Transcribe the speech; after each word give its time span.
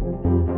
Buenas 0.00 0.49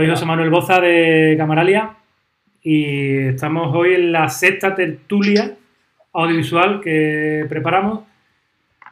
soy 0.00 0.08
José 0.08 0.24
Manuel 0.24 0.48
Boza 0.48 0.80
de 0.80 1.34
Camaralia 1.36 1.90
y 2.62 3.18
estamos 3.18 3.76
hoy 3.76 3.92
en 3.92 4.12
la 4.12 4.30
sexta 4.30 4.74
tertulia 4.74 5.58
audiovisual 6.14 6.80
que 6.80 7.44
preparamos. 7.50 8.04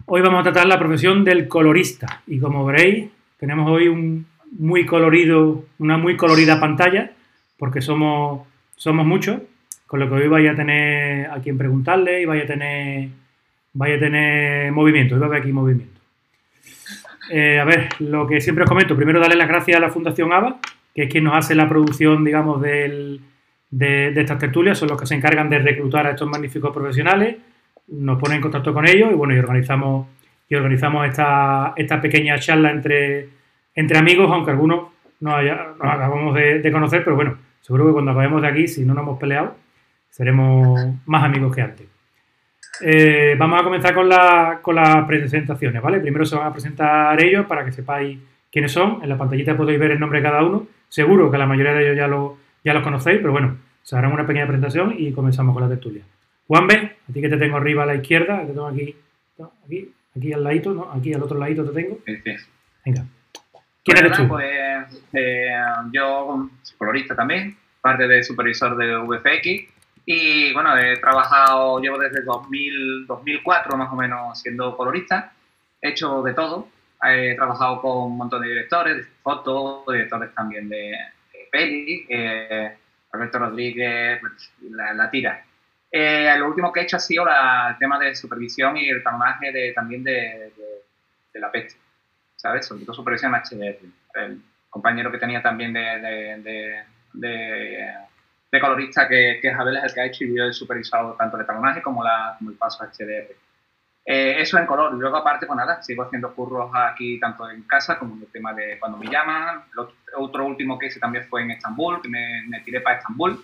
Hoy 0.05 0.21
vamos 0.21 0.41
a 0.41 0.43
tratar 0.43 0.67
la 0.67 0.79
profesión 0.79 1.25
del 1.25 1.49
colorista 1.49 2.21
y 2.27 2.39
como 2.39 2.63
veréis 2.67 3.09
tenemos 3.39 3.71
hoy 3.71 3.89
un 3.89 4.27
muy 4.59 4.85
colorido, 4.85 5.65
una 5.79 5.97
muy 5.97 6.15
colorida 6.19 6.61
pantalla 6.61 7.13
porque 7.57 7.81
somos, 7.81 8.47
somos 8.77 9.07
muchos, 9.07 9.41
con 9.87 10.01
lo 10.01 10.11
que 10.11 10.15
hoy 10.15 10.29
vaya 10.29 10.51
a 10.51 10.57
tener 10.57 11.31
a 11.31 11.41
quien 11.41 11.57
preguntarle 11.57 12.21
y 12.21 12.27
vaya 12.27 12.43
a 12.43 12.47
tener, 12.47 13.09
vaya 13.73 13.95
a 13.95 13.99
tener 13.99 14.73
movimiento, 14.73 15.15
hoy 15.15 15.21
va 15.23 15.27
a 15.29 15.29
haber 15.31 15.41
aquí 15.41 15.53
movimiento. 15.53 16.03
Eh, 17.31 17.59
a 17.59 17.65
ver, 17.65 17.89
lo 17.99 18.27
que 18.27 18.43
siempre 18.43 18.65
os 18.65 18.69
comento, 18.69 18.95
primero 18.95 19.21
darle 19.21 19.37
las 19.37 19.49
gracias 19.49 19.79
a 19.79 19.81
la 19.81 19.89
Fundación 19.89 20.35
ABA, 20.35 20.61
que 20.99 21.05
es 21.05 21.11
quien 21.13 21.23
nos 21.23 21.37
hace 21.37 21.55
la 21.55 21.69
producción, 21.69 22.25
digamos, 22.25 22.61
de, 22.61 23.21
estas 24.17 24.37
tertulias, 24.37 24.77
son 24.77 24.89
los 24.89 25.01
que 25.01 25.07
se 25.07 25.15
encargan 25.15 25.49
de 25.49 25.61
reclutar 25.61 26.09
a 26.09 26.11
estos 26.11 26.29
magníficos 26.29 26.75
profesionales, 26.75 27.37
nos 27.87 28.19
ponen 28.19 28.39
en 28.39 28.43
contacto 28.43 28.75
con 28.75 28.85
ellos 28.85 29.13
y 29.13 29.15
bueno, 29.15 29.33
y 29.33 29.39
organizamos, 29.39 30.09
y 30.49 30.57
organizamos 30.57 31.07
esta, 31.07 31.73
pequeña 32.03 32.37
charla 32.41 32.73
entre, 32.73 33.29
entre 33.77 33.97
amigos, 33.97 34.29
aunque 34.29 34.51
algunos 34.51 34.89
nos, 35.21 35.37
acabamos 35.37 36.35
de, 36.35 36.69
conocer, 36.73 37.05
pero 37.05 37.15
bueno, 37.15 37.39
seguro 37.61 37.87
que 37.87 37.93
cuando 37.93 38.11
acabemos 38.11 38.43
de 38.43 38.49
aquí, 38.49 38.67
si 38.67 38.85
no 38.85 38.93
nos 38.93 39.05
hemos 39.05 39.21
peleado, 39.21 39.55
seremos 40.11 40.85
más 41.07 41.23
amigos 41.23 41.55
que 41.55 41.63
antes. 41.63 41.87
Eh, 42.81 43.37
vamos 43.39 43.61
a 43.61 43.63
comenzar 43.63 43.95
con, 43.95 44.09
las 44.09 45.07
presentaciones, 45.07 45.81
¿vale? 45.81 46.01
Primero 46.01 46.27
se 46.27 46.35
van 46.35 46.49
a 46.49 46.53
presentar 46.53 47.23
ellos 47.23 47.47
para 47.47 47.65
que 47.65 47.71
sepáis 47.71 48.19
quiénes 48.51 48.73
son. 48.73 48.99
En 49.01 49.09
la 49.09 49.17
pantallita 49.17 49.57
podéis 49.57 49.79
ver 49.79 49.93
el 49.93 50.01
nombre 50.01 50.19
de 50.19 50.25
cada 50.25 50.43
uno. 50.43 50.67
Seguro 50.89 51.31
que 51.31 51.39
la 51.39 51.47
mayoría 51.47 51.73
de 51.75 51.85
ellos 51.85 51.97
ya, 51.97 52.07
lo, 52.07 52.39
ya 52.65 52.75
los 52.75 52.83
conocéis, 52.83 53.19
pero 53.19 53.33
bueno, 53.33 53.59
se 53.83 53.97
hará 53.97 54.09
una 54.09 54.27
pequeña 54.27 54.47
presentación 54.47 54.95
y 54.97 55.13
comenzamos 55.13 55.55
con 55.55 55.63
la 55.63 55.69
tertulia. 55.69 56.03
Juan 56.47 56.67
B, 56.67 56.75
a 56.77 57.13
ti 57.13 57.21
que 57.21 57.29
te 57.29 57.37
tengo 57.37 57.57
arriba 57.57 57.83
a 57.83 57.87
la 57.87 57.95
izquierda, 57.95 58.41
te 58.41 58.47
tengo 58.47 58.67
aquí, 58.67 58.97
aquí, 59.65 59.93
aquí 60.17 60.33
al 60.33 60.45
ladito, 60.45 60.73
¿no? 60.73 60.91
Aquí 60.93 61.13
al 61.13 61.23
otro 61.23 61.39
ladito 61.39 61.65
te 61.65 61.83
tengo. 61.83 61.99
Venga. 62.85 63.05
¿Quién 63.85 63.99
eres 63.99 64.13
tú? 64.13 64.29
Pues 64.29 65.05
eh, 65.13 65.51
yo, 65.93 66.51
colorista 66.77 67.15
también, 67.15 67.57
parte 67.81 68.07
de 68.07 68.23
supervisor 68.23 68.77
de 68.77 68.97
VFX 68.97 69.79
y 70.11 70.53
bueno, 70.55 70.77
he 70.79 70.97
trabajado, 70.97 71.81
llevo 71.81 71.99
desde 71.99 72.23
2000, 72.23 73.07
2004 73.07 73.77
más 73.77 73.93
o 73.93 73.97
menos 73.97 74.41
siendo 74.41 74.75
colorista, 74.75 75.33
he 75.83 75.91
hecho 75.91 76.23
de 76.23 76.33
todo, 76.33 76.69
he 77.03 77.35
trabajado 77.35 77.81
con 77.81 78.13
un 78.13 78.17
montón 78.17 78.43
de 78.43 78.49
directores, 78.49 78.97
de 78.97 79.05
fotos, 79.23 79.85
directores 79.87 80.35
también 80.35 80.69
de, 80.69 80.97
peli, 81.51 82.07
eh, 82.09 82.77
Alberto 83.13 83.39
Rodríguez, 83.39 84.21
pues, 84.21 84.53
la, 84.71 85.11
tira. 85.11 85.45
Eh, 85.91 86.35
lo 86.39 86.49
último 86.49 86.73
que 86.73 86.81
he 86.81 86.83
hecho 86.83 86.97
ha 86.97 87.01
sido 87.01 87.27
el 87.27 87.79
tema 87.79 87.99
de 87.99 88.15
supervisión 88.15 88.77
y 88.77 88.89
el 88.89 89.03
tamaje 89.03 89.51
de, 89.51 89.73
también 89.73 90.05
de, 90.05 90.53
de, 91.33 91.41
la 91.41 91.51
peste, 91.51 91.79
¿sabes? 92.37 92.67
Sobre 92.67 92.85
todo 92.85 92.95
supervisión 92.95 93.33
HDR. 93.33 93.79
El 94.15 94.43
compañero 94.69 95.11
que 95.11 95.19
tenía 95.19 95.41
también 95.41 95.73
de 95.73 96.85
de 98.51 98.61
colorista 98.61 99.09
que, 99.09 99.39
que 99.41 99.51
Abel 99.51 99.77
es 99.77 99.85
el 99.85 99.95
que 99.95 100.01
ha 100.01 100.07
hecho 100.07 100.25
y 100.25 100.37
yo 100.37 100.45
he 100.45 100.53
supervisado 100.53 101.15
tanto 101.15 101.37
el 101.37 101.43
etalonaje 101.43 101.83
como, 101.83 102.03
la, 102.03 102.35
como 102.39 102.51
el 102.51 102.57
paso 102.57 102.85
HDR. 102.85 103.35
Eh, 104.11 104.41
eso 104.41 104.57
en 104.57 104.65
color. 104.65 104.95
Y 104.95 104.99
luego, 104.99 105.19
aparte, 105.19 105.45
pues 105.45 105.55
nada, 105.55 105.83
sigo 105.83 106.03
haciendo 106.03 106.33
curros 106.35 106.71
aquí, 106.75 107.21
tanto 107.21 107.51
en 107.51 107.61
casa 107.65 107.99
como 107.99 108.15
en 108.17 108.23
el 108.23 108.29
tema 108.29 108.55
de 108.55 108.79
cuando 108.79 108.97
me 108.97 109.07
llaman. 109.07 109.65
Lo, 109.75 109.93
otro 110.17 110.47
último 110.47 110.79
que 110.79 110.87
hice 110.87 110.99
también 110.99 111.27
fue 111.29 111.43
en 111.43 111.51
Estambul, 111.51 112.01
que 112.01 112.09
me, 112.09 112.43
me 112.49 112.61
tiré 112.61 112.81
para 112.81 112.97
Estambul, 112.97 113.39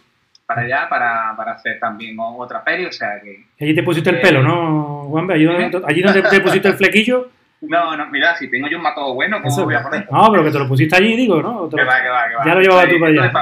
para 0.47 0.63
allá, 0.63 0.89
para, 0.89 1.35
para, 1.37 1.53
hacer 1.53 1.79
también 1.79 2.17
otra 2.19 2.65
peli. 2.65 2.87
O 2.87 2.93
sea 2.93 3.21
que. 3.23 3.45
Allí 3.61 3.75
te 3.75 3.83
pusiste 3.83 4.09
el 4.09 4.23
pelo, 4.23 4.43
¿no, 4.43 5.05
Juan? 5.11 5.31
Allí, 5.31 5.45
donde, 5.45 5.83
allí 5.87 6.01
donde 6.01 6.23
te 6.23 6.41
pusiste 6.41 6.69
el 6.69 6.75
flequillo. 6.75 7.29
No, 7.67 7.97
no, 7.97 8.07
mira, 8.11 8.37
si 8.37 8.51
tengo 8.51 8.69
yo 8.69 8.77
un 8.77 8.83
mato 8.83 9.15
bueno, 9.15 9.41
¿cómo 9.41 9.65
voy 9.65 9.75
a 9.75 9.83
poner? 9.83 10.07
No, 10.13 10.31
pero 10.31 10.45
que 10.45 10.51
te 10.51 10.59
lo 10.59 10.69
pusiste 10.69 10.97
allí, 10.97 11.17
digo, 11.17 11.41
¿no? 11.41 11.67
Que 11.71 11.83
va, 11.83 12.03
que 12.03 12.11
va, 12.11 12.29
que 12.29 12.35
va. 12.35 12.45
Ya 12.45 12.55
lo 12.55 12.61
llevaba 12.61 12.87
tú 12.87 13.01
para 13.01 13.11
allá. 13.11 13.33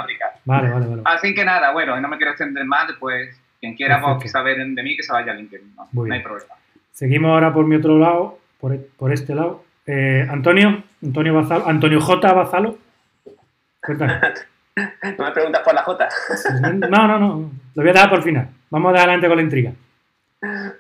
Vale, 0.44 0.71
vale, 0.71 0.87
vale. 0.87 1.03
Así 1.06 1.34
que 1.34 1.44
nada, 1.44 1.72
bueno, 1.72 2.00
no 2.00 2.06
me 2.06 2.19
quiero 2.19 2.31
extender 2.31 2.65
más, 2.65 2.93
pues 3.00 3.37
quien 3.59 3.75
quiera 3.75 4.00
pues, 4.00 4.31
saber 4.31 4.59
de 4.59 4.81
mí 4.81 4.97
que 4.97 5.03
se 5.03 5.12
vaya 5.12 5.33
a 5.33 5.34
LinkedIn, 5.34 5.75
no, 5.75 5.89
no 5.93 6.15
hay 6.15 6.21
problema. 6.21 6.54
Seguimos 6.92 7.30
ahora 7.30 7.53
por 7.53 7.66
mi 7.66 7.76
otro 7.76 7.98
lado, 7.98 8.38
por, 8.60 8.78
por 8.97 9.12
este 9.12 9.34
lado. 9.34 9.64
Eh, 9.86 10.26
Antonio, 10.30 10.84
Antonio 11.03 11.34
Bazalo, 11.34 11.66
Antonio 11.66 12.00
J. 12.00 12.32
Bazalo. 12.32 12.78
Cuéntame. 13.84 14.20
¿No 15.19 15.25
me 15.25 15.32
preguntas 15.32 15.62
por 15.62 15.75
la 15.75 15.82
J? 15.82 16.08
no, 16.88 17.08
no, 17.08 17.19
no. 17.19 17.50
Lo 17.75 17.82
voy 17.82 17.91
a 17.91 17.92
dejar 17.92 18.10
por 18.10 18.22
final. 18.22 18.48
Vamos 18.70 18.94
adelante 18.94 19.26
con 19.26 19.36
la 19.36 19.42
intriga. 19.42 19.72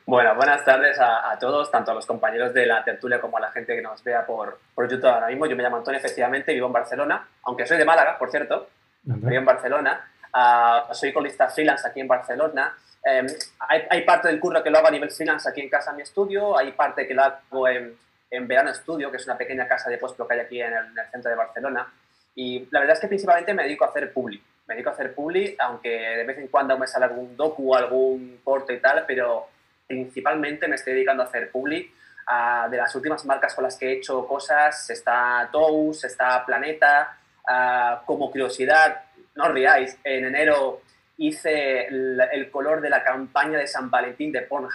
Bueno, 0.06 0.34
buenas 0.34 0.64
tardes 0.64 0.98
a, 0.98 1.36
todos, 1.38 1.70
tanto 1.70 1.92
a 1.92 1.94
los 1.94 2.04
compañeros 2.04 2.52
de 2.52 2.66
la 2.66 2.82
tertulia 2.82 3.20
como 3.20 3.36
a 3.36 3.40
la 3.40 3.52
gente 3.52 3.76
que 3.76 3.82
nos 3.82 4.02
vea 4.02 4.26
por, 4.26 4.58
por 4.74 4.90
YouTube 4.90 5.08
ahora 5.08 5.28
mismo. 5.28 5.46
Yo 5.46 5.54
me 5.54 5.62
llamo 5.62 5.76
Antonio, 5.76 5.98
efectivamente, 5.98 6.52
vivo 6.52 6.66
en 6.66 6.72
Barcelona, 6.72 7.26
aunque 7.44 7.66
soy 7.66 7.78
de 7.78 7.84
Málaga, 7.84 8.18
por 8.18 8.30
cierto. 8.30 8.68
Vivo 9.04 9.30
en 9.30 9.44
Barcelona. 9.44 10.04
Uh, 10.34 10.92
soy 10.94 11.12
colista 11.12 11.48
freelance 11.48 11.86
aquí 11.86 12.00
en 12.00 12.08
Barcelona. 12.08 12.74
Em, 13.04 13.26
hay, 13.58 13.82
hay, 13.90 14.04
parte 14.04 14.28
del 14.28 14.38
curro 14.38 14.62
que 14.62 14.70
lo 14.70 14.78
hago 14.78 14.86
a 14.86 14.90
nivel 14.90 15.10
freelance 15.10 15.48
aquí 15.48 15.60
en 15.60 15.68
casa 15.68 15.90
en 15.90 15.96
mi 15.96 16.02
estudio, 16.02 16.56
hay 16.56 16.70
parte 16.72 17.06
que 17.06 17.14
lo 17.14 17.22
hago 17.22 17.68
en, 17.68 17.96
en 18.32 18.48
Verano 18.48 18.70
Estudio, 18.70 19.10
que 19.10 19.18
es 19.18 19.26
una 19.26 19.36
pequeña 19.36 19.68
casa 19.68 19.90
de 19.90 19.98
post 19.98 20.16
que 20.16 20.34
hay 20.34 20.40
aquí 20.40 20.60
en 20.60 20.72
el, 20.72 20.86
en 20.86 20.98
el, 20.98 21.10
centro 21.10 21.30
de 21.30 21.36
Barcelona. 21.36 21.92
Y 22.34 22.66
la 22.70 22.80
verdad 22.80 22.94
es 22.94 23.00
que 23.00 23.08
principalmente 23.08 23.52
me 23.52 23.64
dedico 23.64 23.84
a 23.84 23.88
hacer 23.88 24.10
publi. 24.12 24.42
Me 24.66 24.74
dedico 24.74 24.90
a 24.90 24.92
hacer 24.94 25.14
publi, 25.14 25.54
aunque 25.58 25.90
de 25.90 26.24
vez 26.24 26.38
en 26.38 26.48
cuando 26.48 26.78
me 26.78 26.86
sale 26.86 27.04
algún 27.04 27.36
docu, 27.36 27.74
algún 27.74 28.40
corte 28.42 28.72
y 28.72 28.80
tal, 28.80 29.04
pero 29.06 29.48
principalmente 29.86 30.66
me 30.66 30.76
estoy 30.76 30.94
dedicando 30.94 31.22
a 31.22 31.26
hacer 31.26 31.50
public. 31.50 31.92
Uh, 32.22 32.70
de 32.70 32.76
las 32.76 32.94
últimas 32.94 33.24
marcas 33.26 33.52
con 33.52 33.64
las 33.64 33.76
que 33.76 33.88
he 33.88 33.92
hecho 33.94 34.24
cosas 34.28 34.88
está 34.88 35.48
Tous, 35.52 36.04
está 36.04 36.46
Planeta. 36.46 37.18
Uh, 37.42 38.06
como 38.06 38.30
curiosidad, 38.30 39.02
no 39.34 39.44
os 39.44 39.52
riáis, 39.52 39.98
en 40.04 40.26
enero 40.26 40.80
hice 41.16 41.86
el, 41.86 42.20
el, 42.32 42.50
color 42.50 42.80
de 42.80 42.90
la 42.90 43.02
campaña 43.02 43.58
de 43.58 43.66
San 43.66 43.90
Valentín 43.90 44.32
de 44.32 44.42
Pornhub. 44.42 44.70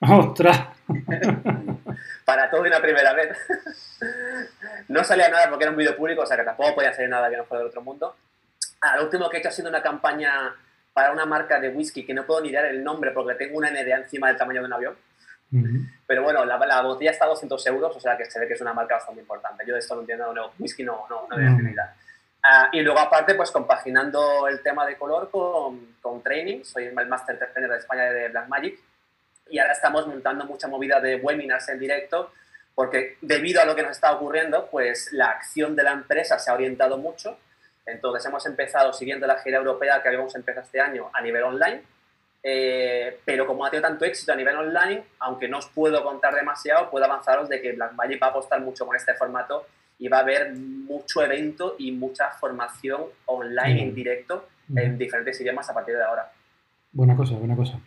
¡Ostras! 0.00 0.68
Para 2.24 2.50
todo 2.50 2.64
y 2.64 2.68
una 2.68 2.80
primera 2.80 3.12
vez. 3.14 3.36
no 4.88 5.02
salía 5.02 5.28
nada 5.28 5.48
porque 5.48 5.64
era 5.64 5.72
un 5.72 5.78
vídeo 5.78 5.96
público, 5.96 6.22
o 6.22 6.26
sea 6.26 6.36
que 6.36 6.44
tampoco 6.44 6.76
podía 6.76 6.90
hacer 6.90 7.08
nada 7.08 7.28
que 7.30 7.36
no 7.36 7.44
fuera 7.44 7.60
del 7.60 7.70
otro 7.70 7.82
mundo. 7.82 8.14
Ah, 8.80 8.96
lo 8.96 9.04
último 9.04 9.28
que 9.28 9.38
he 9.38 9.40
hecho 9.40 9.48
ha 9.48 9.52
sido 9.52 9.68
una 9.68 9.82
campaña 9.82 10.54
para 10.92 11.12
una 11.12 11.26
marca 11.26 11.58
de 11.60 11.70
whisky 11.70 12.04
que 12.04 12.14
no 12.14 12.26
puedo 12.26 12.40
ni 12.40 12.52
dar 12.52 12.66
el 12.66 12.82
nombre 12.84 13.10
porque 13.12 13.34
tengo 13.34 13.58
una 13.58 13.70
NDA 13.70 13.98
encima 13.98 14.28
del 14.28 14.36
tamaño 14.36 14.60
de 14.60 14.66
un 14.66 14.72
avión. 14.72 14.96
Pero 16.06 16.22
bueno, 16.22 16.44
la, 16.44 16.58
la, 16.58 16.82
botella 16.82 17.10
está 17.10 17.24
a 17.24 17.28
200 17.28 17.66
euros, 17.68 17.96
o 17.96 18.00
sea 18.00 18.18
que 18.18 18.26
se 18.26 18.38
ve 18.38 18.46
que 18.46 18.52
es 18.52 18.60
una 18.60 18.74
marca 18.74 18.96
bastante 18.96 19.22
importante. 19.22 19.64
Yo 19.66 19.72
de 19.72 19.80
esto 19.80 19.94
no 19.94 20.02
entiendo, 20.02 20.32
no, 20.34 20.52
whisky 20.58 20.84
no, 20.84 21.06
no, 21.08 21.26
no 21.28 21.36
voy 21.36 21.74
a 22.42 22.64
decir 22.64 22.64
nada. 22.64 22.70
Uh, 22.70 22.76
y 22.76 22.82
luego 22.82 22.98
aparte, 22.98 23.34
pues 23.34 23.50
compaginando 23.50 24.46
el 24.48 24.62
tema 24.62 24.86
de 24.86 24.96
color 24.96 25.30
con, 25.30 25.96
con 26.00 26.22
training, 26.22 26.64
soy 26.64 26.84
el 26.84 26.94
Master 26.94 27.38
Trainer 27.38 27.70
de 27.70 27.78
España 27.78 28.04
de 28.04 28.28
Blackmagic 28.28 28.78
y 29.50 29.58
ahora 29.58 29.72
estamos 29.72 30.06
montando 30.06 30.44
mucha 30.44 30.68
movida 30.68 31.00
de 31.00 31.16
webinars 31.16 31.68
en 31.70 31.78
directo 31.78 32.32
porque 32.78 33.16
debido 33.20 33.60
a 33.60 33.64
lo 33.64 33.74
que 33.74 33.82
nos 33.82 33.90
está 33.90 34.12
ocurriendo, 34.12 34.68
pues 34.70 35.12
la 35.12 35.30
acción 35.30 35.74
de 35.74 35.82
la 35.82 35.90
empresa 35.90 36.38
se 36.38 36.48
ha 36.48 36.54
orientado 36.54 36.96
mucho. 36.96 37.36
Entonces 37.84 38.24
hemos 38.26 38.46
empezado 38.46 38.92
siguiendo 38.92 39.26
la 39.26 39.40
gira 39.40 39.58
europea 39.58 40.00
que 40.00 40.06
habíamos 40.06 40.32
empezado 40.36 40.64
este 40.64 40.80
año 40.80 41.10
a 41.12 41.20
nivel 41.20 41.42
online, 41.42 41.82
eh, 42.40 43.18
pero 43.24 43.48
como 43.48 43.66
ha 43.66 43.70
tenido 43.70 43.88
tanto 43.88 44.04
éxito 44.04 44.32
a 44.32 44.36
nivel 44.36 44.54
online, 44.54 45.04
aunque 45.18 45.48
no 45.48 45.58
os 45.58 45.66
puedo 45.66 46.04
contar 46.04 46.34
demasiado, 46.36 46.88
puedo 46.88 47.04
avanzaros 47.04 47.48
de 47.48 47.60
que 47.60 47.72
Blackmagic 47.72 48.22
va 48.22 48.28
a 48.28 48.30
apostar 48.30 48.60
mucho 48.60 48.86
con 48.86 48.94
este 48.94 49.14
formato 49.14 49.66
y 49.98 50.08
va 50.08 50.18
a 50.18 50.20
haber 50.20 50.54
mucho 50.54 51.22
evento 51.22 51.76
y 51.78 51.92
mucha 51.92 52.30
formación 52.30 53.02
online 53.26 53.82
en 53.82 53.94
directo 53.94 54.48
en 54.74 54.98
diferentes 54.98 55.40
idiomas 55.40 55.68
a 55.70 55.74
partir 55.74 55.96
de 55.96 56.04
ahora. 56.04 56.30
Buena 56.92 57.16
cosa, 57.16 57.34
buena 57.36 57.56
cosa. 57.56 57.80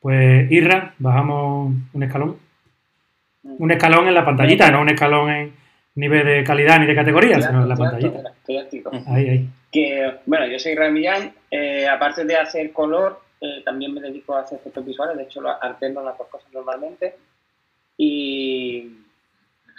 Pues 0.00 0.50
Irra, 0.50 0.94
bajamos 0.98 1.74
un 1.92 2.02
escalón. 2.02 2.38
Un 3.42 3.70
escalón 3.70 4.08
en 4.08 4.14
la 4.14 4.24
pantallita, 4.24 4.70
no 4.70 4.82
un 4.82 4.90
escalón 4.90 5.30
en, 5.30 5.52
nivel 5.98 6.24
de 6.24 6.44
calidad 6.44 6.78
ni 6.78 6.86
de 6.86 6.94
categoría, 6.94 7.40
sino 7.40 7.62
en 7.62 7.68
la 7.68 7.76
pantallita. 7.76 8.32
Ahí, 9.08 9.28
ahí. 9.28 9.48
Que, 9.70 10.18
bueno, 10.26 10.46
yo 10.46 10.58
soy 10.58 10.72
Israel 10.72 10.92
Millán, 10.92 11.32
eh, 11.50 11.86
aparte 11.88 12.24
de 12.24 12.36
hacer 12.36 12.72
color, 12.72 13.20
eh, 13.40 13.62
también 13.64 13.92
me 13.92 14.00
dedico 14.00 14.34
a 14.34 14.40
hacer 14.40 14.58
efectos 14.58 14.86
visuales, 14.86 15.16
de 15.16 15.24
hecho 15.24 15.40
lo 15.40 15.62
alterno 15.62 16.02
las 16.02 16.16
dos 16.16 16.28
cosas 16.28 16.50
normalmente. 16.52 17.16
Y, 17.96 18.96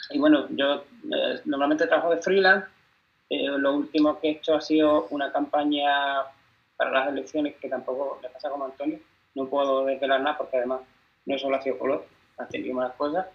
y 0.09 0.19
bueno, 0.19 0.47
yo 0.49 0.85
eh, 1.11 1.41
normalmente 1.45 1.87
trabajo 1.87 2.13
de 2.13 2.21
freelance. 2.21 2.67
lo 3.29 3.75
último 3.75 4.19
que 4.19 4.27
he 4.27 4.31
hecho 4.31 4.55
ha 4.55 4.61
sido 4.61 5.07
una 5.11 5.31
campaña 5.31 6.23
para 6.75 6.91
las 6.91 7.09
elecciones 7.09 7.55
que 7.57 7.69
tampoco 7.69 8.19
me 8.21 8.29
pasa 8.29 8.49
como 8.49 8.65
Antonio. 8.65 8.99
No 9.35 9.47
puedo 9.47 9.85
desvelar 9.85 10.21
nada 10.21 10.37
porque 10.37 10.57
además 10.57 10.81
no 11.25 11.37
solo 11.37 11.57
ha 11.57 11.61
sido 11.61 11.77
color, 11.77 12.05
ha 12.37 12.47
tenido 12.47 12.75
más 12.75 12.93
cosas. 12.93 13.27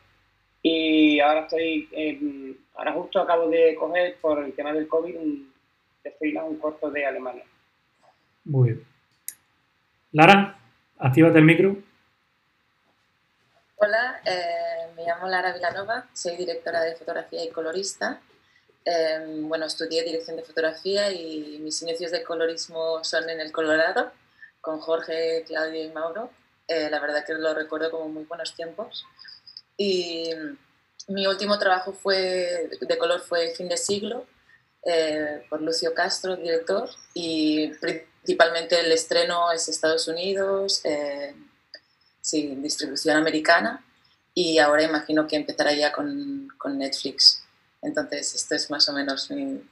Y 0.62 1.20
ahora 1.20 1.40
estoy, 1.40 2.58
ahora 2.74 2.92
justo 2.92 3.20
acabo 3.20 3.48
de 3.48 3.74
coger 3.74 4.16
por 4.20 4.42
el 4.42 4.54
tema 4.54 4.72
del 4.72 4.88
COVID 4.88 5.16
un, 5.16 5.52
de 6.02 6.42
un 6.42 6.58
corto 6.58 6.90
de 6.90 7.04
Alemania. 7.04 7.44
Muy 8.44 8.72
bien. 8.72 8.86
Lara, 10.12 10.58
actívate 10.98 11.38
el 11.38 11.44
micro. 11.44 11.76
Hola, 13.76 14.20
eh, 14.24 14.53
llamo 15.14 15.28
Lara 15.28 15.52
Vilanova, 15.52 16.08
soy 16.12 16.36
directora 16.36 16.82
de 16.82 16.96
fotografía 16.96 17.44
y 17.44 17.50
colorista. 17.50 18.20
Eh, 18.84 19.42
bueno, 19.42 19.66
estudié 19.66 20.02
dirección 20.02 20.36
de 20.36 20.42
fotografía 20.42 21.10
y 21.12 21.58
mis 21.60 21.80
inicios 21.82 22.10
de 22.10 22.22
colorismo 22.22 23.02
son 23.04 23.28
en 23.30 23.40
el 23.40 23.52
Colorado, 23.52 24.12
con 24.60 24.80
Jorge, 24.80 25.44
Claudio 25.46 25.84
y 25.84 25.90
Mauro. 25.90 26.30
Eh, 26.66 26.88
la 26.90 27.00
verdad 27.00 27.24
que 27.24 27.34
lo 27.34 27.54
recuerdo 27.54 27.90
como 27.90 28.08
muy 28.08 28.24
buenos 28.24 28.54
tiempos. 28.54 29.04
Y 29.76 30.30
mi 31.08 31.26
último 31.26 31.58
trabajo 31.58 31.92
fue, 31.92 32.70
de 32.80 32.98
color 32.98 33.20
fue 33.20 33.54
Fin 33.54 33.68
de 33.68 33.76
Siglo, 33.76 34.26
eh, 34.84 35.46
por 35.48 35.62
Lucio 35.62 35.94
Castro, 35.94 36.36
director, 36.36 36.88
y 37.14 37.68
principalmente 37.68 38.80
el 38.80 38.90
estreno 38.92 39.52
es 39.52 39.68
Estados 39.68 40.08
Unidos, 40.08 40.80
eh, 40.84 41.34
sí, 42.20 42.54
distribución 42.56 43.16
americana, 43.16 43.84
y 44.34 44.58
ahora 44.58 44.82
imagino 44.82 45.26
que 45.26 45.36
empezará 45.36 45.72
ya 45.72 45.92
con, 45.92 46.48
con, 46.58 46.76
Netflix. 46.76 47.44
Entonces, 47.80 48.34
esto 48.34 48.54
es 48.56 48.70
más 48.70 48.88
o 48.88 48.92
menos 48.92 49.30
mi... 49.30 49.62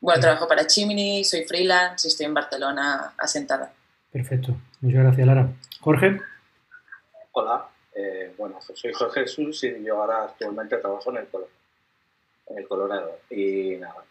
Bueno, 0.00 0.20
trabajo 0.20 0.46
para 0.46 0.66
Chimney, 0.66 1.24
soy 1.24 1.44
freelance 1.44 2.06
y 2.06 2.10
estoy 2.10 2.26
en 2.26 2.34
Barcelona 2.34 3.14
asentada. 3.18 3.72
Perfecto, 4.10 4.56
muchas 4.80 5.02
gracias 5.02 5.26
Lara. 5.26 5.48
Jorge. 5.80 6.20
Hola, 7.32 7.68
eh, 7.94 8.34
bueno, 8.36 8.58
soy 8.60 8.92
Jorge 8.92 9.20
Jesús 9.20 9.64
y 9.64 9.84
yo 9.84 10.00
ahora 10.00 10.24
actualmente 10.24 10.76
trabajo 10.78 11.10
en 11.10 11.18
el, 11.18 11.28
en 12.48 12.58
el 12.58 12.68
Colorado. 12.68 13.18
Y 13.30 13.76
nada, 13.76 14.04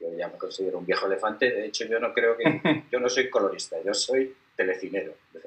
yo 0.00 0.16
ya 0.16 0.28
me 0.28 0.38
considero 0.38 0.78
un 0.78 0.86
viejo 0.86 1.06
elefante. 1.06 1.50
De 1.50 1.66
hecho, 1.66 1.84
yo 1.86 1.98
no 1.98 2.12
creo 2.12 2.36
que. 2.36 2.84
Yo 2.90 3.00
no 3.00 3.08
soy 3.08 3.28
colorista, 3.28 3.76
yo 3.84 3.92
soy 3.92 4.34
telecinero 4.56 5.14
de 5.32 5.40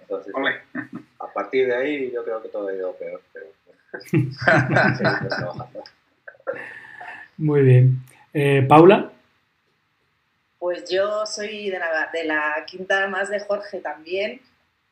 Entonces, 0.00 0.34
a 0.34 0.40
partir 1.34 1.66
de 1.66 1.76
ahí, 1.76 2.10
yo 2.10 2.24
creo 2.24 2.42
que 2.42 2.48
todo 2.48 2.68
ha 2.68 2.74
ido 2.74 2.94
peor. 2.94 3.20
Pero 3.32 3.46
Muy 7.36 7.62
bien. 7.62 7.98
Eh, 8.32 8.64
Paula. 8.68 9.10
Pues 10.58 10.88
yo 10.88 11.26
soy 11.26 11.68
de 11.68 11.78
la, 11.78 12.10
de 12.12 12.24
la 12.24 12.64
quinta 12.66 13.06
más 13.08 13.28
de 13.28 13.40
Jorge 13.40 13.80
también 13.80 14.40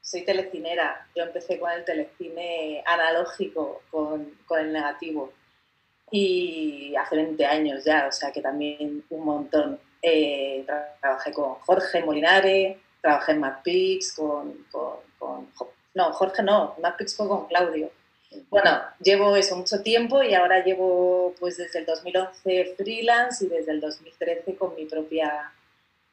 soy 0.03 0.23
telecinera. 0.25 1.07
Yo 1.15 1.23
empecé 1.23 1.59
con 1.59 1.71
el 1.71 1.85
telecine 1.85 2.83
analógico, 2.85 3.83
con, 3.91 4.37
con, 4.45 4.61
el 4.61 4.73
negativo. 4.73 5.33
Y 6.11 6.95
hace 6.97 7.17
20 7.17 7.47
años 7.47 7.85
ya, 7.85 8.07
o 8.07 8.13
sea 8.13 8.31
que 8.33 8.43
también 8.43 9.03
un 9.09 9.25
montón. 9.25 9.81
Eh, 10.03 10.67
trabajé 11.01 11.33
con 11.33 11.55
Jorge 11.61 12.05
Molinare, 12.05 12.81
trabajé 13.01 13.33
en 13.33 13.41
MacPix, 13.41 14.15
con, 14.15 14.67
con, 14.71 14.97
con, 15.19 15.49
No, 15.95 16.13
Jorge 16.13 16.43
no, 16.43 16.75
MacPix 16.81 17.17
fue 17.17 17.29
con 17.29 17.47
Claudio. 17.47 17.91
Bueno, 18.49 18.81
llevo 19.01 19.37
eso 19.37 19.57
mucho 19.57 19.83
tiempo 19.83 20.23
y 20.23 20.35
ahora 20.35 20.65
llevo 20.65 21.35
pues 21.39 21.59
desde 21.59 21.81
el 21.81 21.87
2011 21.87 22.75
freelance 22.77 23.45
y 23.45 23.49
desde 23.49 23.73
el 23.73 23.81
2013 23.81 24.57
con 24.57 24.75
mi 24.75 24.87
propia 24.87 25.53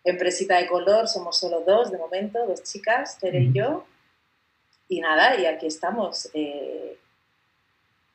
empresita 0.04 0.58
de 0.58 0.68
color, 0.68 1.08
somos 1.08 1.38
solo 1.38 1.62
dos 1.62 1.92
de 1.92 1.98
momento, 1.98 2.46
dos 2.46 2.64
chicas, 2.64 3.18
Tere 3.20 3.40
y 3.42 3.54
yo. 3.54 3.86
Y 4.88 5.02
nada, 5.02 5.40
y 5.40 5.46
aquí 5.46 5.68
estamos. 5.68 6.30
Eh, 6.34 6.98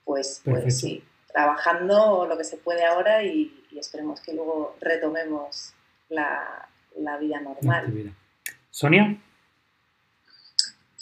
pues, 0.05 0.43
pues 0.45 0.81
sí, 0.81 1.03
trabajando 1.33 2.27
lo 2.27 2.37
que 2.37 2.45
se 2.45 2.57
puede 2.57 2.85
ahora 2.85 3.23
y, 3.23 3.61
esperemos 3.77 4.21
que 4.21 4.33
luego 4.33 4.77
retomemos 4.81 5.75
la, 6.09 6.69
vida 7.21 7.41
normal. 7.41 8.15
Sonia. 8.71 9.19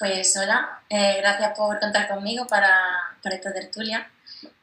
Pues 0.03 0.37
hola, 0.37 0.83
eh, 0.89 1.19
gracias 1.21 1.57
por 1.57 1.79
contar 1.79 2.09
conmigo 2.09 2.45
para, 2.49 2.77
para 3.23 3.37
esta 3.37 3.53
tertulia. 3.53 4.11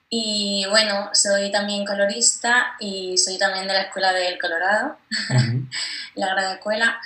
Y 0.10 0.66
bueno, 0.70 1.12
soy 1.14 1.50
también 1.50 1.86
colorista 1.86 2.76
y 2.78 3.18
soy 3.18 3.38
también 3.38 3.66
de 3.66 3.74
la 3.74 3.84
Escuela 3.84 4.12
del 4.12 4.38
Colorado, 4.38 4.98
la 6.16 6.28
gran 6.34 6.52
escuela. 6.52 7.00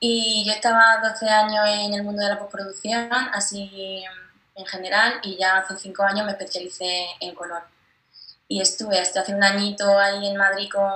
Y 0.00 0.44
yo 0.46 0.54
estaba 0.54 0.96
12 1.02 1.28
años 1.28 1.68
en 1.68 1.92
el 1.92 2.04
mundo 2.04 2.22
de 2.22 2.30
la 2.30 2.38
postproducción, 2.38 3.10
así 3.34 4.02
en 4.54 4.64
general, 4.64 5.20
y 5.22 5.36
ya 5.36 5.58
hace 5.58 5.76
5 5.76 6.02
años 6.04 6.24
me 6.24 6.32
especialicé 6.32 7.04
en 7.20 7.34
color. 7.34 7.64
Y 8.48 8.62
estuve 8.62 8.98
hasta 8.98 9.20
hace 9.20 9.34
un 9.34 9.44
añito 9.44 9.98
ahí 9.98 10.26
en 10.26 10.38
Madrid 10.38 10.70
con, 10.72 10.90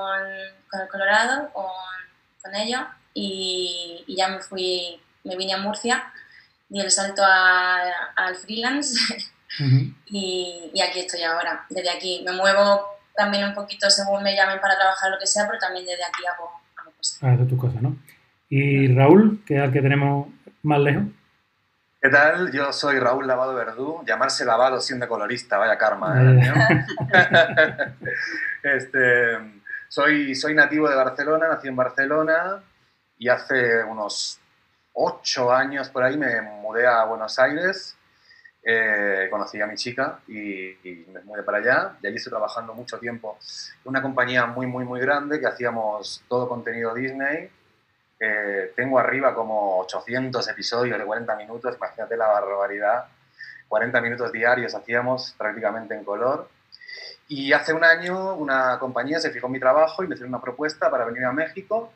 con 0.70 0.80
el 0.80 0.88
Colorado, 0.88 1.52
con, 1.52 1.66
con 2.42 2.54
ellos, 2.54 2.80
y, 3.12 4.04
y, 4.06 4.16
ya 4.16 4.28
me 4.28 4.40
fui, 4.40 4.98
me 5.24 5.36
vine 5.36 5.52
a 5.52 5.58
Murcia, 5.58 6.14
di 6.68 6.80
el 6.80 6.90
salto 6.90 7.22
al 7.24 8.36
freelance 8.36 8.98
y, 10.06 10.70
y, 10.72 10.80
aquí 10.80 11.00
estoy 11.00 11.22
ahora. 11.22 11.64
Desde 11.70 11.90
aquí 11.90 12.22
me 12.24 12.32
muevo 12.32 12.82
también 13.14 13.44
un 13.44 13.54
poquito 13.54 13.90
según 13.90 14.22
me 14.22 14.34
llamen 14.34 14.60
para 14.60 14.76
trabajar 14.76 15.10
lo 15.10 15.18
que 15.18 15.26
sea, 15.26 15.46
pero 15.46 15.58
también 15.58 15.84
desde 15.84 16.04
aquí 16.04 16.22
hago, 16.26 16.50
hago 16.76 16.92
cosas. 16.96 17.18
Ah, 17.22 17.36
de 17.36 17.46
tu 17.46 17.56
cosa, 17.56 17.78
¿no? 17.80 17.96
Y 18.48 18.94
Raúl, 18.94 19.42
que 19.44 19.56
es 19.56 19.62
el 19.64 19.72
que 19.72 19.82
tenemos 19.82 20.28
más 20.62 20.80
lejos. 20.80 21.04
¿Qué 22.00 22.10
tal? 22.10 22.52
Yo 22.52 22.72
soy 22.72 23.00
Raúl 23.00 23.26
Lavado 23.26 23.54
Verdú. 23.54 24.04
Llamarse 24.06 24.44
lavado 24.44 24.80
siendo 24.80 25.08
colorista, 25.08 25.58
vaya 25.58 25.76
karma. 25.76 26.14
¿eh? 26.22 26.52
este, 28.62 29.38
soy, 29.88 30.34
soy 30.36 30.54
nativo 30.54 30.88
de 30.88 30.94
Barcelona, 30.94 31.48
nací 31.48 31.66
en 31.66 31.74
Barcelona 31.74 32.62
y 33.18 33.28
hace 33.28 33.82
unos 33.82 34.38
ocho 35.00 35.52
años 35.52 35.88
por 35.90 36.02
ahí 36.02 36.16
me 36.16 36.40
mudé 36.42 36.86
a 36.86 37.04
Buenos 37.04 37.38
Aires 37.38 37.98
eh, 38.70 39.28
conocí 39.30 39.58
a 39.62 39.66
mi 39.66 39.76
chica 39.76 40.20
y, 40.28 40.76
me 41.10 41.20
mudé 41.22 41.42
para 41.42 41.58
allá. 41.58 41.96
Y 42.02 42.06
allí 42.06 42.16
estoy 42.16 42.30
trabajando 42.30 42.74
mucho 42.74 42.98
tiempo 42.98 43.38
en 43.82 43.88
una 43.88 44.02
compañía 44.02 44.44
muy, 44.46 44.66
muy, 44.66 44.84
muy 44.84 45.00
grande 45.00 45.40
que 45.40 45.46
hacíamos 45.46 46.22
todo 46.28 46.48
contenido 46.48 46.94
Disney. 46.94 47.50
Eh, 48.20 48.72
tengo 48.76 48.98
arriba 48.98 49.34
como 49.34 49.78
800 49.78 50.46
episodios 50.48 50.98
de 50.98 51.04
40 51.04 51.36
minutos, 51.36 51.76
imagínate 51.76 52.16
la 52.16 52.26
barbaridad. 52.26 53.06
40 53.68 54.00
minutos 54.00 54.32
diarios 54.32 54.74
hacíamos 54.74 55.34
prácticamente 55.38 55.94
en 55.94 56.04
color. 56.04 56.48
Y 57.28 57.52
hace 57.52 57.72
un 57.72 57.84
año 57.84 58.34
una 58.34 58.78
compañía 58.78 59.20
se 59.20 59.30
fijó 59.30 59.46
en 59.46 59.52
mi 59.52 59.60
trabajo 59.60 60.02
y 60.02 60.08
me 60.08 60.14
hizo 60.14 60.26
una 60.26 60.40
propuesta 60.40 60.90
para 60.90 61.04
venir 61.04 61.24
a 61.24 61.32
México 61.32 61.92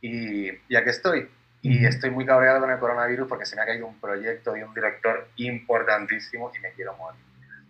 y, 0.00 0.48
y 0.68 0.76
aquí 0.76 0.90
estoy. 0.90 1.28
Y 1.64 1.86
estoy 1.86 2.10
muy 2.10 2.26
cabreado 2.26 2.60
con 2.60 2.70
el 2.70 2.78
coronavirus 2.78 3.26
porque 3.26 3.46
se 3.46 3.56
me 3.56 3.62
ha 3.62 3.66
caído 3.66 3.86
un 3.86 3.98
proyecto 3.98 4.52
de 4.52 4.64
un 4.64 4.74
director 4.74 5.28
importantísimo 5.36 6.52
y 6.54 6.60
me 6.60 6.70
quiero 6.72 6.94
morir. 6.96 7.20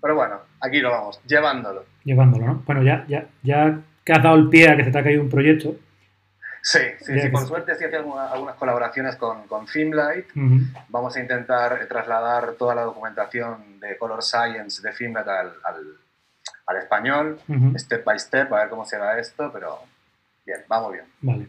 Pero 0.03 0.17
bueno, 0.17 0.41
aquí 0.61 0.81
lo 0.81 0.91
vamos, 0.91 1.21
llevándolo. 1.27 1.85
Llevándolo, 2.03 2.45
¿no? 2.45 2.63
Bueno, 2.67 2.83
ya, 2.83 3.05
ya, 3.07 3.27
ya 3.43 3.79
que 4.05 4.13
has 4.13 4.23
dado 4.23 4.35
el 4.35 4.49
pie 4.49 4.69
a 4.69 4.77
que 4.77 4.85
se 4.85 4.91
te 4.91 4.99
ha 4.99 5.05
caído 5.05 5.23
un 5.23 5.31
proyecto. 5.31 5.77
Sí, 6.61 6.81
sí, 7.01 7.21
sí 7.21 7.29
por 7.29 7.47
suerte 7.47 7.75
sí 7.75 7.85
haciendo 7.85 8.19
algunas, 8.19 8.57
colaboraciones 8.57 9.17
con, 9.17 9.47
con 9.47 9.69
Filmlight. 9.69 10.27
Vamos 10.89 11.15
a 11.15 11.21
intentar 11.21 11.87
trasladar 11.87 12.55
toda 12.55 12.75
la 12.75 12.83
documentación 12.83 13.79
de 13.79 13.97
Color 13.97 14.23
Science 14.23 14.83
de 14.83 14.93
Filmlight 14.93 15.29
al, 15.29 15.53
al, 16.67 16.77
español, 16.79 17.39
step 17.77 18.03
by 18.03 18.19
step, 18.19 18.53
a 18.53 18.61
ver 18.61 18.69
cómo 18.71 18.85
se 18.87 18.99
va 18.99 19.19
esto, 19.19 19.51
pero 19.53 19.79
bien, 20.45 20.61
vamos 20.67 20.93
bien. 20.93 21.05
Vale. 21.21 21.47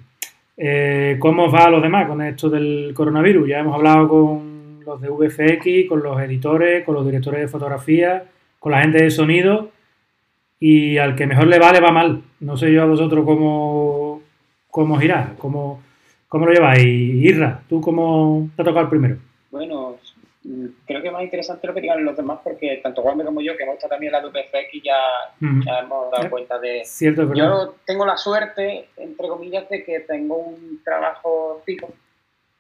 Eh, 0.58 1.18
¿Cómo 1.20 1.52
va 1.52 1.66
a 1.66 1.70
los 1.70 1.82
demás 1.82 2.08
con 2.08 2.22
esto 2.22 2.50
del 2.50 2.92
coronavirus? 2.94 3.48
Ya 3.48 3.60
hemos 3.60 3.76
hablado 3.76 4.08
con 4.08 4.80
los 4.86 5.02
de 5.02 5.10
VFX, 5.10 5.90
con 5.90 6.02
los 6.02 6.20
editores, 6.22 6.86
con 6.86 6.96
los 6.96 7.06
directores 7.06 7.42
de 7.42 7.48
fotografía, 7.48 8.26
con 8.60 8.72
la 8.72 8.82
gente 8.82 9.04
de 9.04 9.12
sonido 9.12 9.72
y 10.60 10.98
al 10.98 11.16
que 11.16 11.28
mejor 11.28 11.48
le 11.48 11.60
va, 11.60 11.74
le 11.74 11.82
va 11.82 11.92
mal. 11.92 12.22
No 12.40 12.58
sé 12.58 12.72
yo 12.72 12.84
a 12.84 12.86
vosotros 12.86 13.26
cómo, 13.26 14.22
cómo 14.70 14.98
girar, 14.98 15.36
cómo, 15.38 15.82
cómo 16.28 16.46
lo 16.46 16.54
lleváis. 16.54 16.86
Irra, 16.86 17.62
¿tú 17.68 17.82
cómo 17.82 18.50
te 18.56 18.62
ha 18.62 18.66
tocado 18.66 18.84
el 18.84 18.90
primero? 18.90 19.18
Creo 20.96 21.02
que 21.02 21.08
es 21.10 21.14
más 21.14 21.24
interesante 21.24 21.68
lo 21.68 21.74
que 21.74 21.82
digan 21.82 22.06
los 22.06 22.16
demás 22.16 22.40
porque 22.42 22.80
tanto 22.82 23.02
Juan 23.02 23.20
como 23.20 23.42
yo, 23.42 23.58
que 23.58 23.64
hemos 23.64 23.76
estado 23.76 23.96
también 23.96 24.16
en 24.16 24.22
la 24.22 24.30
WPFX, 24.30 24.82
ya, 24.82 24.96
ya 25.66 25.80
hemos 25.80 26.10
dado 26.10 26.30
cuenta 26.30 26.58
de... 26.58 26.84
Cierto, 26.86 27.34
yo 27.34 27.76
tengo 27.86 28.06
la 28.06 28.16
suerte, 28.16 28.88
entre 28.96 29.28
comillas, 29.28 29.68
de 29.68 29.84
que 29.84 30.00
tengo 30.00 30.38
un 30.38 30.82
trabajo 30.86 31.62
fijo 31.66 31.94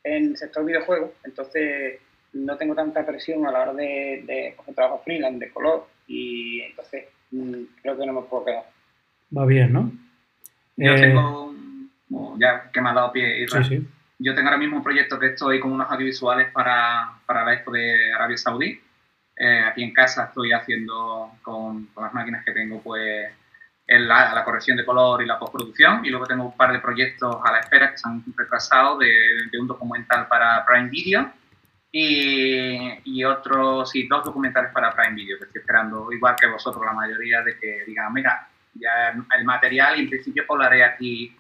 en 0.04 0.32
el 0.32 0.38
sector 0.38 0.66
videojuegos, 0.66 1.12
entonces 1.24 2.02
no 2.34 2.58
tengo 2.58 2.76
tanta 2.76 3.06
presión 3.06 3.48
a 3.48 3.54
la 3.54 3.62
hora 3.62 3.74
de, 3.74 4.24
de 4.28 4.54
coger 4.58 4.76
trabajo 4.76 5.02
freelance, 5.06 5.40
de 5.40 5.52
color, 5.54 5.88
y 6.06 6.60
entonces 6.60 7.06
mm, 7.32 7.54
creo 7.82 7.98
que 7.98 8.06
no 8.06 8.12
me 8.12 8.22
puedo 8.24 8.44
quedar. 8.44 8.66
Va 9.36 9.46
bien, 9.46 9.72
¿no? 9.72 9.94
Yo 10.76 10.92
eh, 10.92 11.00
tengo, 11.00 11.54
ya 12.38 12.70
que 12.70 12.82
me 12.82 12.90
ha 12.90 12.94
dado 12.94 13.14
pie, 13.14 13.46
yo 14.20 14.34
tengo 14.34 14.48
ahora 14.48 14.58
mismo 14.58 14.78
un 14.78 14.84
proyecto 14.84 15.20
que 15.20 15.28
estoy 15.28 15.60
con 15.60 15.72
unos 15.72 15.90
audiovisuales 15.92 16.52
para, 16.52 17.20
para 17.26 17.46
la 17.46 17.54
expo 17.54 17.72
de 17.72 18.14
Arabia 18.14 18.38
Saudí. 18.38 18.82
Eh, 19.38 19.60
aquí 19.60 19.84
en 19.84 19.94
casa 19.94 20.26
estoy 20.26 20.54
haciendo 20.54 21.32
con, 21.42 21.88
con, 21.88 22.04
las 22.06 22.14
máquinas 22.14 22.46
que 22.46 22.54
tengo, 22.54 22.82
pues 22.82 23.30
la, 23.88 24.34
la, 24.34 24.44
corrección 24.46 24.78
de 24.78 24.86
color 24.86 25.22
y 25.22 25.26
la 25.26 25.38
postproducción. 25.38 26.06
Y 26.06 26.10
luego 26.10 26.26
tengo 26.26 26.46
un 26.46 26.58
par 26.58 26.72
de 26.72 26.80
proyectos 26.80 27.36
a 27.44 27.52
la 27.52 27.60
espera 27.60 27.92
que 27.92 27.98
se 27.98 28.08
han 28.08 28.24
retrasado 28.36 28.98
de, 28.98 29.14
de 29.52 29.60
un 29.60 29.68
documental 29.68 30.28
para 30.28 30.66
Prime 30.66 30.90
Video 30.90 31.32
y, 31.98 33.00
y 33.06 33.24
otros, 33.24 33.90
sí, 33.90 34.06
dos 34.06 34.26
documentales 34.26 34.70
para 34.74 34.92
Prime 34.92 35.16
Video 35.16 35.38
que 35.40 35.46
estoy 35.46 35.62
esperando, 35.62 36.12
igual 36.12 36.36
que 36.36 36.46
vosotros, 36.48 36.86
la 36.86 36.92
mayoría, 36.92 37.42
de 37.42 37.58
que 37.58 37.86
digan, 37.88 38.12
mira, 38.12 38.50
ya 38.74 39.16
el 39.38 39.46
material 39.46 39.98
y 39.98 40.02
en 40.02 40.10
principio 40.10 40.44
pues 40.46 40.60
lo 40.60 40.66
haré 40.66 40.84
aquí 40.84 41.34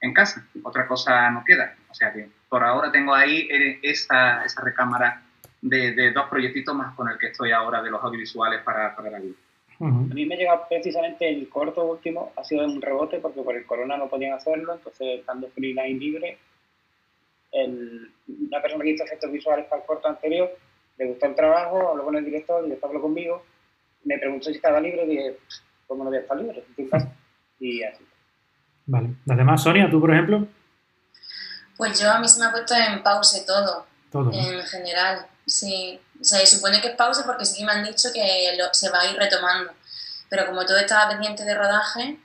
en 0.00 0.12
casa. 0.12 0.44
Otra 0.64 0.88
cosa 0.88 1.30
no 1.30 1.44
queda. 1.44 1.76
O 1.92 1.94
sea 1.94 2.10
que 2.10 2.26
por 2.48 2.64
ahora 2.64 2.90
tengo 2.90 3.14
ahí 3.14 3.46
esa, 3.82 4.44
esa 4.44 4.62
recámara 4.62 5.22
de, 5.60 5.92
de, 5.92 6.10
dos 6.10 6.26
proyectitos 6.28 6.74
más 6.74 6.94
con 6.94 7.08
el 7.08 7.18
que 7.18 7.26
estoy 7.26 7.52
ahora 7.52 7.82
de 7.82 7.90
los 7.90 8.02
audiovisuales 8.02 8.62
para, 8.62 8.96
para 8.96 9.10
la 9.10 9.18
vida. 9.18 9.34
A 9.78 9.84
mí 9.84 10.26
me 10.26 10.36
llega 10.36 10.68
precisamente 10.68 11.28
el 11.28 11.48
corto 11.48 11.84
último, 11.84 12.32
ha 12.36 12.44
sido 12.44 12.64
un 12.64 12.80
rebote 12.80 13.18
porque 13.18 13.42
por 13.42 13.56
el 13.56 13.66
corona 13.66 13.96
no 13.96 14.08
podían 14.08 14.32
hacerlo, 14.32 14.74
entonces 14.74 15.20
estando 15.20 15.48
freelance 15.48 15.94
libre, 15.94 16.38
el, 17.50 18.12
una 18.28 18.62
persona 18.62 18.84
que 18.84 18.90
hizo 18.90 19.04
efectos 19.04 19.32
visuales 19.32 19.66
para 19.66 19.82
el 19.82 19.86
corto 19.86 20.08
anterior, 20.08 20.50
le 20.98 21.06
gustó 21.06 21.26
el 21.26 21.34
trabajo, 21.34 21.90
habló 21.90 22.04
con 22.04 22.16
el 22.16 22.24
director, 22.24 22.60
el 22.60 22.66
director 22.66 22.90
habló 22.90 23.02
conmigo, 23.02 23.42
me 24.04 24.18
preguntó 24.18 24.50
si 24.50 24.56
estaba 24.56 24.80
libre 24.80 25.04
y 25.04 25.08
dije, 25.08 25.36
¿cómo 25.88 26.04
no 26.04 26.10
voy 26.10 26.18
a 26.18 26.22
estar 26.22 26.40
libre? 26.40 26.62
Y 27.58 27.82
así. 27.82 28.04
Vale. 28.86 29.10
Además, 29.28 29.62
Sonia, 29.64 29.90
tú, 29.90 30.00
por 30.00 30.12
ejemplo. 30.12 30.46
Pues 31.82 31.98
yo 31.98 32.12
a 32.12 32.20
mí 32.20 32.28
se 32.28 32.38
me 32.38 32.46
ha 32.46 32.52
puesto 32.52 32.76
en 32.76 33.02
pause 33.02 33.44
todo. 33.44 33.88
Todo. 34.12 34.30
En 34.32 34.62
general, 34.62 35.26
sí. 35.44 36.00
O 36.20 36.22
sea, 36.22 36.46
supone 36.46 36.80
que 36.80 36.90
es 36.90 36.94
pausa 36.94 37.24
porque 37.26 37.44
sí 37.44 37.58
que 37.58 37.64
me 37.64 37.72
han 37.72 37.82
dicho 37.82 38.10
que 38.14 38.56
se 38.70 38.88
va 38.88 39.00
a 39.00 39.06
ir 39.10 39.16
retomando. 39.16 39.72
Pero 40.30 40.46
como 40.46 40.64
todo 40.64 40.76
estaba 40.78 41.08
pendiente 41.10 41.44
de 41.44 41.56
rodaje, 41.56 42.20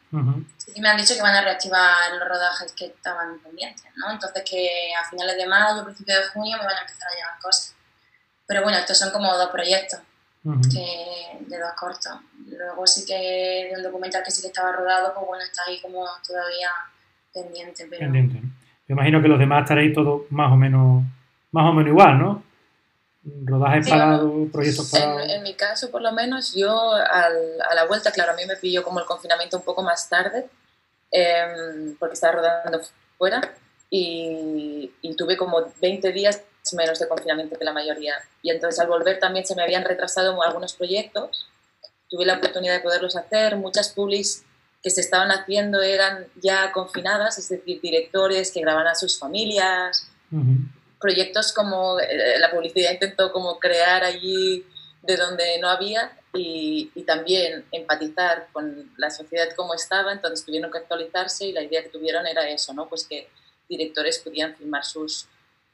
sí 0.57 0.73
que 0.73 0.79
me 0.79 0.89
han 0.89 0.97
dicho 0.97 1.15
que 1.15 1.23
van 1.23 1.33
a 1.33 1.41
reactivar 1.41 2.13
los 2.19 2.29
rodajes 2.29 2.71
que 2.73 2.85
estaban 2.85 3.39
pendientes, 3.39 3.83
¿no? 3.95 4.11
Entonces 4.11 4.43
que 4.47 4.93
a 4.93 5.09
finales 5.09 5.35
de 5.35 5.47
mayo, 5.47 5.83
principios 5.83 6.19
de 6.19 6.29
junio 6.29 6.55
me 6.59 6.65
van 6.65 6.77
a 6.77 6.81
empezar 6.81 7.07
a 7.07 7.15
llegar 7.15 7.39
cosas. 7.41 7.73
Pero 8.45 8.61
bueno, 8.61 8.77
estos 8.77 8.95
son 8.95 9.09
como 9.09 9.35
dos 9.35 9.49
proyectos 9.49 10.01
de 10.43 11.57
dos 11.57 11.73
cortos. 11.75 12.13
Luego 12.45 12.85
sí 12.85 13.05
que 13.07 13.69
de 13.71 13.73
un 13.75 13.81
documental 13.81 14.21
que 14.21 14.29
sí 14.29 14.43
que 14.43 14.49
estaba 14.49 14.71
rodado, 14.71 15.15
pues 15.15 15.25
bueno, 15.25 15.43
está 15.43 15.63
ahí 15.65 15.81
como 15.81 16.05
todavía 16.27 16.69
pendiente. 17.33 17.87
Pero... 17.89 18.01
Pendiente. 18.01 18.56
Yo 18.87 18.93
imagino 18.93 19.21
que 19.21 19.27
los 19.27 19.39
demás 19.39 19.63
estaréis 19.63 19.93
todos 19.93 20.21
más 20.29 20.51
o 20.51 20.55
menos, 20.55 21.03
más 21.51 21.69
o 21.69 21.73
menos 21.73 21.89
igual, 21.89 22.19
¿no? 22.19 22.43
Rodajes 23.43 23.89
parados, 23.89 24.31
proyectos 24.51 24.89
parados. 24.89 25.29
En, 25.29 25.43
mi 25.43 25.53
caso, 25.55 25.91
por 25.91 26.01
lo 26.01 26.13
menos, 26.13 26.55
yo 26.55 26.93
al, 26.93 27.61
a 27.69 27.75
la 27.75 27.85
vuelta, 27.85 28.11
claro, 28.11 28.31
a 28.31 28.35
mí 28.35 28.45
me 28.47 28.55
pilló 28.55 28.83
como 28.83 28.99
el 28.99 29.05
confinamiento 29.05 29.57
un 29.57 29.63
poco 29.63 29.83
más 29.83 30.07
tarde, 30.07 30.47
em, 31.11 31.97
porque 31.97 32.13
estaba 32.13 32.35
rodando 32.35 32.79
fuera 33.17 33.41
y, 33.89 34.93
y, 35.01 35.15
tuve 35.15 35.35
como 35.35 35.65
20 35.81 36.11
días 36.13 36.43
menos 36.73 36.99
de 36.99 37.07
confinamiento 37.07 37.57
que 37.57 37.65
la 37.65 37.73
mayoría. 37.73 38.15
Y 38.41 38.51
entonces 38.51 38.79
al 38.79 38.87
volver 38.87 39.19
también 39.19 39.45
se 39.45 39.55
me 39.55 39.63
habían 39.63 39.83
retrasado 39.83 40.41
algunos 40.41 40.73
proyectos. 40.73 41.49
Tuve 42.09 42.25
la 42.25 42.37
oportunidad 42.37 42.75
de 42.75 42.79
poderlos 42.81 43.15
hacer. 43.15 43.57
Muchas 43.57 43.89
publis 43.89 44.45
que 44.87 44.91
se 44.91 45.01
estaban 45.01 45.31
haciendo 45.31 45.81
eran 45.81 46.27
ya 46.41 46.71
confinadas, 46.71 47.37
es 47.37 47.49
decir, 47.49 47.81
directores 47.81 48.53
que 48.53 48.61
graban 48.61 48.87
a 48.87 48.95
sus 48.95 49.19
familias. 49.19 50.07
Proyectos 50.97 51.51
como 51.51 51.99
eh, 51.99 52.39
la 52.39 52.49
publicidad 52.51 52.93
intentó 52.93 53.33
como 53.33 53.59
crear 53.59 54.05
allí 54.05 54.65
de 55.01 55.17
donde 55.17 55.59
no 55.59 55.69
había 55.69 56.17
y, 56.33 56.89
y, 56.95 57.03
también 57.03 57.65
empatizar 57.73 58.47
con 58.53 58.89
la 58.95 59.09
sociedad 59.09 59.49
como 59.57 59.73
estaba, 59.73 60.13
entonces 60.13 60.45
tuvieron 60.45 60.71
que 60.71 60.77
actualizarse 60.77 61.47
y 61.47 61.51
la 61.51 61.63
idea 61.63 61.83
que 61.83 61.89
tuvieron 61.89 62.25
era 62.25 62.47
eso, 62.49 62.73
¿no? 62.73 62.87
Pues 62.87 63.05
que 63.05 63.27
directores 63.67 64.19
podían 64.19 64.55
filmar 64.55 64.85
sus, 64.85 65.27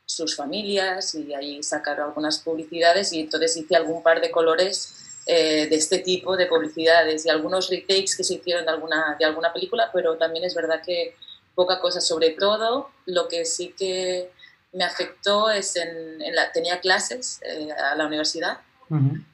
sus 0.08 0.36
familias 0.36 1.13
y 1.13 1.36
ahí 1.36 1.62
sacaron 1.62 2.08
algunas 2.08 2.39
publicidades 2.39 3.13
y 3.13 3.20
entonces 3.20 3.55
hice 3.58 3.75
algún 3.75 4.01
par 4.01 4.22
de 4.22 4.32
colores 4.32 5.02
eh, 5.25 5.68
de 5.68 5.75
este 5.75 6.00
tipo 6.00 6.36
de 6.36 6.48
publicidades 6.48 7.25
y 7.25 7.30
algunos 7.30 7.70
retakes 7.70 8.15
que 8.15 8.24
se 8.24 8.36
hicieron 8.36 8.65
de 8.65 8.72
alguna, 8.72 9.15
de 9.18 9.25
alguna 9.25 9.53
película, 9.53 9.89
pero 9.94 10.18
también 10.18 10.44
es 10.44 10.53
verdad 10.53 10.82
que 10.86 11.15
poca 11.56 11.80
cosa. 11.80 12.01
Sobre 12.01 12.32
todo, 12.32 12.89
lo 13.06 13.27
que 13.27 13.46
sí 13.46 13.74
que 13.77 14.32
me 14.74 14.84
afectó 14.84 15.50
es 15.50 15.75
en, 15.75 16.20
la, 16.36 16.51
tenía 16.51 16.80
clases 16.80 17.39
eh, 17.44 17.72
a 17.72 17.96
la 17.96 18.06
universidad 18.06 18.60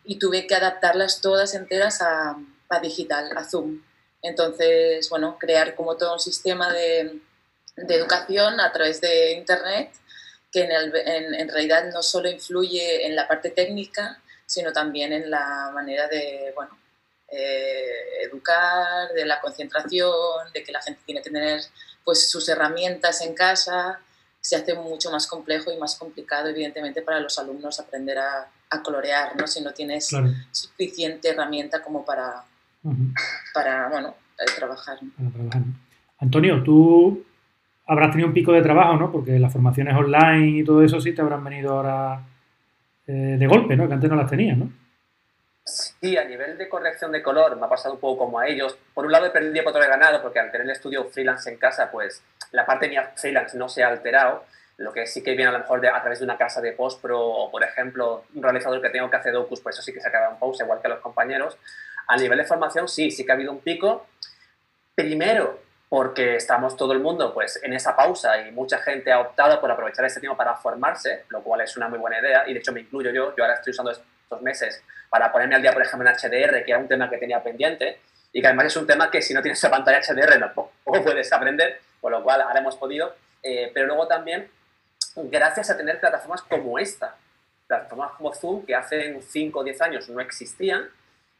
y 0.06 0.20
tuve 0.20 0.48
que 0.48 0.56
adaptarlas 0.56 1.20
todas 1.20 1.54
enteras 1.54 2.02
a, 2.02 2.38
a, 2.70 2.80
digital, 2.80 3.36
a 3.36 3.44
Zoom. 3.44 3.82
Entonces, 4.22 5.10
bueno, 5.10 5.38
crear 5.38 5.76
como 5.76 5.98
todo 5.98 6.14
un 6.14 6.20
sistema 6.20 6.72
de, 6.72 7.20
de 7.76 7.96
educación 7.96 8.62
a 8.62 8.72
través 8.72 9.02
de 9.02 9.34
Internet 9.34 9.92
que 10.52 10.64
en, 10.64 11.36
en, 11.36 11.50
realidad 11.50 11.92
no 11.94 12.02
solo 12.02 12.30
influye 12.30 13.06
en 13.06 13.16
la 13.16 13.28
parte 13.28 13.50
técnica, 13.50 14.20
sino 14.50 14.74
también 14.74 15.14
en 15.14 15.30
la 15.30 15.70
manera 15.72 16.08
de, 16.08 16.52
bueno, 16.56 16.76
eh, 17.28 18.24
educar, 18.24 19.14
de 19.14 19.24
la 19.24 19.40
concentración, 19.40 20.52
de 20.52 20.64
que 20.64 20.72
la 20.72 20.82
gente 20.82 21.02
tiene 21.06 21.22
que 21.22 21.30
tener 21.30 21.62
pues, 22.04 22.32
sus 22.32 22.50
herramientas 22.50 23.22
en 23.22 23.36
casa, 23.36 24.00
se 24.42 24.56
hace 24.56 24.74
mucho 24.74 25.12
más 25.12 25.28
complejo 25.28 25.72
y 25.72 25.78
más 25.78 25.96
complicado, 26.00 26.50
evidentemente, 26.50 27.04
para 27.04 27.20
los 27.20 27.38
alumnos 27.38 27.80
aprender 27.80 28.18
a, 28.18 28.50
a 28.72 28.82
colorear, 28.82 29.36
¿no? 29.40 29.46
si 29.46 29.62
no 29.62 29.72
tienes 29.72 30.10
suficiente 30.52 31.30
herramienta 31.30 31.84
como 31.84 32.04
para, 32.04 32.44
para 33.54 33.88
bueno, 33.90 34.16
trabajar. 34.58 34.98
Para 35.16 35.30
trabajar. 35.30 35.62
Antonio, 36.18 36.64
tú 36.64 37.24
habrás 37.86 38.10
tenido 38.10 38.30
un 38.30 38.34
pico 38.34 38.52
de 38.52 38.64
trabajo, 38.64 38.96
¿no? 38.98 39.12
Porque 39.12 39.38
las 39.38 39.54
formaciones 39.54 39.96
online 39.96 40.60
y 40.60 40.64
todo 40.64 40.82
eso 40.84 41.00
sí 41.00 41.14
te 41.14 41.22
habrán 41.22 41.44
venido 41.44 41.74
ahora 41.74 42.24
eh, 43.10 43.38
de 43.40 43.48
golpe, 43.48 43.76
¿no? 43.76 43.88
Que 43.88 43.96
antes 43.96 44.08
no 44.08 44.16
las 44.16 44.30
tenías, 44.30 44.56
¿no? 44.56 44.72
Sí, 45.64 46.16
a 46.16 46.26
nivel 46.26 46.60
de 46.60 46.70
corrección 46.70 47.12
de 47.12 47.24
color 47.24 47.56
me 47.56 47.66
ha 47.66 47.70
pasado 47.70 47.96
un 47.96 48.00
poco 48.00 48.26
como 48.26 48.38
a 48.38 48.48
ellos. 48.48 48.78
Por 48.94 49.06
un 49.06 49.12
lado 49.12 49.26
he 49.26 49.32
perdido 49.32 49.64
por 49.64 49.72
otro 49.72 49.84
he 49.84 49.88
ganado, 49.88 50.22
porque 50.22 50.38
al 50.38 50.52
tener 50.52 50.66
el 50.66 50.72
estudio 50.74 51.06
freelance 51.06 51.50
en 51.50 51.58
casa, 51.58 51.90
pues 51.90 52.22
la 52.52 52.68
parte 52.68 52.88
mía 52.88 53.12
freelance 53.16 53.58
no 53.58 53.68
se 53.68 53.84
ha 53.84 53.88
alterado. 53.88 54.46
Lo 54.78 54.94
que 54.94 55.08
sí 55.08 55.24
que 55.24 55.32
viene 55.32 55.48
a 55.48 55.54
lo 55.54 55.58
mejor 55.58 55.84
a 55.88 56.02
través 56.02 56.20
de 56.20 56.26
una 56.26 56.38
casa 56.38 56.62
de 56.62 56.74
post-pro 56.74 57.20
o, 57.20 57.50
por 57.50 57.64
ejemplo, 57.64 58.26
un 58.36 58.44
realizador 58.44 58.80
que 58.80 58.92
tengo 58.92 59.10
que 59.10 59.18
hacer 59.18 59.34
docus, 59.34 59.60
pues 59.62 59.76
eso 59.76 59.82
sí 59.82 59.92
que 59.92 60.02
se 60.02 60.08
ha 60.08 60.12
quedado 60.12 60.34
en 60.34 60.40
pausa, 60.40 60.64
igual 60.64 60.80
que 60.80 60.88
los 60.88 61.00
compañeros. 61.00 61.58
A 62.08 62.16
nivel 62.16 62.38
de 62.38 62.46
formación, 62.46 62.88
sí, 62.88 63.10
sí 63.10 63.26
que 63.26 63.32
ha 63.32 63.36
habido 63.36 63.52
un 63.52 63.60
pico. 63.60 64.06
Primero, 64.94 65.60
porque 65.90 66.36
estamos 66.36 66.78
todo 66.78 66.94
el 66.94 67.00
mundo 67.00 67.34
pues 67.34 67.60
en 67.64 67.74
esa 67.74 67.96
pausa 67.96 68.40
y 68.42 68.52
mucha 68.52 68.78
gente 68.78 69.12
ha 69.12 69.20
optado 69.20 69.60
por 69.60 69.72
aprovechar 69.72 70.06
este 70.06 70.20
tiempo 70.20 70.38
para 70.38 70.56
formarse, 70.56 71.26
lo 71.30 71.42
cual 71.42 71.62
es 71.62 71.76
una 71.76 71.90
muy 71.90 71.98
buena 71.98 72.20
idea 72.20 72.48
y 72.48 72.54
de 72.54 72.60
hecho 72.60 72.72
me 72.72 72.82
incluyo 72.82 73.10
yo, 73.10 73.36
yo 73.36 73.44
ahora 73.44 73.56
estoy 73.56 73.72
usando 73.72 73.92
estos 73.92 74.42
meses 74.44 74.84
para 75.10 75.32
ponerme 75.32 75.56
al 75.56 75.64
día, 75.64 75.74
por 75.74 75.82
ejemplo, 75.82 76.08
en 76.08 76.16
HDR, 76.16 76.64
que 76.64 76.72
era 76.72 76.78
un 76.78 76.88
tema 76.88 77.10
que 77.10 77.18
tenía 77.18 77.42
pendiente 77.42 78.02
y 78.32 78.40
que 78.40 78.48
además 78.48 78.68
es 78.68 78.78
un 78.78 78.86
tema 78.86 79.10
que 79.10 79.24
si 79.24 79.34
no 79.34 79.42
tienes 79.42 79.58
esa 79.58 79.72
pantalla 79.72 80.00
HDR 80.00 80.40
no 80.40 80.54
puedes 80.84 81.34
aprender, 81.34 81.82
por 82.00 82.12
lo 82.12 82.24
cual 82.24 82.42
ahora 82.42 82.60
hemos 82.60 82.76
podido, 82.76 83.16
eh, 83.42 83.72
pero 83.74 83.88
luego 83.88 84.08
también 84.08 84.48
gracias 85.16 85.72
a 85.72 85.78
tener 85.78 86.00
plataformas 86.00 86.44
como 86.44 86.78
esta, 86.78 87.16
plataformas 87.66 88.12
como 88.12 88.34
Zoom 88.34 88.64
que 88.64 88.76
hace 88.76 89.20
5 89.20 89.60
o 89.60 89.64
10 89.64 89.82
años 89.82 90.10
no 90.10 90.22
existían 90.22 90.88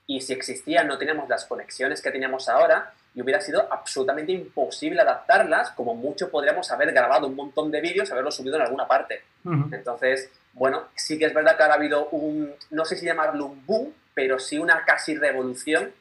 y 0.08 0.22
si 0.22 0.34
existían 0.34 0.88
no 0.88 0.98
teníamos 0.98 1.30
las 1.30 1.46
conexiones 1.46 2.02
que 2.02 2.10
teníamos 2.10 2.50
ahora 2.50 2.94
y 3.16 3.22
hubiera 3.22 3.42
sido 3.42 3.68
absolutamente 3.72 4.32
imposible 4.32 5.02
adaptarlas, 5.02 5.72
como 5.72 5.96
mucho 5.96 6.30
podríamos 6.30 6.72
haber 6.72 6.92
grabado 6.92 7.28
un 7.28 7.36
montón 7.36 7.72
de 7.72 7.82
vídeos 7.82 8.12
haberlos 8.12 8.36
subido 8.36 8.56
en 8.56 8.62
alguna 8.64 8.88
parte. 8.88 9.24
Entonces, 9.72 10.30
bueno, 10.54 10.90
sí 10.96 11.18
que 11.18 11.26
es 11.26 11.34
verdad 11.34 11.58
que 11.58 11.64
ahora 11.64 11.76
ha 11.76 11.78
habido 11.78 12.10
un, 12.10 12.54
no 12.72 12.86
sé 12.86 12.96
si 12.96 13.06
llamarlo 13.06 13.48
un 13.48 13.66
boom, 13.66 13.94
pero 14.14 14.38
sí 14.38 14.60
una 14.60 14.84
casi 14.86 15.16
revolución, 15.16 15.92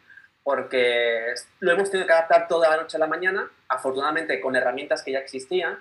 porque 0.43 1.35
lo 1.61 1.73
hemos 1.73 1.91
tenido 1.91 2.07
que 2.07 2.12
adaptar 2.12 2.49
toda 2.49 2.71
la 2.71 2.77
noche 2.83 2.97
a 2.97 3.00
la 3.00 3.07
mañana, 3.07 3.50
afortunadamente 3.69 4.41
con 4.41 4.57
herramientas 4.57 5.03
que 5.03 5.12
ya 5.12 5.19
existían, 5.19 5.79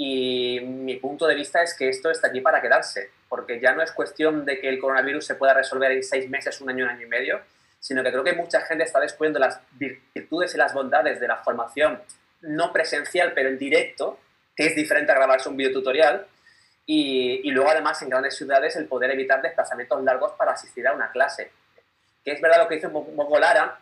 Y 0.00 0.60
mi 0.60 0.94
punto 0.96 1.26
de 1.26 1.34
vista 1.34 1.60
es 1.60 1.74
que 1.74 1.88
esto 1.88 2.08
está 2.08 2.28
aquí 2.28 2.40
para 2.40 2.62
quedarse, 2.62 3.10
porque 3.28 3.58
ya 3.60 3.74
no 3.74 3.82
es 3.82 3.90
cuestión 3.90 4.44
de 4.44 4.60
que 4.60 4.68
el 4.68 4.78
coronavirus 4.78 5.26
se 5.26 5.34
pueda 5.34 5.54
resolver 5.54 5.90
en 5.90 6.04
seis 6.04 6.30
meses, 6.30 6.60
un 6.60 6.70
año, 6.70 6.84
un 6.84 6.90
año 6.90 7.04
y 7.04 7.08
medio, 7.08 7.40
sino 7.78 8.02
que 8.02 8.10
creo 8.10 8.24
que 8.24 8.32
mucha 8.32 8.60
gente 8.62 8.84
está 8.84 9.00
descubriendo 9.00 9.38
las 9.38 9.60
virtudes 9.72 10.54
y 10.54 10.58
las 10.58 10.74
bondades 10.74 11.20
de 11.20 11.28
la 11.28 11.36
formación 11.38 12.00
no 12.42 12.72
presencial, 12.72 13.32
pero 13.34 13.48
en 13.48 13.58
directo, 13.58 14.18
que 14.54 14.66
es 14.66 14.76
diferente 14.76 15.12
a 15.12 15.14
grabarse 15.14 15.48
un 15.48 15.56
videotutorial, 15.56 16.26
y, 16.86 17.40
y 17.44 17.50
luego 17.50 17.70
además 17.70 18.00
en 18.02 18.08
grandes 18.08 18.36
ciudades 18.36 18.74
el 18.76 18.86
poder 18.86 19.10
evitar 19.10 19.42
desplazamientos 19.42 20.02
largos 20.02 20.32
para 20.32 20.52
asistir 20.52 20.86
a 20.86 20.94
una 20.94 21.10
clase. 21.10 21.50
Que 22.24 22.32
es 22.32 22.40
verdad 22.40 22.62
lo 22.62 22.68
que 22.68 22.76
dice 22.76 22.88
Mogo 22.88 23.38
Lara, 23.38 23.78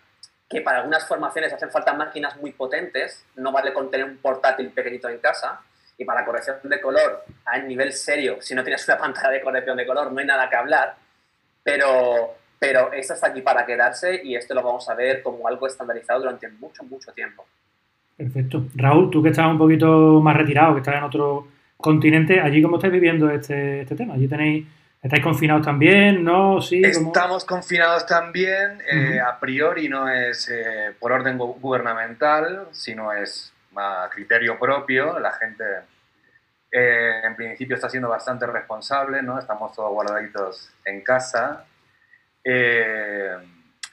que 0.49 0.61
para 0.61 0.79
algunas 0.79 1.07
formaciones 1.07 1.53
hacen 1.53 1.71
falta 1.71 1.93
máquinas 1.93 2.37
muy 2.37 2.53
potentes, 2.53 3.25
no 3.37 3.53
vale 3.53 3.73
con 3.73 3.91
tener 3.91 4.07
un 4.07 4.19
portátil 4.19 4.71
pequeñito 4.71 5.09
en 5.09 5.19
casa, 5.19 5.61
y 5.99 6.05
para 6.05 6.25
corrección 6.25 6.59
de 6.63 6.81
color 6.81 7.25
a 7.45 7.59
nivel 7.59 7.93
serio, 7.93 8.39
si 8.41 8.55
no 8.55 8.63
tienes 8.63 8.87
una 8.87 8.99
pantalla 8.99 9.31
de 9.31 9.41
corrección 9.41 9.77
de 9.77 9.87
color 9.87 10.13
no 10.13 10.21
hay 10.21 10.27
nada 10.27 10.49
que 10.49 10.57
hablar, 10.57 10.95
pero, 11.63 12.37
pero 12.59 12.93
esto 12.93 13.15
está 13.15 13.29
aquí 13.29 13.43
para 13.43 13.67
quedarse 13.67 14.21
y 14.25 14.35
esto 14.35 14.55
lo 14.55 14.63
vamos 14.63 14.89
a 14.89 14.95
ver 14.95 15.23
como 15.23 15.47
algo 15.47 15.67
estandarizado 15.67 16.21
durante 16.21 16.49
mucho, 16.49 16.83
mucho 16.85 17.13
tiempo. 17.13 17.45
Perfecto. 18.17 18.67
Raúl, 18.75 19.11
tú 19.11 19.23
que 19.23 19.29
estás 19.31 19.47
un 19.47 19.59
poquito 19.59 20.21
más 20.23 20.37
retirado, 20.37 20.75
que 20.75 20.81
estás 20.81 20.97
en 20.97 21.05
otro 21.05 21.49
continente, 21.77 22.41
¿allí 22.41 22.63
cómo 22.63 22.77
estáis 22.77 22.93
viviendo 22.93 23.31
este, 23.31 23.83
este 23.83 23.95
tema? 23.95 24.15
¿Allí 24.15 24.27
tenéis, 24.27 24.67
estáis 25.03 25.23
confinados 25.23 25.65
también? 25.65 26.25
¿No? 26.25 26.63
¿Sí? 26.63 26.81
Estamos 26.83 27.45
confinados 27.45 28.07
también. 28.07 28.81
Eh, 28.91 29.21
a 29.21 29.39
priori 29.39 29.89
no 29.89 30.09
es 30.09 30.49
eh, 30.49 30.95
por 30.99 31.13
orden 31.13 31.37
gubernamental, 31.37 32.69
sino 32.73 33.13
es 33.13 33.53
a 33.77 34.09
criterio 34.11 34.59
propio. 34.59 35.19
La 35.19 35.33
gente 35.33 35.65
eh, 36.73 37.21
en 37.23 37.37
principio 37.37 37.77
está 37.77 37.89
siendo 37.89 38.09
bastante 38.09 38.47
responsable, 38.47 39.23
¿no? 39.23 39.39
Estamos 39.39 39.73
todos 39.75 39.91
guardaditos 39.91 40.71
en 40.85 41.03
casa. 41.03 41.65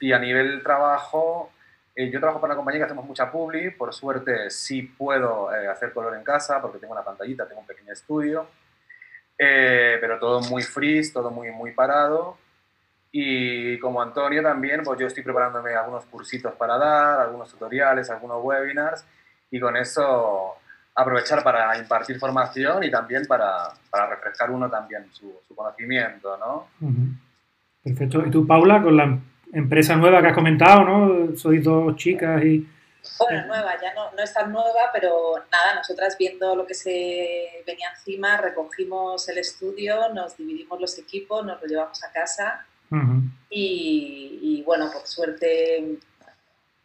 Y 0.00 0.12
a 0.12 0.18
nivel 0.18 0.62
trabajo, 0.62 1.50
eh, 1.96 2.10
yo 2.10 2.18
trabajo 2.18 2.40
para 2.40 2.52
una 2.52 2.56
compañía 2.56 2.80
que 2.80 2.84
hacemos 2.86 3.06
mucha 3.06 3.30
publi, 3.30 3.70
por 3.70 3.94
suerte 3.94 4.50
sí 4.50 4.82
puedo 4.82 5.54
eh, 5.54 5.68
hacer 5.68 5.92
color 5.92 6.16
en 6.16 6.24
casa 6.24 6.60
porque 6.60 6.78
tengo 6.78 6.92
una 6.92 7.04
pantallita, 7.04 7.46
tengo 7.46 7.60
un 7.60 7.66
pequeño 7.66 7.92
estudio, 7.92 8.48
eh, 9.38 9.98
pero 10.00 10.18
todo 10.18 10.40
muy 10.42 10.62
freeze, 10.62 11.12
todo 11.12 11.30
muy, 11.30 11.50
muy 11.52 11.70
parado. 11.72 12.36
Y 13.12 13.78
como 13.78 14.02
Antonio 14.02 14.42
también, 14.42 14.82
pues 14.82 14.98
yo 14.98 15.06
estoy 15.06 15.22
preparándome 15.22 15.74
algunos 15.74 16.04
cursitos 16.06 16.52
para 16.54 16.76
dar, 16.76 17.20
algunos 17.20 17.48
tutoriales, 17.48 18.10
algunos 18.10 18.42
webinars, 18.42 19.04
y 19.52 19.60
con 19.60 19.76
eso 19.76 20.56
aprovechar 20.96 21.44
para 21.44 21.78
impartir 21.78 22.18
formación 22.18 22.82
y 22.82 22.90
también 22.90 23.24
para, 23.26 23.68
para 23.88 24.08
refrescar 24.08 24.50
uno 24.50 24.68
también 24.68 25.12
su, 25.12 25.40
su 25.46 25.54
conocimiento, 25.54 26.36
¿no? 26.36 26.68
Perfecto. 27.84 28.24
¿Y 28.26 28.30
tú, 28.30 28.46
Paula, 28.46 28.82
con 28.82 28.96
la 28.96 29.18
empresa 29.52 29.94
nueva 29.94 30.22
que 30.22 30.28
has 30.28 30.34
comentado, 30.34 30.84
¿no? 30.84 31.36
Sois 31.36 31.62
dos 31.62 31.94
chicas 31.96 32.42
y... 32.42 32.66
Bueno, 33.18 33.46
nueva, 33.48 33.78
ya 33.80 33.92
no, 33.92 34.10
no 34.12 34.22
es 34.22 34.32
tan 34.32 34.50
nueva, 34.50 34.90
pero 34.90 35.34
nada, 35.52 35.74
nosotras 35.76 36.16
viendo 36.18 36.56
lo 36.56 36.66
que 36.66 36.72
se 36.72 37.62
venía 37.66 37.90
encima, 37.94 38.38
recogimos 38.38 39.28
el 39.28 39.36
estudio, 39.36 40.08
nos 40.14 40.38
dividimos 40.38 40.80
los 40.80 40.98
equipos, 40.98 41.44
nos 41.44 41.60
lo 41.60 41.68
llevamos 41.68 42.02
a 42.02 42.10
casa 42.10 42.66
y, 43.50 44.62
bueno, 44.64 44.90
por 44.90 45.06
suerte 45.06 45.98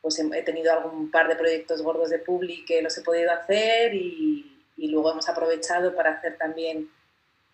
pues 0.01 0.18
he 0.20 0.41
tenido 0.44 0.72
algún 0.74 1.12
par 1.12 1.27
de 1.27 1.36
proyectos 1.36 1.82
gordos 1.82 2.10
de 2.10 2.20
Publi 2.20 2.63
que 2.65 2.82
los 2.82 2.98
he 2.98 3.01
podido 3.01 3.32
hacer 3.32 3.94
y, 3.94 4.65
y 4.77 4.88
luego 4.88 5.12
hemos 5.12 5.27
aprovechado 5.27 5.94
para 5.94 6.12
hacer 6.12 6.38
también 6.38 6.89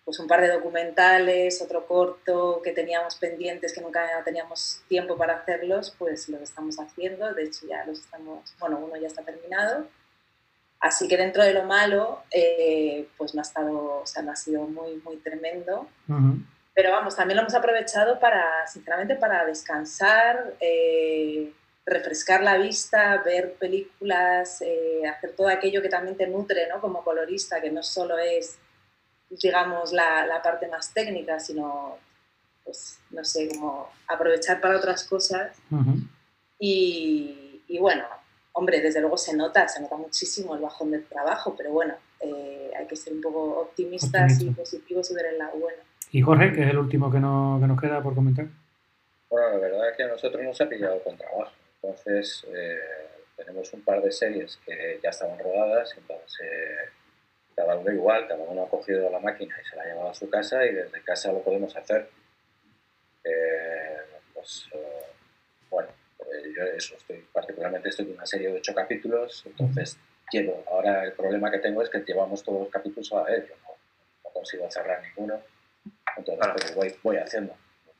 pues 0.05 0.19
un 0.19 0.27
par 0.27 0.39
de 0.39 0.49
documentales, 0.49 1.61
otro 1.63 1.87
corto 1.87 2.61
que 2.63 2.71
teníamos 2.71 3.15
pendientes 3.15 3.73
que 3.73 3.81
nunca 3.81 4.07
teníamos 4.23 4.83
tiempo 4.87 5.17
para 5.17 5.37
hacerlos, 5.37 5.95
pues 5.97 6.29
los 6.29 6.41
estamos 6.41 6.79
haciendo, 6.79 7.33
de 7.33 7.43
hecho 7.43 7.65
ya 7.67 7.83
los 7.85 7.99
estamos, 7.99 8.55
bueno, 8.59 8.77
uno 8.77 8.95
ya 8.97 9.07
está 9.07 9.23
terminado. 9.23 9.87
Así 10.79 11.07
que 11.07 11.17
dentro 11.17 11.43
de 11.43 11.53
lo 11.53 11.63
malo, 11.63 12.21
eh, 12.29 13.07
pues 13.17 13.33
no 13.33 13.41
ha 13.41 13.41
estado, 13.41 14.01
o 14.01 14.05
sea, 14.05 14.21
no 14.21 14.31
ha 14.31 14.35
sido 14.35 14.67
muy, 14.67 15.01
muy 15.03 15.17
tremendo. 15.17 15.87
Pero 16.75 16.91
vamos, 16.91 17.15
también 17.15 17.37
lo 17.37 17.41
hemos 17.41 17.55
aprovechado 17.55 18.19
para, 18.19 18.67
sinceramente, 18.67 19.15
para 19.15 19.45
descansar, 19.45 20.53
eh, 20.59 21.51
refrescar 21.85 22.43
la 22.43 22.57
vista, 22.57 23.17
ver 23.25 23.53
películas, 23.53 24.61
eh, 24.61 25.07
hacer 25.07 25.31
todo 25.35 25.47
aquello 25.47 25.81
que 25.81 25.89
también 25.89 26.17
te 26.17 26.27
nutre, 26.27 26.67
¿no? 26.67 26.79
Como 26.81 27.03
colorista, 27.03 27.61
que 27.61 27.71
no 27.71 27.81
solo 27.81 28.19
es 28.19 28.59
digamos, 29.41 29.91
la, 29.91 30.25
la 30.25 30.41
parte 30.41 30.67
más 30.67 30.93
técnica, 30.93 31.39
sino, 31.39 31.97
pues, 32.63 32.99
no 33.11 33.23
sé, 33.23 33.49
como 33.49 33.89
aprovechar 34.07 34.61
para 34.61 34.77
otras 34.77 35.03
cosas. 35.05 35.57
y, 36.59 37.61
y, 37.67 37.79
bueno, 37.79 38.05
hombre, 38.53 38.81
desde 38.81 39.01
luego 39.01 39.17
se 39.17 39.35
nota, 39.35 39.67
se 39.67 39.81
nota 39.81 39.97
muchísimo 39.97 40.55
el 40.55 40.61
bajón 40.61 40.91
del 40.91 41.05
trabajo, 41.05 41.55
pero 41.57 41.71
bueno, 41.71 41.95
eh, 42.19 42.71
hay 42.77 42.87
que 42.87 42.95
ser 42.95 43.13
un 43.13 43.21
poco 43.21 43.59
optimistas 43.61 44.41
y 44.41 44.49
positivos 44.51 45.11
y 45.11 45.15
ver 45.15 45.27
el 45.27 45.37
lado 45.37 45.57
bueno. 45.57 45.77
Y 46.11 46.21
Jorge, 46.21 46.53
que 46.53 46.63
es 46.63 46.69
el 46.69 46.77
último 46.77 47.11
que, 47.11 47.19
no, 47.19 47.57
que 47.59 47.67
nos 47.67 47.79
queda 47.79 48.01
por 48.01 48.15
comentar. 48.15 48.47
Bueno, 49.29 49.49
la 49.49 49.57
verdad 49.57 49.89
es 49.89 49.97
que 49.97 50.03
a 50.03 50.07
nosotros 50.07 50.43
nos 50.43 50.61
ha 50.61 50.69
pillado 50.69 51.03
con 51.03 51.17
trabajo. 51.17 51.51
Entonces, 51.81 52.45
eh, 52.47 52.79
tenemos 53.35 53.71
un 53.73 53.81
par 53.81 54.01
de 54.01 54.11
series 54.11 54.57
que 54.65 54.99
ya 55.03 55.09
estaban 55.09 55.37
rodadas, 55.37 55.93
entonces 55.97 56.39
eh, 56.41 56.89
cada 57.55 57.77
uno 57.77 57.91
igual, 57.91 58.27
cada 58.27 58.43
uno 58.43 58.63
ha 58.63 58.69
cogido 58.69 59.09
la 59.09 59.19
máquina 59.19 59.55
y 59.61 59.67
se 59.67 59.75
la 59.75 59.83
ha 59.83 59.85
llevado 59.85 60.09
a 60.09 60.13
su 60.13 60.29
casa 60.29 60.65
y 60.65 60.73
desde 60.73 61.01
casa 61.01 61.31
lo 61.31 61.41
podemos 61.41 61.75
hacer. 61.75 62.09
Eh, 63.23 63.97
pues, 64.33 64.67
eh, 64.73 65.05
bueno, 65.69 65.89
eh, 66.19 66.53
yo 66.55 66.63
eso, 66.63 66.95
estoy, 66.95 67.25
particularmente 67.31 67.89
estoy 67.89 68.05
en 68.05 68.13
una 68.13 68.25
serie 68.25 68.49
de 68.49 68.57
ocho 68.57 68.73
capítulos, 68.75 69.43
entonces 69.45 69.97
quiero, 70.27 70.63
ahora 70.69 71.03
el 71.05 71.13
problema 71.13 71.49
que 71.49 71.59
tengo 71.59 71.81
es 71.81 71.89
que 71.89 72.03
llevamos 72.05 72.43
todos 72.43 72.61
los 72.61 72.69
capítulos 72.69 73.11
a 73.13 73.17
la 73.17 73.23
vez, 73.23 73.47
yo 73.47 73.55
no, 73.63 74.29
consigo 74.31 74.69
cerrar 74.69 75.01
ninguno, 75.01 75.41
entonces 76.17 76.47
pues, 76.53 76.75
voy, 76.75 76.95
voy 77.01 77.17
haciendo. 77.17 77.55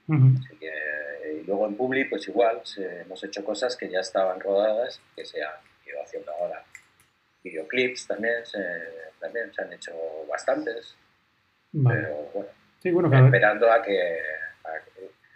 y 0.08 1.44
luego 1.48 1.66
en 1.66 1.76
Publi, 1.76 2.06
pues 2.06 2.28
igual, 2.28 2.62
hemos 2.78 3.24
hecho 3.24 3.44
cosas 3.44 3.76
que 3.76 3.90
ya 3.90 4.02
estaban 4.02 4.40
rodadas, 4.40 5.02
que 5.16 5.26
se 5.26 5.42
han 5.42 5.56
ido 5.88 6.02
haciendo 6.04 6.32
ahora 6.34 6.64
videoclips 7.46 8.08
también 8.08 8.46
se, 8.46 8.60
también 9.20 9.54
se 9.54 9.62
han 9.62 9.72
hecho 9.72 9.94
bastantes. 10.28 10.96
Pero 11.72 12.32
bueno, 12.92 13.26
esperando 13.26 13.72
a 13.72 13.82
que, 13.82 14.20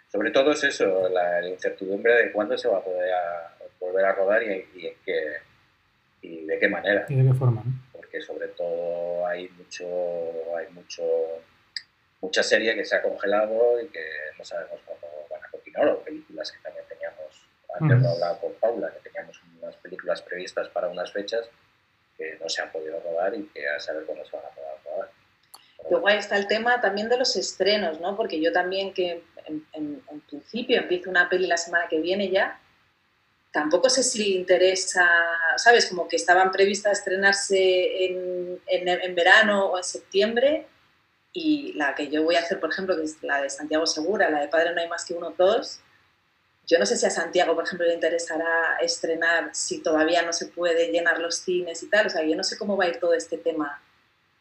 Sobre 0.08 0.30
todo 0.30 0.52
es 0.52 0.64
eso, 0.64 1.08
la, 1.08 1.46
incertidumbre 1.46 2.14
de 2.14 2.32
cuándo 2.32 2.58
se 2.58 2.68
va 2.68 2.78
a 2.78 2.84
poder 2.84 3.14
volver 3.78 4.04
a 4.04 4.12
rodar 4.12 4.42
y, 4.42 4.68
y, 4.74 4.96
qué, 5.04 5.36
y, 6.22 6.46
de 6.46 6.58
qué 6.58 6.68
manera. 6.68 7.06
Y 7.08 7.14
de 7.14 7.30
qué 7.30 7.38
forma. 7.38 7.62
Porque 7.92 8.20
sobre 8.20 8.48
todo 8.48 9.26
hay 9.26 9.48
mucho, 9.50 9.86
hay 10.56 10.68
mucho 10.72 11.02
mucha 12.20 12.42
serie 12.42 12.74
que 12.74 12.84
se 12.84 12.96
ha 12.96 13.02
congelado 13.02 13.80
y 13.80 13.88
que 13.88 14.04
no 14.38 14.44
sabemos 14.44 14.78
cuándo 14.84 15.06
van 15.30 15.42
a 15.42 15.50
continuar, 15.50 15.88
o 15.88 16.00
películas 16.00 16.52
que 16.52 16.58
también 16.62 16.84
teníamos, 16.86 17.46
antes 17.78 18.02
lo 18.02 18.10
hablaba 18.10 18.38
con 18.38 18.52
Paula, 18.60 18.92
que 18.92 19.08
teníamos 19.08 19.40
unas 19.58 19.74
películas 19.76 20.20
previstas 20.20 20.68
para 20.68 20.88
unas 20.88 21.10
fechas 21.12 21.48
que 22.20 22.36
no 22.38 22.50
se 22.50 22.60
han 22.60 22.70
podido 22.70 23.00
rodar 23.00 23.34
y 23.34 23.46
que 23.46 23.66
a 23.66 23.80
saber 23.80 24.04
cuándo 24.04 24.24
se 24.26 24.36
van 24.36 24.44
a 24.44 24.50
poder 24.50 24.68
rodar. 24.84 25.10
Luego 25.90 26.08
ahí 26.08 26.18
está 26.18 26.36
el 26.36 26.46
tema 26.46 26.78
también 26.82 27.08
de 27.08 27.16
los 27.16 27.34
estrenos, 27.36 27.98
¿no? 27.98 28.14
Porque 28.14 28.38
yo 28.40 28.52
también 28.52 28.92
que 28.92 29.24
en, 29.46 30.02
principio 30.28 30.78
empiezo 30.78 31.08
una 31.08 31.28
peli 31.30 31.46
la 31.46 31.56
semana 31.56 31.88
que 31.88 31.98
viene 31.98 32.30
ya, 32.30 32.60
tampoco 33.52 33.88
sé 33.88 34.02
si 34.02 34.18
le 34.18 34.38
interesa, 34.38 35.08
¿sabes? 35.56 35.86
Como 35.86 36.06
que 36.06 36.16
estaban 36.16 36.52
previstas 36.52 36.98
estrenarse 36.98 38.04
en, 38.04 38.60
en, 38.66 39.14
verano 39.14 39.66
o 39.70 39.78
en 39.78 39.82
septiembre 39.82 40.66
y 41.32 41.72
la 41.72 41.94
que 41.94 42.08
yo 42.08 42.22
voy 42.22 42.36
a 42.36 42.40
hacer, 42.40 42.60
por 42.60 42.70
ejemplo, 42.70 42.96
que 42.96 43.04
es 43.04 43.22
la 43.22 43.40
de 43.40 43.48
Santiago 43.48 43.86
Segura, 43.86 44.30
la 44.30 44.40
de 44.40 44.48
Padre 44.48 44.74
no 44.74 44.80
hay 44.82 44.88
más 44.88 45.06
que 45.06 45.14
uno, 45.14 45.34
dos, 45.36 45.80
yo 46.66 46.78
no 46.78 46.86
sé 46.86 46.96
si 46.96 47.06
a 47.06 47.10
Santiago, 47.10 47.54
por 47.54 47.64
ejemplo, 47.64 47.86
le 47.86 47.94
interesará 47.94 48.76
estrenar 48.80 49.50
si 49.52 49.82
todavía 49.82 50.22
no 50.22 50.32
se 50.32 50.46
puede 50.46 50.92
llenar 50.92 51.18
los 51.18 51.36
cines 51.36 51.82
y 51.82 51.88
tal. 51.88 52.06
O 52.06 52.10
sea, 52.10 52.22
yo 52.22 52.36
no 52.36 52.44
sé 52.44 52.56
cómo 52.56 52.76
va 52.76 52.84
a 52.84 52.88
ir 52.88 53.00
todo 53.00 53.14
este 53.14 53.38
tema. 53.38 53.82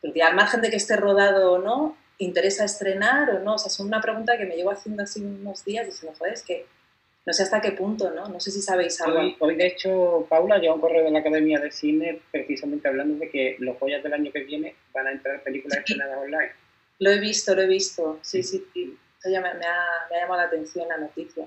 Porque 0.01 0.21
al 0.21 0.35
margen 0.35 0.61
de 0.61 0.69
que 0.69 0.75
esté 0.75 0.95
rodado 0.95 1.53
o 1.53 1.57
no, 1.57 1.97
¿interesa 2.19 2.65
estrenar 2.65 3.31
o 3.31 3.39
no? 3.39 3.55
O 3.55 3.57
sea, 3.57 3.67
es 3.67 3.79
una 3.79 3.99
pregunta 3.99 4.37
que 4.37 4.45
me 4.45 4.55
llevo 4.55 4.71
haciendo 4.71 5.03
así 5.03 5.21
unos 5.21 5.65
días 5.65 5.93
se 5.93 6.13
joder, 6.13 6.33
es 6.33 6.43
que 6.43 6.65
no 7.25 7.33
sé 7.33 7.43
hasta 7.43 7.61
qué 7.61 7.73
punto, 7.73 8.11
¿no? 8.11 8.27
No 8.27 8.39
sé 8.39 8.51
si 8.51 8.61
sabéis 8.61 8.99
algo. 9.01 9.19
Hoy, 9.39 9.55
de 9.55 9.67
hecho, 9.67 10.25
Paula 10.29 10.57
lleva 10.57 10.75
un 10.75 10.81
correo 10.81 11.03
de 11.03 11.11
la 11.11 11.19
Academia 11.19 11.59
de 11.59 11.71
Cine 11.71 12.21
precisamente 12.31 12.87
hablando 12.87 13.19
de 13.19 13.29
que 13.29 13.55
los 13.59 13.77
joyas 13.77 14.01
del 14.03 14.13
año 14.13 14.31
que 14.31 14.43
viene 14.43 14.75
van 14.93 15.07
a 15.07 15.11
entrar 15.11 15.43
películas 15.43 15.79
estrenadas 15.85 16.17
online. 16.17 16.51
Lo 16.99 17.11
he 17.11 17.19
visto, 17.19 17.55
lo 17.55 17.61
he 17.61 17.67
visto. 17.67 18.19
Sí, 18.21 18.43
sí, 18.43 18.65
sí. 18.73 18.97
me, 19.25 19.37
ha, 19.37 19.41
me 19.41 19.65
ha 19.65 20.21
llamado 20.21 20.41
la 20.41 20.47
atención 20.47 20.87
la 20.87 20.97
noticia. 20.97 21.45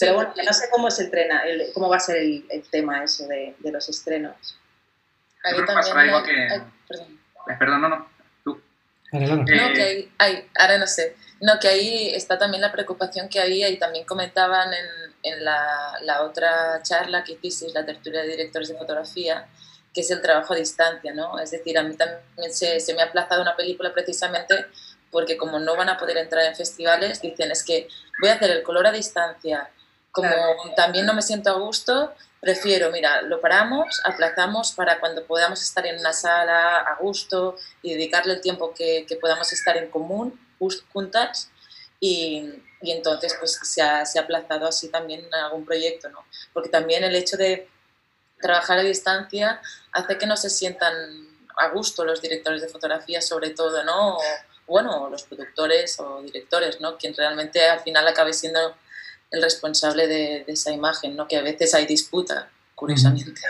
Pero 0.00 0.14
bueno, 0.14 0.34
no 0.44 0.52
sé 0.52 0.68
cómo 0.70 0.90
se 0.90 1.04
entrena, 1.04 1.42
cómo 1.72 1.88
va 1.88 1.96
a 1.96 2.00
ser 2.00 2.16
el, 2.16 2.64
tema 2.70 3.04
eso 3.04 3.26
de, 3.28 3.54
de 3.58 3.72
los 3.72 3.88
estrenos. 3.88 4.58
Ahí 5.44 5.64
también 5.64 5.96
algo 5.96 6.22
que... 6.24 6.62
perdón, 7.58 7.82
no, 7.82 7.88
no, 7.88 8.08
tú. 8.42 8.60
no, 9.12 9.44
que 9.44 10.10
hay, 10.18 10.48
ahora 10.58 10.78
no 10.78 10.86
sé. 10.86 11.16
No, 11.40 11.60
que 11.60 11.68
ahí 11.68 12.08
está 12.14 12.36
también 12.36 12.62
la 12.62 12.72
preocupación 12.72 13.28
que 13.28 13.40
había 13.40 13.68
y 13.68 13.78
también 13.78 14.04
comentaban 14.04 14.72
en, 14.72 14.86
en 15.22 15.44
la, 15.44 15.98
la, 16.02 16.22
otra 16.22 16.82
charla 16.82 17.22
que 17.22 17.34
hicisteis, 17.34 17.74
la 17.74 17.84
tertulia 17.84 18.22
de 18.22 18.28
directores 18.28 18.68
de 18.68 18.76
fotografía, 18.76 19.46
que 19.94 20.00
es 20.00 20.10
el 20.10 20.20
trabajo 20.20 20.54
a 20.54 20.56
distancia, 20.56 21.14
¿no? 21.14 21.38
Es 21.38 21.52
decir, 21.52 21.78
a 21.78 21.82
mí 21.82 21.94
también 21.94 22.52
se, 22.52 22.80
se 22.80 22.94
me 22.94 23.02
ha 23.02 23.06
aplazado 23.06 23.42
una 23.42 23.54
película 23.54 23.92
precisamente 23.92 24.66
porque 25.10 25.36
como 25.36 25.58
no 25.58 25.76
van 25.76 25.88
a 25.88 25.96
poder 25.96 26.16
entrar 26.18 26.44
en 26.44 26.56
festivales, 26.56 27.20
dicen 27.20 27.50
es 27.50 27.64
que 27.64 27.88
voy 28.20 28.30
a 28.30 28.34
hacer 28.34 28.50
el 28.50 28.62
color 28.62 28.86
a 28.86 28.92
distancia, 28.92 29.70
como 30.16 30.74
también 30.74 31.04
no 31.04 31.12
me 31.12 31.20
siento 31.20 31.50
a 31.50 31.58
gusto, 31.58 32.14
prefiero, 32.40 32.90
mira, 32.90 33.20
lo 33.20 33.38
paramos, 33.38 34.00
aplazamos 34.02 34.72
para 34.72 34.98
cuando 34.98 35.26
podamos 35.26 35.62
estar 35.62 35.86
en 35.86 36.00
una 36.00 36.14
sala 36.14 36.78
a 36.78 36.96
gusto 36.96 37.56
y 37.82 37.92
dedicarle 37.92 38.32
el 38.32 38.40
tiempo 38.40 38.72
que, 38.72 39.04
que 39.06 39.16
podamos 39.16 39.52
estar 39.52 39.76
en 39.76 39.90
común, 39.90 40.40
juntas, 40.90 41.50
y, 42.00 42.48
y 42.80 42.92
entonces 42.92 43.36
pues 43.38 43.58
se 43.62 43.82
ha, 43.82 44.06
se 44.06 44.18
ha 44.18 44.22
aplazado 44.22 44.66
así 44.66 44.88
también 44.88 45.26
en 45.26 45.34
algún 45.34 45.66
proyecto, 45.66 46.08
¿no? 46.08 46.24
Porque 46.54 46.70
también 46.70 47.04
el 47.04 47.14
hecho 47.14 47.36
de 47.36 47.68
trabajar 48.40 48.78
a 48.78 48.82
distancia 48.82 49.60
hace 49.92 50.16
que 50.16 50.26
no 50.26 50.38
se 50.38 50.48
sientan 50.48 50.94
a 51.58 51.68
gusto 51.68 52.06
los 52.06 52.22
directores 52.22 52.62
de 52.62 52.68
fotografía, 52.68 53.20
sobre 53.20 53.50
todo, 53.50 53.84
¿no? 53.84 54.16
O, 54.16 54.22
bueno, 54.66 55.10
los 55.10 55.24
productores 55.24 56.00
o 56.00 56.22
directores, 56.22 56.80
¿no? 56.80 56.96
Quien 56.96 57.14
realmente 57.14 57.66
al 57.68 57.80
final 57.80 58.08
acabe 58.08 58.32
siendo 58.32 58.74
el 59.30 59.42
responsable 59.42 60.06
de, 60.06 60.44
esa 60.46 60.72
imagen, 60.72 61.16
¿no? 61.16 61.26
Que 61.26 61.36
a 61.36 61.42
veces 61.42 61.74
hay 61.74 61.86
disputa, 61.86 62.48
curiosamente. 62.74 63.40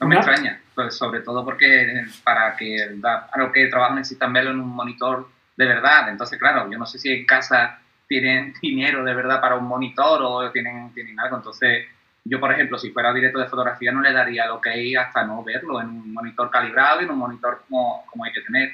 No 0.00 0.06
me 0.06 0.16
extraña, 0.16 0.60
pues 0.74 0.94
sobre 0.96 1.20
todo 1.20 1.44
porque 1.44 2.06
para 2.22 2.56
que 2.56 2.96
para 3.00 3.28
lo 3.36 3.52
que 3.52 3.66
trabajan 3.66 3.96
necesitan 3.96 4.32
verlo 4.32 4.50
en 4.50 4.60
un 4.60 4.68
monitor 4.68 5.28
de 5.56 5.66
verdad. 5.66 6.08
Entonces, 6.08 6.38
claro, 6.38 6.70
yo 6.70 6.78
no 6.78 6.86
sé 6.86 6.98
si 6.98 7.12
en 7.12 7.26
casa 7.26 7.80
tienen 8.06 8.54
dinero 8.62 9.04
de 9.04 9.14
verdad 9.14 9.40
para 9.40 9.56
un 9.56 9.66
monitor 9.66 10.20
o 10.22 10.50
tienen, 10.52 10.92
tienen 10.94 11.18
algo. 11.18 11.36
Entonces, 11.36 11.86
yo, 12.24 12.38
por 12.38 12.52
ejemplo, 12.52 12.78
si 12.78 12.90
fuera 12.90 13.12
director 13.12 13.42
de 13.42 13.48
fotografía, 13.48 13.90
no 13.90 14.00
le 14.00 14.12
daría 14.12 14.46
lo 14.46 14.60
que 14.60 14.70
hay 14.70 14.94
hasta 14.94 15.24
no 15.24 15.42
verlo 15.42 15.80
en 15.80 15.88
un 15.88 16.12
monitor 16.12 16.50
calibrado 16.50 17.00
y 17.00 17.04
en 17.04 17.10
un 17.10 17.18
monitor 17.18 17.62
como, 17.68 18.04
como 18.06 18.24
hay 18.24 18.32
que 18.32 18.42
tener. 18.42 18.70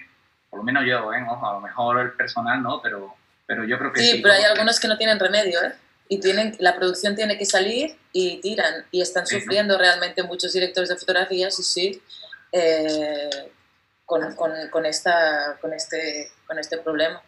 Por 0.50 0.58
lo 0.58 0.64
menos 0.64 0.84
yo, 0.84 1.12
¿eh? 1.12 1.24
Ojo, 1.28 1.48
a 1.48 1.54
lo 1.54 1.60
mejor 1.60 2.00
el 2.00 2.12
personal 2.12 2.62
no, 2.62 2.80
pero, 2.82 3.14
pero 3.46 3.64
yo 3.64 3.78
creo 3.78 3.92
que 3.92 4.00
sí. 4.00 4.10
Sí, 4.12 4.20
pero 4.22 4.34
hay 4.34 4.44
algunos 4.44 4.80
que 4.80 4.88
no 4.88 4.96
tienen 4.96 5.18
remedio, 5.18 5.62
¿eh? 5.62 5.72
Y 6.08 6.20
tienen, 6.20 6.54
la 6.58 6.76
producción 6.76 7.16
tiene 7.16 7.38
que 7.38 7.46
salir 7.46 7.96
y 8.12 8.40
tiran. 8.40 8.84
Y 8.90 9.00
están 9.00 9.26
sufriendo 9.26 9.78
realmente 9.78 10.22
muchos 10.22 10.52
directores 10.52 10.88
de 10.90 10.96
fotografía, 10.96 11.50
sí, 11.50 11.62
sí, 11.62 12.02
eh, 12.52 13.30
con, 14.04 14.34
con, 14.34 14.52
con, 14.70 14.86
esta, 14.86 15.56
con, 15.60 15.72
este, 15.72 16.30
con 16.46 16.58
este 16.58 16.78
problema. 16.78 17.22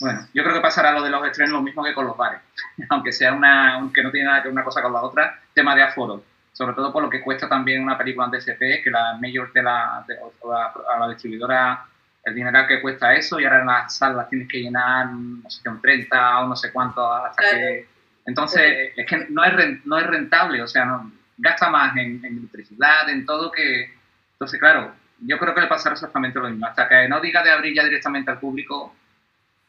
Bueno, 0.00 0.26
yo 0.34 0.42
creo 0.42 0.54
que 0.54 0.60
pasará 0.60 0.90
lo 0.92 1.02
de 1.02 1.10
los 1.10 1.24
estrenos 1.26 1.52
lo 1.52 1.62
mismo 1.62 1.84
que 1.84 1.94
con 1.94 2.06
los 2.06 2.16
bares, 2.16 2.40
aunque 2.88 3.12
sea 3.12 3.32
una, 3.32 3.74
aunque 3.74 4.02
no 4.02 4.10
tiene 4.10 4.26
nada 4.26 4.42
que 4.42 4.48
ver 4.48 4.52
una 4.52 4.64
cosa 4.64 4.82
con 4.82 4.92
la 4.92 5.02
otra, 5.02 5.40
tema 5.54 5.76
de 5.76 5.82
aforo, 5.82 6.24
sobre 6.52 6.74
todo 6.74 6.92
por 6.92 7.02
lo 7.02 7.10
que 7.10 7.22
cuesta 7.22 7.48
también 7.48 7.82
una 7.82 7.96
película 7.96 8.26
en 8.26 8.32
DSP, 8.32 8.82
que 8.82 8.90
la 8.90 9.16
mayor 9.20 9.52
de 9.52 9.62
la, 9.62 10.04
de, 10.08 10.16
a 10.18 10.98
la 10.98 11.08
distribuidora 11.08 11.86
el 12.24 12.34
dinero 12.34 12.66
que 12.66 12.80
cuesta 12.80 13.14
eso 13.14 13.40
y 13.40 13.44
ahora 13.44 13.60
en 13.60 13.66
las 13.66 13.96
salas 13.96 14.28
tienes 14.28 14.48
que 14.48 14.60
llenar, 14.60 15.12
no 15.12 15.48
sé, 15.50 15.68
un 15.68 15.80
30 15.80 16.40
o 16.40 16.48
no 16.48 16.56
sé 16.56 16.72
cuánto 16.72 17.12
hasta 17.12 17.42
que... 17.50 17.86
Entonces, 18.24 18.92
es 18.96 19.06
que 19.06 19.26
no 19.30 19.44
es, 19.44 19.84
no 19.84 19.98
es 19.98 20.06
rentable, 20.06 20.62
o 20.62 20.68
sea, 20.68 20.84
no, 20.84 21.10
gasta 21.38 21.68
más 21.68 21.96
en, 21.96 22.24
en 22.24 22.38
electricidad, 22.38 23.08
en 23.08 23.26
todo 23.26 23.50
que... 23.50 23.90
Entonces, 24.34 24.60
claro, 24.60 24.92
yo 25.20 25.38
creo 25.38 25.54
que 25.54 25.60
le 25.60 25.66
pasará 25.66 25.94
exactamente 25.94 26.38
lo 26.38 26.48
mismo. 26.48 26.66
Hasta 26.66 26.88
que 26.88 27.08
no 27.08 27.20
diga 27.20 27.42
de 27.42 27.50
abrir 27.50 27.74
ya 27.74 27.84
directamente 27.84 28.30
al 28.30 28.38
público, 28.38 28.94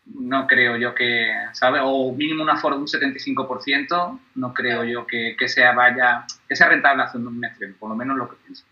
no 0.06 0.46
creo 0.48 0.76
yo 0.78 0.94
que, 0.94 1.32
¿sabes? 1.54 1.82
O 1.84 2.14
mínimo 2.14 2.44
un 2.44 2.50
aforo 2.50 2.76
de 2.76 2.82
un 2.82 2.88
75%, 2.88 4.20
no 4.36 4.54
creo 4.54 4.84
yo 4.84 5.08
que, 5.08 5.36
que, 5.38 5.48
sea 5.48 5.72
vaya, 5.74 6.26
que 6.48 6.56
sea 6.56 6.70
rentable 6.70 7.04
haciendo 7.04 7.30
un 7.30 7.44
estreno, 7.44 7.76
por 7.80 7.90
lo 7.90 7.96
menos 7.96 8.18
lo 8.18 8.30
que 8.30 8.36
pienso. 8.44 8.66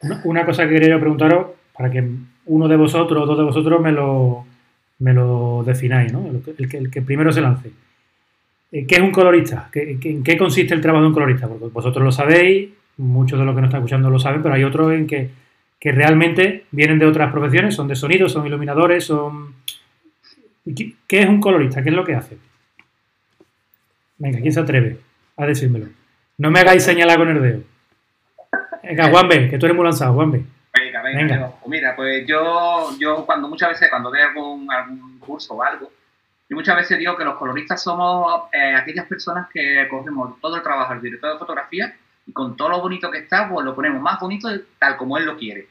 Una, 0.00 0.20
una 0.24 0.44
cosa 0.44 0.64
que 0.64 0.70
quería 0.70 0.90
yo 0.90 1.00
preguntaros, 1.00 1.48
para 1.76 1.90
que 1.90 2.08
uno 2.48 2.68
de 2.68 2.76
vosotros 2.76 3.22
o 3.22 3.26
dos 3.26 3.38
de 3.38 3.44
vosotros 3.44 3.80
me 3.80 3.92
lo, 3.92 4.44
me 4.98 5.14
lo 5.14 5.62
defináis, 5.64 6.12
¿no? 6.12 6.26
El 6.58 6.90
que, 6.90 7.02
primero 7.02 7.32
se 7.32 7.40
lance. 7.40 7.70
Eh, 8.72 8.86
¿Qué 8.86 8.96
es 8.96 9.00
un 9.00 9.12
colorista? 9.12 9.68
¿Qué, 9.72 9.98
¿En 10.02 10.22
qué 10.22 10.36
consiste 10.36 10.74
el 10.74 10.80
trabajo 10.80 11.02
de 11.02 11.08
un 11.08 11.14
colorista? 11.14 11.48
Porque 11.48 11.66
vosotros 11.66 12.04
lo 12.04 12.12
sabéis, 12.12 12.70
muchos 12.96 13.38
de 13.38 13.44
los 13.44 13.54
que 13.54 13.60
nos 13.60 13.68
están 13.68 13.80
escuchando 13.80 14.10
lo 14.10 14.18
saben, 14.18 14.42
pero 14.42 14.54
hay 14.54 14.64
otros 14.64 14.92
en 14.92 15.06
que, 15.06 15.30
que 15.78 15.92
realmente 15.92 16.64
vienen 16.70 16.98
de 16.98 17.06
otras 17.06 17.30
profesiones, 17.30 17.74
son 17.74 17.88
de 17.88 17.96
sonido, 17.96 18.28
son 18.28 18.46
iluminadores, 18.46 19.04
son... 19.04 19.54
¿Qué 20.66 21.20
es 21.20 21.28
un 21.28 21.40
colorista? 21.40 21.82
¿Qué 21.82 21.88
es 21.88 21.94
lo 21.94 22.04
que 22.04 22.14
hace? 22.14 22.36
Venga, 24.18 24.40
¿quién 24.40 24.52
se 24.52 24.60
atreve 24.60 24.98
a 25.36 25.46
decírmelo? 25.46 25.86
No 26.36 26.50
me 26.50 26.60
hagáis 26.60 26.82
señalar 26.82 27.18
con 27.18 27.28
el 27.28 27.40
dedo. 27.40 27.62
Venga, 28.82 29.08
Juanbe, 29.10 29.48
que 29.48 29.58
tú 29.58 29.66
eres 29.66 29.76
muy 29.76 29.84
lanzado, 29.84 30.12
Juanbe. 30.12 30.42
Venga. 31.14 31.52
Pues 31.60 31.68
mira, 31.68 31.96
pues 31.96 32.26
yo, 32.26 32.90
yo 32.98 33.24
cuando 33.26 33.48
muchas 33.48 33.70
veces, 33.70 33.90
cuando 33.90 34.10
doy 34.10 34.20
algún, 34.20 34.70
algún 34.70 35.18
curso 35.18 35.54
o 35.54 35.62
algo, 35.62 35.90
yo 36.48 36.56
muchas 36.56 36.76
veces 36.76 36.98
digo 36.98 37.16
que 37.16 37.24
los 37.24 37.36
coloristas 37.36 37.82
somos 37.82 38.44
eh, 38.52 38.74
aquellas 38.74 39.06
personas 39.06 39.48
que 39.52 39.86
cogemos 39.88 40.40
todo 40.40 40.56
el 40.56 40.62
trabajo 40.62 40.94
del 40.94 41.02
director 41.02 41.32
de 41.32 41.38
fotografía 41.38 41.94
y 42.26 42.32
con 42.32 42.56
todo 42.56 42.70
lo 42.70 42.80
bonito 42.80 43.10
que 43.10 43.18
está, 43.18 43.48
pues 43.48 43.64
lo 43.64 43.74
ponemos 43.74 44.00
más 44.00 44.18
bonito 44.18 44.48
tal 44.78 44.96
como 44.96 45.18
él 45.18 45.26
lo 45.26 45.36
quiere. 45.36 45.68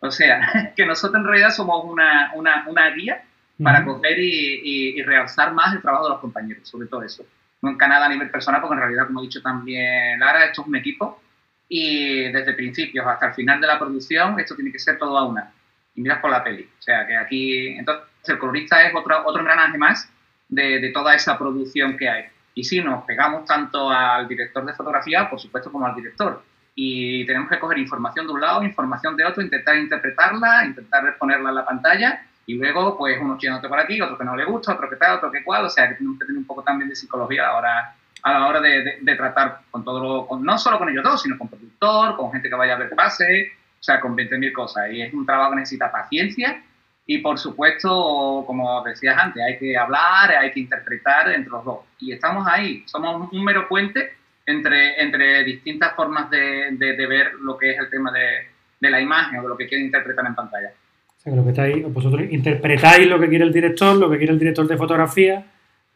O 0.00 0.10
sea, 0.10 0.72
que 0.76 0.84
nosotros 0.84 1.20
en 1.20 1.26
realidad 1.26 1.50
somos 1.50 1.84
una, 1.84 2.32
una, 2.34 2.64
una 2.68 2.90
guía 2.90 3.22
para 3.62 3.84
coger 3.84 4.18
y, 4.20 4.60
y, 4.62 5.00
y, 5.00 5.02
realzar 5.02 5.52
más 5.52 5.74
el 5.74 5.82
trabajo 5.82 6.04
de 6.04 6.10
los 6.10 6.20
compañeros, 6.20 6.68
sobre 6.68 6.86
todo 6.86 7.02
eso. 7.02 7.24
Nunca 7.60 7.88
nada 7.88 8.06
a 8.06 8.08
nivel 8.08 8.30
personal, 8.30 8.60
porque 8.60 8.74
en 8.74 8.80
realidad, 8.80 9.06
como 9.08 9.18
ha 9.18 9.22
dicho 9.22 9.42
también 9.42 10.20
Lara, 10.20 10.44
esto 10.44 10.62
es 10.62 10.68
un 10.68 10.76
equipo 10.76 11.20
y 11.68 12.32
desde 12.32 12.54
principios 12.54 13.06
hasta 13.06 13.26
el 13.26 13.34
final 13.34 13.60
de 13.60 13.66
la 13.66 13.78
producción 13.78 14.38
esto 14.40 14.54
tiene 14.54 14.72
que 14.72 14.78
ser 14.78 14.98
todo 14.98 15.16
a 15.18 15.26
una. 15.26 15.52
Y 15.94 16.00
miras 16.00 16.20
por 16.20 16.30
la 16.30 16.42
peli. 16.42 16.62
O 16.62 16.82
sea, 16.82 17.06
que 17.06 17.16
aquí, 17.16 17.68
entonces, 17.68 18.06
el 18.26 18.38
colorista 18.38 18.82
es 18.86 18.94
otro, 18.94 19.22
otro 19.26 19.40
engranaje 19.40 19.76
más 19.76 20.10
de, 20.48 20.80
de 20.80 20.90
toda 20.90 21.14
esa 21.14 21.36
producción 21.38 21.96
que 21.96 22.08
hay. 22.08 22.24
Y 22.54 22.64
si 22.64 22.80
nos 22.80 23.04
pegamos 23.04 23.44
tanto 23.44 23.90
al 23.90 24.26
director 24.26 24.64
de 24.64 24.72
fotografía, 24.74 25.28
por 25.28 25.40
supuesto, 25.40 25.70
como 25.70 25.86
al 25.86 25.94
director. 25.94 26.42
Y 26.74 27.26
tenemos 27.26 27.48
que 27.48 27.58
coger 27.58 27.78
información 27.78 28.26
de 28.26 28.32
un 28.32 28.40
lado, 28.40 28.62
información 28.62 29.16
de 29.16 29.24
otro, 29.24 29.42
intentar 29.42 29.76
interpretarla, 29.76 30.64
intentar 30.64 31.18
ponerla 31.18 31.48
en 31.50 31.54
la 31.54 31.64
pantalla 31.64 32.22
y 32.46 32.54
luego, 32.54 32.96
pues, 32.96 33.18
uno 33.20 33.34
echándote 33.34 33.68
por 33.68 33.78
aquí, 33.78 34.00
otro 34.00 34.16
que 34.16 34.24
no 34.24 34.34
le 34.34 34.46
gusta, 34.46 34.72
otro 34.72 34.88
que 34.88 34.96
tal, 34.96 35.18
otro 35.18 35.30
que 35.30 35.44
cual. 35.44 35.66
O 35.66 35.70
sea, 35.70 35.86
que 35.86 35.96
tenemos 35.96 36.18
que 36.18 36.24
tener 36.24 36.38
un 36.38 36.46
poco 36.46 36.62
también 36.62 36.88
de 36.88 36.96
psicología 36.96 37.46
ahora 37.46 37.94
a 38.22 38.32
la 38.32 38.46
hora 38.46 38.60
de, 38.60 38.82
de, 38.82 38.98
de 39.00 39.16
tratar 39.16 39.60
con 39.70 39.84
todo, 39.84 40.00
lo, 40.00 40.26
con, 40.26 40.42
no 40.42 40.58
solo 40.58 40.78
con 40.78 40.88
ellos 40.88 41.04
dos, 41.04 41.22
sino 41.22 41.38
con 41.38 41.48
productor, 41.48 42.16
con 42.16 42.32
gente 42.32 42.48
que 42.48 42.54
vaya 42.54 42.74
a 42.74 42.78
ver 42.78 42.90
pase, 42.90 43.52
o 43.78 43.82
sea, 43.82 44.00
con 44.00 44.16
20.000 44.16 44.52
cosas. 44.52 44.90
Y 44.92 45.02
es 45.02 45.12
un 45.14 45.24
trabajo 45.24 45.50
que 45.50 45.56
necesita 45.56 45.90
paciencia 45.90 46.62
y, 47.10 47.18
por 47.18 47.38
supuesto, 47.38 48.44
como 48.46 48.84
decías 48.84 49.16
antes, 49.16 49.42
hay 49.42 49.56
que 49.58 49.74
hablar, 49.78 50.30
hay 50.30 50.52
que 50.52 50.60
interpretar 50.60 51.30
entre 51.30 51.50
los 51.50 51.64
dos. 51.64 51.78
Y 51.98 52.12
estamos 52.12 52.46
ahí, 52.46 52.82
somos 52.84 53.32
un 53.32 53.44
mero 53.44 53.66
puente 53.66 54.10
entre, 54.44 55.02
entre 55.02 55.42
distintas 55.42 55.94
formas 55.94 56.30
de, 56.30 56.72
de, 56.72 57.06
ver 57.06 57.32
lo 57.40 57.56
que 57.56 57.70
es 57.70 57.78
el 57.78 57.88
tema 57.88 58.12
de, 58.12 58.90
la 58.90 59.00
imagen 59.00 59.38
o 59.38 59.42
de 59.42 59.48
lo 59.48 59.56
que 59.56 59.66
quiere 59.66 59.84
interpretar 59.84 60.26
en 60.26 60.34
pantalla. 60.34 60.68
O 61.16 61.20
sea, 61.20 61.32
que 61.32 61.36
lo 61.38 61.44
que 61.44 61.50
estáis, 61.50 61.92
vosotros 61.92 62.22
interpretáis 62.30 63.06
lo 63.06 63.18
que 63.18 63.28
quiere 63.30 63.44
el 63.44 63.54
director, 63.54 63.96
lo 63.96 64.10
que 64.10 64.18
quiere 64.18 64.34
el 64.34 64.38
director 64.38 64.68
de 64.68 64.76
fotografía, 64.76 65.46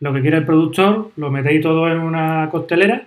lo 0.03 0.13
que 0.13 0.21
quiere 0.21 0.39
el 0.39 0.45
productor, 0.45 1.13
lo 1.15 1.31
metéis 1.31 1.63
todo 1.63 1.87
en 1.87 2.01
una 2.01 2.49
costelera 2.51 3.07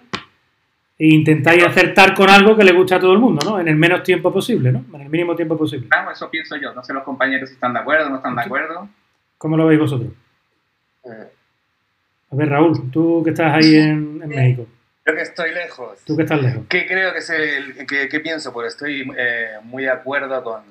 e 0.97 1.08
intentáis 1.08 1.62
acertar 1.65 2.13
con 2.13 2.29
algo 2.29 2.55
que 2.55 2.63
le 2.63 2.71
guste 2.71 2.95
a 2.95 3.01
todo 3.01 3.12
el 3.12 3.19
mundo, 3.19 3.45
¿no? 3.45 3.60
En 3.60 3.67
el 3.67 3.75
menos 3.75 4.01
tiempo 4.01 4.31
posible, 4.31 4.71
¿no? 4.71 4.86
En 4.93 5.01
el 5.01 5.10
mínimo 5.10 5.36
tiempo 5.36 5.58
posible. 5.58 5.89
Claro, 5.89 6.12
eso 6.12 6.29
pienso 6.31 6.55
yo. 6.55 6.73
No 6.73 6.81
sé 6.86 6.93
los 6.93 7.03
compañeros 7.03 7.49
si 7.49 7.55
están 7.55 7.73
de 7.73 7.79
acuerdo 7.79 8.08
o 8.08 8.10
no 8.12 8.15
están 8.15 8.34
de 8.34 8.43
acuerdo. 8.43 8.88
¿Cómo 9.38 9.58
lo 9.58 9.67
veis 9.67 9.77
vosotros? 9.77 10.10
A 12.31 12.36
ver, 12.36 12.47
Raúl, 12.47 12.89
tú 12.89 13.21
que 13.25 13.31
estás 13.31 13.53
ahí 13.53 13.75
en, 13.75 14.21
en 14.23 14.29
México. 14.29 14.65
Yo 15.05 15.13
que 15.13 15.21
estoy 15.21 15.53
lejos. 15.53 15.99
Tú 16.05 16.15
que 16.15 16.23
estás 16.23 16.41
lejos. 16.41 16.63
¿Qué 16.69 16.88
creo 16.88 17.12
que 17.12 17.19
es 17.19 17.29
el. 17.29 17.86
¿Qué, 17.86 18.08
qué 18.08 18.19
pienso? 18.21 18.53
Pues 18.53 18.69
estoy 18.73 19.12
eh, 19.17 19.58
muy 19.63 19.84
de 19.84 19.91
acuerdo 19.91 20.41
con, 20.41 20.62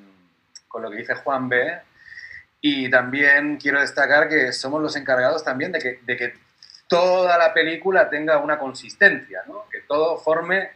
con 0.69 0.81
lo 0.81 0.91
que 0.91 0.97
dice 0.97 1.17
Juan 1.17 1.51
B. 1.51 1.71
Y 2.67 2.89
también 2.89 3.59
quiero 3.59 3.79
destacar 3.79 4.27
que 4.27 4.51
somos 4.51 4.81
los 4.81 4.97
encargados 4.97 5.45
también 5.45 5.71
de 5.71 5.79
que, 5.79 6.01
de 6.03 6.17
que 6.17 6.33
toda 6.89 7.37
la 7.37 7.53
película 7.53 8.09
tenga 8.09 8.39
una 8.39 8.59
consistencia, 8.59 9.43
que 9.71 9.81
todo 9.81 10.17
forme 10.17 10.71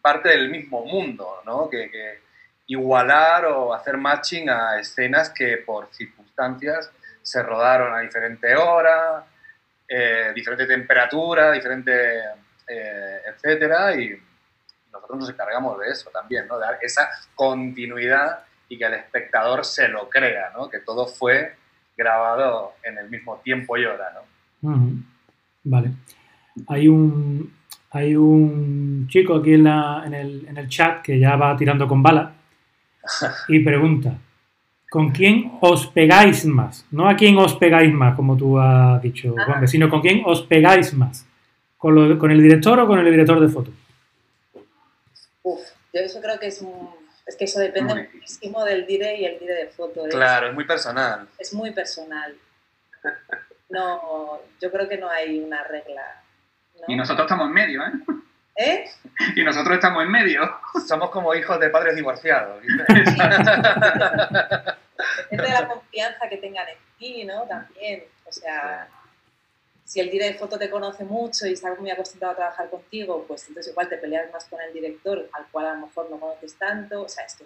parte 0.00 0.30
del 0.30 0.48
mismo 0.48 0.86
mundo, 0.86 1.42
¿no? 1.44 1.68
que, 1.68 1.90
que, 1.90 2.20
igualar 2.68 3.44
o 3.44 3.74
hacer 3.74 3.98
matching 3.98 4.48
a 4.48 4.80
escenas 4.80 5.28
que 5.28 5.58
por 5.58 5.92
circunstancias 5.92 6.90
se 7.20 7.42
rodaron 7.42 7.94
a 7.94 8.00
diferente 8.00 8.56
hora, 8.56 9.22
eh, 9.86 10.32
diferente 10.34 10.64
temperatura, 10.64 11.52
diferente, 11.52 12.20
eh, 12.66 13.20
etcétera, 13.26 13.94
y 13.94 14.18
nosotros 14.90 15.18
nos 15.18 15.28
encargamos 15.28 15.78
de 15.78 15.90
eso 15.90 16.08
también, 16.08 16.48
de 16.48 16.58
dar 16.58 16.78
esa 16.80 17.10
continuidad 17.34 18.45
y 18.68 18.78
que 18.78 18.84
el 18.84 18.94
espectador 18.94 19.64
se 19.64 19.88
lo 19.88 20.08
crea, 20.08 20.50
¿no? 20.54 20.68
Que 20.68 20.80
todo 20.80 21.06
fue 21.06 21.54
grabado 21.96 22.74
en 22.82 22.98
el 22.98 23.08
mismo 23.08 23.40
tiempo 23.42 23.76
y 23.76 23.84
hora, 23.84 24.12
¿no? 24.14 25.02
Vale. 25.64 25.92
Hay 26.68 26.88
un, 26.88 27.52
hay 27.90 28.16
un 28.16 29.06
chico 29.08 29.36
aquí 29.36 29.54
en, 29.54 29.66
en, 29.66 30.14
el, 30.14 30.46
en 30.48 30.56
el 30.56 30.68
chat 30.68 31.02
que 31.02 31.18
ya 31.18 31.36
va 31.36 31.56
tirando 31.56 31.86
con 31.86 32.02
bala 32.02 32.34
y 33.48 33.60
pregunta, 33.60 34.18
¿con 34.90 35.10
quién 35.10 35.52
os 35.60 35.86
pegáis 35.86 36.44
más? 36.46 36.86
No 36.90 37.08
a 37.08 37.16
quién 37.16 37.36
os 37.38 37.54
pegáis 37.54 37.92
más, 37.92 38.14
como 38.14 38.36
tú 38.36 38.58
has 38.58 39.00
dicho, 39.02 39.34
Juan, 39.44 39.66
sino 39.68 39.88
con 39.88 40.00
quién 40.00 40.22
os 40.24 40.42
pegáis 40.42 40.92
más. 40.94 41.26
¿Con, 41.76 42.18
¿Con 42.18 42.30
el 42.30 42.42
director 42.42 42.80
o 42.80 42.86
con 42.86 42.98
el 42.98 43.10
director 43.10 43.38
de 43.38 43.48
foto? 43.48 43.70
Uf, 45.42 45.60
yo 45.92 46.00
eso 46.00 46.20
creo 46.20 46.38
que 46.38 46.46
es 46.48 46.62
un 46.62 47.05
es 47.26 47.36
que 47.36 47.44
eso 47.44 47.58
depende 47.60 47.94
muchísimo 47.94 48.64
del 48.64 48.86
dire 48.86 49.16
y 49.16 49.24
el 49.24 49.38
dire 49.38 49.54
de 49.54 49.66
foto. 49.68 50.04
Claro, 50.04 50.48
es 50.48 50.54
muy 50.54 50.64
personal. 50.64 51.28
Es 51.38 51.52
muy 51.52 51.72
personal. 51.72 52.34
No, 53.68 54.40
yo 54.60 54.70
creo 54.70 54.88
que 54.88 54.96
no 54.96 55.10
hay 55.10 55.40
una 55.40 55.64
regla. 55.64 56.22
Y 56.86 56.94
nosotros 56.94 57.24
estamos 57.26 57.48
en 57.48 57.52
medio, 57.52 57.82
¿eh? 57.82 57.92
¿Eh? 58.58 58.88
Y 59.34 59.42
nosotros 59.42 59.74
estamos 59.74 60.04
en 60.04 60.10
medio. 60.10 60.48
Somos 60.86 61.10
como 61.10 61.34
hijos 61.34 61.58
de 61.58 61.68
padres 61.68 61.96
divorciados. 61.96 62.62
Depende 65.30 65.48
de 65.48 65.52
la 65.52 65.68
confianza 65.68 66.28
que 66.28 66.36
tengan 66.36 66.68
en 66.68 66.78
ti, 66.98 67.24
¿no? 67.24 67.42
También. 67.42 68.04
O 68.24 68.32
sea, 68.32 68.88
si 69.86 70.00
el 70.00 70.10
director 70.10 70.32
de 70.32 70.38
foto 70.38 70.58
te 70.58 70.68
conoce 70.68 71.04
mucho 71.04 71.46
y 71.46 71.52
está 71.52 71.72
muy 71.76 71.90
acostumbrado 71.90 72.32
a 72.32 72.36
trabajar 72.36 72.68
contigo, 72.68 73.24
pues 73.26 73.46
entonces 73.46 73.70
igual 73.70 73.88
te 73.88 73.96
peleas 73.98 74.32
más 74.32 74.44
con 74.46 74.60
el 74.60 74.72
director, 74.72 75.30
al 75.32 75.46
cual 75.52 75.66
a 75.66 75.74
lo 75.74 75.86
mejor 75.86 76.10
no 76.10 76.18
conoces 76.18 76.54
tanto. 76.56 77.02
O 77.02 77.08
sea, 77.08 77.24
esto 77.24 77.44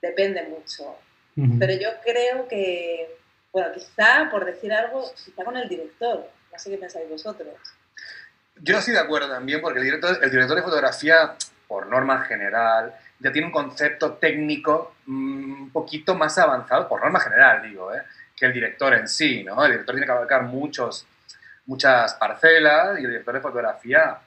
depende 0.00 0.42
mucho. 0.44 0.96
Pero 1.58 1.72
yo 1.74 1.88
creo 2.02 2.48
que, 2.48 3.18
bueno, 3.52 3.68
quizá 3.72 4.28
por 4.30 4.46
decir 4.46 4.72
algo, 4.72 5.04
quizá 5.14 5.44
con 5.44 5.58
el 5.58 5.68
director. 5.68 6.26
No 6.52 6.58
sé 6.58 6.70
qué 6.70 6.78
pensáis 6.78 7.08
vosotros. 7.08 7.54
Yo 8.56 8.78
estoy 8.78 8.94
de 8.94 9.00
acuerdo 9.00 9.28
también, 9.28 9.60
porque 9.60 9.78
el 9.78 9.84
director, 9.84 10.18
el 10.22 10.30
director 10.30 10.56
de 10.56 10.62
fotografía, 10.62 11.36
por 11.68 11.86
norma 11.86 12.24
general, 12.24 12.94
ya 13.18 13.30
tiene 13.30 13.46
un 13.46 13.52
concepto 13.52 14.14
técnico 14.14 14.94
mm, 15.04 15.62
un 15.62 15.70
poquito 15.70 16.14
más 16.14 16.36
avanzado, 16.38 16.88
por 16.88 17.02
norma 17.02 17.20
general, 17.20 17.62
digo, 17.62 17.94
¿eh? 17.94 18.02
que 18.40 18.46
el 18.46 18.52
director 18.54 18.94
en 18.94 19.06
sí, 19.06 19.44
¿no? 19.44 19.62
El 19.64 19.72
director 19.72 19.94
tiene 19.94 20.06
que 20.06 20.12
abarcar 20.12 20.44
muchos, 20.44 21.06
muchas 21.70 22.14
parcelas 22.14 22.98
y 22.98 23.04
el 23.04 23.10
director 23.10 23.34
de 23.34 23.40
fotografía 23.40 24.18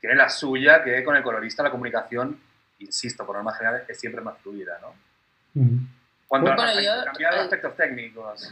tiene 0.00 0.16
la 0.16 0.28
suya, 0.28 0.82
que 0.82 1.04
con 1.04 1.14
el 1.14 1.22
colorista 1.22 1.62
la 1.62 1.70
comunicación, 1.70 2.40
insisto, 2.80 3.24
por 3.24 3.36
norma 3.36 3.54
general, 3.54 3.84
es 3.86 4.00
siempre 4.00 4.20
más 4.20 4.36
fluida, 4.42 4.80
¿no? 4.80 4.92
Cuando 6.26 6.52
bueno, 6.56 6.80
yo, 6.80 7.04
cambiar 7.04 7.34
aspectos 7.34 7.76
técnicos. 7.76 8.50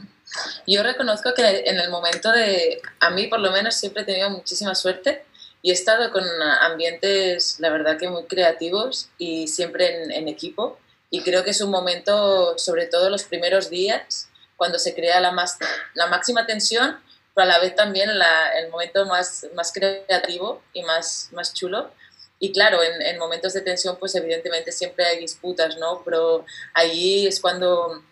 Yo 0.64 0.82
reconozco 0.84 1.34
que 1.34 1.64
en 1.66 1.80
el 1.80 1.90
momento 1.90 2.30
de, 2.30 2.80
a 3.00 3.10
mí 3.10 3.26
por 3.26 3.40
lo 3.40 3.50
menos 3.50 3.74
siempre 3.74 4.02
he 4.02 4.06
tenido 4.06 4.30
muchísima 4.30 4.76
suerte 4.76 5.24
y 5.60 5.70
he 5.70 5.72
estado 5.72 6.12
con 6.12 6.22
ambientes, 6.60 7.58
la 7.58 7.70
verdad 7.70 7.98
que 7.98 8.08
muy 8.08 8.26
creativos 8.26 9.10
y 9.18 9.48
siempre 9.48 10.04
en, 10.04 10.12
en 10.12 10.28
equipo 10.28 10.78
y 11.10 11.22
creo 11.22 11.42
que 11.42 11.50
es 11.50 11.60
un 11.62 11.70
momento, 11.70 12.56
sobre 12.58 12.86
todo 12.86 13.10
los 13.10 13.24
primeros 13.24 13.70
días, 13.70 14.28
cuando 14.56 14.78
se 14.78 14.94
crea 14.94 15.20
la, 15.20 15.32
más, 15.32 15.58
la 15.94 16.06
máxima 16.06 16.46
tensión, 16.46 17.00
pero 17.34 17.44
a 17.44 17.48
la 17.48 17.58
vez 17.58 17.74
también 17.74 18.10
el 18.10 18.70
momento 18.70 19.06
más, 19.06 19.46
más 19.54 19.72
creativo 19.72 20.62
y 20.72 20.82
más, 20.82 21.28
más 21.32 21.54
chulo. 21.54 21.90
Y 22.38 22.52
claro, 22.52 22.82
en, 22.82 23.02
en, 23.02 23.18
momentos 23.18 23.52
de 23.52 23.60
tensión, 23.60 23.96
pues 23.98 24.14
evidentemente 24.14 24.72
siempre 24.72 25.04
hay 25.04 25.18
disputas, 25.18 25.76
¿no? 25.76 26.02
Pero 26.04 26.44
allí 26.74 27.26
es 27.26 27.38
cuando 27.40 28.02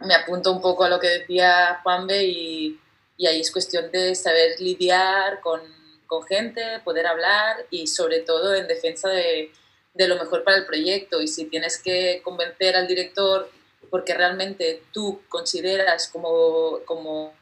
me 0.00 0.14
apunto 0.14 0.52
un 0.52 0.60
poco 0.60 0.84
a 0.84 0.88
lo 0.88 0.98
que 0.98 1.08
decía 1.08 1.80
Juanbe 1.82 2.24
y, 2.24 2.80
y 3.16 3.26
ahí 3.26 3.40
es 3.40 3.50
cuestión 3.50 3.90
de 3.90 4.14
saber 4.14 4.58
lidiar 4.60 5.40
con, 5.40 5.60
con 6.06 6.24
gente, 6.24 6.80
poder 6.84 7.06
hablar 7.06 7.66
y 7.70 7.86
sobre 7.86 8.20
todo 8.20 8.54
en 8.54 8.66
defensa 8.66 9.10
de, 9.10 9.52
de 9.94 10.08
lo 10.08 10.16
mejor 10.16 10.42
para 10.44 10.56
el 10.56 10.66
proyecto. 10.66 11.20
Y 11.20 11.28
si 11.28 11.46
tienes 11.46 11.78
que 11.78 12.20
convencer 12.24 12.76
al 12.76 12.86
director 12.86 13.50
porque 13.90 14.14
realmente 14.14 14.82
tú 14.92 15.20
consideras 15.28 16.08
como, 16.08 16.80
como, 16.84 17.34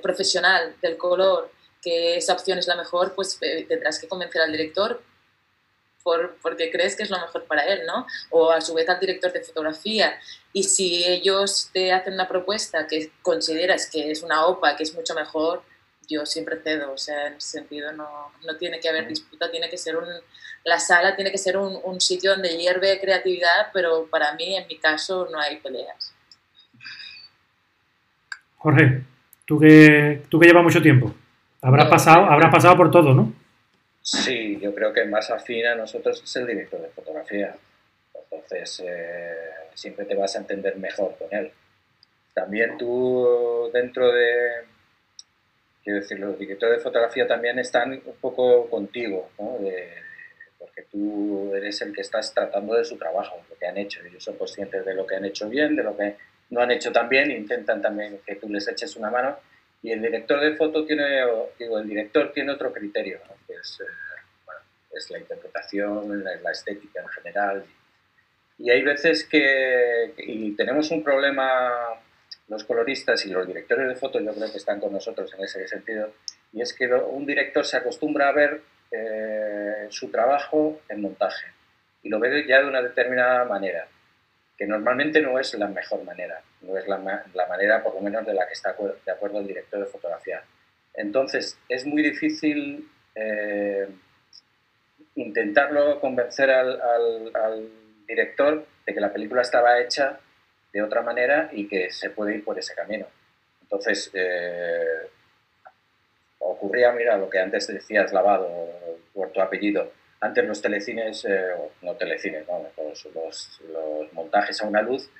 profesional 0.00 0.76
del 0.80 0.96
color 0.96 1.50
que 1.82 2.16
esa 2.16 2.32
opción 2.32 2.58
es 2.58 2.68
la 2.68 2.76
mejor, 2.76 3.14
pues 3.14 3.36
eh, 3.40 3.66
tendrás 3.68 3.98
que 3.98 4.08
convencer 4.08 4.40
al 4.40 4.52
director 4.52 5.02
por, 6.02 6.36
porque 6.40 6.70
crees 6.70 6.96
que 6.96 7.02
es 7.02 7.10
lo 7.10 7.20
mejor 7.20 7.44
para 7.44 7.64
él, 7.64 7.82
¿no? 7.86 8.06
O 8.30 8.50
a 8.50 8.60
su 8.60 8.74
vez 8.74 8.88
al 8.88 9.00
director 9.00 9.32
de 9.32 9.42
fotografía. 9.42 10.18
Y 10.52 10.64
si 10.64 11.04
ellos 11.04 11.70
te 11.72 11.92
hacen 11.92 12.14
una 12.14 12.28
propuesta 12.28 12.86
que 12.86 13.12
consideras 13.22 13.90
que 13.90 14.10
es 14.10 14.22
una 14.22 14.46
OPA, 14.46 14.76
que 14.76 14.84
es 14.84 14.94
mucho 14.94 15.14
mejor, 15.14 15.62
yo 16.08 16.26
siempre 16.26 16.60
cedo. 16.62 16.92
O 16.92 16.98
sea, 16.98 17.28
en 17.28 17.34
ese 17.34 17.58
sentido 17.58 17.92
no, 17.92 18.32
no 18.44 18.56
tiene 18.56 18.80
que 18.80 18.88
haber 18.88 19.08
disputa, 19.08 19.50
tiene 19.50 19.68
que 19.68 19.78
ser 19.78 19.96
un, 19.96 20.06
la 20.64 20.78
sala 20.78 21.16
tiene 21.16 21.30
que 21.30 21.38
ser 21.38 21.56
un, 21.56 21.78
un, 21.82 22.00
sitio 22.00 22.32
donde 22.32 22.56
hierve 22.56 23.00
creatividad, 23.00 23.70
pero 23.72 24.06
para 24.06 24.32
mí, 24.34 24.56
en 24.56 24.66
mi 24.66 24.78
caso, 24.78 25.28
no 25.30 25.38
hay 25.38 25.58
peleas. 25.58 26.14
Jorge, 28.58 29.04
tú 29.44 29.58
que, 29.58 30.22
tú 30.28 30.38
que 30.38 30.46
llevas 30.46 30.62
mucho 30.62 30.82
tiempo, 30.82 31.14
habrás, 31.60 31.88
pasado, 31.88 32.26
habrás 32.26 32.50
pasado 32.50 32.76
por 32.76 32.90
todo, 32.90 33.14
¿no? 33.14 33.32
Sí, 34.02 34.58
yo 34.60 34.74
creo 34.74 34.92
que 34.92 35.04
más 35.04 35.30
afín 35.30 35.64
a 35.66 35.74
nosotros 35.74 36.22
es 36.22 36.36
el 36.36 36.46
director 36.46 36.80
de 36.80 36.88
fotografía. 36.88 37.54
Entonces, 38.14 38.82
eh, 38.84 39.34
siempre 39.74 40.04
te 40.04 40.14
vas 40.14 40.34
a 40.34 40.40
entender 40.40 40.76
mejor 40.76 41.16
con 41.18 41.28
él. 41.30 41.52
También 42.34 42.76
tú, 42.78 43.70
dentro 43.72 44.10
de, 44.12 44.64
quiero 45.84 46.00
decir, 46.00 46.18
los 46.18 46.38
directores 46.38 46.78
de 46.78 46.82
fotografía 46.82 47.26
también 47.26 47.58
están 47.58 47.92
un 47.92 48.16
poco 48.20 48.68
contigo, 48.68 49.30
¿no? 49.38 49.58
porque 50.58 50.82
tú 50.90 51.52
eres 51.54 51.82
el 51.82 51.92
que 51.92 52.00
estás 52.00 52.32
tratando 52.32 52.74
de 52.74 52.84
su 52.84 52.96
trabajo, 52.96 53.36
lo 53.50 53.56
que 53.56 53.66
han 53.66 53.76
hecho. 53.76 54.00
Ellos 54.04 54.24
son 54.24 54.36
conscientes 54.36 54.84
de 54.84 54.94
lo 54.94 55.06
que 55.06 55.16
han 55.16 55.24
hecho 55.24 55.48
bien, 55.48 55.76
de 55.76 55.82
lo 55.82 55.96
que 55.96 56.16
no 56.52 56.60
han 56.60 56.70
hecho 56.70 56.92
tan 56.92 57.08
bien, 57.08 57.30
intentan 57.30 57.80
también 57.80 58.20
que 58.26 58.36
tú 58.36 58.46
les 58.48 58.68
eches 58.68 58.94
una 58.96 59.10
mano. 59.10 59.38
Y 59.82 59.90
el 59.90 60.02
director 60.02 60.38
de 60.38 60.54
foto 60.54 60.84
tiene, 60.84 61.24
digo, 61.58 61.78
el 61.78 61.88
director 61.88 62.30
tiene 62.30 62.52
otro 62.52 62.70
criterio, 62.70 63.18
eh, 63.48 63.54
es, 64.94 65.10
la 65.10 65.18
interpretación, 65.18 66.22
la, 66.22 66.52
estética 66.52 67.00
en 67.00 67.08
general. 67.08 67.64
Y 68.58 68.70
hay 68.70 68.82
veces 68.82 69.24
que 69.24 70.12
y 70.18 70.54
tenemos 70.54 70.90
un 70.90 71.02
problema 71.02 71.70
los 72.48 72.64
coloristas 72.64 73.24
y 73.24 73.30
los 73.30 73.46
directores 73.46 73.88
de 73.88 73.94
foto, 73.94 74.20
yo 74.20 74.34
creo 74.34 74.52
que 74.52 74.58
están 74.58 74.78
con 74.78 74.92
nosotros 74.92 75.32
en 75.32 75.44
ese 75.44 75.66
sentido, 75.66 76.12
y 76.52 76.60
es 76.60 76.74
que 76.74 76.86
un 76.86 77.24
director 77.24 77.64
se 77.64 77.78
acostumbra 77.78 78.28
a 78.28 78.32
ver 78.32 78.60
eh, 78.90 79.86
su 79.88 80.10
trabajo 80.10 80.82
en 80.90 81.00
montaje 81.00 81.46
y 82.02 82.10
lo 82.10 82.20
ve 82.20 82.44
ya 82.46 82.60
de 82.60 82.68
una 82.68 82.82
determinada 82.82 83.46
manera, 83.46 83.88
normalmente 84.66 85.20
no 85.20 85.38
es 85.38 85.54
la 85.54 85.68
mejor 85.68 86.04
manera, 86.04 86.40
no 86.60 86.76
es 86.76 86.86
la, 86.86 86.98
manera 86.98 87.82
por 87.82 87.94
lo 87.94 88.00
menos 88.00 88.26
de 88.26 88.34
la 88.34 88.46
que 88.46 88.52
está 88.52 88.74
de 89.04 89.12
acuerdo 89.12 89.40
el 89.40 89.46
director 89.46 89.80
de 89.80 89.86
fotografía. 89.86 90.42
Entonces 90.94 91.58
es 91.68 91.86
muy 91.86 92.02
difícil 92.02 92.88
eh, 93.14 93.88
intentarlo 95.14 96.00
convencer 96.00 96.50
al, 96.50 96.80
al, 97.34 97.68
director 98.06 98.66
de 98.84 98.92
que 98.92 99.00
la 99.00 99.12
película 99.12 99.40
estaba 99.40 99.80
hecha 99.80 100.18
de 100.72 100.82
otra 100.82 101.00
manera 101.00 101.48
y 101.52 101.66
que 101.66 101.90
se 101.90 102.10
puede 102.10 102.34
ir 102.34 102.44
por 102.44 102.58
ese 102.58 102.74
camino. 102.74 103.06
Entonces, 103.62 104.10
eh, 104.12 105.08
ocurría, 106.40 106.92
mira, 106.92 107.16
lo 107.16 107.30
que 107.30 107.38
antes 107.38 107.68
decías, 107.68 108.12
lavado, 108.12 108.50
por 109.14 109.30
tu 109.30 109.40
apellido. 109.40 109.92
Antes 110.22 110.44
los 110.46 110.62
telecines, 110.62 111.24
eh, 111.24 111.50
no 111.82 111.96
telecines, 111.96 112.46
¿no? 112.46 112.64
Los, 112.76 113.60
los, 113.68 114.12
montajes 114.12 114.62
a 114.62 114.68
una 114.68 114.80
luz, 114.80 115.10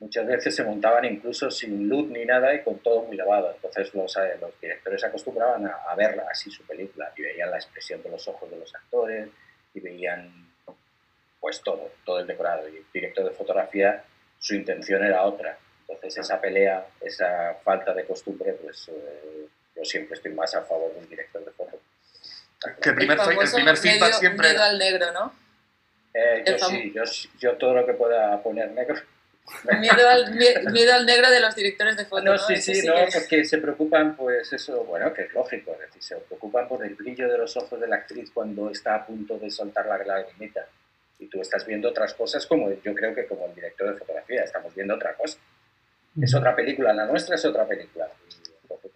muchas 0.00 0.26
veces 0.26 0.56
se 0.56 0.64
montaban 0.64 1.04
incluso 1.04 1.48
sin 1.52 1.88
luz 1.88 2.08
ni 2.08 2.24
nada 2.24 2.52
y 2.52 2.64
con 2.64 2.80
todo 2.80 3.04
muy 3.04 3.16
lavado. 3.16 3.52
Entonces 3.54 3.94
los, 3.94 4.16
eh, 4.16 4.36
los 4.40 4.60
directores 4.60 5.04
acostumbraban 5.04 5.66
a, 5.66 5.76
a, 5.88 5.94
ver 5.94 6.20
así 6.28 6.50
su 6.50 6.64
película 6.64 7.12
y 7.16 7.22
veían 7.22 7.48
la 7.48 7.58
expresión 7.58 8.02
de 8.02 8.10
los 8.10 8.26
ojos 8.26 8.50
de 8.50 8.58
los 8.58 8.74
actores 8.74 9.28
y 9.72 9.78
veían 9.78 10.48
pues 11.38 11.62
todo, 11.62 11.92
todo 12.04 12.18
el 12.18 12.26
decorado. 12.26 12.68
Y 12.68 12.78
el 12.78 12.86
director 12.92 13.24
de 13.24 13.30
fotografía, 13.30 14.02
su 14.40 14.56
intención 14.56 15.04
era 15.04 15.22
otra. 15.22 15.56
Entonces 15.86 16.18
esa 16.18 16.40
pelea, 16.40 16.88
esa 17.00 17.54
falta 17.62 17.94
de 17.94 18.04
costumbre, 18.04 18.52
pues 18.54 18.88
eh, 18.88 19.46
yo 19.76 19.84
siempre 19.84 20.14
estoy 20.14 20.32
más 20.32 20.54
a 20.56 20.62
favor 20.62 20.92
de 20.92 20.98
un 20.98 21.08
director. 21.08 21.37
Que 22.80 22.90
el 22.90 22.94
primer, 22.96 23.18
el 23.18 23.50
primer 23.52 23.76
feedback 23.76 24.14
siempre... 24.14 24.50
Miedo 24.50 24.62
al 24.62 24.78
negro, 24.78 25.12
¿no? 25.12 25.32
Eh, 26.14 26.42
yo 26.46 26.58
sí, 26.58 26.92
yo, 26.94 27.02
yo, 27.38 27.56
todo 27.56 27.74
lo 27.74 27.86
que 27.86 27.94
pueda 27.94 28.42
poner 28.42 28.72
negro. 28.72 28.96
Miedo 29.80 30.08
al, 30.08 30.34
miedo 30.34 30.94
al 30.94 31.06
negro 31.06 31.30
de 31.30 31.40
los 31.40 31.54
directores 31.54 31.96
de 31.96 32.04
foto. 32.04 32.22
No, 32.22 32.38
sí, 32.38 32.56
sí, 32.56 32.86
no, 32.86 32.94
porque 33.12 33.44
se 33.44 33.58
preocupan, 33.58 34.16
pues 34.16 34.52
eso, 34.52 34.84
bueno, 34.84 35.12
que 35.14 35.22
es 35.22 35.32
lógico, 35.32 35.72
es 35.72 35.80
decir, 35.80 36.02
se 36.02 36.16
preocupan 36.16 36.68
por 36.68 36.84
el 36.84 36.94
brillo 36.94 37.28
de 37.28 37.38
los 37.38 37.56
ojos 37.56 37.80
de 37.80 37.88
la 37.88 37.96
actriz 37.96 38.30
cuando 38.32 38.70
está 38.70 38.96
a 38.96 39.06
punto 39.06 39.38
de 39.38 39.50
soltar 39.50 39.86
la 39.86 39.98
lagrimita. 39.98 40.66
Y 41.18 41.26
tú 41.26 41.40
estás 41.40 41.66
viendo 41.66 41.88
otras 41.88 42.14
cosas 42.14 42.46
como 42.46 42.70
yo 42.70 42.94
creo 42.94 43.14
que 43.14 43.26
como 43.26 43.46
el 43.46 43.54
director 43.54 43.92
de 43.92 43.98
fotografía, 43.98 44.42
estamos 44.42 44.74
viendo 44.74 44.94
otra 44.94 45.14
cosa. 45.14 45.38
Es 46.20 46.34
otra 46.34 46.54
película, 46.54 46.92
la 46.92 47.06
nuestra 47.06 47.36
es 47.36 47.44
otra 47.44 47.66
película. 47.66 48.08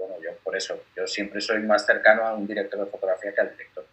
Bueno, 0.09 0.23
yo 0.23 0.37
por 0.43 0.57
eso, 0.57 0.83
yo 0.97 1.07
siempre 1.07 1.41
soy 1.41 1.61
más 1.61 1.87
cercano 1.87 2.27
a 2.27 2.35
un 2.35 2.47
director 2.47 2.81
de 2.81 2.87
fotografía 2.87 3.33
que 3.33 3.41
al 3.41 3.51
director. 3.51 3.87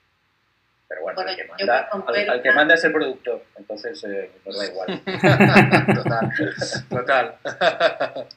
Pero 0.88 1.02
bueno, 1.04 1.22
el, 1.22 1.36
que 1.36 1.46
manda, 1.46 1.90
al, 1.92 2.42
que 2.42 2.52
manda, 2.52 2.74
es 2.74 2.84
el 2.84 2.92
productor, 2.92 3.44
entonces 3.56 4.04
eh, 4.06 4.32
nos 4.44 4.58
da 4.58 4.66
igual. 4.66 5.04
total, 5.96 6.34
total. 6.90 8.28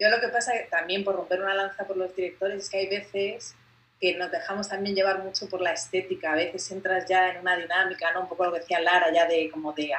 Yo 0.00 0.08
lo 0.08 0.20
que 0.20 0.28
pasa 0.28 0.52
también 0.68 1.04
por 1.04 1.14
romper 1.14 1.40
una 1.40 1.54
lanza 1.54 1.84
por 1.86 1.96
los 1.96 2.14
directores 2.16 2.64
es 2.64 2.70
que 2.70 2.78
hay 2.78 2.88
veces 2.88 3.54
que 4.00 4.16
nos 4.16 4.32
dejamos 4.32 4.68
también 4.68 4.96
llevar 4.96 5.22
mucho 5.22 5.48
por 5.48 5.60
la 5.60 5.72
estética. 5.72 6.32
A 6.32 6.34
veces 6.34 6.68
entras 6.72 7.08
ya 7.08 7.30
en 7.30 7.38
una 7.38 7.56
dinámica, 7.56 8.12
¿no? 8.12 8.22
Un 8.22 8.28
poco 8.28 8.46
lo 8.46 8.52
que 8.52 8.58
decía 8.58 8.80
Lara, 8.80 9.12
ya 9.12 9.26
de 9.26 9.48
como 9.48 9.72
de, 9.72 9.92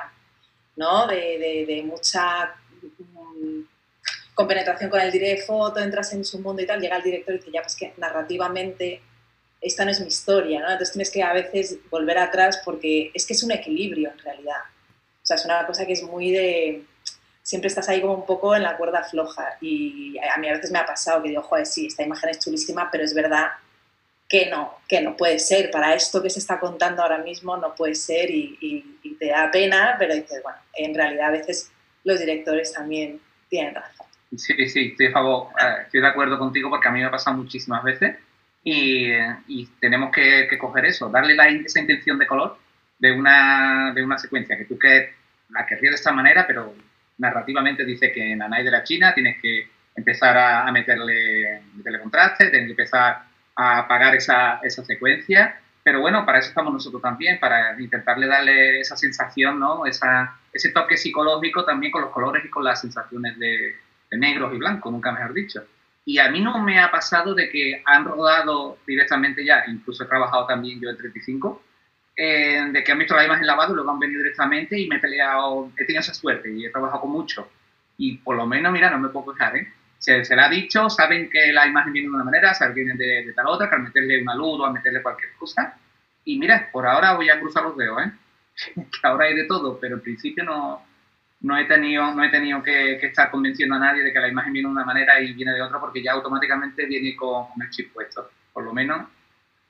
¿no? 0.76 1.08
De, 1.08 1.66
de, 1.66 1.84
mucha 1.84 2.54
mm, 4.34 4.36
compenetración 4.36 4.90
con 4.90 5.02
el 5.02 5.12
director 5.12 5.46
foto, 5.46 5.80
entras 5.80 6.14
en 6.14 6.26
su 6.26 6.40
mundo 6.40 6.62
y 6.62 6.66
tal, 6.66 6.82
llega 6.82 6.98
el 6.98 7.04
director 7.04 7.36
y 7.36 7.38
dice, 7.38 7.52
ya, 7.52 7.62
pues 7.62 7.76
que 7.76 7.94
narrativamente 7.98 9.02
esta 9.62 9.86
no 9.86 9.92
es 9.92 10.00
mi 10.02 10.08
historia, 10.08 10.60
¿no? 10.60 10.66
Entonces 10.68 10.92
tienes 10.92 11.10
que 11.10 11.24
a 11.24 11.34
veces 11.34 11.78
volver 11.90 12.18
atrás 12.18 12.62
porque 12.66 13.12
es 13.14 13.26
que 13.26 13.34
es 13.34 13.44
un 13.44 13.52
equilibrio 13.52 14.12
en 14.12 14.20
realidad. 14.20 14.62
O 15.22 15.26
sea, 15.26 15.38
es 15.38 15.46
una 15.46 15.66
cosa 15.66 15.86
que 15.86 15.94
es 15.94 16.04
muy 16.04 16.32
de... 16.32 16.84
Siempre 17.42 17.68
estás 17.68 17.88
ahí 17.90 18.02
como 18.02 18.14
un 18.14 18.26
poco 18.26 18.56
en 18.56 18.64
la 18.64 18.78
cuerda 18.78 19.04
floja 19.04 19.58
y 19.62 20.18
a 20.18 20.38
mí 20.38 20.48
a 20.48 20.54
veces 20.54 20.72
me 20.72 20.80
ha 20.80 20.86
pasado 20.86 21.22
que 21.22 21.30
digo, 21.30 21.42
joder, 21.42 21.66
sí, 21.66 21.88
esta 21.88 22.04
imagen 22.04 22.30
es 22.30 22.40
chulísima, 22.40 22.90
pero 22.92 23.04
es 23.04 23.14
verdad 23.14 23.48
que 24.34 24.50
no, 24.50 24.80
que 24.88 25.00
no 25.00 25.16
puede 25.16 25.40
ser, 25.40 25.70
para 25.70 25.94
esto 25.94 26.22
que 26.22 26.30
se 26.30 26.40
está 26.40 26.60
contando 26.60 27.04
ahora 27.04 27.20
mismo 27.20 27.56
no 27.58 27.76
puede 27.76 27.96
ser 27.96 28.32
y, 28.32 28.98
te 29.20 29.28
da 29.28 29.52
pena, 29.52 29.96
pero 30.00 30.16
dices, 30.16 30.42
bueno, 30.42 30.58
en 30.74 30.96
realidad 30.96 31.28
a 31.28 31.32
veces 31.32 31.72
los 32.04 32.20
directores 32.20 32.74
también 32.74 33.22
tienen 33.48 33.76
razón. 33.76 34.08
Sí, 34.38 34.68
sí, 34.68 34.90
estoy, 34.92 35.10
favor, 35.10 35.50
eh, 35.60 35.84
estoy 35.84 36.02
de 36.02 36.08
acuerdo 36.08 36.40
contigo 36.40 36.70
porque 36.70 36.88
a 36.88 36.92
mí 36.92 37.00
me 37.00 37.06
ha 37.06 37.12
pasado 37.12 37.38
muchísimas 37.38 37.84
veces 37.84 38.18
y, 38.64 39.66
tenemos 39.80 40.12
que, 40.12 40.48
coger 40.58 40.86
eso, 40.86 41.10
darle 41.10 41.36
la, 41.36 41.48
esa 41.50 41.82
intención 41.82 42.18
de 42.18 42.28
color 42.28 42.58
de 42.98 43.12
una, 43.12 43.92
de 43.94 44.04
una 44.04 44.18
secuencia 44.18 44.58
que 44.58 44.66
tú 44.66 44.80
que 44.80 45.14
la 45.50 45.66
querrías 45.66 45.92
de 45.92 45.96
esta 45.96 46.12
manera, 46.12 46.48
pero 46.48 46.74
narrativamente 47.18 47.86
dice 47.86 48.12
que 48.12 48.32
en 48.32 48.42
Anay 48.42 48.64
de 48.64 48.72
la 48.72 48.84
China 48.84 49.14
tienes 49.14 49.40
que 49.42 49.68
empezar 49.96 50.38
a, 50.38 50.72
meterle, 50.72 51.62
meterle 51.76 52.00
contraste, 52.00 52.50
tienes 52.50 52.68
que 52.68 52.82
empezar 52.82 53.24
a 53.56 53.80
apagar 53.80 54.16
esa, 54.16 54.60
esa 54.64 54.84
secuencia, 54.84 55.60
pero 55.84 56.00
bueno, 56.00 56.26
para 56.26 56.40
eso 56.40 56.50
estamos 56.50 56.74
nosotros 56.74 57.02
también, 57.02 57.40
para 57.40 57.80
intentarle 57.80 58.26
darle 58.26 58.80
esa 58.80 58.96
sensación, 58.96 59.60
¿no? 59.60 59.86
Esa, 59.86 60.40
ese 60.52 60.72
toque 60.72 60.98
psicológico 60.98 61.66
también 61.66 61.92
con 61.92 62.02
los 62.02 62.12
colores 62.12 62.44
y 62.46 62.50
con 62.50 62.64
las 62.64 62.82
sensaciones 62.82 63.38
de 63.38 63.76
negros 64.18 64.54
y 64.54 64.58
blancos, 64.58 64.92
nunca 64.92 65.12
mejor 65.12 65.34
dicho. 65.34 65.64
Y 66.06 66.18
a 66.20 66.30
mí 66.30 66.42
no 66.42 66.62
me 66.62 66.80
ha 66.80 66.92
pasado 66.92 67.34
de 67.34 67.50
que 67.50 67.82
han 67.86 68.06
rodado 68.06 68.78
directamente 68.86 69.46
ya, 69.46 69.64
incluso 69.68 70.04
he 70.04 70.08
trabajado 70.08 70.46
también 70.46 70.80
yo 70.82 70.90
en 70.90 70.98
35, 70.98 71.64
eh, 72.16 72.66
de 72.72 72.84
que 72.84 72.92
han 72.92 73.00
visto 73.00 73.16
la 73.16 73.26
imagen 73.26 73.48
lavada 73.48 73.72
y 73.72 73.76
luego 73.76 73.92
han 73.92 74.00
venido 74.00 74.22
directamente 74.22 74.80
y 74.80 74.88
me 74.88 74.98
he 74.98 75.00
peleado, 75.00 75.72
he 75.78 75.86
tenido 75.86 76.02
esa 76.02 76.14
suerte 76.14 76.52
y 76.52 76.66
he 76.66 76.70
trabajado 76.70 77.02
con 77.02 77.12
mucho. 77.12 77.50
Y 77.98 78.18
por 78.18 78.36
lo 78.36 78.46
menos, 78.46 78.72
mira, 78.74 78.90
no 78.90 79.00
me 79.00 79.10
puedo 79.10 79.34
quejar, 79.34 79.56
¿eh? 79.56 79.74
Se, 79.98 80.26
se 80.26 80.36
le 80.36 80.42
ha 80.42 80.50
dicho, 80.50 80.90
saben 80.90 81.30
que 81.30 81.54
la 81.54 81.66
imagen 81.66 81.94
viene 81.94 82.10
de 82.10 82.16
una 82.16 82.26
manera, 82.26 82.54
saben 82.54 82.76
que 82.76 82.84
viene 82.84 82.98
de, 82.98 83.26
de 83.26 83.34
tal 83.34 83.48
otra, 83.48 83.70
que 83.70 83.76
al 83.76 83.84
meterle 83.84 84.22
una 84.22 84.36
luz 84.36 84.60
o 84.60 84.66
a 84.66 84.74
meterle 84.74 85.02
cualquier 85.02 85.32
cosa. 85.34 85.78
Y 86.26 86.38
mira, 86.38 86.70
por 86.72 86.86
ahora 86.86 87.14
voy 87.14 87.30
a 87.30 87.40
cruzar 87.40 87.64
los 87.64 87.78
dedos, 87.78 88.02
¿eh? 88.02 88.12
que 88.76 89.08
ahora 89.08 89.26
hay 89.26 89.36
de 89.36 89.46
todo, 89.46 89.80
pero 89.80 89.96
en 89.96 90.02
principio 90.02 90.44
no, 90.44 90.86
no 91.44 91.58
he 91.58 91.66
tenido, 91.66 92.14
no 92.14 92.24
he 92.24 92.30
tenido 92.30 92.64
que, 92.64 92.96
estar 92.96 93.30
convenciendo 93.30 93.76
a 93.76 93.80
nadie 93.80 94.02
de 94.02 94.14
que 94.14 94.20
la 94.20 94.30
imagen 94.30 94.54
viene 94.54 94.68
de 94.68 94.72
una 94.72 94.86
manera 94.86 95.20
y 95.20 95.34
viene 95.34 95.54
de 95.54 95.62
otra 95.62 95.80
porque 95.80 96.02
ya 96.02 96.14
automáticamente 96.14 96.86
viene 96.86 97.16
con, 97.16 97.48
el 97.62 97.70
chip 97.70 97.94
puesto. 97.94 98.30
Por 98.54 98.64
lo 98.64 98.74
menos 98.74 99.10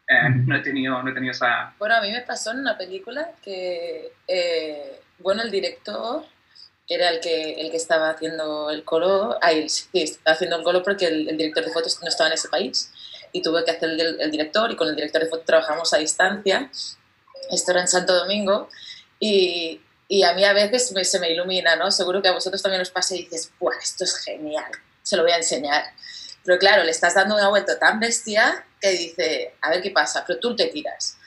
eh, 0.07 0.29
no, 0.29 0.55
he 0.55 0.59
tenido, 0.59 1.01
no 1.01 1.09
he 1.09 1.13
tenido 1.13 1.31
esa... 1.31 1.73
Bueno, 1.79 1.95
a 1.95 2.01
mí 2.01 2.11
me 2.11 2.21
pasó 2.21 2.51
en 2.51 2.59
una 2.59 2.77
película 2.77 3.31
que, 3.41 4.13
eh, 4.27 5.01
bueno, 5.17 5.41
el 5.41 5.49
director 5.49 6.23
era 6.87 7.09
el 7.09 7.19
que, 7.19 7.53
el 7.53 7.71
que 7.71 7.77
estaba 7.77 8.11
haciendo 8.11 8.69
el 8.69 8.83
color, 8.83 9.39
ahí 9.41 9.67
sí, 9.67 9.89
haciendo 10.25 10.57
el 10.57 10.63
color 10.63 10.83
porque 10.83 11.07
el, 11.07 11.37
director 11.37 11.65
de 11.65 11.71
fotos 11.71 11.99
no 12.03 12.07
estaba 12.07 12.27
en 12.27 12.35
ese 12.35 12.49
país 12.49 12.93
y 13.31 13.41
tuve 13.41 13.65
que 13.65 13.71
hacer 13.71 13.89
el, 13.89 14.21
el 14.21 14.29
director 14.29 14.71
y 14.71 14.75
con 14.75 14.89
el 14.89 14.95
director 14.95 15.23
de 15.23 15.29
fotos 15.29 15.45
trabajamos 15.45 15.91
a 15.91 15.97
distancia. 15.97 16.69
Esto 17.49 17.71
era 17.71 17.81
en 17.81 17.87
Santo 17.87 18.13
Domingo 18.13 18.69
y, 19.19 19.79
y 20.07 20.23
a 20.23 20.33
mí 20.33 20.43
a 20.43 20.53
veces 20.53 20.93
se 21.09 21.19
me 21.19 21.31
ilumina, 21.31 21.75
¿no? 21.75 21.91
Seguro 21.91 22.21
que 22.21 22.27
a 22.27 22.33
vosotros 22.33 22.61
también 22.61 22.81
os 22.81 22.89
pasa 22.89 23.15
y 23.15 23.23
dices, 23.23 23.51
¡buah, 23.59 23.77
esto 23.81 24.03
es 24.03 24.17
genial! 24.17 24.71
Se 25.01 25.15
lo 25.17 25.23
voy 25.23 25.31
a 25.31 25.37
enseñar. 25.37 25.83
Pero 26.43 26.59
claro, 26.59 26.83
le 26.83 26.91
estás 26.91 27.15
dando 27.15 27.35
una 27.35 27.49
vuelta 27.49 27.79
tan 27.79 27.99
bestia 27.99 28.65
que 28.79 28.89
dice, 28.89 29.55
a 29.61 29.69
ver 29.69 29.81
qué 29.81 29.91
pasa, 29.91 30.23
pero 30.25 30.39
tú 30.39 30.55
te 30.55 30.67
tiras. 30.67 31.17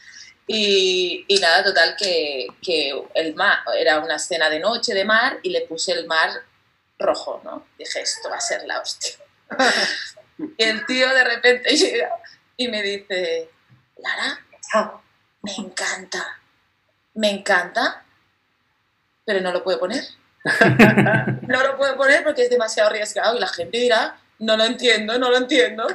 Y, 0.47 1.25
y 1.27 1.39
nada, 1.39 1.65
total, 1.65 1.97
que, 1.99 2.47
que, 2.63 2.93
el 3.15 3.35
mar 3.35 3.59
era 3.77 3.99
una 3.99 4.17
escena 4.17 4.49
de 4.49 4.61
noche 4.61 4.95
de 4.95 5.05
mar 5.05 5.39
y 5.43 5.51
le 5.51 5.63
puse 5.63 5.93
el 5.93 6.07
mar 6.07 6.31
rojo, 6.99 7.41
¿no? 7.43 7.67
Dije, 7.79 8.01
esto 8.01 8.31
va 8.31 8.37
a 8.37 8.41
ser 8.41 8.65
la 8.65 8.81
hostia. 8.81 9.17
y 10.39 10.63
el 10.63 10.87
tío 10.87 11.09
de 11.13 11.25
repente 11.25 11.77
llega 11.77 12.11
y 12.57 12.69
me 12.69 12.83
dice, 12.83 13.51
Lara, 13.99 14.41
me 15.43 15.55
encanta, 15.57 16.41
me 17.15 17.31
encanta, 17.31 18.05
pero 19.27 19.41
no 19.41 19.53
lo 19.53 19.63
puedo 19.63 19.79
poner. 19.79 20.03
no 21.43 21.63
lo 21.63 21.77
puedo 21.77 21.97
poner 21.97 22.25
porque 22.25 22.45
es 22.45 22.51
demasiado 22.51 22.89
arriesgado 22.89 23.37
y 23.37 23.41
la 23.41 23.49
gente 23.49 23.77
dirá, 23.77 24.19
no 24.39 24.57
lo 24.57 24.65
entiendo, 24.65 25.19
no 25.19 25.29
lo 25.29 25.37
entiendo. 25.37 25.87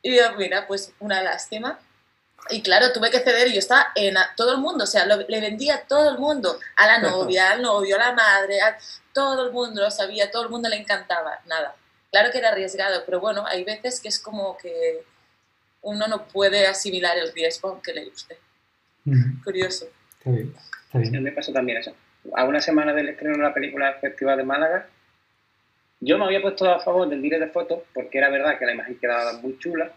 Y 0.00 0.16
yo, 0.16 0.22
mira, 0.38 0.66
pues 0.66 0.92
una 1.00 1.20
lástima. 1.22 1.78
Y 2.50 2.62
claro, 2.62 2.92
tuve 2.92 3.10
que 3.10 3.20
ceder 3.20 3.48
y 3.48 3.52
yo 3.52 3.58
estaba 3.58 3.88
en 3.94 4.14
todo 4.36 4.52
el 4.52 4.58
mundo, 4.58 4.84
o 4.84 4.86
sea, 4.86 5.06
le 5.06 5.40
vendía 5.40 5.76
a 5.76 5.80
todo 5.82 6.10
el 6.10 6.18
mundo, 6.18 6.58
a 6.76 6.86
la 6.86 6.98
novia, 6.98 7.52
al 7.52 7.62
novio, 7.62 7.96
a 7.96 7.98
la 8.00 8.12
madre, 8.12 8.60
a 8.60 8.76
todo 9.12 9.46
el 9.46 9.52
mundo 9.52 9.82
lo 9.82 9.90
sabía, 9.90 10.30
todo 10.30 10.44
el 10.44 10.48
mundo 10.48 10.68
le 10.68 10.76
encantaba, 10.76 11.38
nada. 11.46 11.76
Claro 12.10 12.32
que 12.32 12.38
era 12.38 12.48
arriesgado, 12.48 13.04
pero 13.06 13.20
bueno, 13.20 13.46
hay 13.46 13.62
veces 13.62 14.00
que 14.00 14.08
es 14.08 14.18
como 14.18 14.56
que 14.56 15.04
uno 15.82 16.08
no 16.08 16.26
puede 16.26 16.66
asimilar 16.66 17.16
el 17.16 17.32
riesgo 17.32 17.68
aunque 17.68 17.92
le 17.92 18.06
guste. 18.06 18.38
Curioso. 19.44 19.86
Está 20.18 20.30
bien, 20.30 20.54
está 20.84 20.98
bien. 20.98 21.22
me 21.22 21.32
pasó 21.32 21.52
también 21.52 21.78
eso 21.78 21.94
a 22.34 22.44
una 22.44 22.60
semana 22.60 22.92
del 22.92 23.08
estreno 23.08 23.36
de 23.36 23.42
la 23.42 23.54
película 23.54 23.90
del 23.90 24.00
Festival 24.00 24.38
de 24.38 24.44
Málaga, 24.44 24.86
yo 26.00 26.18
me 26.18 26.24
había 26.24 26.42
puesto 26.42 26.70
a 26.70 26.80
favor 26.80 27.08
del 27.08 27.22
directo 27.22 27.46
de 27.46 27.52
fotos 27.52 27.80
porque 27.94 28.18
era 28.18 28.28
verdad 28.28 28.58
que 28.58 28.66
la 28.66 28.74
imagen 28.74 28.98
quedaba 28.98 29.34
muy 29.34 29.58
chula, 29.58 29.92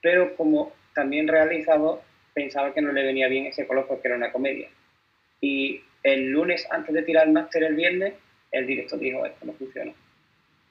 pero 0.00 0.34
como 0.36 0.72
también 0.94 1.28
realizador 1.28 2.02
pensaba 2.32 2.72
que 2.72 2.80
no 2.80 2.92
le 2.92 3.04
venía 3.04 3.28
bien 3.28 3.46
ese 3.46 3.66
color 3.66 3.86
porque 3.86 4.08
era 4.08 4.16
una 4.16 4.32
comedia. 4.32 4.68
Y 5.40 5.82
el 6.02 6.30
lunes, 6.30 6.66
antes 6.70 6.94
de 6.94 7.02
tirar 7.02 7.26
el 7.26 7.32
máster 7.32 7.62
el 7.64 7.74
viernes, 7.74 8.14
el 8.50 8.66
director 8.66 8.98
dijo, 8.98 9.24
esto 9.26 9.44
no 9.46 9.52
funciona. 9.52 9.92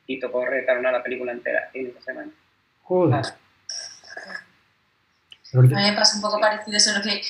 Y 0.08 0.19
tocó 0.19 0.45
retarnar 0.45 0.91
la 0.91 1.03
película 1.03 1.32
entera 1.32 1.69
en 1.73 1.88
esa 1.88 2.01
semana. 2.01 2.32
Joder. 2.84 3.25
A 5.53 5.60
mí 5.62 5.67
me 5.67 5.93
pasa 5.93 6.15
un 6.15 6.21
poco 6.21 6.39
parecido, 6.39 6.77
eso 6.77 6.97
lo 6.97 7.03
que 7.03 7.21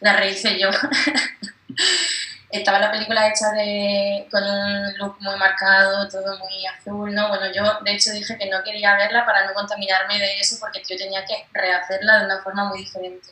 la 0.00 0.16
rehice 0.16 0.58
yo. 0.58 0.68
estaba 2.58 2.78
la 2.78 2.90
película 2.90 3.28
hecha 3.28 3.50
de, 3.50 4.28
con 4.30 4.42
un 4.42 4.98
look 4.98 5.16
muy 5.20 5.36
marcado, 5.36 6.08
todo 6.08 6.38
muy 6.38 6.64
azul, 6.66 7.12
¿no? 7.12 7.28
Bueno, 7.28 7.52
yo 7.52 7.80
de 7.82 7.92
hecho 7.92 8.12
dije 8.12 8.38
que 8.38 8.48
no 8.48 8.62
quería 8.62 8.96
verla 8.96 9.26
para 9.26 9.46
no 9.46 9.54
contaminarme 9.54 10.18
de 10.18 10.38
eso 10.38 10.56
porque 10.60 10.82
yo 10.88 10.96
tenía 10.96 11.24
que 11.24 11.46
rehacerla 11.52 12.18
de 12.20 12.24
una 12.26 12.42
forma 12.42 12.64
muy 12.66 12.78
diferente. 12.78 13.30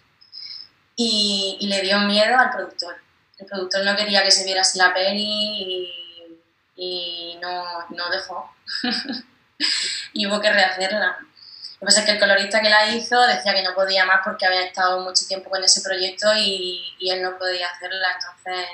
Y, 0.97 1.59
le 1.69 1.81
dio 1.83 1.99
miedo 2.01 2.37
al 2.39 2.51
productor. 2.51 2.97
El 3.39 3.47
productor 3.47 3.85
no 3.85 3.97
quería 3.97 4.23
que 4.23 4.31
se 4.31 4.45
viera 4.45 4.61
así 4.63 4.79
la 4.79 4.93
peli 4.93 5.89
y, 6.77 7.39
no, 7.41 7.65
no 7.91 8.11
dejó. 8.11 8.51
y 10.13 10.27
hubo 10.27 10.41
que 10.41 10.53
rehacerla. 10.53 11.17
Lo 11.21 11.79
que 11.79 11.87
pasa 11.87 12.01
es 12.01 12.07
que 12.07 12.13
el 12.13 12.21
colorista 12.21 12.61
que 12.61 12.71
la 12.71 12.89
hizo 12.89 13.21
decía 13.27 13.55
que 13.55 13.63
no 13.63 13.75
podía 13.75 14.05
más 14.05 14.21
porque 14.25 14.47
había 14.47 14.65
estado 14.65 15.01
mucho 15.01 15.27
tiempo 15.27 15.51
con 15.51 15.63
ese 15.63 15.81
proyecto 15.81 16.33
y, 16.37 16.95
y 16.99 17.11
él 17.11 17.23
no 17.23 17.39
podía 17.39 17.69
hacerla, 17.69 18.09
entonces 18.15 18.67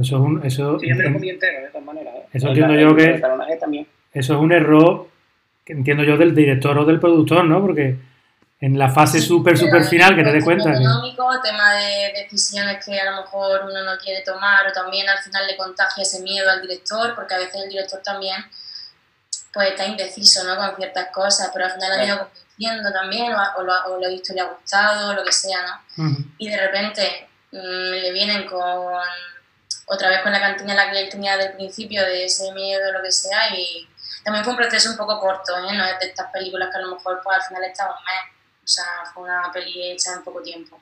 eso 0.00 0.16
es 0.16 0.22
un, 0.22 0.44
eso, 0.44 0.78
sí, 0.80 0.88
yo 0.88 0.96
me 0.96 1.04
lo 1.04 1.12
comí 1.12 1.30
entero, 1.30 1.60
de 1.60 1.68
todas 1.68 1.84
maneras. 1.84 2.14
¿eh? 2.16 2.26
Eso 2.32 2.48
entiendo 2.48 2.74
yo 2.74 2.96
que. 2.96 3.22
Eso 4.12 4.34
es 4.34 4.40
un 4.40 4.52
error 4.52 5.08
que 5.64 5.72
entiendo 5.72 6.02
yo 6.04 6.16
del 6.16 6.34
director 6.34 6.76
o 6.78 6.84
del 6.84 7.00
productor, 7.00 7.44
¿no? 7.44 7.60
Porque 7.60 7.96
en 8.60 8.78
la 8.78 8.90
fase 8.90 9.20
súper, 9.20 9.56
súper 9.56 9.84
final 9.84 10.16
que 10.16 10.24
te 10.24 10.32
des 10.32 10.44
cuenta. 10.44 10.70
económico, 10.70 11.28
tema 11.42 11.74
de 11.74 12.12
decisiones 12.22 12.84
que 12.84 12.98
a 12.98 13.10
lo 13.10 13.22
mejor 13.22 13.60
uno 13.64 13.84
no 13.84 13.98
quiere 13.98 14.22
tomar, 14.22 14.66
o 14.66 14.72
también 14.72 15.08
al 15.08 15.18
final 15.18 15.46
le 15.46 15.56
contagia 15.56 16.02
ese 16.02 16.22
miedo 16.22 16.50
al 16.50 16.60
director, 16.60 17.14
porque 17.14 17.34
a 17.34 17.38
veces 17.38 17.62
el 17.62 17.68
director 17.68 18.00
también 18.02 18.36
pues 19.52 19.70
está 19.70 19.86
indeciso 19.86 20.42
¿no? 20.44 20.56
con 20.56 20.76
ciertas 20.76 21.10
cosas, 21.12 21.50
pero 21.52 21.66
al 21.66 21.72
final 21.72 21.92
ha 21.92 22.04
ido 22.04 22.18
convenciendo 22.18 22.92
también, 22.92 23.32
o, 23.32 23.62
lo, 23.62 23.72
o 23.86 24.00
lo 24.00 24.06
ha 24.06 24.10
visto 24.10 24.32
y 24.32 24.36
le 24.36 24.42
ha 24.42 24.46
gustado, 24.46 25.10
o 25.10 25.14
lo 25.14 25.24
que 25.24 25.32
sea, 25.32 25.58
¿no? 25.96 26.16
Y 26.38 26.48
de 26.48 26.56
repente 26.56 27.28
le 27.62 28.12
vienen 28.12 28.46
con 28.46 28.60
otra 29.86 30.08
vez 30.08 30.22
con 30.22 30.32
la 30.32 30.40
cantina 30.40 30.72
en 30.72 30.76
la 30.76 30.90
que 30.90 31.00
él 31.02 31.08
tenía 31.08 31.36
del 31.36 31.52
principio, 31.52 32.02
de 32.02 32.24
ese 32.24 32.52
miedo, 32.52 32.92
lo 32.92 33.02
que 33.02 33.12
sea, 33.12 33.56
y 33.56 33.86
también 34.24 34.44
fue 34.44 34.54
un 34.54 34.58
proceso 34.58 34.90
un 34.90 34.96
poco 34.96 35.20
corto, 35.20 35.52
¿eh? 35.58 35.76
no 35.76 35.84
es 35.84 35.98
de 36.00 36.06
estas 36.06 36.30
películas 36.32 36.70
que 36.70 36.78
a 36.78 36.82
lo 36.82 36.94
mejor 36.94 37.20
pues, 37.22 37.36
al 37.36 37.42
final 37.42 37.64
está 37.64 37.84
un 37.84 37.90
mes, 37.92 38.64
o 38.64 38.66
sea, 38.66 38.84
fue 39.12 39.24
una 39.24 39.50
peli 39.52 39.92
hecha 39.92 40.14
en 40.16 40.24
poco 40.24 40.42
tiempo. 40.42 40.80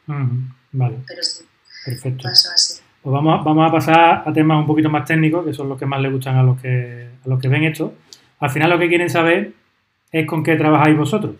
Vale. 0.73 0.99
Pero 1.07 1.23
sí, 1.23 1.45
Perfecto. 1.85 2.23
pasó 2.25 2.51
así. 2.53 2.81
Pues 3.03 3.13
vamos, 3.13 3.45
vamos 3.45 3.69
a 3.69 3.73
pasar 3.73 4.23
a 4.25 4.33
temas 4.33 4.59
un 4.59 4.67
poquito 4.67 4.89
más 4.89 5.05
técnicos, 5.05 5.45
que 5.45 5.53
son 5.53 5.69
los 5.69 5.79
que 5.79 5.87
más 5.87 6.01
les 6.01 6.13
gustan 6.13 6.37
a 6.37 6.43
los 6.43 6.61
que, 6.61 7.11
a 7.25 7.29
los 7.29 7.41
que 7.41 7.49
ven 7.49 7.65
esto. 7.65 7.95
Al 8.39 8.51
final 8.51 8.71
lo 8.71 8.79
que 8.79 8.89
quieren 8.89 9.11
saber 9.11 9.53
es 10.13 10.27
con 10.27 10.45
qué 10.45 10.55
trabajáis 10.55 10.97
vosotros. 10.97 11.35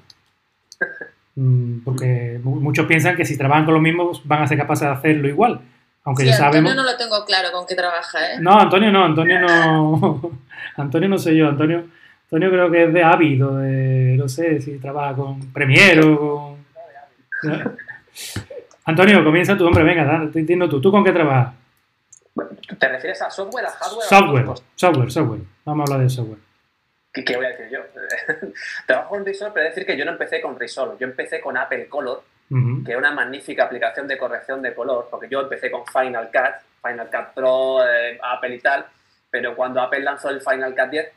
Mm, 1.35 1.79
Porque 1.85 2.41
mu- 2.43 2.61
muchos 2.61 2.87
piensan 2.87 3.17
que 3.17 3.25
si 3.25 3.39
trabajan 3.39 3.65
con 3.65 3.75
los 3.75 3.83
mismos 3.83 4.21
van 4.27 4.43
a 4.43 4.47
ser 4.47 4.59
capaces 4.59 4.87
de 4.89 4.95
hacerlo 4.95 5.29
igual. 5.29 5.61
Aunque 6.05 6.25
Sí, 6.25 6.29
ya 6.31 6.37
sabemos. 6.37 6.71
Antonio 6.71 6.83
no 6.83 6.91
lo 6.91 6.97
tengo 6.99 7.25
claro 7.25 7.49
con 7.53 7.67
qué 7.67 7.75
trabaja, 7.75 8.33
¿eh? 8.35 8.39
No, 8.41 8.59
Antonio 8.59 8.91
no, 8.93 9.05
Antonio 9.05 9.41
no. 9.41 10.31
Antonio 10.77 11.09
no 11.09 11.17
soy 11.19 11.37
yo, 11.39 11.49
Antonio, 11.49 11.85
Antonio 12.25 12.51
creo 12.51 12.71
que 12.71 12.85
es 12.85 12.93
de 12.93 13.03
Avid 13.05 13.47
o 13.47 13.57
de. 13.57 14.17
no 14.19 14.29
sé 14.29 14.61
si 14.61 14.79
trabaja 14.79 15.15
con 15.15 15.53
Premiere 15.53 16.03
o 16.05 16.19
con. 16.19 17.63
Antonio, 18.85 19.23
comienza 19.25 19.57
tu 19.57 19.67
hombre, 19.67 19.85
venga, 19.85 20.29
te 20.33 20.41
entiendo 20.41 20.69
tú. 20.69 20.81
¿Tú 20.81 20.91
con 20.91 21.05
qué 21.05 21.13
trabajas? 21.13 21.55
¿Te 22.79 22.89
refieres 22.89 23.23
a 23.23 23.31
software, 23.31 23.67
a 23.67 23.71
hardware? 23.71 24.07
Software, 24.09 24.47
software, 24.75 25.11
software. 25.13 25.41
Vamos 25.65 25.89
a 25.89 25.95
hablar 25.95 26.07
de 26.07 26.11
software. 26.13 26.39
¿Qué, 27.13 27.25
qué 27.25 27.37
voy 27.37 27.47
a 27.47 27.51
decir 27.51 27.69
yo? 27.69 27.81
Trabajo 28.87 29.11
con 29.11 29.25
Resolve, 29.27 29.53
pero 29.55 29.69
decir 29.69 29.85
que 29.85 29.97
yo 29.97 30.05
no 30.05 30.13
empecé 30.13 30.41
con 30.41 30.59
Resolve. 30.59 30.97
Yo 30.99 31.07
empecé 31.07 31.41
con 31.41 31.57
Apple 31.57 31.87
Color, 31.89 32.23
Ujú. 32.51 32.85
que 32.85 32.93
es 32.93 32.99
una 32.99 33.13
magnífica 33.13 33.65
aplicación 33.65 34.07
de 34.07 34.19
corrección 34.19 34.61
de 34.63 34.75
color, 34.75 35.09
porque 35.11 35.29
yo 35.29 35.41
empecé 35.41 35.71
con 35.71 35.87
Final 35.87 36.31
Cut, 36.31 36.63
Final 36.87 37.11
Cut 37.11 37.35
Pro, 37.35 37.87
eh, 37.87 38.19
Apple 38.23 38.55
y 38.55 38.59
tal, 38.61 38.87
pero 39.31 39.55
cuando 39.57 39.81
Apple 39.81 40.01
lanzó 40.01 40.29
el 40.31 40.41
Final 40.41 40.75
Cut 40.75 40.91
10, 40.91 41.13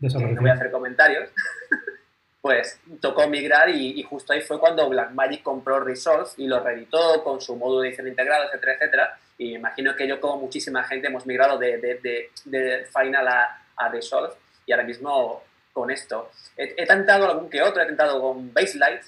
que 0.00 0.08
no 0.34 0.40
voy 0.40 0.50
a 0.50 0.54
hacer 0.54 0.70
comentarios, 0.70 1.30
pues 2.40 2.80
tocó 3.00 3.28
migrar 3.28 3.68
y, 3.70 3.98
y 4.00 4.02
justo 4.02 4.32
ahí 4.32 4.40
fue 4.40 4.58
cuando 4.60 4.88
Blackmagic 4.88 5.42
compró 5.42 5.80
Resolve 5.80 6.28
y 6.38 6.46
lo 6.46 6.60
reeditó 6.60 7.22
con 7.24 7.40
su 7.40 7.56
módulo 7.56 7.80
de 7.82 7.88
edición 7.88 8.08
integrado, 8.08 8.44
etcétera, 8.44 8.72
etcétera. 8.74 9.18
Y 9.38 9.54
imagino 9.56 9.94
que 9.96 10.06
yo, 10.08 10.18
como 10.20 10.42
muchísima 10.42 10.84
gente, 10.84 11.08
hemos 11.08 11.26
migrado 11.26 11.58
de, 11.58 11.76
de, 11.78 11.94
de, 11.96 12.30
de 12.44 12.86
Final 12.86 13.28
a, 13.28 13.62
a 13.76 13.88
Resolve 13.88 14.32
y 14.66 14.72
ahora 14.72 14.84
mismo 14.84 15.42
con 15.72 15.90
esto. 15.90 16.30
He, 16.56 16.74
he 16.76 16.86
tentado 16.86 17.30
algún 17.30 17.48
que 17.48 17.62
otro, 17.62 17.82
he 17.82 17.86
tentado 17.86 18.20
con 18.20 18.52
Baselight, 18.52 19.02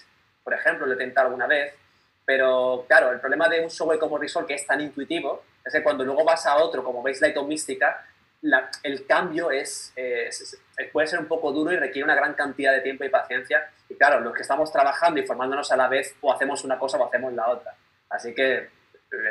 por 0.45 0.55
ejemplo, 0.55 0.87
lo 0.87 0.95
he 0.95 0.97
tentado 0.97 1.27
alguna 1.27 1.47
vez, 1.47 1.75
pero 2.25 2.85
claro, 2.89 3.11
el 3.11 3.21
problema 3.21 3.49
de 3.49 3.61
un 3.61 3.71
software 3.71 3.99
como 3.99 4.19
Resolve 4.19 4.47
que 4.49 4.55
es 4.55 4.67
tan 4.67 4.81
intuitivo 4.81 5.43
es 5.65 5.73
que 5.73 5.83
cuando 5.83 6.05
luego 6.05 6.25
vas 6.25 6.47
a 6.47 6.57
otro 6.57 6.83
como 6.85 7.03
Baselight 7.03 7.37
o 7.39 7.45
Mística, 7.45 8.05
la- 8.43 8.71
el 8.83 9.05
cambio 9.07 9.51
es, 9.51 9.93
es- 9.97 10.41
es- 10.77 10.89
puede 10.93 11.07
ser 11.09 11.19
un 11.19 11.27
poco 11.27 11.53
duro 11.53 11.73
y 11.73 11.77
requiere 11.77 12.05
una 12.05 12.15
gran 12.15 12.35
cantidad 12.35 12.73
de 12.73 12.81
tiempo 12.81 13.05
y 13.05 13.09
paciencia. 13.09 13.69
Y 13.89 13.95
claro, 13.95 14.21
los 14.21 14.33
que 14.35 14.43
estamos 14.43 14.71
trabajando 14.71 15.19
y 15.21 15.27
formándonos 15.27 15.73
a 15.73 15.77
la 15.77 15.89
vez, 15.89 16.15
o 16.21 16.33
hacemos 16.33 16.63
una 16.65 16.79
cosa 16.79 16.99
o 16.99 17.07
hacemos 17.07 17.33
la 17.33 17.49
otra. 17.49 17.75
Así 18.11 18.35
que 18.35 18.69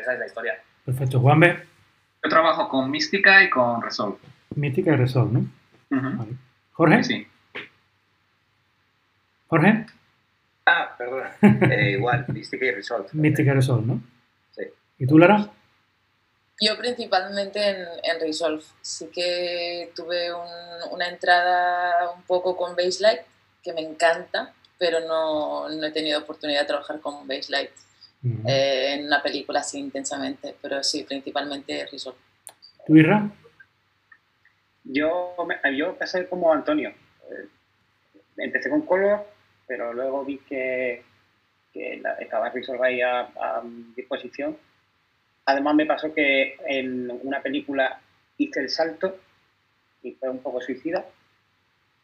esa 0.02 0.14
es 0.14 0.20
la 0.20 0.26
historia. 0.26 0.60
Perfecto. 0.86 1.20
Juan 1.20 1.40
B. 1.40 1.48
Yo 2.24 2.30
trabajo 2.30 2.68
con 2.68 2.90
Mística 2.92 3.44
y 3.44 3.50
con 3.50 3.82
Resolve. 3.82 4.18
Mística 4.56 4.92
y 4.92 4.96
Resolve, 4.98 5.40
¿no? 5.40 5.46
Vale. 5.90 6.32
Jorge. 6.74 7.04
Sí. 7.04 7.28
Jorge. 9.48 9.86
Ah, 10.66 10.96
perdona. 10.98 11.36
Eh, 11.72 11.92
igual, 11.92 12.26
Mística 12.30 12.66
y 12.66 12.72
Resolve. 12.72 13.08
Mística 13.14 13.52
y 13.52 13.54
Resolve, 13.56 13.86
¿no? 13.88 14.02
Sí. 14.56 14.64
¿Y 15.00 15.08
tú, 15.08 15.18
Lara? 15.18 15.50
Yo 16.60 16.78
principalmente 16.78 17.60
en, 17.70 17.78
en 18.04 18.20
Resolve. 18.20 18.64
Sí 18.82 19.10
que 19.14 19.92
tuve 19.96 20.34
un- 20.34 20.92
una 20.92 21.08
entrada 21.08 22.12
un 22.12 22.24
poco 22.24 22.58
con 22.58 22.76
Baselight, 22.76 23.22
que 23.64 23.74
me 23.74 23.82
encanta, 23.82 24.54
pero 24.78 25.00
no, 25.02 25.70
no 25.70 25.86
he 25.86 25.92
tenido 25.92 26.20
oportunidad 26.20 26.62
de 26.62 26.68
trabajar 26.68 27.00
con 27.00 27.28
Baselight 27.28 27.72
eh, 28.48 28.96
en 28.98 29.06
una 29.06 29.22
película 29.22 29.60
así 29.62 29.80
intensamente. 29.80 30.56
Pero 30.62 30.84
sí, 30.84 31.04
principalmente 31.04 31.86
Resolve. 31.92 32.18
¿Tú, 32.86 32.98
Irra? 32.98 33.30
Yo, 34.90 35.36
me- 35.48 35.76
yo 35.78 35.88
empecé 35.90 36.28
como 36.28 36.52
Antonio. 36.54 36.90
Eh, 36.90 37.48
Empecé 38.40 38.70
con 38.70 38.84
Color, 38.86 39.26
pero 39.66 39.94
luego 39.94 40.24
vi 40.24 40.38
que, 40.40 41.02
que 41.74 42.02
estaba 42.20 42.50
Resolve 42.52 42.88
ahí 42.88 43.02
a, 43.02 43.22
a 43.22 43.64
disposición. 43.96 44.56
Además 45.46 45.74
me 45.76 45.86
pasó 45.88 46.14
que 46.14 46.56
en 46.68 47.10
una 47.24 47.42
película 47.42 48.00
hice 48.38 48.60
el 48.60 48.70
salto 48.70 49.18
y 50.04 50.12
fue 50.14 50.30
un 50.30 50.40
poco 50.44 50.62
suicida, 50.62 51.04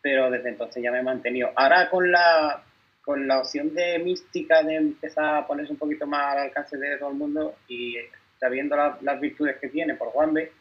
pero 0.02 0.32
desde 0.32 0.50
entonces 0.50 0.82
ya 0.82 0.92
me 0.92 1.00
he 1.00 1.04
mantenido. 1.04 1.52
Ahora 1.56 1.88
con 1.92 2.12
la, 2.12 2.64
con 3.04 3.28
la 3.28 3.40
opción 3.40 3.74
de 3.76 4.00
mística 4.00 4.64
de 4.64 4.76
empezar 4.78 5.36
a 5.36 5.46
ponerse 5.48 5.72
un 5.72 5.78
poquito 5.78 6.08
más 6.08 6.34
al 6.34 6.40
alcance 6.46 6.78
de 6.78 6.98
todo 6.98 7.10
el 7.10 7.16
mundo 7.16 7.56
y 7.68 7.96
sabiendo 8.40 8.76
la- 8.76 8.98
las 9.02 9.20
virtudes 9.20 9.58
que 9.62 9.70
tiene 9.70 9.94
por 9.94 10.08
Juanbe, 10.10 10.52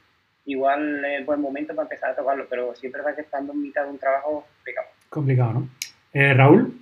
igual 0.46 1.04
es 1.04 1.24
buen 1.24 1.40
momento 1.40 1.74
para 1.74 1.84
empezar 1.84 2.10
a 2.10 2.16
tocarlo, 2.16 2.46
pero 2.48 2.74
siempre 2.74 3.02
va 3.02 3.14
que 3.14 3.22
estando 3.22 3.52
en 3.52 3.62
mitad 3.62 3.84
de 3.84 3.90
un 3.90 3.98
trabajo 3.98 4.46
complicado. 4.54 4.88
Complicado, 5.08 5.52
¿no? 5.52 5.68
Eh, 6.12 6.34
Raúl. 6.34 6.78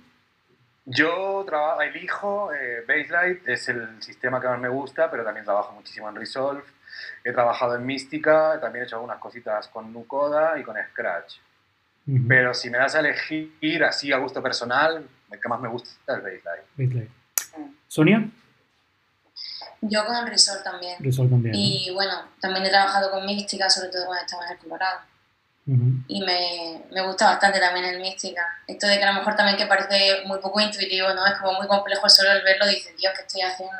Yo 0.85 1.43
trabajo, 1.45 1.81
elijo 1.81 2.53
eh, 2.53 2.83
Baselight, 2.87 3.47
es 3.47 3.69
el 3.69 4.01
sistema 4.01 4.41
que 4.41 4.47
más 4.47 4.59
me 4.59 4.67
gusta, 4.67 5.09
pero 5.11 5.23
también 5.23 5.45
trabajo 5.45 5.73
muchísimo 5.73 6.09
en 6.09 6.15
Resolve. 6.15 6.63
He 7.23 7.31
trabajado 7.31 7.75
en 7.75 7.85
Mística, 7.85 8.59
también 8.59 8.83
he 8.83 8.87
hecho 8.87 8.95
algunas 8.95 9.19
cositas 9.19 9.67
con 9.67 9.93
Nucoda 9.93 10.59
y 10.59 10.63
con 10.63 10.75
Scratch. 10.91 11.37
Pero 12.27 12.53
si 12.53 12.69
me 12.69 12.79
das 12.79 12.95
a 12.95 12.99
elegir 12.99 13.83
así 13.83 14.11
a 14.11 14.17
gusto 14.17 14.41
personal, 14.41 15.07
el 15.31 15.39
que 15.39 15.47
más 15.47 15.61
me 15.61 15.69
gusta 15.69 16.17
es 16.17 16.23
Baselight. 16.23 16.63
Baselight. 16.75 17.09
Sonia. 17.87 18.27
Yo 19.81 20.05
con 20.05 20.27
Resolve 20.27 20.63
también. 20.63 20.95
Resolve 20.99 21.29
también. 21.31 21.53
¿no? 21.53 21.59
Y 21.59 21.91
bueno, 21.93 22.13
también 22.39 22.65
he 22.65 22.69
trabajado 22.69 23.09
con 23.09 23.25
Mística, 23.25 23.69
sobre 23.69 23.89
todo 23.89 24.05
cuando 24.05 24.23
estaba 24.23 24.45
en 24.45 24.51
el 24.51 24.57
Colorado. 24.59 24.99
Y 26.07 26.21
me, 26.21 26.83
me 26.91 27.05
gusta 27.05 27.25
bastante 27.27 27.59
también 27.59 27.85
el 27.85 28.01
Mística. 28.01 28.41
Esto 28.67 28.87
de 28.87 28.97
que 28.97 29.03
a 29.03 29.11
lo 29.13 29.19
mejor 29.19 29.35
también 29.35 29.57
que 29.57 29.67
parece 29.67 30.25
muy 30.25 30.39
poco 30.39 30.59
intuitivo, 30.59 31.13
¿no? 31.13 31.25
Es 31.25 31.35
como 31.35 31.53
muy 31.53 31.67
complejo 31.67 32.09
solo 32.09 32.31
el 32.31 32.43
verlo, 32.43 32.67
dices, 32.67 32.93
Dios, 32.97 33.13
¿qué 33.15 33.21
estoy 33.21 33.41
haciendo? 33.41 33.77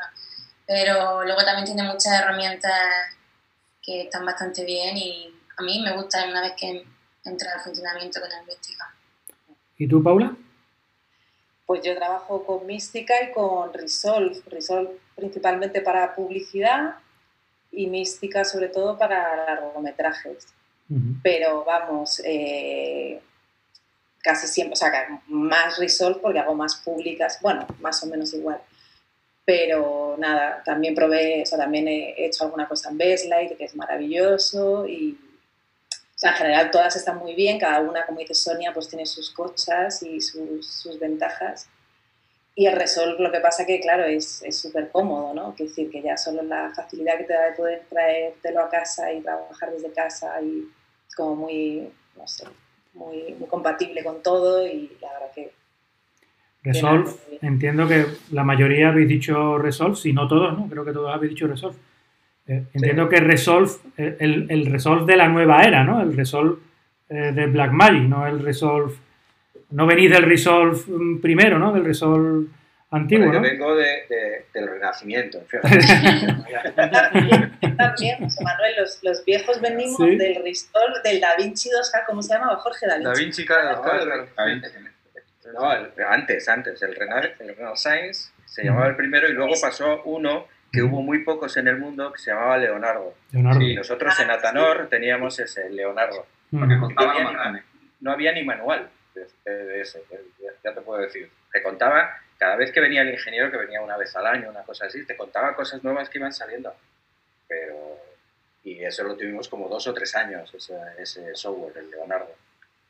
Pero 0.66 1.22
luego 1.24 1.44
también 1.44 1.66
tiene 1.66 1.82
muchas 1.82 2.14
herramientas 2.14 2.72
que 3.82 4.02
están 4.02 4.24
bastante 4.24 4.64
bien 4.64 4.96
y 4.96 5.34
a 5.58 5.62
mí 5.62 5.82
me 5.82 5.92
gusta 5.92 6.24
una 6.24 6.40
vez 6.40 6.52
que 6.56 6.84
entra 7.24 7.52
al 7.52 7.60
funcionamiento 7.60 8.20
con 8.20 8.30
el 8.32 8.46
Mística. 8.46 8.94
¿Y 9.76 9.86
tú, 9.86 10.02
Paula? 10.02 10.34
Pues 11.66 11.82
yo 11.84 11.94
trabajo 11.96 12.44
con 12.44 12.66
Mística 12.66 13.14
y 13.22 13.32
con 13.32 13.72
Resolve. 13.72 14.40
Resolve 14.46 14.98
principalmente 15.22 15.80
para 15.80 16.14
publicidad 16.16 16.96
y 17.70 17.86
Mística 17.86 18.44
sobre 18.44 18.68
todo 18.68 18.98
para 18.98 19.36
largometrajes. 19.46 20.48
Ujú. 20.90 21.14
Pero 21.22 21.64
vamos, 21.64 22.20
eh, 22.24 23.20
casi 24.18 24.48
siempre, 24.48 24.72
o 24.72 24.76
sea, 24.76 25.22
más 25.28 25.78
Resolve 25.78 26.20
porque 26.20 26.40
hago 26.40 26.54
más 26.54 26.76
públicas, 26.76 27.38
bueno, 27.40 27.66
más 27.80 28.02
o 28.02 28.06
menos 28.06 28.34
igual. 28.34 28.60
Pero 29.44 30.16
nada, 30.18 30.62
también 30.64 30.94
probé, 30.94 31.42
o 31.42 31.46
sea, 31.46 31.58
también 31.58 31.86
he 31.86 32.26
hecho 32.26 32.44
alguna 32.44 32.66
cosa 32.66 32.90
en 32.90 32.98
Bestlight, 32.98 33.56
que 33.56 33.64
es 33.64 33.76
maravilloso 33.76 34.86
y 34.86 35.18
o 35.88 36.18
sea, 36.22 36.30
en 36.32 36.36
general 36.36 36.70
todas 36.70 36.94
están 36.94 37.18
muy 37.18 37.34
bien, 37.34 37.58
cada 37.58 37.80
una, 37.80 38.06
como 38.06 38.20
dice 38.20 38.34
Sonia, 38.34 38.72
pues 38.72 38.88
tiene 38.88 39.06
sus 39.06 39.30
cosas 39.30 40.02
y 40.02 40.20
sus, 40.20 40.66
sus 40.66 40.98
ventajas. 40.98 41.68
Y 42.54 42.66
el 42.66 42.76
Resolve 42.76 43.22
lo 43.22 43.32
que 43.32 43.40
pasa 43.40 43.64
que, 43.64 43.80
claro, 43.80 44.04
es 44.04 44.42
es 44.42 44.60
súper 44.60 44.90
cómodo, 44.90 45.32
¿no? 45.32 45.52
Es 45.52 45.68
decir, 45.68 45.90
que 45.90 46.02
ya 46.02 46.16
solo 46.16 46.42
la 46.42 46.70
facilidad 46.74 47.16
que 47.16 47.24
te 47.24 47.32
da 47.32 47.46
de 47.46 47.56
poder 47.56 47.82
traértelo 47.88 48.60
a 48.60 48.68
casa 48.68 49.12
y 49.12 49.22
trabajar 49.22 49.70
desde 49.70 49.92
casa 49.92 50.40
y 50.42 50.68
es 51.08 51.14
como 51.14 51.36
muy, 51.36 51.88
no 52.16 52.26
sé, 52.26 52.44
muy, 52.94 53.34
muy 53.38 53.48
compatible 53.48 54.04
con 54.04 54.22
todo 54.22 54.66
y 54.66 54.92
la 55.00 55.12
verdad 55.12 55.32
que... 55.34 55.50
Resolve, 56.64 57.10
bien. 57.28 57.54
entiendo 57.54 57.88
que 57.88 58.06
la 58.30 58.44
mayoría 58.44 58.90
habéis 58.90 59.08
dicho 59.08 59.58
Resolve, 59.58 59.96
si 59.96 60.12
no 60.12 60.28
todos, 60.28 60.56
¿no? 60.56 60.68
Creo 60.68 60.84
que 60.84 60.92
todos 60.92 61.12
habéis 61.12 61.30
dicho 61.30 61.48
Resolve. 61.48 61.76
Eh, 62.46 62.64
entiendo 62.74 63.08
que 63.08 63.16
Resolve, 63.16 63.72
el, 63.96 64.46
el 64.48 64.66
Resolve 64.66 65.06
de 65.06 65.16
la 65.16 65.28
nueva 65.28 65.62
era, 65.62 65.84
¿no? 65.84 66.00
El 66.00 66.14
Resolve 66.14 66.58
eh, 67.08 67.32
de 67.32 67.46
Blackmagic, 67.46 68.08
no 68.08 68.26
el 68.26 68.40
Resolve. 68.40 68.94
No 69.72 69.86
venís 69.86 70.10
del 70.10 70.22
Resolve 70.24 70.78
mm, 70.86 71.20
primero, 71.20 71.58
¿no? 71.58 71.72
Del 71.72 71.84
Resolve 71.84 72.46
antiguo, 72.90 73.26
Bueno, 73.26 73.40
¿no? 73.40 73.46
yo 73.46 73.52
vengo 73.52 73.74
de, 73.76 73.84
de- 74.08 74.46
del 74.52 74.68
Renacimiento. 74.68 75.38
También, 77.76 78.18
José 78.20 78.44
Manuel, 78.44 78.74
los, 78.78 78.98
los 79.02 79.24
viejos 79.24 79.60
venimos 79.60 79.96
Sí. 79.96 80.16
del 80.16 80.42
Resolve, 80.42 81.00
del 81.04 81.20
Da 81.20 81.34
Vinci 81.36 81.68
2K, 81.70 82.04
¿cómo 82.06 82.22
se 82.22 82.34
llamaba? 82.34 82.56
Jorge 82.56 82.86
Da 82.86 82.96
Vinci. 82.96 83.08
Da 83.12 83.14
Vinci, 83.18 83.46
claro, 83.46 83.76
No, 83.76 83.82
claro. 83.82 84.26
No, 85.54 85.72
el- 85.72 85.90
antes, 86.08 86.48
antes, 86.48 86.82
el, 86.82 86.94
Rena- 86.94 87.20
el 87.38 87.56
Renaissance 87.56 88.32
se 88.46 88.64
llamaba 88.64 88.86
el 88.88 88.96
primero 88.96 89.28
y 89.28 89.32
luego 89.32 89.54
pasó 89.60 90.02
uno 90.04 90.46
que 90.70 90.82
hubo 90.82 91.02
muy 91.02 91.18
pocos 91.24 91.56
en 91.58 91.68
el 91.68 91.78
mundo 91.78 92.12
que 92.12 92.18
se 92.18 92.30
llamaba 92.30 92.56
Leonardo. 92.58 93.14
Leonardo. 93.32 93.60
Y 93.60 93.74
nosotros 93.74 94.18
en 94.20 94.30
Atanor 94.30 94.88
teníamos 94.88 95.38
ese, 95.38 95.68
Leonardo. 95.70 96.26
Porque 96.50 96.76
no, 96.76 96.88
había 96.96 97.62
no 98.00 98.12
había 98.12 98.32
ni 98.32 98.44
manual 98.44 98.88
de, 99.14 99.80
ese, 99.80 100.02
ya 100.62 100.74
te 100.74 100.80
puedo 100.80 101.00
decir. 101.00 101.30
Te 101.52 101.62
contaba, 101.62 102.16
cada 102.38 102.56
vez 102.56 102.72
que 102.72 102.80
venía 102.80 103.02
el 103.02 103.10
ingeniero, 103.10 103.50
que 103.50 103.56
venía 103.56 103.80
una 103.80 103.96
vez 103.96 104.14
al 104.16 104.26
año, 104.26 104.50
una 104.50 104.62
cosa 104.62 104.86
así, 104.86 105.04
te 105.04 105.16
contaba 105.16 105.54
cosas 105.54 105.82
nuevas 105.82 106.08
que 106.08 106.18
iban 106.18 106.32
saliendo. 106.32 106.74
Pero, 107.48 107.98
y 108.64 108.82
eso 108.84 109.04
lo 109.04 109.16
tuvimos 109.16 109.48
como 109.48 109.68
dos 109.68 109.86
o 109.86 109.94
tres 109.94 110.14
años, 110.14 110.52
ese, 110.54 110.74
ese 110.98 111.34
software, 111.34 111.76
el 111.78 111.90
Leonardo. 111.90 112.34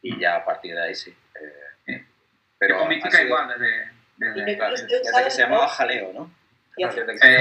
Y 0.02 0.18
ya 0.18 0.36
a 0.36 0.44
partir 0.44 0.74
de 0.74 0.82
ahí 0.82 0.94
sí. 0.94 1.14
Eh, 1.86 2.04
pero 2.58 2.78
con 2.78 2.88
Mística 2.88 3.22
igual, 3.22 3.48
desde, 3.48 3.90
desde, 4.16 5.24
que 5.24 5.30
se 5.30 5.42
llamaba 5.42 5.68
Jaleo, 5.68 6.12
¿no? 6.12 6.30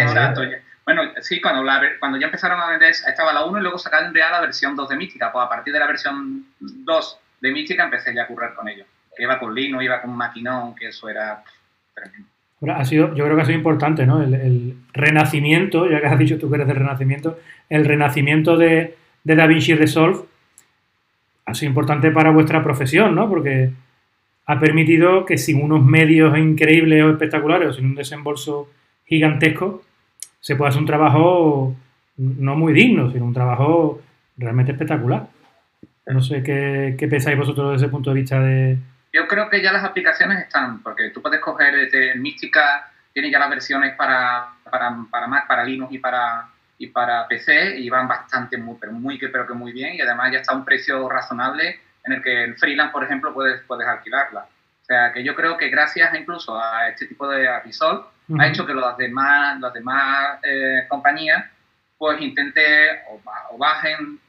exacto. 0.01 0.41
Bueno, 0.83 1.13
sí, 1.21 1.39
cuando, 1.39 1.63
cuando 1.99 2.17
ya 2.17 2.25
empezaron 2.25 2.59
a 2.59 2.71
vender, 2.71 2.89
estaba 2.89 3.31
la 3.31 3.45
1 3.45 3.59
y 3.59 3.61
luego 3.61 3.77
sacaron 3.77 4.13
ya 4.13 4.31
la 4.31 4.41
versión 4.41 4.75
2 4.75 4.89
de 4.89 4.95
Mística. 4.95 5.31
Pues 5.31 5.45
a 5.45 5.49
partir 5.49 5.73
de 5.73 5.79
la 5.79 5.87
versión 5.87 6.47
2 6.59 7.19
de 7.41 7.51
Mística 7.51 7.83
empecé 7.83 8.13
ya 8.13 8.23
a 8.23 8.27
currar 8.27 8.53
con 8.55 8.67
ellos. 8.69 8.87
Iba 9.17 9.39
con 9.39 9.53
Lino, 9.53 9.81
iba 9.81 10.01
con 10.01 10.15
Maquinón, 10.15 10.75
que 10.75 10.87
eso 10.87 11.09
era 11.09 11.43
tremendo. 11.93 12.27
ha 12.73 12.85
sido, 12.85 13.13
yo 13.13 13.25
creo 13.25 13.35
que 13.35 13.41
ha 13.41 13.45
sido 13.45 13.57
importante, 13.57 14.05
¿no? 14.05 14.21
El, 14.21 14.77
renacimiento, 14.93 15.89
ya 15.89 16.01
que 16.01 16.07
has 16.07 16.19
dicho 16.19 16.37
tú 16.37 16.49
que 16.49 16.55
eres 16.55 16.67
del 16.67 16.77
renacimiento, 16.77 17.39
el 17.69 17.85
renacimiento 17.85 18.57
de, 18.57 18.95
de 19.23 19.35
DaVinci 19.35 19.73
Resolve 19.73 20.25
ha 21.45 21.53
sido 21.53 21.69
importante 21.69 22.11
para 22.11 22.31
vuestra 22.31 22.63
profesión, 22.63 23.15
¿no? 23.15 23.29
Porque 23.29 23.71
ha 24.45 24.59
permitido 24.59 25.25
que 25.25 25.37
sin 25.37 25.63
unos 25.63 25.83
medios 25.83 26.37
increíbles 26.37 27.03
o 27.03 27.11
espectaculares 27.11 27.69
o 27.69 27.73
sin 27.73 27.85
un 27.85 27.95
desembolso 27.95 28.69
gigantesco, 29.05 29.81
se 30.39 30.55
puede 30.55 30.69
hacer 30.69 30.81
un 30.81 30.87
trabajo 30.87 31.75
no 32.17 32.55
muy 32.55 32.73
digno, 32.73 33.11
sino 33.11 33.25
un 33.25 33.33
trabajo 33.33 34.01
realmente 34.37 34.73
espectacular. 34.73 35.27
No 36.07 36.21
sé 36.21 36.43
qué, 36.43 36.95
qué 36.97 37.07
pensáis 37.07 37.37
vosotros 37.37 37.71
desde 37.71 37.85
ese 37.85 37.91
punto 37.91 38.09
de 38.09 38.15
vista 38.15 38.39
de... 38.39 38.77
Yo 39.13 39.27
creo 39.27 39.49
que 39.49 39.61
ya 39.61 39.73
las 39.73 39.83
aplicaciones 39.83 40.39
están, 40.39 40.81
porque 40.81 41.09
tú 41.09 41.21
puedes 41.21 41.39
coger 41.41 41.75
desde 41.75 42.15
Mística, 42.15 42.91
tiene 43.13 43.29
ya 43.29 43.39
las 43.39 43.49
versiones 43.49 43.95
para, 43.95 44.53
para, 44.63 44.95
para 45.09 45.27
Mac, 45.27 45.47
para 45.47 45.63
Linux 45.65 45.93
y 45.93 45.99
para, 45.99 46.49
y 46.77 46.87
para 46.87 47.27
PC 47.27 47.77
y 47.79 47.89
van 47.89 48.07
bastante, 48.07 48.57
muy, 48.57 48.77
pero 48.79 48.93
muy, 48.93 49.19
pero 49.19 49.45
que 49.45 49.53
muy 49.53 49.71
bien 49.71 49.95
y 49.95 50.01
además 50.01 50.31
ya 50.31 50.39
está 50.39 50.53
a 50.53 50.55
un 50.55 50.65
precio 50.65 51.07
razonable 51.09 51.79
en 52.05 52.13
el 52.13 52.23
que 52.23 52.43
el 52.43 52.55
freelance, 52.55 52.91
por 52.91 53.03
ejemplo, 53.03 53.33
puedes, 53.33 53.61
puedes 53.61 53.87
alquilarla. 53.87 54.41
O 54.81 54.85
sea, 54.85 55.13
que 55.13 55.23
yo 55.23 55.35
creo 55.35 55.57
que 55.57 55.69
gracias 55.69 56.13
incluso 56.15 56.59
a 56.59 56.89
este 56.89 57.05
tipo 57.05 57.27
de 57.27 57.47
Avisol, 57.47 58.05
ha 58.39 58.47
hecho 58.47 58.65
que 58.65 58.73
las 58.73 58.97
demás, 58.97 59.59
las 59.59 59.73
demás 59.73 60.39
eh, 60.43 60.85
compañías 60.87 61.45
pues 61.97 62.19
intenten 62.21 62.97
o, 63.09 63.57
bajen 63.57 64.19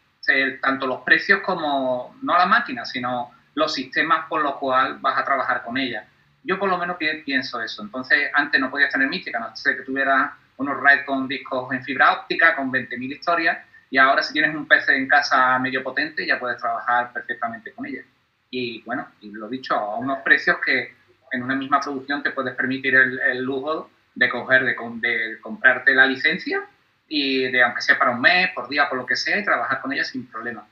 tanto 0.61 0.87
los 0.87 1.03
precios 1.03 1.41
como, 1.41 2.17
no 2.23 2.39
la 2.39 2.47
máquina, 2.47 2.85
sino 2.85 3.33
los 3.55 3.75
sistemas 3.75 4.27
por 4.29 4.43
los 4.43 4.57
cuales 4.57 5.01
vas 5.01 5.19
a 5.19 5.25
trabajar 5.25 5.63
con 5.63 5.77
ella. 5.77 6.07
Yo 6.45 6.59
por 6.59 6.69
lo 6.69 6.79
menos 6.79 6.97
pienso 6.97 7.61
eso. 7.61 7.83
Entonces, 7.83 8.31
antes 8.35 8.61
no 8.61 8.71
podías 8.71 8.93
tener 8.93 9.09
mística, 9.09 9.39
no 9.39 9.55
sé 9.55 9.77
que 9.77 9.83
tuviera 9.83 10.37
unos 10.57 10.81
RAID 10.81 11.05
con 11.05 11.29
discos 11.29 11.73
en 11.73 11.83
fibra 11.83 12.13
óptica, 12.13 12.55
con 12.57 12.71
20.000 12.71 13.13
historias, 13.13 13.59
y 13.91 13.99
ahora 13.99 14.23
si 14.23 14.33
tienes 14.33 14.55
un 14.55 14.67
PC 14.67 14.97
en 14.97 15.09
casa 15.09 15.59
medio 15.59 15.83
potente, 15.83 16.27
ya 16.27 16.39
puedes 16.39 16.59
trabajar 16.59 17.13
perfectamente 17.13 17.73
con 17.73 17.87
ella. 17.87 18.03
Y 18.51 18.83
bueno, 18.83 19.09
y 19.21 19.31
lo 19.31 19.49
dicho, 19.49 19.75
a 19.75 19.99
unos 19.99 20.21
precios 20.21 20.59
que 20.65 20.95
en 21.33 21.43
una 21.43 21.55
misma 21.55 21.81
producción 21.81 22.23
te 22.23 22.31
puedes 22.31 22.55
permitir 22.55 22.95
el, 22.95 23.43
lujo 23.43 23.91
de 24.15 24.29
coger, 24.29 24.65
de, 24.65 24.77
de, 25.01 25.41
comprarte 25.41 25.95
la 25.95 26.07
licencia 26.07 26.63
y 27.15 27.51
de, 27.53 27.63
aunque 27.63 27.83
sea 27.83 27.99
para 27.99 28.13
un 28.13 28.23
mes, 28.23 28.49
por 28.55 28.71
día, 28.71 28.89
por 28.89 28.97
lo 28.97 29.05
que 29.05 29.17
sea, 29.17 29.39
y 29.39 29.45
trabajar 29.45 29.83
con 29.83 29.93
ella 29.93 30.03
sin 30.03 30.27
problema. 30.27 30.67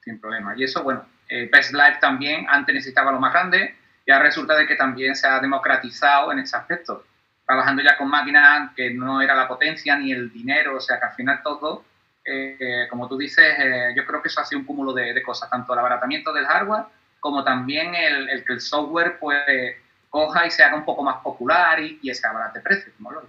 Sin 0.00 0.20
problema. 0.20 0.52
Y 0.56 0.64
eso, 0.64 0.82
bueno, 0.82 1.06
eh, 1.28 1.48
Best 1.50 1.72
Life 1.72 1.98
también 2.00 2.44
antes 2.48 2.74
necesitaba 2.74 3.12
lo 3.12 3.20
más 3.20 3.32
grande, 3.32 3.76
y 4.04 4.10
ahora 4.10 4.24
resulta 4.24 4.56
de 4.56 4.66
que 4.66 4.74
también 4.74 5.14
se 5.14 5.28
ha 5.28 5.38
democratizado 5.38 6.32
en 6.32 6.40
ese 6.40 6.56
aspecto. 6.56 7.04
Trabajando 7.46 7.84
ya 7.84 7.96
con 7.96 8.08
máquinas 8.08 8.72
que 8.74 8.90
no 8.90 9.22
era 9.22 9.36
la 9.36 9.46
potencia 9.46 9.96
ni 9.96 10.10
el 10.10 10.32
dinero, 10.32 10.76
o 10.76 10.80
sea 10.80 10.98
que 10.98 11.06
al 11.06 11.14
final 11.14 11.40
todo, 11.44 11.84
eh, 12.24 12.88
como 12.90 13.08
tú 13.08 13.16
dices, 13.16 13.54
eh, 13.56 13.92
yo 13.96 14.04
creo 14.04 14.20
que 14.20 14.26
eso 14.26 14.40
ha 14.40 14.44
sido 14.44 14.62
un 14.62 14.66
cúmulo 14.66 14.92
de, 14.92 15.14
de, 15.14 15.22
cosas, 15.22 15.48
tanto 15.48 15.72
el 15.72 15.78
abaratamiento 15.78 16.32
del 16.32 16.46
hardware 16.46 16.86
como 17.20 17.44
también 17.44 17.94
el, 17.94 18.28
el 18.28 18.44
que 18.44 18.54
el 18.54 18.60
software 18.60 19.20
puede 19.20 19.80
coja 20.10 20.46
y 20.46 20.50
se 20.50 20.64
haga 20.64 20.76
un 20.76 20.84
poco 20.84 21.04
más 21.04 21.22
popular 21.22 21.78
y, 21.80 22.00
y 22.02 22.10
ese 22.10 22.26
abarate 22.26 22.60
precio, 22.60 22.92
como 22.96 23.12
lo 23.12 23.22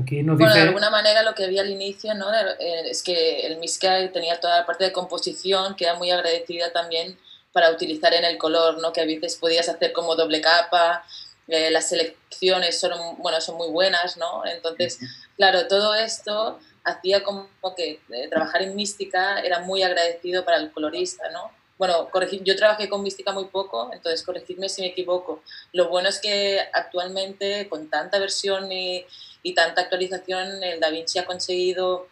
Aquí 0.00 0.22
nos 0.22 0.38
dice... 0.38 0.50
Bueno, 0.50 0.54
de 0.54 0.68
alguna 0.68 0.90
manera 0.90 1.22
lo 1.22 1.34
que 1.34 1.44
había 1.44 1.62
al 1.62 1.70
inicio 1.70 2.14
¿no? 2.14 2.32
Eh, 2.32 2.90
es 2.90 3.02
que 3.02 3.46
el 3.46 3.58
Miskai 3.58 4.12
tenía 4.12 4.38
toda 4.40 4.60
la 4.60 4.66
parte 4.66 4.84
de 4.84 4.92
composición 4.92 5.74
que 5.76 5.84
era 5.84 5.94
muy 5.94 6.10
agradecida 6.10 6.72
también 6.72 7.18
para 7.52 7.70
utilizar 7.70 8.12
en 8.14 8.24
el 8.24 8.38
color, 8.38 8.80
¿no? 8.80 8.92
que 8.92 9.00
a 9.00 9.06
veces 9.06 9.36
podías 9.36 9.68
hacer 9.68 9.92
como 9.92 10.14
doble 10.14 10.40
capa, 10.40 11.04
eh, 11.48 11.70
las 11.70 11.88
selecciones 11.88 12.78
son, 12.78 12.92
bueno, 13.18 13.40
son 13.40 13.56
muy 13.56 13.70
buenas, 13.70 14.18
¿no? 14.18 14.44
Entonces, 14.44 14.98
claro, 15.36 15.66
todo 15.66 15.94
esto 15.94 16.58
hacía 16.84 17.22
como 17.22 17.48
que 17.74 18.00
eh, 18.12 18.28
trabajar 18.28 18.62
en 18.62 18.76
mística 18.76 19.40
era 19.40 19.60
muy 19.60 19.82
agradecido 19.82 20.44
para 20.44 20.58
el 20.58 20.70
colorista, 20.70 21.30
¿no? 21.30 21.50
bueno, 21.78 22.10
yo 22.42 22.56
trabajé 22.56 22.88
con 22.88 23.02
mística 23.02 23.32
muy 23.32 23.46
poco, 23.46 23.90
entonces 23.92 24.24
corregidme 24.24 24.68
si 24.68 24.82
me 24.82 24.88
equivoco. 24.88 25.42
Lo 25.72 25.88
bueno 25.88 26.08
es 26.08 26.20
que 26.20 26.60
actualmente 26.72 27.68
con 27.68 27.88
tanta 27.88 28.18
versión 28.18 28.70
y, 28.72 29.06
y 29.42 29.54
tanta 29.54 29.82
actualización, 29.82 30.62
el 30.62 30.80
DaVinci 30.80 31.18
ha 31.18 31.26
conseguido 31.26 32.08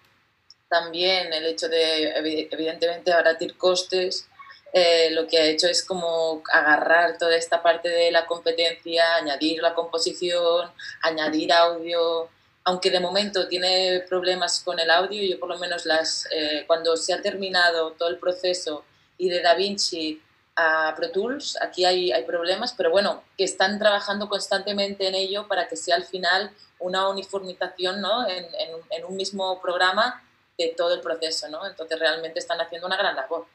también 0.69 1.33
el 1.33 1.47
hecho 1.47 1.69
de, 1.69 2.11
evidentemente, 2.51 3.13
abaratir 3.13 3.57
costes. 3.57 4.29
Eh, 4.73 5.11
lo 5.13 5.27
que 5.27 5.39
ha 5.39 5.45
hecho 5.47 5.69
es 5.69 5.85
como 5.85 6.43
agarrar 6.53 7.17
toda 7.19 7.37
esta 7.37 7.63
parte 7.63 7.89
de 7.89 8.11
la 8.11 8.27
competencia, 8.27 9.17
añadir 9.17 9.63
la 9.63 9.75
composición, 9.75 10.71
añadir 11.03 11.53
audio, 11.53 12.29
aunque 12.65 12.91
de 12.91 13.01
momento 13.01 13.47
tiene 13.47 14.05
problemas 14.09 14.61
con 14.61 14.79
el 14.81 14.91
audio, 14.91 15.23
yo 15.23 15.39
por 15.39 15.49
lo 15.49 15.59
menos 15.59 15.87
las, 15.87 16.27
eh, 16.33 16.65
cuando 16.67 16.97
se 16.97 17.13
ha 17.15 17.23
terminado 17.23 17.93
todo 17.93 18.09
el 18.09 18.19
proceso 18.19 18.85
y 19.17 19.29
de 19.29 19.41
DaVinci 19.41 20.21
a 20.57 20.95
Pro 20.97 21.11
Tools, 21.11 21.59
aquí 21.61 21.85
hay, 21.85 22.13
hay 22.13 22.25
problemas, 22.25 22.73
pero 22.73 22.91
bueno, 22.91 23.23
que 23.37 23.45
están 23.45 23.79
trabajando 23.79 24.29
constantemente 24.29 25.07
en 25.07 25.15
ello 25.15 25.47
para 25.47 25.69
que 25.69 25.77
sea 25.77 25.97
al 25.97 26.05
final 26.05 26.51
una 26.79 27.09
uniformización 27.09 28.01
¿no? 28.01 28.27
en, 28.29 28.47
en, 28.91 29.05
un 29.05 29.17
mismo 29.17 29.61
programa 29.61 30.23
de 30.59 30.75
todo 30.77 30.95
el 30.95 31.01
proceso, 31.01 31.49
¿no? 31.49 31.67
Entonces 31.67 31.99
realmente 31.99 32.39
están 32.39 32.61
haciendo 32.61 32.87
una 32.87 32.97
gran 32.97 33.15
labor. 33.15 33.47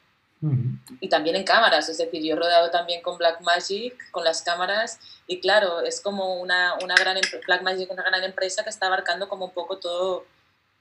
Y 1.00 1.08
también 1.08 1.36
en 1.36 1.44
cámaras, 1.44 1.88
es 1.88 2.00
decir, 2.00 2.24
yo 2.24 2.34
he 2.34 2.36
rodado 2.36 2.72
también 2.72 3.04
con 3.04 3.18
Blackmagic, 3.18 4.10
con 4.10 4.24
las 4.24 4.42
cámaras, 4.42 5.00
y 5.28 5.40
claro, 5.40 5.82
es 5.82 6.02
como 6.02 6.42
una, 6.42 6.74
una 6.82 6.96
gran, 6.96 7.18
Blackmagic 7.46 7.92
una 7.92 8.02
gran 8.02 8.24
empresa 8.24 8.64
que 8.64 8.72
está 8.72 8.88
abarcando 8.88 9.30
como 9.30 9.46
un 9.46 9.52
poco 9.52 9.78
todo, 9.78 10.26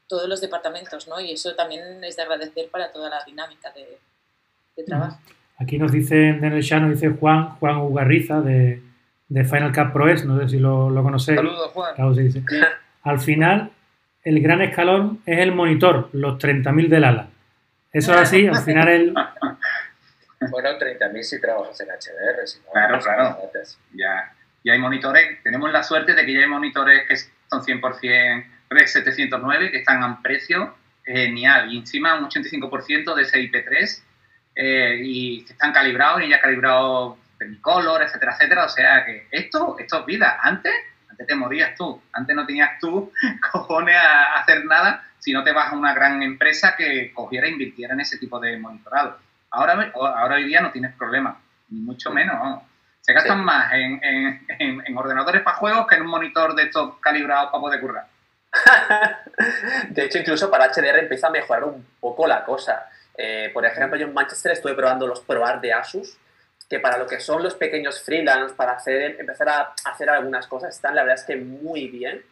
todos 0.06 0.26
los 0.28 0.40
departamentos, 0.40 1.06
¿no? 1.08 1.20
Y 1.20 1.32
eso 1.32 1.54
también 1.54 2.02
es 2.04 2.16
de 2.16 2.22
agradecer 2.22 2.70
para 2.70 2.90
toda 2.90 3.10
la 3.10 3.22
dinámica 3.24 3.70
de, 3.72 3.98
trabajo. 4.86 5.18
Aquí 5.60 5.78
nos 5.78 5.92
dice 5.92 6.28
en 6.28 6.42
el 6.42 6.62
chat, 6.62 6.80
nos 6.80 6.92
dice 6.92 7.10
Juan, 7.10 7.50
Juan 7.56 7.76
Ugarriza 7.76 8.40
de, 8.40 8.82
de 9.28 9.44
Final 9.44 9.72
Cut 9.72 9.92
Pro 9.92 10.08
S, 10.08 10.26
no 10.26 10.40
sé 10.40 10.48
si 10.48 10.58
lo, 10.58 10.88
lo 10.88 11.02
conocéis. 11.02 11.36
Saludos, 11.36 11.70
Juan. 11.72 11.94
Al 13.02 13.20
final, 13.20 13.70
el 14.24 14.40
gran 14.40 14.62
escalón 14.62 15.20
es 15.26 15.38
el 15.38 15.52
monitor, 15.52 16.08
los 16.12 16.38
30.000 16.38 16.88
del 16.88 17.04
ala. 17.04 17.28
Eso 17.92 18.14
es 18.14 18.20
así, 18.20 18.46
al 18.46 18.56
final 18.62 18.88
el... 18.88 19.14
Bueno, 20.50 20.70
30.000 20.70 21.22
si 21.22 21.38
trabajas 21.38 21.78
en 21.80 21.88
HDR. 21.88 22.46
Si 22.46 22.58
claro, 22.72 22.98
claro. 22.98 23.38
Ya, 23.92 24.32
ya 24.64 24.72
hay 24.72 24.78
monitores, 24.78 25.42
tenemos 25.42 25.70
la 25.70 25.82
suerte 25.82 26.14
de 26.14 26.24
que 26.24 26.32
ya 26.32 26.40
hay 26.40 26.48
monitores 26.48 27.06
que 27.06 27.16
son 27.16 27.60
100% 27.60 28.44
Rec 28.70 28.86
709, 28.86 29.70
que 29.70 29.78
están 29.78 30.02
a 30.02 30.22
precio 30.22 30.74
genial, 31.04 31.70
y 31.70 31.78
encima 31.78 32.18
un 32.18 32.30
85% 32.30 33.14
de 33.14 33.22
ese 33.22 33.40
IP3 33.40 34.02
eh, 34.54 35.00
y 35.02 35.44
que 35.44 35.52
están 35.52 35.72
calibrados 35.72 36.22
y 36.22 36.28
ya 36.28 36.40
calibrado 36.40 37.18
color, 37.60 38.02
etcétera, 38.02 38.32
etcétera. 38.34 38.64
O 38.64 38.68
sea 38.68 39.04
que 39.04 39.26
esto, 39.30 39.76
esto 39.78 40.00
es 40.00 40.06
vida. 40.06 40.38
Antes, 40.42 40.72
antes 41.08 41.26
te 41.26 41.34
morías 41.34 41.74
tú. 41.74 42.00
Antes 42.12 42.36
no 42.36 42.46
tenías 42.46 42.78
tú 42.80 43.12
cojones 43.52 43.96
a 43.96 44.40
hacer 44.40 44.64
nada 44.64 45.04
si 45.18 45.32
no 45.32 45.44
te 45.44 45.52
vas 45.52 45.72
a 45.72 45.76
una 45.76 45.94
gran 45.94 46.22
empresa 46.22 46.74
que 46.76 47.12
cogiera 47.12 47.46
e 47.46 47.50
invirtiera 47.50 47.94
en 47.94 48.00
ese 48.00 48.18
tipo 48.18 48.40
de 48.40 48.58
monitorado. 48.58 49.18
Ahora, 49.50 49.92
ahora 49.94 50.36
hoy 50.36 50.44
día 50.44 50.60
no 50.60 50.70
tienes 50.70 50.94
problema, 50.94 51.38
ni 51.68 51.80
mucho 51.80 52.10
menos. 52.10 52.62
Se 53.00 53.12
gastan 53.12 53.44
más 53.44 53.72
en, 53.72 54.00
en, 54.02 54.82
en, 54.86 54.96
ordenadores 54.96 55.42
para 55.42 55.56
juegos 55.56 55.86
que 55.86 55.96
en 55.96 56.02
un 56.02 56.08
monitor 56.08 56.54
de 56.54 56.64
estos 56.64 56.98
calibrados 57.00 57.50
para 57.50 57.60
poder 57.60 57.80
currar. 57.80 58.06
de 59.90 60.04
hecho, 60.04 60.18
incluso 60.18 60.50
para 60.50 60.68
HDR 60.68 61.00
empieza 61.00 61.26
a 61.26 61.30
mejorar 61.30 61.64
un 61.64 61.84
poco 61.98 62.26
la 62.26 62.44
cosa. 62.44 62.88
Eh, 63.22 63.50
por 63.52 63.66
ejemplo, 63.66 63.98
yo 63.98 64.06
en 64.06 64.14
Manchester 64.14 64.52
estuve 64.52 64.72
probando 64.72 65.06
los 65.06 65.20
ProArt 65.20 65.60
de 65.60 65.74
Asus, 65.74 66.16
que 66.70 66.80
para 66.80 66.96
lo 66.96 67.06
que 67.06 67.20
son 67.20 67.42
los 67.42 67.54
pequeños 67.54 68.02
freelance, 68.02 68.54
para 68.54 68.72
hacer, 68.72 69.20
empezar 69.20 69.50
a 69.50 69.74
hacer 69.84 70.08
algunas 70.08 70.46
cosas, 70.46 70.74
están 70.74 70.94
la 70.94 71.02
verdad 71.02 71.18
es 71.18 71.26
que 71.26 71.36
muy 71.36 71.88
bien. 71.88 72.24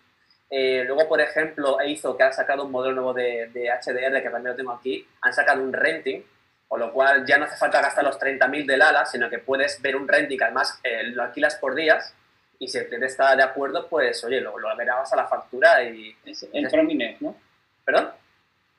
Eh, 0.48 0.84
luego, 0.86 1.06
por 1.06 1.20
ejemplo, 1.20 1.76
hizo 1.84 2.16
que 2.16 2.22
ha 2.22 2.32
sacado 2.32 2.64
un 2.64 2.72
modelo 2.72 2.94
nuevo 2.94 3.12
de, 3.12 3.50
de, 3.52 3.68
HDR, 3.68 4.22
que 4.22 4.30
también 4.30 4.52
lo 4.52 4.56
tengo 4.56 4.72
aquí, 4.72 5.06
han 5.20 5.34
sacado 5.34 5.62
un 5.62 5.74
renting, 5.74 6.22
con 6.66 6.80
lo 6.80 6.90
cual 6.90 7.26
ya 7.26 7.36
no 7.36 7.44
hace 7.44 7.58
falta 7.58 7.82
gastar 7.82 8.04
los 8.04 8.18
30.000 8.18 8.64
del 8.64 8.80
ala, 8.80 9.04
sino 9.04 9.28
que 9.28 9.40
puedes 9.40 9.82
ver 9.82 9.94
un 9.94 10.08
renting, 10.08 10.38
además 10.42 10.80
eh, 10.82 11.02
lo 11.02 11.22
alquilas 11.22 11.56
por 11.56 11.74
días, 11.74 12.14
y 12.58 12.66
si 12.66 12.78
el 12.78 12.86
cliente 12.86 13.08
está 13.08 13.36
de 13.36 13.42
acuerdo, 13.42 13.86
pues 13.88 14.24
oye, 14.24 14.40
lo, 14.40 14.58
lo 14.58 14.74
verás 14.74 15.12
a 15.12 15.16
la 15.16 15.26
factura 15.26 15.84
y... 15.84 16.16
el 16.54 16.68
Promines, 16.70 17.20
¿no? 17.20 17.36
¿Perdón? 17.84 18.08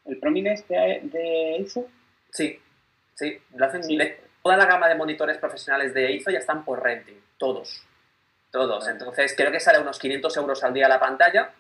¿El 0.05 0.18
Promines 0.18 0.68
de, 0.68 1.01
de? 1.03 1.68
Sí, 2.32 2.61
sí, 3.15 3.41
lo 3.55 3.65
hacen, 3.65 3.82
toda 4.41 4.57
la 4.57 4.65
gama 4.65 4.88
de 4.88 4.95
monitores 4.95 5.38
profesionales 5.38 5.93
de 5.93 6.11
ISO 6.11 6.32
ya 6.32 6.39
están 6.39 6.63
por 6.63 6.82
renting, 6.82 7.19
todos, 7.38 7.84
todos. 8.51 8.88
Entonces 8.88 9.34
creo 9.36 9.51
que 9.51 9.59
sale 9.59 9.80
unos 9.80 9.99
500 9.99 10.38
euros 10.38 10.63
al 10.63 10.73
día 10.73 10.88
la 10.88 10.99
pantalla, 10.99 11.51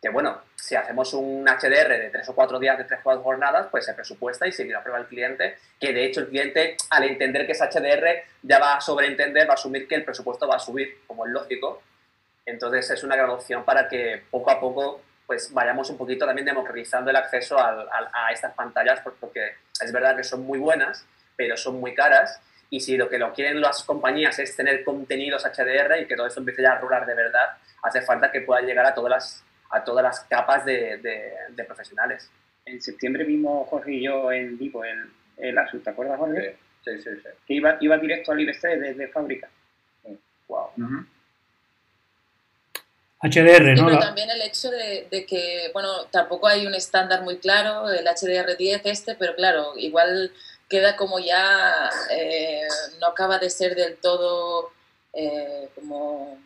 que 0.00 0.10
bueno, 0.10 0.42
si 0.54 0.76
hacemos 0.76 1.12
un 1.12 1.44
HDR 1.44 1.88
de 1.88 2.10
tres 2.12 2.28
o 2.28 2.34
cuatro 2.34 2.60
días, 2.60 2.78
de 2.78 2.84
tres 2.84 3.00
o 3.00 3.02
cuatro 3.02 3.22
jornadas, 3.22 3.66
pues 3.70 3.84
se 3.84 3.94
presupuesta 3.94 4.46
y 4.46 4.52
se 4.52 4.64
lo 4.64 4.78
aprueba 4.78 5.00
el 5.00 5.06
cliente, 5.06 5.58
que 5.80 5.92
de 5.92 6.04
hecho 6.04 6.20
el 6.20 6.28
cliente 6.28 6.76
al 6.90 7.04
entender 7.04 7.46
que 7.46 7.52
es 7.52 7.60
HDR 7.60 8.22
ya 8.42 8.58
va 8.60 8.76
a 8.76 8.80
sobreentender, 8.80 9.48
va 9.48 9.52
a 9.52 9.54
asumir 9.54 9.88
que 9.88 9.96
el 9.96 10.04
presupuesto 10.04 10.46
va 10.46 10.56
a 10.56 10.60
subir, 10.60 11.00
como 11.06 11.26
es 11.26 11.32
lógico. 11.32 11.82
Entonces 12.46 12.88
es 12.90 13.02
una 13.02 13.16
gran 13.16 13.30
opción 13.30 13.64
para 13.64 13.88
que 13.88 14.22
poco 14.30 14.50
a 14.50 14.60
poco 14.60 15.02
pues 15.26 15.52
vayamos 15.52 15.90
un 15.90 15.98
poquito 15.98 16.24
también 16.24 16.46
democratizando 16.46 17.10
el 17.10 17.16
acceso 17.16 17.58
a, 17.58 17.86
a 18.10 18.32
estas 18.32 18.54
pantallas, 18.54 19.00
porque 19.20 19.56
es 19.80 19.92
verdad 19.92 20.16
que 20.16 20.24
son 20.24 20.42
muy 20.42 20.58
buenas, 20.58 21.06
pero 21.36 21.56
son 21.56 21.80
muy 21.80 21.94
caras 21.94 22.40
y 22.70 22.80
si 22.80 22.96
lo 22.96 23.08
que 23.08 23.18
lo 23.18 23.32
quieren 23.32 23.60
las 23.60 23.82
compañías 23.84 24.38
es 24.38 24.54
tener 24.54 24.84
contenidos 24.84 25.44
HDR 25.44 26.00
y 26.00 26.06
que 26.06 26.16
todo 26.16 26.26
eso 26.26 26.40
empiece 26.40 26.62
ya 26.62 26.72
a 26.72 26.78
rular 26.78 27.06
de 27.06 27.14
verdad, 27.14 27.56
hace 27.82 28.02
falta 28.02 28.30
que 28.30 28.42
pueda 28.42 28.60
llegar 28.60 28.84
a 28.86 28.94
todas 28.94 29.10
las, 29.10 29.44
a 29.70 29.82
todas 29.82 30.02
las 30.02 30.20
capas 30.20 30.64
de, 30.64 30.98
de, 30.98 31.64
profesionales. 31.64 32.30
En 32.66 32.80
septiembre 32.80 33.24
vimos 33.24 33.68
Jorge 33.68 33.92
y 33.92 34.04
yo 34.04 34.30
en 34.30 34.58
vivo 34.58 34.84
el, 34.84 35.10
el 35.38 35.56
Asus, 35.56 35.82
¿te 35.82 35.90
acuerdas 35.90 36.18
Jorge? 36.18 36.56
Sí, 36.84 36.98
sí, 36.98 37.10
sí. 37.22 37.28
Que 37.46 37.54
iba, 37.54 37.78
iba 37.80 37.96
directo 37.96 38.32
al 38.32 38.40
IBC 38.40 38.62
desde 38.62 39.08
fábrica. 39.08 39.48
Wow. 40.48 40.70
HDR, 43.20 43.76
¿no? 43.76 43.86
pero 43.86 43.98
también 43.98 44.30
el 44.30 44.42
hecho 44.42 44.70
de, 44.70 45.08
de, 45.10 45.26
que, 45.26 45.70
bueno, 45.72 46.04
tampoco 46.10 46.46
hay 46.46 46.66
un 46.66 46.74
estándar 46.74 47.22
muy 47.22 47.38
claro, 47.38 47.90
el 47.90 48.06
HDR10 48.06 48.82
este, 48.84 49.14
pero 49.16 49.34
claro, 49.34 49.72
igual 49.76 50.32
queda 50.68 50.96
como 50.96 51.18
ya, 51.18 51.90
eh, 52.10 52.68
no 53.00 53.08
acaba 53.08 53.38
de 53.38 53.50
ser 53.50 53.74
del 53.74 53.96
todo, 53.96 54.70
eh, 55.12 55.68
como 55.74 56.38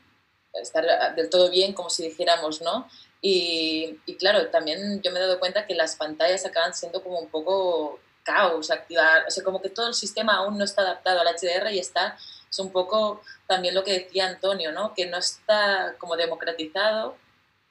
estar 0.54 1.14
del 1.14 1.28
todo 1.28 1.50
bien, 1.50 1.74
como 1.74 1.90
si 1.90 2.04
dijéramos, 2.04 2.62
¿no? 2.62 2.88
Y, 3.20 3.98
y, 4.06 4.16
claro, 4.16 4.48
también 4.48 5.00
yo 5.02 5.12
me 5.12 5.18
he 5.18 5.22
dado 5.22 5.38
cuenta 5.38 5.66
que 5.66 5.74
las 5.74 5.96
pantallas 5.96 6.44
acaban 6.46 6.74
siendo 6.74 7.02
como 7.02 7.18
un 7.18 7.28
poco 7.28 8.00
caos, 8.22 8.70
activar, 8.70 9.26
o 9.26 9.30
sea, 9.30 9.44
como 9.44 9.60
que 9.60 9.68
todo 9.68 9.88
el 9.88 9.94
sistema 9.94 10.36
aún 10.36 10.58
no 10.58 10.64
está 10.64 10.82
adaptado 10.82 11.20
al 11.20 11.28
HDR 11.28 11.72
y 11.72 11.78
está, 11.78 12.16
es 12.52 12.58
un 12.60 12.70
poco 12.70 13.22
también 13.48 13.74
lo 13.74 13.82
que 13.82 13.94
decía 13.94 14.28
Antonio, 14.28 14.70
¿no? 14.70 14.94
Que 14.94 15.06
no 15.06 15.16
está 15.16 15.96
como 15.98 16.16
democratizado 16.16 17.16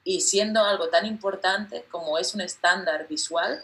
y 0.04 0.20
siendo 0.20 0.66
algo 0.66 0.90
tan 0.90 1.06
importante 1.06 1.86
como 1.90 2.18
es 2.18 2.36
un 2.36 2.42
estándar 2.42 3.08
visual, 3.08 3.64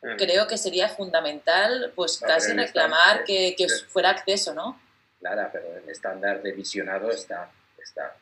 Mm. 0.00 0.16
creo 0.16 0.46
que 0.46 0.56
sería 0.56 0.88
fundamental, 0.88 1.92
pues 1.94 2.18
casi 2.18 2.52
reclamar 2.52 3.24
que, 3.24 3.54
que, 3.56 3.66
fuera 3.68 4.10
acceso, 4.10 4.54
¿no? 4.54 4.80
Claro, 5.18 5.48
pero 5.52 5.76
el 5.76 5.88
estándar 5.88 6.40
de 6.40 6.52
visionado 6.52 7.10
está, 7.10 7.50
está, 7.82 8.14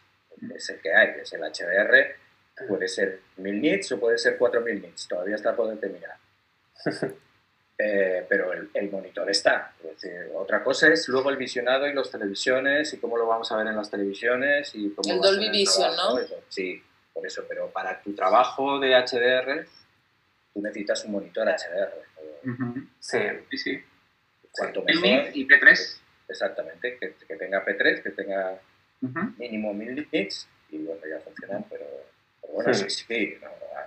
es 0.54 0.70
el 0.70 0.80
que 0.80 0.94
hay, 0.94 1.08
es 1.20 1.32
el 1.34 1.42
HDR, 1.42 2.16
puede 2.66 2.88
ser 2.88 3.20
1000 3.36 3.60
nits 3.60 3.92
o 3.92 4.00
puede 4.00 4.16
ser 4.16 4.38
4000 4.38 4.80
nits, 4.80 5.06
todavía 5.06 5.36
está 5.36 5.54
por 5.54 5.68
determinar. 5.68 6.16
eh, 7.78 8.24
pero 8.28 8.52
el, 8.52 8.70
el, 8.72 8.90
monitor 8.90 9.28
está. 9.30 9.74
otra 10.34 10.64
cosa 10.64 10.88
es 10.88 11.08
luego 11.08 11.30
el 11.30 11.36
visionado 11.36 11.86
y 11.86 11.92
las 11.92 12.10
televisiones 12.10 12.92
y 12.94 12.98
cómo 12.98 13.18
lo 13.18 13.26
vamos 13.26 13.52
a 13.52 13.56
ver 13.56 13.66
en 13.66 13.76
las 13.76 13.90
televisiones 13.90 14.74
y 14.74 14.90
cómo 14.90 15.14
el 15.14 15.20
Dolby 15.20 15.50
Vision, 15.50 15.94
¿no? 15.94 16.18
Sí, 16.48 16.82
por 17.12 17.26
eso, 17.26 17.44
pero 17.48 17.68
para 17.70 18.00
tu 18.00 18.14
trabajo 18.14 18.78
de 18.78 18.94
HDR 18.94 19.66
tú 20.54 20.62
necesitas 20.62 21.04
un 21.04 21.12
monitor 21.12 21.46
HDR. 21.46 22.06
Sí, 22.98 23.18
sí, 23.50 23.58
sí. 23.58 23.84
Cuanto 24.52 24.82
mejor. 24.82 25.36
¿Y 25.36 25.46
P3? 25.46 26.00
Exactamente, 26.28 26.96
que, 26.98 27.14
que, 27.26 27.36
tenga 27.36 27.64
P3, 27.64 28.02
que 28.02 28.10
tenga 28.10 28.58
mínimo 29.36 29.74
1000 29.74 30.08
nits 30.10 30.48
y 30.70 30.78
bueno, 30.78 31.00
ya 31.08 31.20
funcionan, 31.20 31.64
pero, 31.70 31.86
bueno, 32.52 32.74
sí, 32.74 32.88
sí. 32.88 33.34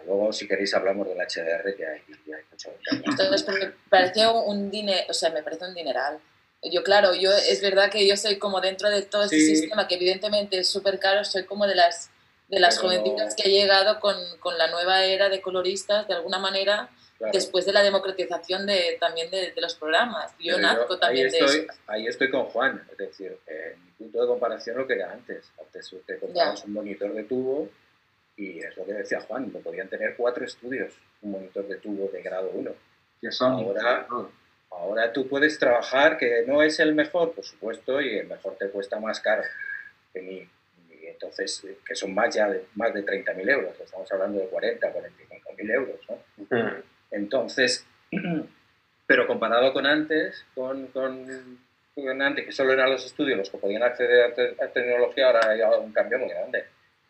luego, 0.05 0.31
si 0.33 0.47
queréis, 0.47 0.73
hablamos 0.73 1.07
del 1.07 1.17
HDR, 1.17 1.75
que 1.75 1.85
hay, 1.85 2.01
hay 2.07 2.43
mucho. 2.51 2.69
Entonces, 2.91 3.47
me 3.47 3.73
parece 3.89 4.27
un 4.27 4.69
dinero, 4.71 5.05
o 5.09 5.13
sea, 5.13 5.29
me 5.29 5.43
parece 5.43 5.65
un 5.65 5.75
dineral. 5.75 6.19
Yo, 6.61 6.83
claro, 6.83 7.13
yo 7.13 7.31
es 7.31 7.61
verdad 7.61 7.89
que 7.89 8.05
yo 8.05 8.17
soy 8.17 8.37
como 8.37 8.59
dentro 8.59 8.89
de 8.89 9.03
todo 9.03 9.23
este 9.23 9.39
sistema, 9.39 9.87
que 9.87 9.95
evidentemente 9.95 10.59
es 10.59 10.67
súper 10.67 10.99
caro, 10.99 11.23
soy 11.23 11.45
como 11.45 11.65
de 11.67 11.75
las 11.75 12.11
de 12.49 12.59
las 12.59 12.79
jovencitas 12.79 13.35
que 13.35 13.43
ha 13.43 13.51
llegado 13.51 13.99
con, 13.99 14.15
con, 14.39 14.57
la 14.57 14.69
nueva 14.71 15.03
era 15.05 15.29
de 15.29 15.39
coloristas, 15.39 16.07
de 16.07 16.15
alguna 16.15 16.39
manera, 16.39 16.89
después 17.31 17.65
de 17.65 17.73
la 17.73 17.83
democratización 17.83 18.65
de, 18.65 18.97
también 18.99 19.29
de, 19.29 19.51
de 19.51 19.61
los 19.61 19.75
programas. 19.75 20.33
Yo 20.39 20.57
nazco 20.57 20.97
también 20.97 21.27
ahí 21.27 21.31
estoy, 21.31 21.57
de 21.59 21.63
eso. 21.65 21.73
Ahí 21.85 22.07
estoy 22.07 22.31
con 22.31 22.45
Juan, 22.45 22.83
es 22.91 22.97
decir, 22.97 23.37
en 23.45 23.85
mi 23.85 23.91
punto 23.91 24.21
de 24.21 24.27
comparación 24.27 24.77
lo 24.77 24.87
que 24.87 24.93
era 24.93 25.11
antes. 25.11 25.51
Antes 25.59 25.93
te 26.05 26.17
comprabas 26.17 26.63
un 26.65 26.73
monitor 26.73 27.13
de 27.13 27.23
tubo 27.23 27.69
y 28.39 28.59
es 28.59 28.75
lo 28.77 28.85
que 28.85 28.93
decía 28.93 29.19
Juan, 29.21 29.51
lo 29.53 29.59
podían 29.59 29.89
tener 29.89 30.15
cuatro 30.15 30.45
estudios, 30.45 30.93
un 31.21 31.31
monitor 31.31 31.67
de 31.67 31.75
tubo 31.75 32.09
de 32.09 32.21
grado 32.21 32.49
1. 32.53 32.71
Ahora, 33.41 34.07
ahora 34.71 35.11
tú 35.11 35.27
puedes 35.27 35.59
trabajar, 35.59 36.17
que 36.17 36.45
no 36.47 36.63
es 36.63 36.79
el 36.79 36.95
mejor, 36.95 37.33
por 37.33 37.43
supuesto, 37.43 37.99
y 37.99 38.17
el 38.17 38.27
mejor 38.27 38.55
te 38.55 38.69
cuesta 38.69 38.99
más 38.99 39.19
caro 39.19 39.43
que 40.13 40.21
mi 40.21 40.47
entonces, 41.21 41.63
eh, 41.65 41.77
que 41.85 41.95
son 41.95 42.13
más 42.13 42.33
ya 42.33 42.49
de, 42.49 42.65
más 42.75 42.93
de 42.93 43.05
30.000 43.05 43.49
euros, 43.49 43.79
estamos 43.79 44.09
hablando 44.11 44.39
de 44.39 44.47
40, 44.47 44.93
45.000 44.93 45.73
euros, 45.73 45.99
¿no? 46.07 46.83
Entonces, 47.11 47.85
pero 49.07 49.27
comparado 49.27 49.73
con 49.73 49.85
antes, 49.85 50.45
con, 50.55 50.87
con, 50.87 51.59
con, 51.93 52.21
antes, 52.21 52.45
que 52.45 52.51
solo 52.53 52.71
eran 52.71 52.91
los 52.91 53.05
estudios 53.05 53.37
los 53.37 53.49
que 53.49 53.57
podían 53.57 53.83
acceder 53.83 54.33
a, 54.61 54.67
tecnología, 54.67 55.27
ahora 55.27 55.49
hay 55.49 55.61
un 55.83 55.91
cambio 55.91 56.19
muy 56.19 56.29
grande. 56.29 56.65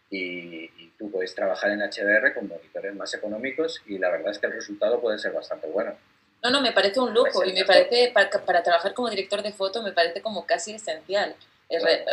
Y, 0.09 0.65
y, 0.65 0.93
tú 0.97 1.09
puedes 1.11 1.33
trabajar 1.35 1.71
en 1.71 1.79
HDR 1.79 2.33
con 2.33 2.47
monitores 2.47 2.93
más 2.95 3.13
económicos 3.13 3.81
y 3.85 3.97
la 3.99 4.09
verdad 4.09 4.31
es 4.31 4.39
que 4.39 4.47
el 4.47 4.53
resultado 4.53 4.99
puede 4.99 5.19
ser 5.19 5.31
bastante 5.31 5.67
bueno. 5.67 5.95
No, 6.43 6.49
no, 6.49 6.61
me 6.61 6.71
parece 6.71 6.99
un 6.99 7.13
lujo 7.13 7.45
y 7.45 7.53
me 7.53 7.63
parece, 7.63 8.11
para, 8.13 8.29
para, 8.29 8.63
trabajar 8.63 8.93
como 8.93 9.09
director 9.09 9.41
de 9.41 9.53
foto, 9.53 9.83
me 9.83 9.91
parece 9.91 10.21
como 10.21 10.45
casi 10.45 10.73
esencial 10.73 11.35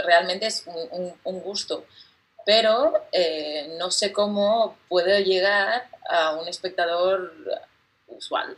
realmente 0.04 0.46
es 0.46 0.64
un, 0.66 1.14
un, 1.24 1.40
gusto. 1.40 1.86
Pero 2.44 3.06
eh, 3.12 3.74
no 3.78 3.90
sé 3.90 4.12
cómo 4.12 4.76
puedo 4.88 5.18
llegar 5.18 5.88
a 6.08 6.36
un 6.36 6.46
espectador 6.48 7.32
usual. 8.06 8.54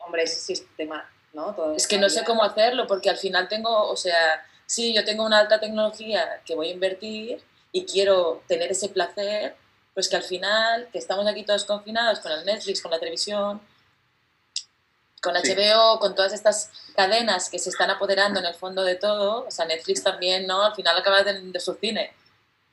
hombre, 0.00 0.22
ese 0.24 0.40
sí 0.40 0.52
es 0.54 0.60
un 0.60 0.76
tema, 0.76 1.10
¿no? 1.32 1.74
es 1.74 1.86
que 1.86 1.98
no 1.98 2.08
sé 2.08 2.24
cómo 2.24 2.42
hacerlo, 2.42 2.86
porque 2.86 3.10
al 3.10 3.16
final 3.16 3.48
tengo, 3.48 3.88
o 3.88 3.96
sea, 3.96 4.44
sí, 4.66 4.94
yo 4.94 5.04
tengo 5.04 5.24
una 5.24 5.38
alta 5.38 5.60
tecnología 5.60 6.42
que 6.44 6.54
voy 6.54 6.68
a 6.68 6.72
invertir 6.72 7.42
y 7.72 7.86
quiero 7.86 8.42
tener 8.46 8.70
ese 8.70 8.88
placer, 8.88 9.56
pues 9.94 10.08
que 10.08 10.16
al 10.16 10.22
final, 10.22 10.88
que 10.92 10.98
estamos 10.98 11.26
aquí 11.26 11.44
todos 11.44 11.64
confinados 11.64 12.20
con 12.20 12.32
el 12.32 12.44
Netflix, 12.44 12.80
con 12.82 12.90
la 12.90 12.98
televisión, 12.98 13.60
con 15.20 15.34
HBO, 15.34 15.98
con 15.98 16.14
todas 16.14 16.32
estas 16.32 16.70
cadenas 16.96 17.50
que 17.50 17.58
se 17.58 17.70
están 17.70 17.90
apoderando 17.90 18.40
en 18.40 18.46
el 18.46 18.54
fondo 18.54 18.82
de 18.82 18.94
todo, 18.94 19.46
o 19.46 19.50
sea, 19.50 19.66
Netflix 19.66 20.02
también, 20.02 20.46
¿no? 20.46 20.64
Al 20.64 20.74
final 20.74 20.96
acaba 20.96 21.22
de, 21.22 21.60
su 21.60 21.74
cine. 21.74 22.14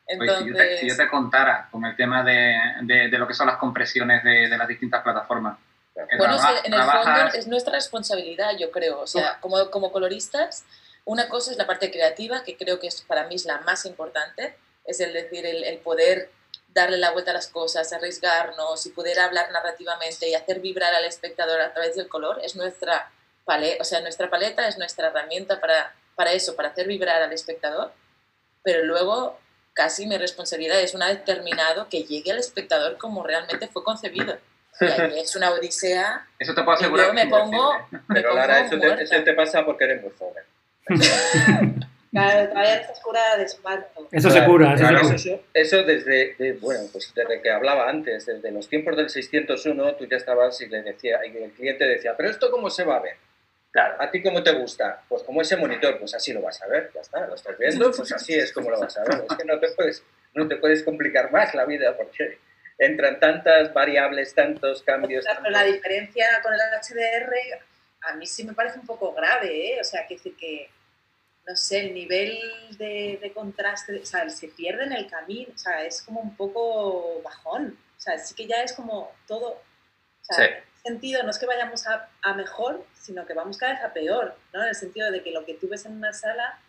Entonces... 0.08 0.80
si, 0.80 0.88
yo 0.88 0.96
te, 0.96 1.10
contara 1.10 1.68
con 1.70 1.84
el 1.84 1.96
tema 1.96 2.24
de, 2.24 2.56
de, 2.84 3.18
lo 3.18 3.28
que 3.28 3.34
son 3.34 3.48
las 3.48 3.58
compresiones 3.58 4.24
de, 4.24 4.48
las 4.48 4.68
distintas 4.68 5.04
plataformas. 5.04 5.58
Bueno, 6.18 6.36
es 6.36 6.42
que 6.42 6.68
en 6.68 6.74
el 6.74 6.84
fondo 6.84 7.34
es 7.34 7.48
nuestra 7.48 7.74
responsabilidad, 7.74 8.52
yo 8.58 8.72
creo. 8.72 9.02
O 9.02 9.08
sea, 9.08 9.40
como, 9.42 9.70
como 9.70 9.92
coloristas, 9.92 10.64
una 11.04 11.28
cosa 11.28 11.52
es 11.52 11.58
la 11.58 11.66
parte 11.66 11.92
creativa, 11.92 12.44
que 12.44 12.56
creo 12.56 12.80
que 12.80 12.88
es, 12.88 13.02
para 13.02 13.28
mí 13.28 13.36
es 13.36 13.46
la 13.46 13.60
más 13.62 13.86
importante, 13.86 14.56
es 14.88 15.00
el 15.00 15.14
decir, 15.14 15.46
el, 15.46 15.64
el 15.64 15.78
poder 15.80 16.32
darle 16.74 16.98
la 16.98 17.12
vuelta 17.12 17.32
a 17.32 17.34
las 17.34 17.48
cosas, 17.48 17.92
arriesgarnos 17.92 18.86
y 18.86 18.90
poder 18.92 19.20
hablar 19.20 19.52
narrativamente 19.52 20.30
y 20.30 20.36
hacer 20.36 20.60
vibrar 20.60 20.94
al 20.94 21.06
espectador 21.06 21.60
a 21.62 21.74
través 21.74 21.96
del 21.96 22.08
color 22.08 22.40
es 22.44 22.56
nuestra 22.56 23.12
paleta, 23.46 23.82
o 23.82 23.84
sea, 23.84 24.02
nuestra 24.02 24.30
paleta 24.30 24.68
es 24.68 24.78
nuestra 24.78 25.08
herramienta 25.08 25.60
para, 25.60 25.96
para 26.16 26.34
eso, 26.34 26.56
para 26.56 26.70
hacer 26.70 26.88
vibrar 26.88 27.22
al 27.22 27.34
espectador, 27.34 27.92
pero 28.64 28.84
luego 28.84 29.40
casi 29.74 30.06
mi 30.06 30.18
responsabilidad 30.18 30.80
es 30.80 30.94
una 30.94 31.08
vez 31.08 31.24
terminado 31.24 31.88
que 31.90 32.04
llegue 32.04 32.32
al 32.32 32.40
espectador 32.40 32.98
como 32.98 33.24
realmente 33.24 33.68
fue 33.68 33.84
concebido. 33.84 34.38
Y 34.82 34.86
ahí 34.86 35.20
es 35.22 35.36
una 35.36 35.52
odisea. 35.52 36.28
Eso 36.38 36.54
te 36.54 36.64
puedo 36.64 36.78
asegurar. 36.78 37.08
Yo 37.08 37.14
me 37.14 37.28
pongo. 37.28 37.88
Pero 38.08 38.34
Lara, 38.34 38.66
eso 38.66 38.78
te, 38.80 39.04
eso 39.04 39.24
te, 39.24 39.34
pasa 39.34 39.64
porque 39.66 39.86
eres 39.86 40.02
muy 40.02 40.12
joven. 40.18 40.44
Claro, 42.12 42.50
todavía 42.50 42.76
estás 42.82 43.00
curada 43.02 43.38
de 43.38 43.44
espanto. 43.44 44.08
Eso 44.12 44.30
se 44.30 44.46
cura, 44.46 44.74
eso 44.74 44.84
Claro, 44.84 44.98
se 45.00 45.04
cura. 45.04 45.16
eso, 45.16 45.44
eso 45.54 45.84
desde, 45.84 46.36
de- 46.38 46.54
bueno, 46.54 46.82
pues 46.92 47.12
desde 47.14 47.42
que 47.42 47.50
hablaba 47.52 47.90
antes, 47.90 48.26
desde 48.26 48.52
los 48.52 48.70
tiempos 48.70 48.96
del 48.96 49.10
601, 49.10 49.96
tú 49.96 50.06
ya 50.06 50.18
estabas 50.18 50.60
y 50.62 50.68
le 50.68 50.82
decía, 50.84 51.20
y 51.26 51.36
el 51.38 51.52
cliente 51.52 51.86
decía, 51.86 52.16
pero 52.16 52.30
esto 52.30 52.50
cómo 52.50 52.70
se 52.70 52.84
va 52.86 52.98
a 52.98 53.02
ver? 53.02 53.16
Claro. 53.72 53.96
¿A 54.02 54.10
ti 54.10 54.24
cómo 54.24 54.42
te 54.42 54.52
gusta? 54.54 55.04
Pues 55.10 55.22
como 55.24 55.42
ese 55.42 55.58
monitor, 55.58 56.00
pues 56.00 56.14
así 56.16 56.34
lo 56.34 56.42
vas 56.42 56.62
a 56.64 56.68
ver, 56.68 56.90
ya 56.96 57.02
está, 57.02 57.28
lo 57.28 57.36
estás 57.36 57.58
viendo, 57.58 57.92
pues 57.92 58.12
así 58.12 58.34
es 58.34 58.52
como 58.54 58.72
lo 58.72 58.80
vas 58.80 58.98
a 58.98 59.04
ver. 59.04 59.26
Es 59.30 59.38
que 59.38 59.44
no 59.46 59.60
te 59.60 59.68
puedes, 59.74 60.04
no 60.34 60.48
te 60.48 60.56
puedes 60.56 60.84
complicar 60.84 61.32
más 61.32 61.54
la 61.54 61.66
vida 61.66 61.96
porque 61.96 62.40
entran 62.80 63.20
tantas 63.20 63.74
variables, 63.74 64.34
tantos 64.34 64.82
cambios. 64.84 65.26
Claro, 65.26 65.42
pero 65.44 65.52
la 65.52 65.64
diferencia 65.66 66.28
con 66.42 66.54
el 66.54 66.60
HDR 66.60 67.34
a 68.02 68.16
mí 68.16 68.26
sí 68.26 68.46
me 68.46 68.54
parece 68.54 68.80
un 68.80 68.86
poco 68.86 69.14
grave, 69.14 69.74
¿eh? 69.74 69.78
O 69.82 69.84
sea, 69.84 70.08
que 70.08 70.16
decir 70.16 70.36
que, 70.38 70.70
no 71.48 71.56
sé, 71.56 71.80
el 71.80 71.94
nivel 71.94 72.38
de, 72.78 73.20
de 73.22 73.32
contraste, 73.34 74.00
o 74.00 74.06
sea, 74.06 74.30
se 74.30 74.50
pierde 74.50 74.84
en 74.84 74.92
el 74.94 75.08
camino, 75.10 75.50
o 75.54 75.58
sea, 75.58 75.84
es 75.84 76.02
como 76.02 76.20
un 76.20 76.36
poco 76.36 77.22
bajón. 77.24 77.78
O 77.98 78.00
sea, 78.00 78.18
sí 78.18 78.36
que 78.36 78.48
ya 78.48 78.62
es 78.64 78.74
como 78.74 79.12
todo, 79.28 79.52
o 79.52 79.64
sea, 80.34 80.36
Sí. 80.38 80.44
en 80.44 80.58
ese 80.58 80.82
sentido 80.84 81.24
no 81.24 81.30
es 81.32 81.40
que 81.40 81.46
vayamos 81.46 81.88
a, 81.88 82.10
a 82.22 82.34
mejor, 82.34 82.86
sino 82.94 83.26
que 83.26 83.34
vamos 83.34 83.58
cada 83.58 83.74
vez 83.74 83.82
a 83.84 83.94
peor, 83.94 84.36
¿no? 84.54 84.62
En 84.62 84.70
el 84.70 84.76
sentido 84.76 85.10
de 85.12 85.24
que 85.24 85.32
lo 85.32 85.46
que 85.46 85.54
tú 85.56 85.68
ves 85.70 85.86
en 85.86 85.94
una 85.94 86.12
sala, 86.14 86.60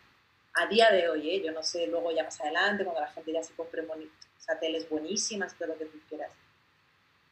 a 0.54 0.66
día 0.66 0.90
de 0.90 1.08
hoy, 1.08 1.30
¿eh? 1.30 1.42
Yo 1.44 1.52
no 1.52 1.62
sé, 1.62 1.86
luego 1.88 2.10
ya 2.14 2.24
más 2.24 2.40
adelante, 2.40 2.84
cuando 2.84 3.00
la 3.02 3.08
gente 3.08 3.32
ya 3.32 3.42
se 3.42 3.54
compre 3.54 3.82
moni- 3.82 4.06
o 4.06 4.40
sea, 4.40 4.58
teles 4.58 4.88
buenísimas, 4.88 5.54
todo 5.56 5.68
lo 5.68 5.78
que 5.78 5.84
tú 5.86 5.98
quieras. 6.08 6.30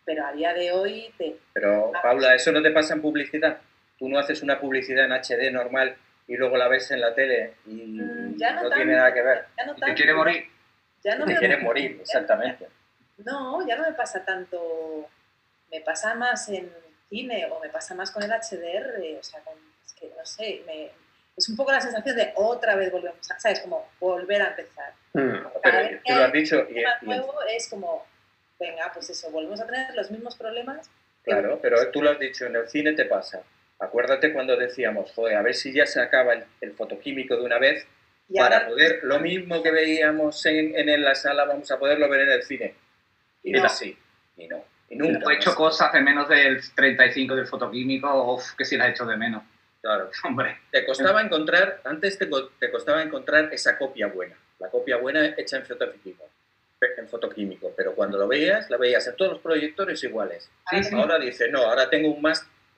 Pero 0.04 0.26
a 0.26 0.32
día 0.32 0.52
de 0.52 0.72
hoy 0.72 1.12
te, 1.18 1.36
Pero, 1.54 1.90
Paula, 2.02 2.34
¿eso 2.34 2.52
no 2.52 2.62
te 2.62 2.70
pasa 2.70 2.94
en 2.94 3.02
publicidad? 3.02 3.58
Tú 3.98 4.08
no 4.08 4.18
haces 4.18 4.42
una 4.42 4.60
publicidad 4.60 5.06
en 5.06 5.12
HD 5.12 5.50
normal 5.50 5.96
y 6.28 6.36
luego 6.36 6.56
la 6.56 6.68
ves 6.68 6.90
en 6.90 7.00
la 7.00 7.14
tele 7.14 7.54
y 7.66 8.00
Mm, 8.00 8.36
ya 8.36 8.52
no 8.52 8.70
tiene 8.70 8.94
nada 8.96 9.12
que 9.14 9.22
ver. 9.22 9.46
ya 9.56 9.66
no 9.66 9.74
Y 9.76 9.80
te 9.80 9.94
quiere 9.94 10.14
morir. 10.14 10.44
Ya 11.04 11.14
no 11.16 11.24
Te 11.24 11.36
quiere 11.36 11.56
morir, 11.58 11.98
exactamente. 12.00 12.66
no, 13.18 13.66
ya 13.66 13.76
no 13.76 13.84
me 13.84 13.92
pasa 13.94 14.24
tanto. 14.24 15.08
Me 15.70 15.80
pasa 15.80 16.14
más 16.14 16.48
en 16.48 16.70
cine 17.08 17.46
o 17.50 17.60
me 17.60 17.68
pasa 17.68 17.94
más 17.94 18.10
con 18.10 18.22
el 18.22 18.30
HDR. 18.30 19.18
O 19.18 19.22
sea, 19.22 19.40
con- 19.40 19.54
es 19.84 19.92
que 19.94 20.08
no 20.16 20.24
sé, 20.24 20.62
me, 20.66 20.90
es 21.36 21.48
un 21.48 21.56
poco 21.56 21.70
la 21.72 21.80
sensación 21.80 22.16
de 22.16 22.32
otra 22.34 22.74
vez 22.76 22.90
volvemos 22.90 23.30
a, 23.30 23.38
¿sabes? 23.38 23.60
Como 23.60 23.88
volver 24.00 24.42
a 24.42 24.48
empezar. 24.48 24.92
Mm. 25.12 25.46
Pero 25.62 26.00
tú 26.04 26.12
lo 26.14 26.24
has 26.24 26.32
dicho 26.32 26.60
un 26.60 26.70
y, 26.70 26.74
tema 26.74 26.90
y- 27.02 27.06
nuevo 27.06 27.34
es 27.48 27.68
como, 27.68 28.04
venga, 28.58 28.90
pues 28.92 29.10
eso, 29.10 29.30
volvemos 29.30 29.60
a 29.60 29.66
tener 29.66 29.94
los 29.94 30.10
mismos 30.10 30.36
problemas. 30.36 30.90
Claro, 31.22 31.58
pero 31.60 31.90
tú 31.90 32.02
lo 32.02 32.10
has 32.10 32.18
dicho, 32.18 32.46
en 32.46 32.56
el 32.56 32.68
cine 32.68 32.92
te 32.92 33.04
pasa. 33.04 33.42
Acuérdate 33.78 34.32
cuando 34.32 34.56
decíamos, 34.56 35.12
joder, 35.12 35.36
a 35.36 35.42
ver 35.42 35.54
si 35.54 35.72
ya 35.72 35.86
se 35.86 36.00
acaba 36.00 36.32
el, 36.32 36.44
el 36.60 36.72
fotoquímico 36.72 37.36
de 37.36 37.42
una 37.42 37.58
vez 37.58 37.86
Y 38.28 38.38
para 38.38 38.56
ahora- 38.58 38.68
poder, 38.68 39.00
lo 39.02 39.20
mismo 39.20 39.62
que 39.62 39.70
veíamos 39.70 40.44
en, 40.46 40.76
en 40.88 41.02
la 41.02 41.14
sala, 41.14 41.44
vamos 41.44 41.70
a 41.70 41.78
poderlo 41.78 42.08
ver 42.08 42.22
en 42.22 42.30
el 42.30 42.42
cine. 42.42 42.74
Y 43.42 43.52
No. 43.52 43.58
es 43.58 43.64
así, 43.64 43.96
y 44.36 44.48
no. 44.48 44.64
Y 44.88 44.96
nunca. 44.96 45.30
He 45.32 45.36
hecho 45.36 45.50
más. 45.50 45.56
cosas 45.56 45.92
de 45.92 46.00
menos 46.00 46.28
del 46.28 46.60
35 46.74 47.34
del 47.36 47.46
fotoquímico, 47.46 48.34
uff, 48.34 48.52
que 48.56 48.64
sí 48.64 48.76
las 48.76 48.88
he 48.88 48.90
hecho 48.92 49.04
de 49.04 49.16
menos. 49.16 49.42
Claro. 49.82 50.10
Hombre, 50.24 50.58
Te 50.70 50.84
costaba 50.86 51.20
encontrar, 51.22 51.80
antes 51.84 52.18
te, 52.18 52.28
te 52.58 52.70
costaba 52.70 53.02
encontrar 53.02 53.52
esa 53.52 53.76
copia 53.76 54.06
buena, 54.08 54.36
la 54.58 54.68
copia 54.70 54.96
buena 54.96 55.34
hecha 55.36 55.58
en 55.58 55.66
fotoquímico, 55.66 56.24
en 56.96 57.08
fotoquímico, 57.08 57.72
pero 57.76 57.94
cuando 57.94 58.16
lo 58.18 58.26
veías, 58.26 58.68
la 58.70 58.76
veías 58.78 59.06
en 59.06 59.16
todos 59.16 59.32
los 59.32 59.40
proyectores 59.42 60.02
iguales. 60.02 60.50
Sí, 60.70 60.82
sí. 60.82 60.94
Ahora 60.94 61.18
dices, 61.18 61.50
no, 61.52 61.58
ahora 61.62 61.88
tengo 61.90 62.08
un 62.12 62.22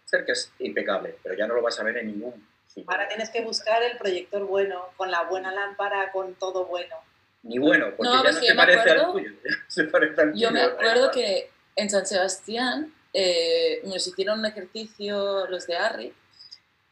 máster 0.09 0.25
que 0.25 0.33
es 0.33 0.51
impecable, 0.59 1.17
pero 1.23 1.35
ya 1.37 1.47
no 1.47 1.55
lo 1.55 1.63
vas 1.63 1.79
a 1.79 1.83
ver 1.85 1.99
en 1.99 2.07
ningún 2.09 2.49
cine. 2.67 2.87
Ahora 2.89 3.09
tienes 3.09 3.29
que 3.31 3.43
buscar 3.43 3.83
el 3.83 3.99
proyector 3.99 4.45
bueno, 4.47 4.87
con 4.97 5.11
la 5.11 5.23
buena 5.25 5.53
lámpara, 5.53 6.11
con 6.13 6.35
todo 6.35 6.65
bueno. 6.67 6.97
Ni 7.43 7.59
bueno, 7.59 7.87
porque 7.97 8.05
No, 8.11 8.17
ya 8.17 8.23
pues 8.23 8.35
no 8.35 8.41
se 8.41 8.47
yo 8.49 8.55
me 8.55 8.57
parece 8.61 8.81
al 8.91 9.01
acuerdo- 9.01 9.13
tuyo. 9.13 9.31
ya 9.45 9.51
se 9.69 9.85
parece 9.85 10.21
al 10.21 10.35
Yo 10.35 10.51
me 10.51 10.61
tuyo, 10.61 10.73
acuerdo 10.73 11.11
que 11.11 11.51
en 11.77 11.91
San 11.91 12.07
Sebastián 12.07 12.93
eh, 13.13 13.81
nos 13.85 14.07
hicieron 14.07 14.39
un 14.41 14.47
ejercicio 14.47 15.47
los 15.47 15.67
de 15.67 15.77
Arri 15.77 16.15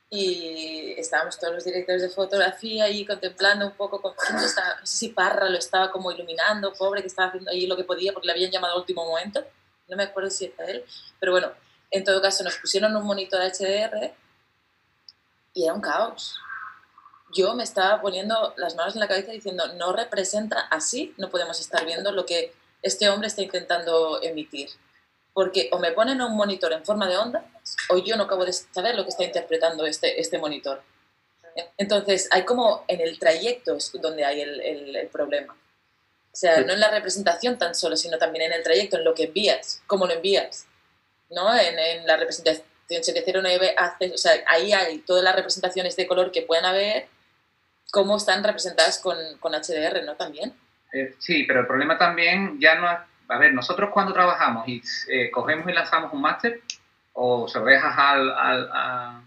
y 0.08 0.94
estábamos 0.98 1.38
todos 1.38 1.54
los 1.54 1.64
directores 1.64 2.00
de 2.02 2.10
fotografía 2.10 2.84
ahí 2.84 3.04
contemplando 3.04 3.66
un 3.66 3.72
poco 3.72 4.14
estaba, 4.44 4.76
no 4.80 4.86
sé 4.86 4.96
si 4.98 5.08
Parra 5.08 5.48
lo 5.48 5.58
estaba 5.58 5.90
como 5.90 6.12
iluminando, 6.12 6.72
pobre, 6.74 7.00
que 7.00 7.08
estaba 7.08 7.28
haciendo 7.28 7.50
ahí 7.50 7.66
lo 7.66 7.76
que 7.76 7.82
podía 7.84 8.12
porque 8.12 8.26
le 8.26 8.32
habían 8.32 8.50
llamado 8.52 8.74
al 8.74 8.80
último 8.80 9.04
momento, 9.04 9.44
no 9.88 9.96
me 9.96 10.04
acuerdo 10.04 10.30
si 10.30 10.44
era 10.56 10.70
él, 10.70 10.84
pero 11.18 11.32
bueno, 11.32 11.50
en 11.90 12.04
todo 12.04 12.20
caso 12.22 12.42
nos 12.44 12.56
pusieron 12.56 12.94
un 12.96 13.04
monitor 13.04 13.40
HDR 13.40 14.12
y 15.54 15.64
era 15.64 15.74
un 15.74 15.80
caos. 15.80 16.38
Yo 17.34 17.54
me 17.54 17.64
estaba 17.64 18.00
poniendo 18.00 18.54
las 18.56 18.76
manos 18.76 18.94
en 18.94 19.00
la 19.00 19.08
cabeza 19.08 19.32
diciendo, 19.32 19.72
no 19.74 19.92
representa 19.92 20.60
así, 20.70 21.14
no 21.18 21.28
podemos 21.28 21.58
estar 21.60 21.84
viendo 21.84 22.12
lo 22.12 22.24
que 22.24 22.54
este 22.82 23.08
hombre 23.08 23.28
está 23.28 23.42
intentando 23.42 24.22
emitir. 24.22 24.68
Porque 25.34 25.68
o 25.72 25.78
me 25.78 25.92
ponen 25.92 26.20
un 26.22 26.34
monitor 26.36 26.72
en 26.72 26.84
forma 26.84 27.06
de 27.08 27.16
onda, 27.18 27.44
o 27.90 27.98
yo 27.98 28.16
no 28.16 28.24
acabo 28.24 28.44
de 28.44 28.52
saber 28.52 28.94
lo 28.94 29.02
que 29.02 29.10
está 29.10 29.24
interpretando 29.24 29.84
este, 29.86 30.20
este 30.20 30.38
monitor. 30.38 30.82
Entonces, 31.78 32.28
hay 32.30 32.44
como 32.44 32.84
en 32.86 33.00
el 33.00 33.18
trayecto 33.18 33.76
es 33.76 33.90
donde 34.00 34.24
hay 34.24 34.40
el, 34.42 34.60
el- 34.60 34.96
el 34.96 35.08
problema. 35.08 35.54
O 35.54 36.36
sea, 36.38 36.60
no 36.60 36.72
en 36.74 36.80
la 36.80 36.90
representación 36.90 37.58
tan 37.58 37.74
solo, 37.74 37.96
sino 37.96 38.18
también 38.18 38.44
en 38.46 38.52
el 38.52 38.62
trayecto, 38.62 38.98
en 38.98 39.04
lo 39.04 39.14
que 39.14 39.24
envías, 39.24 39.82
cómo 39.86 40.06
lo 40.06 40.12
envías. 40.12 40.66
¿No? 41.30 41.54
En, 41.54 41.78
en 41.78 42.06
la 42.06 42.16
representación 42.16 42.66
709 42.88 43.74
hace, 43.76 44.12
o 44.12 44.16
sea, 44.18 44.32
ahí 44.48 44.72
hay 44.72 44.98
todas 44.98 45.24
las 45.24 45.34
representaciones 45.34 45.96
de 45.96 46.06
color 46.06 46.30
que 46.30 46.42
puedan 46.42 46.64
haber, 46.64 47.08
cómo 47.90 48.16
están 48.16 48.44
representadas 48.44 48.98
con, 48.98 49.16
con 49.40 49.52
HDR, 49.52 50.04
¿no? 50.04 50.14
También. 50.16 50.54
Eh, 50.92 51.14
sí, 51.18 51.44
pero 51.44 51.60
el 51.60 51.66
problema 51.66 51.98
también 51.98 52.58
ya 52.60 52.76
no. 52.76 52.86
A 52.88 53.38
ver, 53.38 53.52
nosotros 53.52 53.90
cuando 53.92 54.12
trabajamos 54.12 54.68
y 54.68 54.80
eh, 55.08 55.30
cogemos 55.32 55.68
y 55.68 55.72
lanzamos 55.72 56.12
un 56.12 56.20
máster, 56.20 56.60
o 57.12 57.48
se 57.48 57.58
lo 57.58 57.64
dejas 57.64 57.92
al, 57.98 58.30
al, 58.30 58.70
a- 58.72 59.22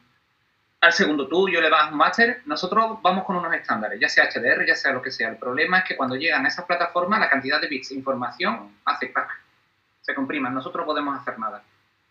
al 0.82 0.94
segundo 0.94 1.28
tuyo, 1.28 1.60
le 1.60 1.70
das 1.70 1.92
un 1.92 1.98
máster, 1.98 2.42
nosotros 2.46 3.00
vamos 3.02 3.26
con 3.26 3.36
unos 3.36 3.54
estándares, 3.54 4.00
ya 4.00 4.08
sea 4.08 4.30
HDR, 4.30 4.66
ya 4.66 4.76
sea 4.78 4.94
lo 4.94 5.02
que 5.02 5.12
sea. 5.12 5.28
El 5.28 5.36
problema 5.36 5.80
es 5.80 5.84
que 5.84 5.98
cuando 5.98 6.16
llegan 6.16 6.46
a 6.46 6.48
esas 6.48 6.64
plataformas, 6.64 7.20
la 7.20 7.30
cantidad 7.30 7.60
de 7.60 7.68
bits 7.68 7.90
de 7.90 7.96
información 7.96 8.78
hace 8.86 9.12
crack, 9.12 9.30
se 10.02 10.16
comprima, 10.16 10.50
nosotros 10.50 10.84
no 10.84 10.94
podemos 10.94 11.20
hacer 11.20 11.38
nada. 11.38 11.62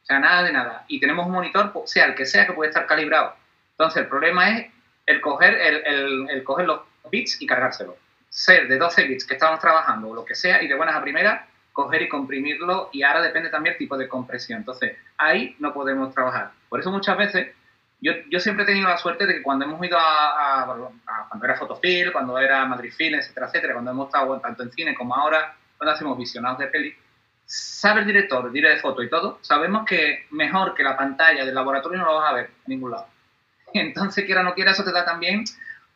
Sea, 0.08 0.18
nada 0.20 0.42
de 0.42 0.52
nada. 0.52 0.84
Y 0.88 0.98
tenemos 1.00 1.26
un 1.26 1.32
monitor, 1.32 1.70
pues, 1.72 1.90
sea 1.90 2.06
el 2.06 2.14
que 2.14 2.24
sea, 2.24 2.46
que 2.46 2.54
puede 2.54 2.70
estar 2.70 2.86
calibrado. 2.86 3.34
Entonces, 3.72 4.02
el 4.02 4.08
problema 4.08 4.48
es 4.56 4.66
el 5.06 5.20
coger, 5.20 5.54
el, 5.54 5.76
el- 5.86 6.30
el 6.30 6.44
coger 6.44 6.66
los 6.66 6.80
bits 7.10 7.40
y 7.42 7.46
cargárselos. 7.46 7.94
Ser 8.30 8.68
de 8.68 8.78
12 8.78 9.04
bits 9.04 9.26
que 9.26 9.34
estamos 9.34 9.60
trabajando 9.60 10.08
o 10.08 10.14
lo 10.14 10.24
que 10.24 10.34
sea, 10.34 10.62
y 10.62 10.66
de 10.68 10.74
buenas 10.74 10.96
a 10.96 11.02
primeras, 11.02 11.42
coger 11.72 12.02
y 12.02 12.08
comprimirlo, 12.08 12.88
y 12.92 13.02
ahora 13.02 13.20
depende 13.22 13.50
también 13.50 13.74
el 13.74 13.78
tipo 13.78 13.96
de 13.98 14.08
compresión. 14.08 14.60
Entonces, 14.60 14.96
ahí 15.18 15.54
no 15.58 15.72
podemos 15.74 16.12
trabajar. 16.14 16.50
Por 16.70 16.80
eso 16.80 16.90
muchas 16.90 17.16
veces, 17.18 17.54
yo, 18.00 18.12
yo 18.30 18.40
siempre 18.40 18.64
he 18.64 18.66
tenido 18.66 18.88
la 18.88 18.96
suerte 18.98 19.26
de 19.26 19.34
que 19.34 19.42
cuando 19.42 19.64
hemos 19.66 19.84
ido 19.86 19.98
a, 19.98 20.62
a- 20.62 20.62
a- 20.62 21.28
cuando 21.28 21.44
era 21.44 21.56
Fotofil, 21.56 22.12
cuando 22.12 22.38
era 22.38 22.64
Madridfil, 22.64 23.14
etcétera, 23.14 23.46
etcétera, 23.46 23.72
cuando 23.74 23.90
hemos 23.90 24.06
estado 24.06 24.40
tanto 24.40 24.62
en 24.62 24.72
cine 24.72 24.94
como 24.94 25.14
ahora, 25.14 25.54
cuando 25.76 25.92
hacemos 25.94 26.16
visionados 26.18 26.58
de 26.58 26.66
peli, 26.68 26.96
sabe 27.48 28.00
el 28.00 28.06
director, 28.06 28.44
el 28.46 28.52
director 28.52 28.76
de 28.76 28.82
foto 28.82 29.02
y 29.02 29.08
todo, 29.08 29.38
sabemos 29.40 29.86
que 29.86 30.26
mejor 30.30 30.74
que 30.74 30.82
la 30.82 30.98
pantalla 30.98 31.46
del 31.46 31.54
laboratorio 31.54 31.98
no 31.98 32.04
lo 32.04 32.16
vas 32.16 32.30
a 32.30 32.34
ver 32.34 32.44
en 32.46 32.52
ningún 32.66 32.90
lado. 32.90 33.06
Entonces, 33.72 34.26
quiera 34.26 34.42
o 34.42 34.44
no 34.44 34.54
quiera, 34.54 34.72
eso 34.72 34.84
te 34.84 34.92
da 34.92 35.04
también 35.04 35.44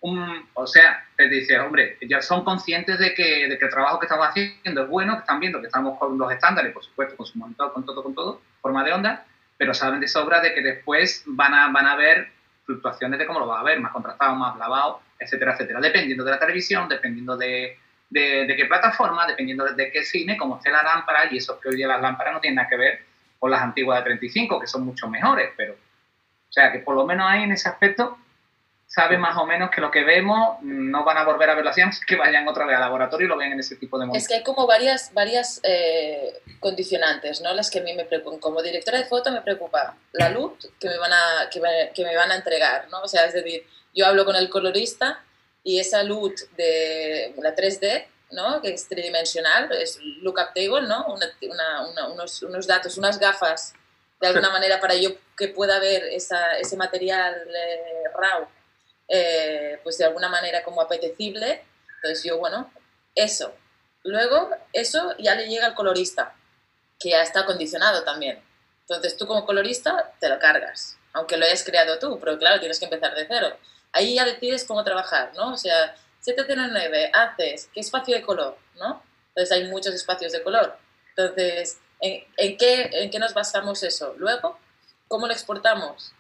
un... 0.01 0.49
O 0.55 0.67
sea, 0.67 1.07
te 1.15 1.29
dice, 1.29 1.59
hombre, 1.59 1.99
ya 2.09 2.23
son 2.23 2.43
conscientes 2.43 2.99
de 2.99 3.13
que, 3.15 3.49
de 3.49 3.59
que 3.59 3.67
el 3.67 3.71
trabajo 3.71 4.01
que 4.01 4.07
estamos 4.07 4.27
haciendo 4.27 4.83
es 4.83 4.89
bueno, 4.89 5.15
que 5.15 5.21
están 5.21 5.41
viendo 5.41 5.61
que 5.61 5.67
estamos 5.67 5.99
con 5.99 6.17
los 6.17 6.33
estándares, 6.33 6.73
por 6.73 6.85
supuesto, 6.85 7.17
con 7.19 7.27
su 7.27 7.39
monitor, 7.39 7.71
con 7.75 7.85
todo, 7.85 8.03
con 8.03 8.15
todo, 8.15 8.41
forma 8.63 8.83
de 8.83 8.95
onda, 8.95 9.27
pero 9.59 9.75
saben 9.75 10.01
de 10.01 10.09
sobra 10.09 10.41
de 10.41 10.55
que 10.55 10.63
después 10.63 11.23
van 11.27 11.53
a, 11.53 11.69
van 11.71 11.87
a 11.87 11.97
ver 11.97 12.33
fluctuaciones 12.65 13.19
de 13.19 13.27
cómo 13.27 13.41
lo 13.41 13.47
va 13.47 13.61
a 13.61 13.65
ver, 13.65 13.79
más 13.79 13.93
contrastado, 13.93 14.35
más 14.37 14.57
lavado, 14.57 15.03
etcétera, 15.19 15.53
etcétera, 15.53 15.81
dependiendo 15.81 16.25
de 16.25 16.31
la 16.31 16.39
televisión, 16.39 16.89
dependiendo 16.89 17.37
de, 17.37 17.79
de, 18.13 18.47
de 18.47 18.57
qué 18.57 18.67
plataforma, 18.67 19.27
dependiendo 19.27 19.65
de, 19.65 19.75
de 19.75 19.91
qué 19.91 20.05
cine, 20.05 20.37
cómo 20.37 20.57
esté 20.57 20.71
la 20.71 20.83
lámpara, 20.83 21.29
y 21.31 21.39
eso 21.39 21.59
que 21.59 21.71
hoy 21.71 21.77
día 21.77 21.89
las 21.89 22.01
lámparas 22.01 22.35
no 22.35 22.41
tienen 22.41 22.57
nada 22.57 22.69
que 22.69 22.77
ver 22.77 23.05
con 23.39 23.51
las 23.51 23.63
antiguas 23.63 23.99
de 23.99 24.05
35, 24.05 24.61
que 24.61 24.67
son 24.67 24.85
mucho 24.85 25.09
mejores, 25.09 25.51
pero, 25.57 25.73
o 25.75 26.53
sea, 26.53 26.71
que 26.71 26.81
por 26.81 26.95
lo 26.95 27.07
menos 27.07 27.27
ahí 27.29 27.43
en 27.43 27.53
ese 27.53 27.69
aspecto 27.69 28.19
sabe 28.87 29.17
más 29.17 29.37
o 29.39 29.47
menos 29.47 29.71
que 29.71 29.81
lo 29.81 29.91
que 29.91 30.05
vemos 30.05 30.59
no 30.61 31.03
van 31.03 31.17
a 31.17 31.25
volver 31.25 31.49
a 31.49 31.55
verlo 31.55 31.71
así, 31.71 31.81
que 32.07 32.17
vayan 32.17 32.47
otra 32.47 32.67
vez 32.67 32.77
al 32.77 32.83
laboratorio 32.83 33.25
y 33.25 33.29
lo 33.29 33.39
vean 33.39 33.53
en 33.53 33.61
ese 33.61 33.77
tipo 33.77 33.99
de 33.99 34.05
Es 34.05 34.09
momentos. 34.09 34.29
que 34.29 34.35
hay 34.35 34.43
como 34.43 34.67
varias, 34.67 35.15
varias 35.15 35.61
eh, 35.65 36.41
condicionantes, 36.61 37.41
¿no? 37.41 37.55
Las 37.55 37.71
que 37.71 37.79
a 37.79 37.83
mí 37.83 37.95
me 37.95 38.05
preocupan. 38.05 38.39
Como 38.39 38.61
directora 38.63 38.99
de 38.99 39.07
foto 39.07 39.33
me 39.33 39.41
preocupa 39.41 39.97
la 40.13 40.29
luz 40.29 40.53
que 40.79 40.89
me 40.89 40.99
van 40.99 41.13
a, 41.13 41.49
que 41.51 41.59
me, 41.61 41.91
que 41.95 42.05
me 42.05 42.15
van 42.15 42.31
a 42.33 42.37
entregar, 42.37 42.87
¿no? 42.91 43.01
O 43.01 43.09
sea, 43.09 43.25
es 43.25 43.33
decir, 43.33 43.67
yo 43.95 44.07
hablo 44.07 44.27
con 44.27 44.37
el 44.37 44.51
colorista 44.51 45.25
y 45.65 45.79
esa 45.79 46.03
luz 46.03 46.47
de 46.57 47.35
la 47.39 47.55
3D, 47.55 48.07
¿no? 48.33 48.61
Que 48.61 48.75
es 48.75 48.89
tridimensional, 48.89 49.71
es 49.73 49.99
lookup 50.23 50.55
table, 50.55 50.83
¿no? 50.89 51.07
Una, 51.07 51.27
una- 51.43 51.87
una- 51.89 52.09
unos, 52.09 52.43
unos 52.43 52.67
datos, 52.67 52.97
unas 52.99 53.19
gafas, 53.19 53.75
de 54.21 54.27
alguna 54.29 54.51
manera 54.59 54.81
para 54.81 54.95
yo 54.95 55.11
que 55.37 55.49
pueda 55.49 55.79
ver 55.79 56.05
esa, 56.05 56.57
ese 56.59 56.77
material 56.77 57.35
eh, 57.55 58.05
RAW 58.15 58.49
eh, 59.09 59.81
pues 59.83 59.99
de 59.99 60.05
alguna 60.05 60.29
manera 60.29 60.63
como 60.63 60.81
apetecible. 60.81 61.65
Entonces 61.97 62.25
yo, 62.25 62.39
bueno, 62.39 62.73
eso. 63.15 63.55
Luego, 64.05 64.51
eso 64.73 65.15
ya 65.19 65.35
le 65.35 65.47
llega 65.49 65.67
al 65.67 65.75
colorista, 65.75 66.35
que 66.99 67.11
ya 67.11 67.23
está 67.23 67.45
condicionado 67.47 68.03
también. 68.05 68.43
Entonces 68.81 69.17
tú 69.17 69.27
como 69.27 69.47
colorista 69.47 70.13
te 70.19 70.29
lo 70.29 70.39
cargas, 70.41 70.97
aunque 71.13 71.37
lo 71.37 71.45
hayas 71.47 71.63
creado 71.63 71.99
tú, 71.99 72.19
pero 72.19 72.37
claro, 72.39 72.59
tienes 72.59 72.79
que 72.81 72.87
empezar 72.87 73.15
de 73.15 73.27
cero. 73.29 73.57
Ahí 73.93 74.15
ya 74.15 74.25
decides 74.25 74.65
cómo 74.65 74.85
trabajar, 74.85 75.33
¿no? 75.37 75.53
O 75.53 75.57
sea, 75.57 75.95
709, 76.21 77.11
haces, 77.13 77.69
¿qué 77.75 77.81
espacio 77.81 78.17
de 78.17 78.23
color? 78.23 78.57
¿no? 78.77 79.03
Entonces 79.29 79.53
hay 79.57 79.69
muchos 79.69 79.95
espacios 79.95 80.33
de 80.33 80.43
color. 80.43 80.77
Entonces, 81.11 81.79
¿en, 82.01 82.25
en, 82.37 82.57
qué, 82.57 82.91
¿en 82.93 83.11
qué 83.11 83.19
nos 83.19 83.35
basamos 83.35 83.83
eso? 83.83 84.15
Luego, 84.19 84.59
¿cómo 85.09 85.27
lo 85.27 85.33
exportamos? 85.33 86.13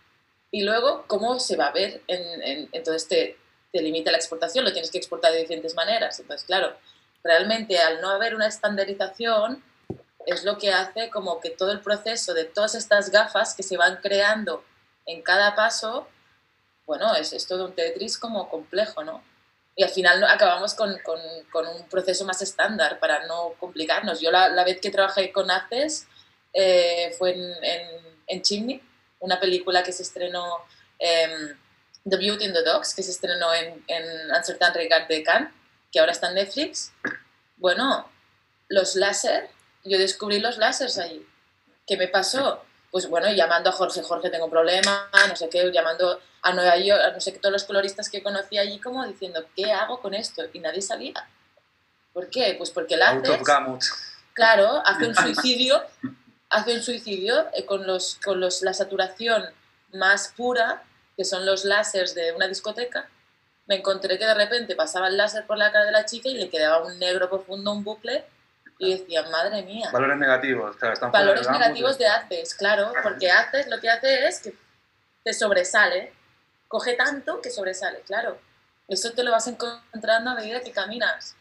Y 0.51 0.63
luego, 0.63 1.05
¿cómo 1.07 1.39
se 1.41 1.57
va 1.57 1.67
a 1.67 1.73
ver? 1.73 2.03
En, 2.07 2.69
entonces, 2.73 3.09
te, 3.09 3.39
te 3.73 3.83
limita 3.83 4.11
la 4.11 4.19
exportación, 4.19 4.65
lo 4.65 4.73
tienes 4.73 4.91
que 4.91 4.99
exportar 4.99 5.33
de 5.33 5.41
diferentes 5.41 5.75
maneras. 5.75 6.19
Entonces, 6.21 6.47
claro, 6.47 6.77
realmente 7.25 7.79
al 7.79 8.01
no 8.01 8.11
haber 8.11 8.35
una 8.35 8.47
estandarización, 8.47 9.63
es 10.27 10.45
lo 10.45 10.59
que 10.59 10.73
hace 10.73 11.11
como 11.11 11.41
que 11.41 11.51
todo 11.51 11.73
el 11.73 11.81
proceso 11.81 12.33
de 12.35 12.45
todas 12.45 12.75
estas 12.75 13.11
gafas 13.11 13.55
que 13.55 13.63
se 13.63 13.77
van 13.77 13.97
creando 13.97 14.65
en 15.07 15.23
cada 15.23 15.57
paso, 15.57 16.07
bueno, 16.87 17.15
es, 17.15 17.33
es 17.33 17.47
todo 17.47 17.67
un 17.67 17.75
Tetris 17.75 18.19
como 18.19 18.49
complejo, 18.49 19.05
¿no? 19.05 19.23
y 19.75 19.83
al 19.83 19.91
final 19.91 20.23
acabamos 20.25 20.75
con, 20.75 20.99
con, 20.99 21.19
con, 21.51 21.67
un 21.67 21.89
proceso 21.89 22.25
más 22.25 22.43
estándar 22.43 22.99
para 22.99 23.27
no 23.27 23.55
complicarnos. 23.59 24.21
Yo 24.21 24.31
la, 24.31 24.49
la 24.49 24.65
vez 24.65 24.81
que 24.81 24.91
trabajé 24.91 25.33
con 25.33 25.51
ACES 25.51 26.07
eh, 26.53 27.15
fue 27.17 27.33
en, 27.33 27.65
en, 27.65 27.89
en, 28.27 28.43
Chimney, 28.43 28.83
una 29.21 29.41
película 29.41 29.83
que 29.83 29.93
se 29.93 30.03
estrenó, 30.03 30.59
eh, 30.99 31.55
The 32.09 32.17
Beauty 32.17 32.45
and 32.45 32.55
the 32.55 32.63
Dogs, 32.63 32.95
que 32.95 33.03
se 33.03 33.13
estrenó 33.13 33.55
en, 33.55 33.83
en 33.89 34.31
Uncertain 34.31 34.75
Regard 34.75 35.09
de 35.09 35.23
Cannes, 35.23 35.53
que 35.91 36.01
ahora 36.01 36.13
está 36.13 36.29
en 36.29 36.35
Netflix. 36.35 36.93
Bueno, 37.57 38.11
los 38.69 38.95
láser, 38.97 39.49
yo 39.85 39.99
descubrí 39.99 40.39
los 40.39 40.59
láseres 40.59 40.99
ahí. 40.99 41.27
¿Qué 41.87 41.97
me 41.97 42.09
pasó? 42.09 42.63
Pues 42.91 43.09
bueno, 43.09 43.33
llamando 43.33 43.71
a 43.71 43.73
Jorge, 43.73 44.03
Jorge, 44.03 44.29
tengo 44.29 44.45
un 44.45 44.51
problema, 44.51 45.09
no 45.29 45.35
sé 45.35 45.49
qué, 45.49 45.71
llamando 45.73 46.21
a 46.43 46.53
Nueva 46.53 46.77
York, 46.77 47.01
a 47.03 47.11
no 47.13 47.21
sé 47.21 47.33
qué, 47.33 47.39
todos 47.39 47.53
los 47.53 47.65
coloristas 47.65 48.11
que 48.11 48.23
conocí 48.23 48.59
allí, 48.59 48.81
como 48.81 49.07
diciendo, 49.07 49.47
¿qué 49.57 49.73
hago 49.73 50.01
con 50.01 50.13
esto? 50.13 50.43
Y 50.53 50.59
nadie 50.59 50.83
sabía. 50.83 51.15
¿Por 52.13 52.29
qué? 52.29 52.55
Pues 52.59 52.71
porque 52.71 52.95
el 52.95 53.03
haces, 53.03 53.41
claro, 54.35 54.83
hace 54.85 55.07
un 55.07 55.15
suicidio, 55.15 55.83
hace 56.51 56.75
un 56.75 56.83
suicidio 56.83 57.47
eh, 57.55 57.65
con, 57.65 57.87
los, 57.87 58.19
con 58.23 58.41
los, 58.41 58.63
la 58.63 58.75
saturación 58.75 59.45
más 59.93 60.35
pura, 60.37 60.83
que 61.17 61.25
son 61.25 61.47
los 61.47 61.65
láseres 61.65 62.15
de 62.15 62.33
una 62.33 62.49
discoteca. 62.49 63.09
Me 63.67 63.77
encontré 63.77 64.19
que 64.19 64.27
de 64.27 64.35
repente 64.35 64.75
pasaba 64.75 65.09
el 65.09 65.17
láser 65.17 65.47
por 65.47 65.57
la 65.57 65.71
cara 65.71 65.85
de 65.85 65.93
la 65.93 66.05
chica 66.05 66.29
y 66.29 66.35
le 66.35 66.51
quedaba 66.51 66.85
un 66.85 66.99
negro 66.99 67.31
profundo, 67.31 67.73
un 67.73 67.85
bucle, 67.85 68.25
y 68.79 68.99
decía, 68.99 69.23
madre 69.31 69.63
mía. 69.63 69.91
Valores 69.93 70.19
negativos, 70.19 70.77
claro, 70.77 70.95
están 70.95 71.13
Valores 71.13 71.49
negativos 71.49 71.99
de 71.99 72.09
haces, 72.09 72.55
claro, 72.57 72.93
porque 73.03 73.31
haces 73.31 73.69
lo 73.69 73.81
que 73.81 73.89
hace 73.89 74.27
es 74.27 74.41
que 74.41 74.55
te 75.23 75.33
sobresale 75.33 76.13
coge 76.73 76.95
tanto 76.95 77.43
que 77.43 77.51
sobresale, 77.51 78.01
claro. 78.01 78.39
Eso 78.89 79.13
te 79.13 79.23
lo 79.23 79.31
vas 79.31 79.47
encontrando 79.47 80.31
a 80.31 80.35
medida 80.35 80.63
que 80.63 80.73
caminas. 80.73 81.37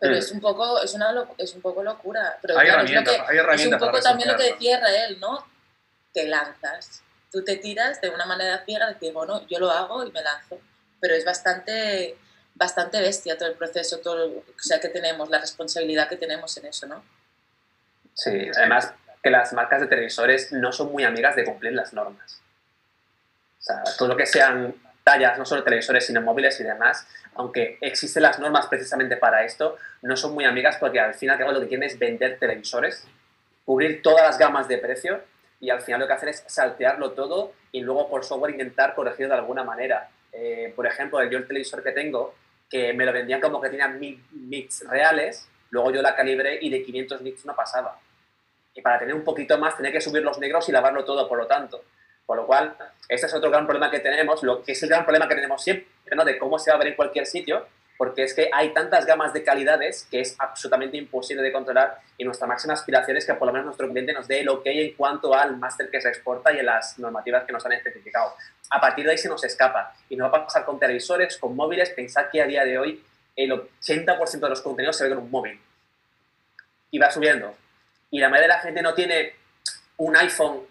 Pero 0.00 0.14
mm. 0.14 0.18
es 0.18 0.32
un 0.32 0.40
poco, 0.40 0.82
es 0.82 0.94
una 0.94 1.28
es 1.36 1.54
un 1.54 1.60
poco 1.60 1.82
locura. 1.82 2.38
Pero 2.40 2.58
hay, 2.58 2.68
herramientas, 2.68 3.14
es, 3.14 3.20
hay 3.28 3.36
herramientas, 3.36 3.76
es 3.76 3.82
un 3.82 3.92
poco 3.92 4.02
también 4.02 4.30
lo 4.30 4.36
que 4.38 4.52
decía 4.52 4.78
Israel, 4.78 5.18
¿no? 5.20 5.46
Te 6.14 6.26
lanzas. 6.26 7.02
Tú 7.30 7.44
te 7.44 7.56
tiras 7.56 8.00
de 8.00 8.08
una 8.08 8.24
manera 8.24 8.64
ciega, 8.64 8.86
de 8.86 8.94
decir, 8.94 9.12
bueno, 9.12 9.46
yo 9.46 9.58
lo 9.58 9.70
hago 9.70 10.06
y 10.06 10.10
me 10.10 10.22
lanzo. 10.22 10.58
Pero 11.00 11.14
es 11.14 11.26
bastante, 11.26 12.16
bastante 12.54 13.02
bestia 13.02 13.36
todo 13.36 13.50
el 13.50 13.56
proceso, 13.56 13.98
todo 13.98 14.26
o 14.26 14.44
sea, 14.58 14.80
que 14.80 14.88
tenemos, 14.88 15.28
la 15.28 15.38
responsabilidad 15.38 16.08
que 16.08 16.16
tenemos 16.16 16.56
en 16.56 16.64
eso, 16.64 16.86
¿no? 16.86 17.04
Sí, 18.14 18.50
además 18.56 18.94
que 19.22 19.28
las 19.28 19.52
marcas 19.52 19.82
de 19.82 19.86
televisores 19.86 20.50
no 20.52 20.72
son 20.72 20.92
muy 20.92 21.04
amigas 21.04 21.36
de 21.36 21.44
cumplir 21.44 21.74
las 21.74 21.92
normas 21.92 22.40
sea, 23.66 23.82
todo 23.98 24.08
lo 24.08 24.16
que 24.16 24.26
sean 24.26 24.74
tallas, 25.02 25.38
no 25.38 25.44
solo 25.44 25.62
televisores, 25.62 26.06
sino 26.06 26.20
móviles 26.20 26.58
y 26.60 26.64
demás, 26.64 27.06
aunque 27.34 27.78
existen 27.80 28.22
las 28.22 28.38
normas 28.38 28.66
precisamente 28.66 29.16
para 29.16 29.44
esto, 29.44 29.76
no 30.02 30.16
son 30.16 30.34
muy 30.34 30.44
amigas 30.44 30.76
porque 30.78 30.98
al 30.98 31.14
final 31.14 31.38
lo 31.52 31.60
que 31.60 31.68
quieren 31.68 31.88
es 31.88 31.98
vender 31.98 32.38
televisores, 32.38 33.06
cubrir 33.64 34.02
todas 34.02 34.24
las 34.24 34.38
gamas 34.38 34.68
de 34.68 34.78
precio 34.78 35.20
y 35.60 35.70
al 35.70 35.80
final 35.80 36.00
lo 36.00 36.06
que 36.06 36.12
hacen 36.12 36.28
es 36.28 36.44
saltearlo 36.46 37.12
todo 37.12 37.52
y 37.72 37.80
luego 37.80 38.08
por 38.08 38.24
software 38.24 38.52
intentar 38.52 38.94
corregirlo 38.94 39.34
de 39.34 39.40
alguna 39.40 39.64
manera. 39.64 40.08
Eh, 40.32 40.72
por 40.74 40.86
ejemplo, 40.86 41.22
yo 41.24 41.38
el 41.38 41.46
televisor 41.46 41.82
que 41.82 41.92
tengo, 41.92 42.34
que 42.68 42.92
me 42.92 43.06
lo 43.06 43.12
vendían 43.12 43.40
como 43.40 43.60
que 43.60 43.68
tenía 43.68 43.88
mil 43.88 44.22
nits 44.32 44.86
reales, 44.88 45.48
luego 45.70 45.92
yo 45.92 46.02
la 46.02 46.14
calibré 46.14 46.58
y 46.60 46.70
de 46.70 46.82
500 46.82 47.20
nits 47.22 47.46
no 47.46 47.54
pasaba. 47.54 47.98
Y 48.74 48.82
para 48.82 48.98
tener 48.98 49.14
un 49.14 49.24
poquito 49.24 49.56
más 49.56 49.76
tenía 49.76 49.92
que 49.92 50.00
subir 50.00 50.22
los 50.22 50.38
negros 50.38 50.68
y 50.68 50.72
lavarlo 50.72 51.04
todo, 51.04 51.28
por 51.28 51.38
lo 51.38 51.46
tanto. 51.46 51.82
Por 52.26 52.36
lo 52.36 52.46
cual, 52.46 52.76
este 53.08 53.26
es 53.26 53.34
otro 53.34 53.50
gran 53.50 53.66
problema 53.66 53.90
que 53.90 54.00
tenemos, 54.00 54.42
lo 54.42 54.62
que 54.62 54.72
es 54.72 54.82
el 54.82 54.88
gran 54.88 55.04
problema 55.04 55.28
que 55.28 55.36
tenemos 55.36 55.62
siempre, 55.62 55.86
¿no? 56.14 56.24
de 56.24 56.38
cómo 56.38 56.58
se 56.58 56.70
va 56.70 56.76
a 56.76 56.78
ver 56.78 56.88
en 56.88 56.96
cualquier 56.96 57.24
sitio, 57.24 57.66
porque 57.96 58.24
es 58.24 58.34
que 58.34 58.50
hay 58.52 58.74
tantas 58.74 59.06
gamas 59.06 59.32
de 59.32 59.42
calidades 59.42 60.06
que 60.10 60.20
es 60.20 60.36
absolutamente 60.38 60.96
imposible 60.96 61.42
de 61.42 61.52
controlar 61.52 61.98
y 62.18 62.24
nuestra 62.24 62.46
máxima 62.46 62.74
aspiración 62.74 63.16
es 63.16 63.24
que 63.24 63.34
por 63.34 63.46
lo 63.46 63.52
menos 63.52 63.66
nuestro 63.66 63.88
cliente 63.88 64.12
nos 64.12 64.28
dé 64.28 64.40
el 64.40 64.48
ok 64.48 64.66
en 64.66 64.94
cuanto 64.94 65.34
al 65.34 65.56
máster 65.56 65.88
que 65.90 66.00
se 66.00 66.08
exporta 66.08 66.52
y 66.52 66.58
en 66.58 66.66
las 66.66 66.98
normativas 66.98 67.44
que 67.44 67.52
nos 67.52 67.64
han 67.64 67.72
especificado. 67.72 68.34
A 68.70 68.80
partir 68.80 69.04
de 69.04 69.12
ahí 69.12 69.18
se 69.18 69.28
nos 69.28 69.42
escapa 69.44 69.94
y 70.08 70.16
nos 70.16 70.32
va 70.32 70.38
a 70.38 70.44
pasar 70.44 70.64
con 70.64 70.78
televisores, 70.78 71.38
con 71.38 71.56
móviles, 71.56 71.90
pensad 71.90 72.26
que 72.30 72.42
a 72.42 72.46
día 72.46 72.64
de 72.64 72.78
hoy 72.78 73.02
el 73.34 73.52
80% 73.52 74.40
de 74.40 74.48
los 74.48 74.60
contenidos 74.60 74.96
se 74.96 75.04
ven 75.04 75.12
en 75.14 75.18
un 75.18 75.30
móvil 75.30 75.58
y 76.90 76.98
va 76.98 77.10
subiendo. 77.10 77.54
Y 78.10 78.18
la 78.18 78.28
mayoría 78.28 78.48
de 78.48 78.54
la 78.54 78.60
gente 78.60 78.82
no 78.82 78.94
tiene 78.94 79.34
un 79.98 80.16
iPhone 80.16 80.66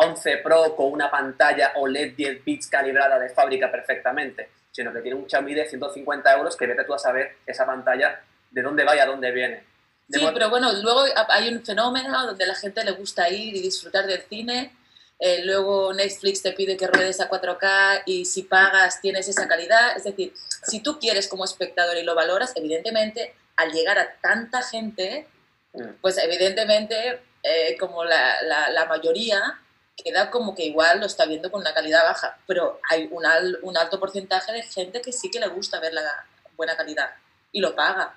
11 0.00 0.32
eh, 0.32 0.36
Pro 0.38 0.76
con 0.76 0.92
una 0.92 1.10
pantalla 1.10 1.72
OLED 1.76 2.14
10 2.14 2.44
bits 2.44 2.68
calibrada 2.68 3.18
de 3.18 3.28
fábrica 3.30 3.70
perfectamente, 3.70 4.48
sino 4.70 4.92
que 4.92 5.00
tiene 5.00 5.16
un 5.16 5.28
Xiaomi 5.28 5.54
de 5.54 5.66
150 5.66 6.32
euros 6.32 6.56
que 6.56 6.66
vete 6.66 6.84
tú 6.84 6.94
a 6.94 6.98
saber 6.98 7.38
esa 7.46 7.66
pantalla 7.66 8.20
de 8.50 8.62
dónde 8.62 8.84
va 8.84 8.94
y 8.94 9.00
a 9.00 9.06
dónde 9.06 9.30
viene. 9.32 9.64
sí, 10.08 10.24
pero 10.32 10.50
bueno, 10.50 10.72
luego 10.72 11.04
hay 11.28 11.48
un 11.48 11.64
fenómeno 11.64 12.26
donde 12.26 12.46
la 12.46 12.54
gente 12.54 12.84
le 12.84 12.92
gusta 12.92 13.28
ir 13.28 13.56
y 13.56 13.60
disfrutar 13.60 14.06
del 14.06 14.22
cine. 14.22 14.76
Eh, 15.18 15.44
luego 15.44 15.92
Netflix 15.92 16.40
te 16.40 16.52
pide 16.52 16.78
que 16.78 16.86
ruedes 16.86 17.20
a 17.20 17.28
4K 17.28 18.04
y 18.06 18.24
si 18.24 18.44
pagas 18.44 19.00
tienes 19.00 19.28
esa 19.28 19.46
calidad. 19.48 19.96
Es 19.96 20.04
decir, 20.04 20.32
si 20.62 20.80
tú 20.80 20.98
quieres 20.98 21.28
como 21.28 21.44
espectador 21.44 21.96
y 21.96 22.04
lo 22.04 22.14
valoras, 22.14 22.52
evidentemente 22.56 23.34
al 23.56 23.72
llegar 23.72 23.98
a 23.98 24.14
tanta 24.22 24.62
gente, 24.62 25.26
mm. 25.74 26.00
pues 26.00 26.16
evidentemente 26.16 27.20
eh, 27.42 27.76
como 27.78 28.04
la, 28.04 28.42
la, 28.42 28.84
mayoría, 28.86 29.60
queda 29.96 30.30
como 30.30 30.54
que 30.54 30.64
igual 30.64 31.00
lo 31.00 31.06
está 31.06 31.26
viendo 31.26 31.50
con 31.50 31.60
una 31.60 31.74
calidad 31.74 32.04
baja, 32.04 32.38
pero 32.46 32.80
hay 32.88 33.08
un, 33.10 33.24
un 33.62 33.76
alto 33.76 33.98
porcentaje 33.98 34.52
de 34.52 34.62
gente 34.62 35.00
que 35.00 35.12
sí 35.12 35.30
que 35.30 35.40
le 35.40 35.48
gusta 35.48 35.80
ver 35.80 35.94
la 35.94 36.26
buena 36.56 36.76
calidad 36.76 37.10
y 37.52 37.60
lo 37.60 37.74
paga. 37.74 38.16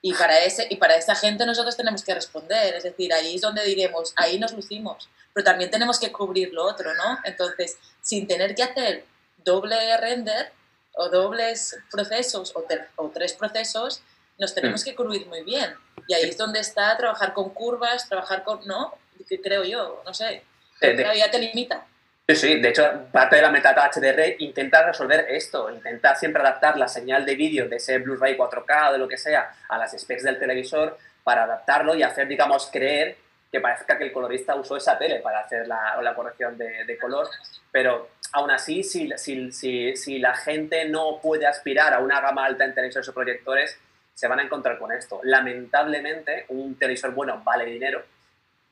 Y 0.00 0.14
para, 0.14 0.38
ese, 0.40 0.66
y 0.70 0.76
para 0.76 0.96
esa 0.96 1.14
gente 1.14 1.44
nosotros 1.44 1.76
tenemos 1.76 2.04
que 2.04 2.14
responder, 2.14 2.76
es 2.76 2.84
decir, 2.84 3.12
ahí 3.12 3.34
es 3.34 3.40
donde 3.40 3.64
diremos, 3.64 4.12
ahí 4.16 4.38
nos 4.38 4.52
lucimos, 4.52 5.08
pero 5.34 5.44
también 5.44 5.70
tenemos 5.70 5.98
que 5.98 6.12
cubrir 6.12 6.52
lo 6.52 6.64
otro, 6.64 6.94
¿no? 6.94 7.18
Entonces, 7.24 7.76
sin 8.00 8.26
tener 8.26 8.54
que 8.54 8.62
hacer 8.62 9.04
doble 9.38 9.96
render 9.96 10.52
o 10.94 11.08
dobles 11.08 11.76
procesos 11.90 12.54
o, 12.54 12.64
o 12.96 13.10
tres 13.10 13.32
procesos, 13.32 14.02
nos 14.38 14.54
tenemos 14.54 14.82
mm. 14.82 14.84
que 14.84 14.94
cubrir 14.94 15.26
muy 15.26 15.42
bien. 15.42 15.74
Y 16.06 16.14
ahí 16.14 16.28
es 16.28 16.36
donde 16.36 16.60
está 16.60 16.96
trabajar 16.96 17.32
con 17.32 17.50
curvas, 17.50 18.08
trabajar 18.08 18.44
con, 18.44 18.66
¿no? 18.66 18.94
Creo 19.42 19.64
yo, 19.64 20.02
no 20.06 20.14
sé. 20.14 20.42
ya 20.80 21.30
te 21.30 21.38
limita. 21.38 21.84
Sí, 22.30 22.36
sí, 22.36 22.60
de 22.60 22.68
hecho, 22.68 23.06
parte 23.10 23.36
de 23.36 23.42
la 23.42 23.50
metadata 23.50 23.90
HDR 23.90 24.36
intenta 24.40 24.86
resolver 24.86 25.26
esto, 25.30 25.70
intenta 25.70 26.14
siempre 26.14 26.42
adaptar 26.42 26.76
la 26.76 26.86
señal 26.86 27.24
de 27.24 27.34
vídeo 27.34 27.68
de 27.68 27.76
ese 27.76 27.98
Blu-ray 27.98 28.36
4K 28.36 28.90
o 28.90 28.92
de 28.92 28.98
lo 28.98 29.08
que 29.08 29.16
sea 29.16 29.54
a 29.66 29.78
las 29.78 29.98
specs 29.98 30.24
del 30.24 30.38
televisor 30.38 30.98
para 31.24 31.44
adaptarlo 31.44 31.94
y 31.94 32.02
hacer, 32.02 32.28
digamos, 32.28 32.68
creer 32.70 33.16
que 33.50 33.60
parezca 33.60 33.96
que 33.96 34.04
el 34.04 34.12
colorista 34.12 34.54
usó 34.56 34.76
esa 34.76 34.98
tele 34.98 35.20
para 35.20 35.40
hacer 35.40 35.66
la, 35.66 35.98
la 36.02 36.14
corrección 36.14 36.58
de, 36.58 36.84
de, 36.84 36.98
color, 36.98 37.28
pero 37.72 38.10
aún 38.32 38.50
así, 38.50 38.82
si, 38.82 39.10
si, 39.16 39.50
si, 39.50 39.96
si, 39.96 40.18
la 40.18 40.34
gente 40.34 40.86
no 40.86 41.20
puede 41.22 41.46
aspirar 41.46 41.94
a 41.94 42.00
una 42.00 42.20
gama 42.20 42.44
alta 42.44 42.66
en 42.66 42.74
televisores 42.74 43.08
o 43.08 43.14
proyectores, 43.14 43.78
se 44.18 44.26
van 44.26 44.40
a 44.40 44.42
encontrar 44.42 44.80
con 44.80 44.90
esto. 44.90 45.20
Lamentablemente, 45.22 46.44
un 46.48 46.76
televisor 46.76 47.12
bueno 47.12 47.40
vale 47.44 47.64
dinero, 47.66 48.02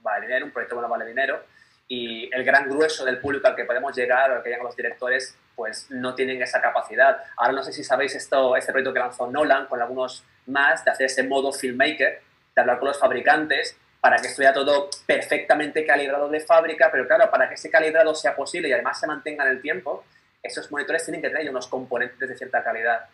vale 0.01 0.27
dinero, 0.27 0.45
un 0.45 0.51
proyecto 0.51 0.75
bueno 0.75 0.89
vale 0.89 1.07
dinero, 1.07 1.41
y 1.87 2.29
el 2.35 2.43
gran 2.43 2.69
grueso 2.69 3.05
del 3.05 3.21
público 3.21 3.47
al 3.47 3.55
que 3.55 3.65
podemos 3.65 3.95
llegar, 3.95 4.33
al 4.33 4.43
que 4.43 4.49
llegan 4.49 4.65
los 4.67 4.75
directores, 4.75 5.39
pues 5.55 5.87
no 5.89 6.17
tienen 6.17 6.43
esa 6.43 6.61
capacidad. 6.61 7.23
Ahora 7.37 7.53
no 7.53 7.63
sé 7.63 7.73
si 7.73 7.85
sabéis 7.85 8.17
esto, 8.17 8.57
este 8.57 8.73
proyecto 8.73 8.93
que 8.93 8.99
lanzó 8.99 9.31
Nolan 9.31 9.67
con 9.67 9.81
algunos 9.81 10.25
más, 10.47 10.85
de 10.85 10.91
hacer 10.91 11.07
ese 11.07 11.23
modo 11.23 11.53
filmmaker, 11.53 12.23
de 12.53 12.61
hablar 12.61 12.81
con 12.81 12.89
los 12.89 12.99
fabricantes, 12.99 13.77
para 14.01 14.17
que 14.17 14.27
estuviera 14.27 14.53
todo 14.53 14.91
perfectamente 15.07 15.87
calibrado 15.87 16.29
de 16.29 16.41
fábrica, 16.41 16.89
pero 16.91 17.07
claro, 17.07 17.31
para 17.31 17.49
que 17.49 17.55
ese 17.55 17.71
calibrado 17.71 18.17
sea 18.17 18.35
posible 18.35 18.69
y 18.69 18.73
además 18.73 18.99
se 18.99 19.07
mantenga 19.07 19.45
en 19.45 19.51
el 19.53 19.63
tiempo, 19.63 20.05
esos 20.43 20.73
monitores 20.73 21.05
tienen 21.05 21.23
que 21.23 21.31
tener 21.31 21.49
unos 21.49 21.69
componentes 21.69 22.29
de 22.29 22.37
cierta 22.37 22.65
calidad. 22.65 23.09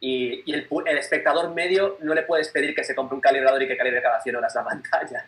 Y, 0.00 0.42
y 0.46 0.54
el, 0.54 0.68
el, 0.86 0.98
espectador 0.98 1.52
medio 1.54 1.96
no 2.02 2.14
le 2.14 2.22
puedes 2.22 2.48
pedir 2.50 2.74
que 2.74 2.84
se 2.84 2.94
compre 2.94 3.16
un 3.16 3.20
calibrador 3.20 3.60
y 3.62 3.66
que 3.68 3.76
calibre 3.76 4.00
cada 4.00 4.20
100 4.20 4.36
horas 4.36 4.54
la 4.54 4.64
pantalla. 4.70 5.26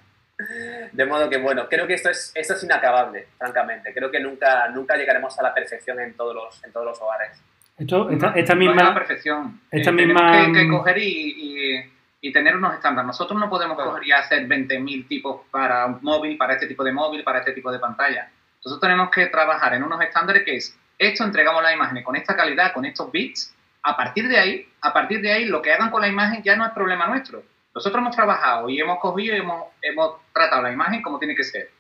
De 0.93 1.05
modo 1.05 1.29
que, 1.29 1.37
bueno, 1.39 1.69
creo 1.69 1.87
que 1.87 1.95
esto 1.95 2.09
es, 2.09 2.33
esto 2.35 2.55
es 2.55 2.63
inacabable, 2.65 3.29
francamente. 3.37 3.93
Creo 3.93 4.11
que 4.11 4.21
nunca, 4.21 4.69
nunca 4.69 4.97
llegaremos 4.97 5.39
a 5.39 5.43
la 5.43 5.53
perfección 5.53 6.01
en 6.01 6.15
todos 6.15 6.35
los, 6.35 6.65
en 6.65 6.73
todos 6.73 6.87
los 6.87 7.01
hogares. 7.03 7.39
Esto, 7.77 8.09
esta, 8.11 8.33
esta 8.35 8.55
misma... 8.55 8.83
la 8.85 8.95
perfección. 8.95 9.61
Esta 9.71 9.91
Eh, 9.91 9.93
misma... 9.93 10.33
Tenemos 10.33 10.57
que, 10.57 10.63
que 10.65 10.69
coger 10.71 10.99
y, 10.99 11.05
y, 11.37 11.93
y 12.23 12.33
tener 12.33 12.57
unos 12.57 12.73
estándares. 12.75 13.07
Nosotros 13.09 13.39
no 13.39 13.51
podemos 13.51 13.77
Claro. 13.77 13.91
coger 13.91 14.07
y 14.07 14.13
hacer 14.13 14.47
20.000 14.47 15.09
tipos 15.09 15.43
para 15.51 15.85
un 15.87 15.99
móvil, 16.03 16.39
para 16.39 16.55
este 16.55 16.67
tipo 16.67 16.85
de 16.85 16.93
móvil, 16.93 17.23
para 17.25 17.41
este 17.41 17.53
tipo 17.53 17.71
de 17.71 17.79
pantalla. 17.79 18.31
Nosotros 18.65 18.81
tenemos 18.81 19.11
que 19.11 19.27
trabajar 19.27 19.75
en 19.75 19.83
unos 19.83 20.01
estándares 20.03 20.43
que 20.45 20.57
es, 20.57 20.79
esto 20.99 21.25
entregamos 21.25 21.63
la 21.63 21.73
imagen 21.75 22.03
con 22.03 22.17
esta 22.17 22.37
calidad, 22.37 22.73
con 22.73 22.85
estos 22.85 23.11
bits, 23.11 23.55
a 23.83 23.97
partir 23.97 24.29
de 24.29 24.39
ahí, 24.39 24.69
a 24.81 24.93
partir 24.93 25.21
de 25.21 25.33
ahí, 25.33 25.45
lo 25.47 25.63
que 25.63 25.73
hagan 25.73 25.91
con 25.91 26.03
la 26.03 26.09
imagen 26.09 26.43
ya 26.43 26.57
no 26.57 26.67
es 26.67 26.73
problema 26.73 27.07
nuestro. 27.07 27.43
Nosotros 27.75 28.01
hemos 28.01 28.17
trabajado 28.17 28.69
y 28.69 28.81
hemos 28.81 28.99
cogido 28.99 29.37
y 29.37 29.41
hemos, 29.83 30.15
tratado 30.33 30.63
la 30.63 30.73
imagen 30.73 31.03
como 31.03 31.19
tiene 31.19 31.35
que 31.35 31.45
ser, 31.45 31.71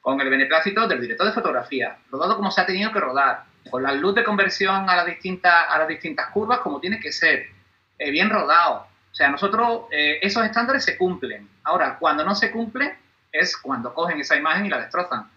con 0.00 0.20
el 0.20 0.28
beneplácito 0.28 0.86
del 0.88 1.00
director 1.00 1.26
de 1.26 1.32
fotografía, 1.32 1.98
rodado 2.10 2.36
como 2.36 2.50
se 2.50 2.60
ha 2.60 2.66
tenido 2.66 2.92
que 2.92 3.00
rodar, 3.00 3.44
con 3.70 3.82
la 3.82 3.92
luz 3.92 4.14
de 4.14 4.24
conversión 4.24 4.88
a 4.88 4.96
las 4.96 5.06
distintas, 5.06 5.66
a 5.68 5.78
las 5.78 5.88
distintas 5.88 6.30
curvas 6.30 6.60
como 6.60 6.80
tiene 6.80 7.00
que 7.00 7.12
ser, 7.12 7.46
eh, 7.98 8.10
bien 8.10 8.30
rodado. 8.30 8.86
O 9.10 9.14
sea, 9.14 9.28
nosotros, 9.30 9.84
eh, 9.90 10.18
esos 10.20 10.44
estándares 10.44 10.84
se 10.84 10.96
cumplen. 10.96 11.48
Ahora, 11.64 11.96
cuando 11.98 12.24
no 12.24 12.34
se 12.34 12.50
cumplen, 12.50 12.92
es 13.32 13.56
cuando 13.56 13.94
cogen 13.94 14.20
esa 14.20 14.36
imagen 14.36 14.66
y 14.66 14.68
la 14.68 14.80
destrozan. 14.80 15.30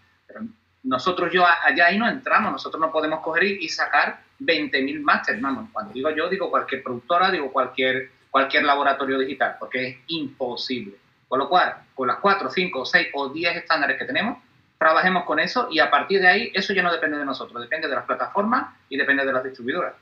Nosotros 0.82 1.30
yo 1.32 1.44
allá 1.46 1.86
ahí 1.86 1.98
no 1.98 2.08
entramos, 2.08 2.52
nosotros 2.52 2.80
no 2.80 2.90
podemos 2.90 3.20
coger 3.20 3.44
y, 3.44 3.64
y 3.64 3.68
sacar 3.68 4.20
20.000 4.40 5.00
másteres, 5.02 5.40
vamos, 5.40 5.68
cuando 5.72 5.92
digo 5.92 6.10
yo, 6.10 6.28
digo 6.28 6.50
cualquier 6.50 6.82
productora, 6.82 7.30
digo 7.30 7.52
cualquier, 7.52 8.10
cualquier 8.30 8.64
laboratorio 8.64 9.18
digital, 9.18 9.56
porque 9.58 9.88
es 9.88 9.96
imposible. 10.08 10.94
Con 11.28 11.38
lo 11.38 11.48
cual, 11.48 11.74
con 11.94 12.08
las 12.08 12.18
4, 12.18 12.50
5, 12.50 12.84
6 12.84 13.08
o 13.14 13.28
10 13.28 13.56
estándares 13.56 13.98
que 13.98 14.04
tenemos, 14.04 14.38
trabajemos 14.78 15.24
con 15.24 15.38
eso 15.38 15.68
y 15.70 15.78
a 15.78 15.90
partir 15.90 16.20
de 16.20 16.28
ahí, 16.28 16.50
eso 16.54 16.72
ya 16.72 16.82
no 16.82 16.90
depende 16.90 17.18
de 17.18 17.24
nosotros, 17.24 17.60
depende 17.60 17.86
de 17.86 17.94
las 17.94 18.04
plataformas 18.06 18.74
y 18.88 18.96
depende 18.96 19.24
de 19.26 19.32
las 19.32 19.44
distribuidoras. 19.44 19.92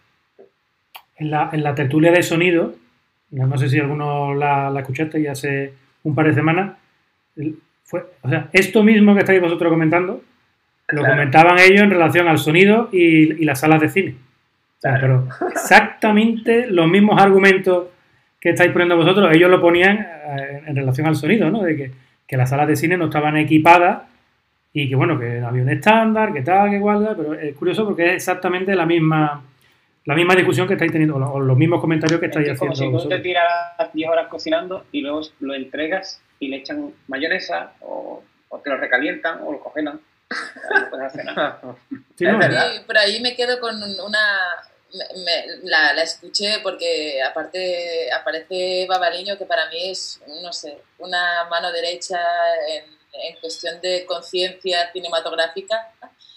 En 1.17 1.33
la, 1.33 1.51
en 1.53 1.65
la 1.65 1.75
tertulia 1.75 2.13
de 2.13 2.23
sonido, 2.23 2.75
no 3.31 3.59
sé 3.59 3.69
si 3.69 3.81
alguno 3.81 4.35
la, 4.35 4.71
la 4.71 4.81
escuchaste 4.81 5.21
ya 5.21 5.33
hace 5.33 5.75
un 6.05 6.15
par 6.15 6.27
de 6.27 6.35
semanas, 6.35 6.79
fue, 7.83 8.07
o 8.23 8.29
sea, 8.29 8.49
esto 8.53 8.83
mismo 8.83 9.15
que 9.15 9.21
estáis 9.21 9.41
vosotros 9.41 9.71
comentando, 9.71 10.23
lo 10.91 11.01
Claro. 11.01 11.15
comentaban 11.17 11.59
ellos 11.59 11.83
en 11.83 11.91
relación 11.91 12.29
al 12.29 12.39
sonido 12.39 12.89
y, 12.93 13.43
y 13.43 13.45
las 13.45 13.61
salas 13.61 13.81
de 13.81 13.89
cine. 13.89 14.15
O 14.79 14.81
sea, 14.81 14.99
pero 15.01 15.29
exactamente 15.53 16.67
los 16.69 16.89
mismos 16.89 17.21
argumentos 17.21 17.89
que 18.41 18.51
estáis 18.51 18.71
poniendo 18.73 18.97
vosotros, 18.97 19.35
ellos 19.35 19.51
lo 19.51 19.61
ponían 19.61 19.99
eh, 19.99 20.63
en 20.67 20.77
relación 20.77 21.07
al 21.07 21.17
sonido, 21.17 21.51
¿no? 21.51 21.63
De 21.63 21.77
que, 21.77 21.91
que 22.27 22.37
las 22.37 22.51
salas 22.51 22.69
de 22.69 22.77
cine 22.77 22.97
no 22.97 23.07
estaban 23.07 23.37
equipadas 23.37 24.03
y 24.73 24.89
que, 24.89 24.95
bueno, 24.95 25.19
que 25.19 25.41
había 25.41 25.63
un 25.63 25.71
estándar, 25.71 26.33
que 26.33 26.43
tal, 26.43 26.71
que 26.71 26.79
cual, 26.81 27.15
pero 27.17 27.35
es 27.35 27.55
curioso 27.57 27.85
porque 27.85 28.07
es 28.11 28.13
exactamente 28.15 28.75
la 28.75 28.87
misma 28.87 29.43
la 30.05 30.15
misma 30.15 30.35
discusión 30.35 30.67
que 30.67 30.73
estáis 30.73 30.91
teniendo, 30.91 31.17
o 31.17 31.19
lo- 31.19 31.33
o 31.35 31.41
los 31.41 31.57
mismos 31.59 31.83
comentarios 31.83 32.19
que 32.19 32.27
Es 32.27 32.31
estáis 32.31 32.47
que 32.47 32.53
es 32.55 32.59
como 32.59 32.73
haciendo 32.73 32.99
si 32.99 33.05
tú 33.05 33.09
te 33.11 33.19
tiras 33.19 33.47
10 33.93 34.09
horas 34.09 34.29
cocinando 34.29 34.87
y 34.91 35.03
luego 35.03 35.21
lo 35.41 35.53
entregas 35.55 36.23
y 36.41 36.49
le 36.49 36.57
echan 36.59 36.93
mayonesa 37.09 37.73
o, 37.81 38.23
o 38.49 38.59
te 38.61 38.71
lo 38.71 38.79
recalientan 38.79 39.41
o 39.45 39.53
lo 39.53 39.59
congelan. 39.61 40.01
Sí, 42.17 42.25
¿no? 42.25 42.39
Sí, 42.43 42.81
por 42.87 42.99
ahí 42.99 43.21
me 43.21 43.35
quedo 43.35 43.61
con 43.61 43.77
una... 44.01 44.65
me- 44.93 45.23
me- 45.25 45.47
la, 45.65 45.93
la 45.95 46.03
escuché 46.03 46.59
porque 46.63 47.23
aparte 47.23 48.13
aparece 48.13 48.87
Babaliño, 48.89 49.39
que 49.39 49.47
para 49.47 49.69
mí 49.71 49.91
es, 49.91 50.21
no 50.43 50.53
sé, 50.53 50.79
una 50.99 51.45
mano 51.45 51.71
derecha 51.73 52.19
en, 52.69 52.85
en 53.13 53.41
cuestión 53.41 53.81
de 53.81 54.05
conciencia 54.07 54.91
cinematográfica. 54.93 55.93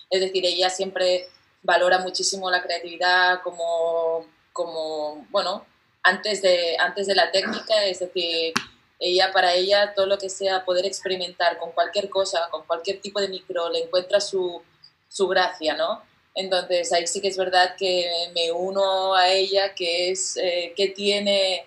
Es 0.09 0.21
decir, 0.21 0.45
ella 0.45 0.69
siempre 0.69 1.27
valora 1.63 1.99
muchísimo 1.99 2.49
la 2.49 2.61
creatividad 2.61 3.41
como, 3.43 4.27
como 4.53 5.25
bueno, 5.29 5.65
antes 6.03 6.41
de, 6.41 6.75
antes 6.79 7.07
de 7.07 7.15
la 7.15 7.31
técnica, 7.31 7.83
es 7.85 7.99
decir, 7.99 8.53
ella 9.01 9.31
para 9.33 9.53
ella 9.55 9.93
todo 9.93 10.05
lo 10.05 10.17
que 10.17 10.29
sea 10.29 10.63
poder 10.63 10.85
experimentar 10.85 11.57
con 11.57 11.71
cualquier 11.73 12.09
cosa, 12.09 12.47
con 12.51 12.65
cualquier 12.65 13.01
tipo 13.01 13.19
de 13.19 13.27
micro, 13.27 13.69
le 13.69 13.79
encuentra 13.79 14.21
su, 14.21 14.61
su 15.09 15.27
gracia, 15.27 15.75
¿no? 15.75 16.03
Entonces 16.35 16.93
ahí 16.93 17.05
sí 17.07 17.19
que 17.19 17.27
es 17.27 17.37
verdad 17.37 17.75
que 17.77 18.09
me 18.33 18.51
uno 18.51 19.13
a 19.15 19.27
ella, 19.29 19.75
que 19.75 20.11
es 20.11 20.37
eh, 20.37 20.73
que 20.77 20.89
tiene 20.89 21.65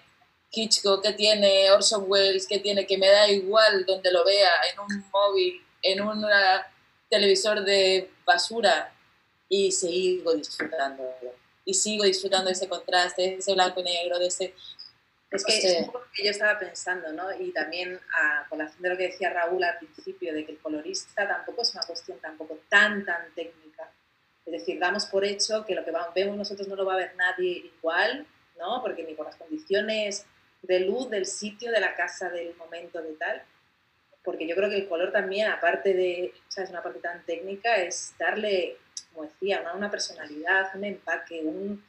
Hitchcock, 0.50 1.02
que 1.02 1.12
tiene 1.12 1.70
Orson 1.70 2.04
Welles, 2.06 2.46
que 2.46 2.60
tiene, 2.60 2.86
que 2.86 2.96
me 2.96 3.08
da 3.08 3.28
igual 3.28 3.84
donde 3.84 4.10
lo 4.12 4.24
vea, 4.24 4.50
en 4.72 4.80
un 4.80 5.04
móvil, 5.12 5.62
en 5.82 6.00
un 6.00 6.24
televisor 7.10 7.64
de 7.64 8.10
basura, 8.24 8.94
y 9.48 9.70
sigo 9.72 10.34
disfrutando. 10.34 11.02
Y 11.64 11.74
sigo 11.74 12.04
disfrutando 12.04 12.46
de 12.46 12.52
ese 12.52 12.68
contraste, 12.68 13.22
de 13.22 13.34
ese 13.36 13.54
blanco 13.54 13.80
y 13.80 13.84
negro, 13.84 14.18
de 14.18 14.26
ese... 14.26 14.54
Es 15.34 15.44
que 15.44 15.58
es 15.58 15.80
un 15.80 15.86
poco 15.86 15.98
lo 16.00 16.10
que 16.12 16.24
yo 16.24 16.30
estaba 16.30 16.58
pensando, 16.58 17.12
¿no? 17.12 17.32
Y 17.32 17.50
también 17.50 17.98
a 18.12 18.46
colación 18.48 18.82
de 18.82 18.88
lo 18.90 18.96
que 18.96 19.08
decía 19.08 19.30
Raúl 19.30 19.64
al 19.64 19.78
principio, 19.78 20.32
de 20.32 20.44
que 20.44 20.52
el 20.52 20.58
colorista 20.58 21.26
tampoco 21.26 21.62
es 21.62 21.74
una 21.74 21.84
cuestión 21.84 22.18
tampoco 22.18 22.60
tan, 22.68 23.04
tan 23.04 23.32
técnica. 23.34 23.90
Es 24.46 24.52
decir, 24.52 24.78
damos 24.78 25.06
por 25.06 25.24
hecho 25.24 25.64
que 25.64 25.74
lo 25.74 25.84
que 25.84 25.92
vemos 26.14 26.36
nosotros 26.36 26.68
no 26.68 26.76
lo 26.76 26.84
va 26.84 26.94
a 26.94 26.98
ver 26.98 27.16
nadie 27.16 27.72
igual, 27.78 28.26
¿no? 28.58 28.80
Porque 28.82 29.02
ni 29.02 29.14
por 29.14 29.26
las 29.26 29.36
condiciones 29.36 30.26
de 30.62 30.80
luz 30.80 31.10
del 31.10 31.26
sitio, 31.26 31.72
de 31.72 31.80
la 31.80 31.94
casa, 31.94 32.28
del 32.30 32.54
momento, 32.56 33.02
de 33.02 33.14
tal. 33.14 33.42
Porque 34.22 34.46
yo 34.46 34.54
creo 34.54 34.70
que 34.70 34.76
el 34.76 34.88
color 34.88 35.12
también, 35.12 35.48
aparte 35.48 35.94
de, 35.94 36.32
¿sabes? 36.48 36.70
Una 36.70 36.82
parte 36.82 37.00
tan 37.00 37.24
técnica, 37.24 37.76
es 37.76 38.14
darle, 38.18 38.76
como 39.12 39.26
decía, 39.26 39.60
una, 39.60 39.74
una 39.74 39.90
personalidad, 39.90 40.74
un 40.74 40.84
empaque, 40.84 41.40
un, 41.42 41.84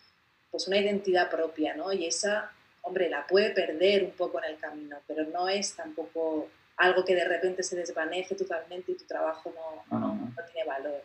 pues 0.49 0.67
una 0.67 0.77
identidad 0.77 1.29
propia, 1.29 1.75
¿no? 1.75 1.93
Y 1.93 2.07
esa 2.07 2.51
hombre, 2.85 3.09
la 3.09 3.25
puede 3.25 3.49
perder 3.49 4.03
un 4.03 4.11
poco 4.11 4.37
en 4.43 4.51
el 4.51 4.57
camino, 4.59 4.97
pero 5.07 5.25
no 5.25 5.49
es 5.49 5.75
tampoco 5.75 6.47
algo 6.77 7.03
que 7.03 7.15
de 7.15 7.25
repente 7.25 7.63
se 7.63 7.75
desvanece 7.75 8.35
totalmente 8.35 8.91
y 8.91 8.95
tu 8.95 9.05
trabajo 9.05 9.51
no, 9.55 9.97
no, 9.99 10.13
no 10.15 10.43
tiene 10.51 10.67
valor. 10.67 11.01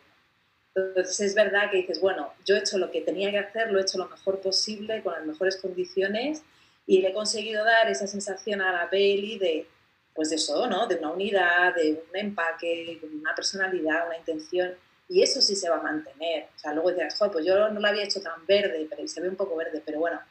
Entonces 0.75 1.19
es 1.19 1.35
verdad 1.35 1.71
que 1.71 1.77
dices, 1.77 1.99
bueno, 1.99 2.33
yo 2.45 2.55
he 2.55 2.59
hecho 2.59 2.77
lo 2.77 2.91
que 2.91 3.01
tenía 3.01 3.31
que 3.31 3.39
hacer, 3.39 3.71
lo 3.71 3.79
he 3.79 3.81
hecho 3.81 3.97
lo 3.97 4.07
mejor 4.07 4.39
posible, 4.39 5.01
con 5.01 5.13
las 5.13 5.25
mejores 5.25 5.57
condiciones, 5.57 6.43
y 6.85 7.01
le 7.01 7.09
he 7.09 7.13
conseguido 7.13 7.65
dar 7.65 7.89
esa 7.89 8.07
sensación 8.07 8.61
a 8.61 8.71
la 8.71 8.89
peli 8.89 9.37
de, 9.39 9.67
pues 10.13 10.29
de 10.29 10.35
eso, 10.35 10.67
¿no? 10.67 10.87
De 10.87 10.95
una 10.95 11.11
unidad, 11.11 11.75
de 11.75 12.03
un 12.09 12.17
empaque, 12.17 13.01
una 13.11 13.33
personalidad, 13.35 14.07
una 14.07 14.17
intención, 14.17 14.71
y 15.09 15.23
eso 15.23 15.41
sí 15.41 15.55
se 15.55 15.69
va 15.69 15.77
a 15.77 15.81
mantener. 15.81 16.47
O 16.55 16.59
sea, 16.59 16.73
luego 16.73 16.91
dices, 16.91 17.15
joder, 17.17 17.33
pues 17.33 17.45
yo 17.45 17.69
no 17.69 17.79
lo 17.79 17.87
había 17.87 18.03
hecho 18.03 18.21
tan 18.21 18.45
verde, 18.45 18.87
pero 18.89 19.05
se 19.07 19.19
ve 19.19 19.29
un 19.29 19.35
poco 19.35 19.55
verde, 19.57 19.81
pero 19.85 19.99
bueno, 19.99 20.21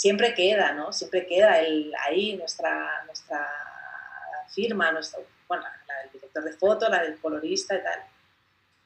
siempre 0.00 0.32
queda, 0.32 0.72
¿no? 0.72 0.94
Siempre 0.94 1.26
queda 1.26 1.60
el, 1.60 1.92
ahí 2.06 2.34
nuestra, 2.34 3.04
nuestra 3.04 3.46
firma, 4.48 4.90
nuestro, 4.92 5.22
bueno, 5.46 5.62
la 5.86 6.02
del 6.02 6.12
director 6.12 6.42
de 6.42 6.54
foto, 6.54 6.88
la 6.88 7.02
del 7.02 7.18
colorista 7.18 7.74
y 7.74 7.82
tal. 7.82 8.00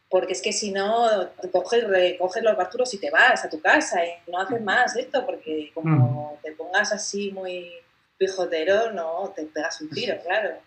Porque 0.09 0.33
es 0.33 0.43
que 0.43 0.53
si 0.53 0.73
no, 0.73 1.31
coges, 1.53 1.87
recoges 1.87 2.43
los 2.43 2.57
capturos 2.57 2.93
y 2.95 2.99
te 2.99 3.13
vas 3.13 3.45
a 3.45 3.49
tu 3.49 3.61
casa 3.61 4.05
y 4.05 4.29
no 4.29 4.41
haces 4.41 4.61
más 4.61 4.97
esto, 4.97 5.25
porque 5.25 5.71
como 5.73 6.37
te 6.43 6.51
pongas 6.51 6.91
así 6.93 7.31
muy 7.31 7.71
pijotero, 8.19 8.91
no, 8.91 9.33
te 9.37 9.45
pegas 9.45 9.81
un 9.83 9.91
tiro, 9.91 10.21
claro. 10.21 10.59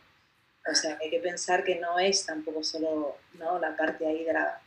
O 0.65 0.73
sea, 0.73 0.97
hay 1.01 1.09
que 1.09 1.19
pensar 1.19 1.65
que 1.65 1.75
no 1.75 1.99
es 1.99 2.25
tampoco 2.25 2.63
solo 2.63 3.17
¿no? 3.33 3.59
la 3.59 3.75
parte 3.75 4.07
ahí 4.07 4.23
de 4.23 4.31
la... 4.31 4.61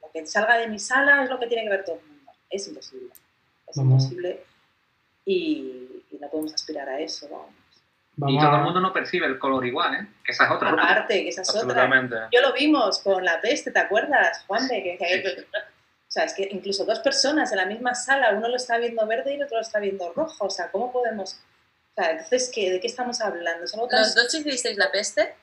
Lo 0.00 0.10
que 0.10 0.26
salga 0.26 0.56
de 0.56 0.68
mi 0.68 0.78
sala 0.78 1.22
es 1.22 1.28
lo 1.28 1.38
que 1.38 1.48
tiene 1.48 1.64
que 1.64 1.70
ver 1.70 1.84
todo 1.84 1.96
el 1.96 2.06
mundo. 2.06 2.32
Es 2.48 2.66
imposible. 2.66 3.12
Es 3.66 3.76
imposible 3.76 4.51
y, 5.24 6.04
y 6.10 6.18
no 6.20 6.28
podemos 6.28 6.54
aspirar 6.54 6.88
a 6.88 6.98
eso, 7.00 7.28
vamos. 7.30 7.50
Y 8.30 8.38
todo 8.38 8.56
el 8.56 8.62
mundo 8.62 8.80
no 8.80 8.92
percibe 8.92 9.26
el 9.26 9.38
color 9.38 9.64
igual, 9.66 9.94
¿eh? 9.94 10.06
Que 10.24 10.32
esa 10.32 10.44
es 10.44 10.50
otra. 10.50 10.70
Aparte, 10.70 11.22
que 11.22 11.28
esa 11.30 11.42
es 11.42 11.48
otra. 11.64 11.84
Yo 12.30 12.40
lo 12.42 12.52
vimos 12.52 12.98
con 12.98 13.24
la 13.24 13.40
peste, 13.40 13.70
¿te 13.70 13.78
acuerdas, 13.78 14.44
Juan? 14.46 14.68
De 14.68 14.82
que, 14.82 14.98
que- 14.98 15.46
o 15.56 16.10
sea, 16.12 16.24
es 16.24 16.34
que 16.34 16.46
incluso 16.50 16.84
dos 16.84 16.98
personas 17.00 17.50
en 17.52 17.58
la 17.58 17.64
misma 17.66 17.94
sala, 17.94 18.32
uno 18.32 18.48
lo 18.48 18.56
está 18.56 18.76
viendo 18.76 19.06
verde 19.06 19.32
y 19.32 19.36
el 19.36 19.44
otro 19.44 19.56
lo 19.56 19.62
está 19.62 19.78
viendo 19.78 20.12
rojo. 20.12 20.44
O 20.44 20.50
sea, 20.50 20.70
¿cómo 20.70 20.92
podemos...? 20.92 21.40
O 21.94 21.94
sea, 22.02 22.10
entonces, 22.12 22.50
¿qué, 22.54 22.70
¿de 22.70 22.80
qué 22.80 22.86
estamos 22.86 23.20
hablando? 23.22 23.66
¿Son 23.66 23.80
otras- 23.80 24.14
¿Los 24.14 24.24
dos 24.24 24.34
hicisteis 24.34 24.76
la 24.78 24.90
peste? 24.90 25.34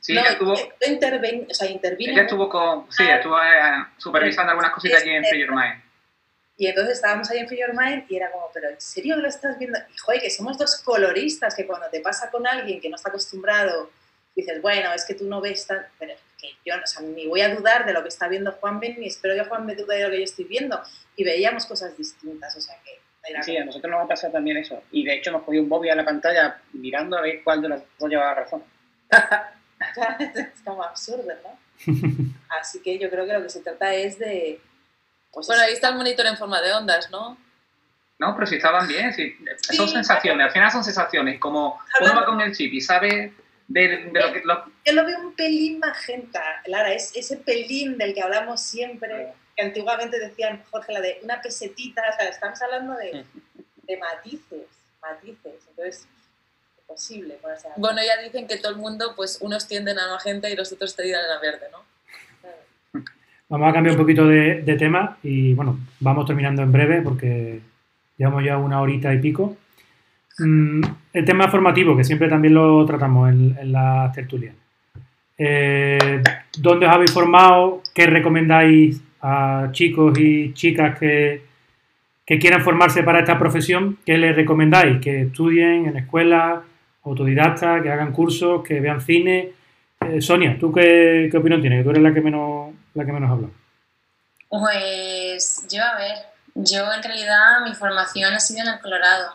Sí, 0.00 0.14
no, 0.14 0.20
ella 0.20 0.30
estuvo, 0.32 0.54
interven- 0.86 1.46
o 1.50 1.54
sea, 1.54 1.68
intervino 1.70 2.12
ella 2.12 2.22
estuvo 2.22 2.48
con, 2.48 2.90
sí, 2.92 3.04
estuvo 3.08 3.36
eh, 3.38 3.84
supervisando 3.98 4.50
algunas 4.50 4.72
cositas 4.72 5.00
allí 5.02 5.10
en 5.10 5.24
Free 5.24 5.40
Your 5.40 5.50
Mind. 5.54 5.80
Y 6.62 6.68
entonces 6.68 6.94
estábamos 6.94 7.28
ahí 7.28 7.38
en 7.38 7.48
Free 7.48 7.58
Your 7.58 7.74
Mind 7.74 8.04
y 8.08 8.14
era 8.14 8.30
como, 8.30 8.48
pero 8.54 8.68
¿en 8.68 8.80
serio 8.80 9.16
lo 9.16 9.26
estás 9.26 9.58
viendo? 9.58 9.80
Y 9.92 9.98
joder, 9.98 10.20
que 10.20 10.30
somos 10.30 10.56
dos 10.56 10.80
coloristas 10.84 11.56
que 11.56 11.66
cuando 11.66 11.88
te 11.88 11.98
pasa 11.98 12.30
con 12.30 12.46
alguien 12.46 12.80
que 12.80 12.88
no 12.88 12.94
está 12.94 13.08
acostumbrado, 13.08 13.90
dices, 14.36 14.62
bueno, 14.62 14.92
es 14.92 15.04
que 15.04 15.14
tú 15.14 15.26
no 15.26 15.40
ves 15.40 15.66
tan... 15.66 15.84
Pero 15.98 16.14
que 16.40 16.50
yo 16.64 16.76
o 16.76 16.86
sea, 16.86 17.02
ni 17.02 17.26
voy 17.26 17.40
a 17.40 17.52
dudar 17.52 17.84
de 17.84 17.92
lo 17.92 18.04
que 18.04 18.10
está 18.10 18.28
viendo 18.28 18.52
Juan 18.52 18.78
Ben, 18.78 19.00
ni 19.00 19.08
espero 19.08 19.34
que 19.34 19.48
Juan 19.48 19.66
me 19.66 19.74
dude 19.74 19.96
de 19.96 20.04
lo 20.04 20.10
que 20.10 20.18
yo 20.18 20.22
estoy 20.22 20.44
viendo. 20.44 20.80
Y 21.16 21.24
veíamos 21.24 21.66
cosas 21.66 21.98
distintas, 21.98 22.56
o 22.56 22.60
sea 22.60 22.76
que... 22.84 23.42
Sí, 23.42 23.56
a 23.56 23.64
nosotros 23.64 23.90
nos 23.90 24.04
ha 24.04 24.06
pasado 24.06 24.34
también 24.34 24.58
eso. 24.58 24.84
Y 24.92 25.04
de 25.04 25.14
hecho 25.14 25.30
hemos 25.30 25.42
podido 25.42 25.64
un 25.64 25.68
Bobby 25.68 25.88
a 25.88 25.96
la 25.96 26.04
pantalla 26.04 26.62
mirando 26.74 27.18
a 27.18 27.22
ver 27.22 27.42
cuál 27.42 27.60
de 27.60 27.70
los 27.70 27.82
dos 27.98 28.08
llevaba 28.08 28.34
razón. 28.34 28.62
es 30.36 30.62
como 30.64 30.84
absurdo, 30.84 31.32
¿no? 31.42 31.58
Así 32.60 32.80
que 32.80 33.00
yo 33.00 33.10
creo 33.10 33.26
que 33.26 33.32
lo 33.32 33.42
que 33.42 33.48
se 33.48 33.62
trata 33.62 33.92
es 33.92 34.20
de... 34.20 34.60
Pues 35.32 35.46
bueno, 35.46 35.62
ahí 35.62 35.72
está 35.72 35.88
el 35.88 35.96
monitor 35.96 36.26
en 36.26 36.36
forma 36.36 36.60
de 36.60 36.72
ondas, 36.72 37.10
¿no? 37.10 37.38
No, 38.18 38.34
pero 38.34 38.46
si 38.46 38.56
estaban 38.56 38.86
bien, 38.86 39.12
sí. 39.12 39.34
son 39.74 39.88
sensaciones, 39.88 40.46
al 40.46 40.52
final 40.52 40.70
son 40.70 40.84
sensaciones, 40.84 41.40
como 41.40 41.80
uno 42.00 42.14
va 42.14 42.24
con 42.24 42.40
el 42.40 42.54
chip 42.54 42.72
y 42.72 42.80
sabe 42.80 43.32
de, 43.66 44.10
lo 44.12 44.32
que... 44.32 44.42
Yo 44.84 44.92
lo 44.92 45.04
veo 45.04 45.18
un 45.20 45.34
pelín 45.34 45.80
magenta, 45.80 46.40
Lara, 46.66 46.92
es 46.92 47.16
ese 47.16 47.38
pelín 47.38 47.98
del 47.98 48.14
que 48.14 48.22
hablamos 48.22 48.60
siempre, 48.60 49.34
que 49.56 49.62
antiguamente 49.64 50.20
decían, 50.20 50.62
Jorge, 50.70 50.92
la 50.92 51.00
de 51.00 51.18
una 51.22 51.40
pesetita, 51.40 52.02
o 52.08 52.16
sea, 52.16 52.28
estamos 52.28 52.62
hablando 52.62 52.94
de, 52.94 53.24
de 53.82 53.96
matices, 53.96 54.68
matices, 55.00 55.54
entonces 55.70 56.06
posible. 56.86 57.40
Bueno, 57.76 58.00
ya 58.04 58.20
dicen 58.22 58.46
que 58.46 58.58
todo 58.58 58.70
el 58.70 58.78
mundo, 58.78 59.14
pues 59.16 59.38
unos 59.40 59.66
tienden 59.66 59.98
a 59.98 60.08
magenta 60.08 60.50
y 60.50 60.56
los 60.56 60.70
otros 60.72 60.94
tienden 60.94 61.30
a 61.30 61.38
verde, 61.38 61.68
¿no? 61.72 61.84
Vamos 63.52 63.68
a 63.68 63.72
cambiar 63.74 63.96
un 63.96 64.00
poquito 64.00 64.26
de, 64.26 64.62
tema 64.78 65.18
y 65.22 65.52
bueno, 65.52 65.78
vamos 66.00 66.24
terminando 66.24 66.62
en 66.62 66.72
breve 66.72 67.02
porque 67.02 67.60
llevamos 68.16 68.42
ya 68.42 68.56
una 68.56 68.80
horita 68.80 69.12
y 69.12 69.18
pico. 69.18 69.58
Mm, 70.38 70.80
el 71.12 71.24
tema 71.26 71.48
formativo, 71.48 71.94
que 71.94 72.02
siempre 72.02 72.30
también 72.30 72.54
lo 72.54 72.86
tratamos 72.86 73.28
en, 73.28 73.54
en 73.60 73.70
la 73.70 74.10
tertulia. 74.14 74.54
Eh, 75.36 76.22
¿Dónde 76.58 76.86
os 76.86 76.92
habéis 76.92 77.12
formado? 77.12 77.82
¿Qué 77.94 78.06
recomendáis 78.06 79.02
a 79.20 79.68
chicos 79.72 80.18
y 80.18 80.54
chicas 80.54 80.98
que, 80.98 81.42
que 82.24 82.38
quieran 82.38 82.62
formarse 82.62 83.02
para 83.02 83.18
esta 83.18 83.38
profesión? 83.38 83.98
¿Qué 84.06 84.16
les 84.16 84.34
recomendáis? 84.34 84.98
¿Que 85.02 85.20
estudien 85.22 85.84
en 85.88 85.98
escuelas, 85.98 86.60
autodidactas, 87.04 87.82
que 87.82 87.90
hagan 87.90 88.12
cursos, 88.12 88.62
que 88.62 88.80
vean 88.80 89.02
cine. 89.02 89.50
Eh, 90.08 90.20
Sonia, 90.20 90.56
¿tú 90.58 90.72
qué, 90.72 91.30
opinión 91.34 91.60
tienes? 91.60 91.84
Tú 91.84 91.90
eres 91.90 92.02
la 92.02 92.14
que 92.14 92.20
menos, 92.20 92.61
la 92.94 93.04
que 93.04 93.12
menos 93.12 93.30
habla. 93.30 93.48
Pues 94.48 95.64
yo, 95.68 95.82
a 95.82 95.96
ver, 95.96 96.18
yo 96.54 96.92
en 96.92 97.02
realidad 97.02 97.60
mi 97.64 97.74
formación 97.74 98.34
ha 98.34 98.40
sido 98.40 98.60
en 98.60 98.74
el 98.74 98.80
Colorado. 98.80 99.34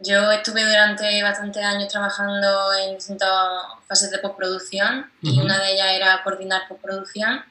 Yo 0.00 0.30
estuve 0.30 0.64
durante 0.64 1.22
bastantes 1.22 1.62
años 1.64 1.88
trabajando 1.88 2.72
en 2.74 2.94
distintas 2.94 3.30
fases 3.88 4.10
de 4.10 4.18
postproducción 4.18 5.10
y 5.22 5.40
una 5.40 5.58
de 5.58 5.72
ellas 5.72 5.88
era 5.92 6.22
coordinar 6.22 6.68
postproducción 6.68 7.44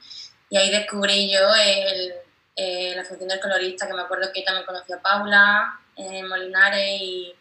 y 0.49 0.57
ahí 0.57 0.71
descubrí 0.71 1.29
yo 1.29 1.39
el, 1.55 2.13
eh, 2.55 2.93
la 2.95 3.03
función 3.03 3.27
del 3.27 3.41
colorista, 3.41 3.85
que 3.85 3.93
me 3.93 4.01
acuerdo 4.01 4.31
que 4.33 4.43
también 4.43 4.65
conocí 4.65 4.93
a 4.93 5.01
Paula 5.01 5.77
eh, 5.97 6.23
Molinares 6.23 7.01
y 7.01 7.35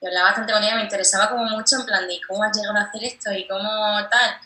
y 0.00 0.06
hablaba 0.06 0.28
bastante 0.28 0.52
con 0.52 0.62
ella, 0.62 0.76
me 0.76 0.82
interesaba 0.82 1.30
como 1.30 1.44
mucho 1.44 1.76
en 1.76 1.86
plan 1.86 2.06
de 2.06 2.20
cómo 2.26 2.42
has 2.42 2.56
llegado 2.56 2.76
a 2.76 2.82
hacer 2.82 3.04
esto 3.04 3.32
y 3.32 3.46
cómo 3.46 3.68
tal. 4.10 4.36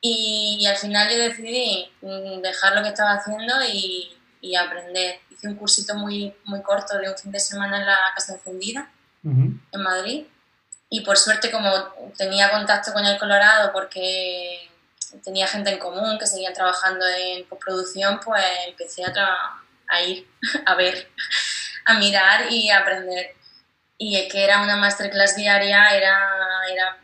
Y, 0.00 0.64
al 0.66 0.76
final 0.76 1.10
yo 1.10 1.18
decidí 1.18 1.90
mm, 2.02 2.40
dejar 2.40 2.74
lo 2.76 2.82
que 2.82 2.88
estaba 2.88 3.14
haciendo 3.14 3.54
y, 3.64 4.16
y, 4.40 4.54
aprender. 4.54 5.20
Hice 5.30 5.48
un 5.48 5.56
cursito 5.56 5.94
muy, 5.94 6.34
muy 6.44 6.62
corto 6.62 6.96
de 6.98 7.08
un 7.08 7.16
fin 7.16 7.32
de 7.32 7.40
semana 7.40 7.78
en 7.78 7.86
la 7.86 7.98
Casa 8.14 8.34
Encendida, 8.34 8.90
en 9.24 9.82
Madrid. 9.82 10.24
Y 10.90 11.00
por 11.02 11.18
suerte, 11.18 11.50
como 11.50 11.70
tenía 12.16 12.50
contacto 12.50 12.92
con 12.92 13.04
el 13.04 13.18
Colorado, 13.18 13.72
porque 13.72 14.70
tenía 15.24 15.46
gente 15.46 15.70
en 15.70 15.78
común 15.78 16.18
que 16.18 16.26
seguía 16.26 16.52
trabajando 16.52 17.04
en 17.06 17.46
postproducción, 17.46 18.20
pues 18.20 18.42
empecé 18.66 19.04
a, 19.04 19.62
a 19.88 20.02
ir 20.02 20.26
a 20.66 20.74
ver, 20.76 21.10
a 21.84 21.98
mirar 21.98 22.50
y 22.50 22.70
a 22.70 22.78
aprender 22.78 23.38
y 23.98 24.16
es 24.16 24.32
que 24.32 24.44
era 24.44 24.62
una 24.62 24.76
masterclass 24.76 25.34
diaria, 25.34 25.88
era, 25.90 26.16
era, 26.70 26.98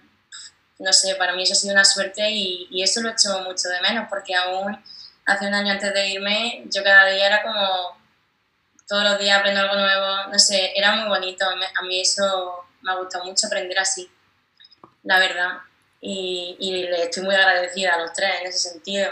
no 0.78 0.92
sé, 0.92 1.14
para 1.16 1.34
mí 1.34 1.42
eso 1.42 1.52
ha 1.52 1.56
sido 1.56 1.74
una 1.74 1.84
suerte 1.84 2.30
y, 2.30 2.82
eso 2.82 3.00
lo 3.00 3.08
he 3.08 3.12
hecho 3.12 3.38
mucho 3.40 3.68
de 3.68 3.80
menos, 3.80 4.06
porque 4.08 4.34
aún 4.34 4.82
hace 5.26 5.46
un 5.46 5.54
año 5.54 5.72
antes 5.72 5.92
de 5.94 6.08
irme, 6.08 6.64
yo 6.66 6.82
cada 6.82 7.06
día 7.06 7.26
era 7.26 7.42
como, 7.42 7.98
todos 8.86 9.04
los 9.04 9.18
días 9.18 9.38
aprendo 9.38 9.60
algo 9.60 9.76
nuevo, 9.76 10.28
no 10.30 10.38
sé, 10.38 10.72
era 10.76 10.96
muy 10.96 11.08
bonito, 11.08 11.46
a 11.48 11.82
mí 11.82 12.00
eso 12.00 12.66
me 12.82 12.92
ha 12.92 12.96
gustado 12.96 13.24
mucho 13.24 13.46
aprender 13.46 13.78
así, 13.78 14.10
la 15.02 15.18
verdad, 15.18 15.58
y, 16.00 16.56
y 16.60 16.82
le 16.82 17.04
estoy 17.04 17.22
muy 17.22 17.34
agradecida 17.34 17.94
a 17.94 17.98
los 17.98 18.12
tres 18.12 18.40
en 18.40 18.46
ese 18.48 18.70
sentido 18.70 19.10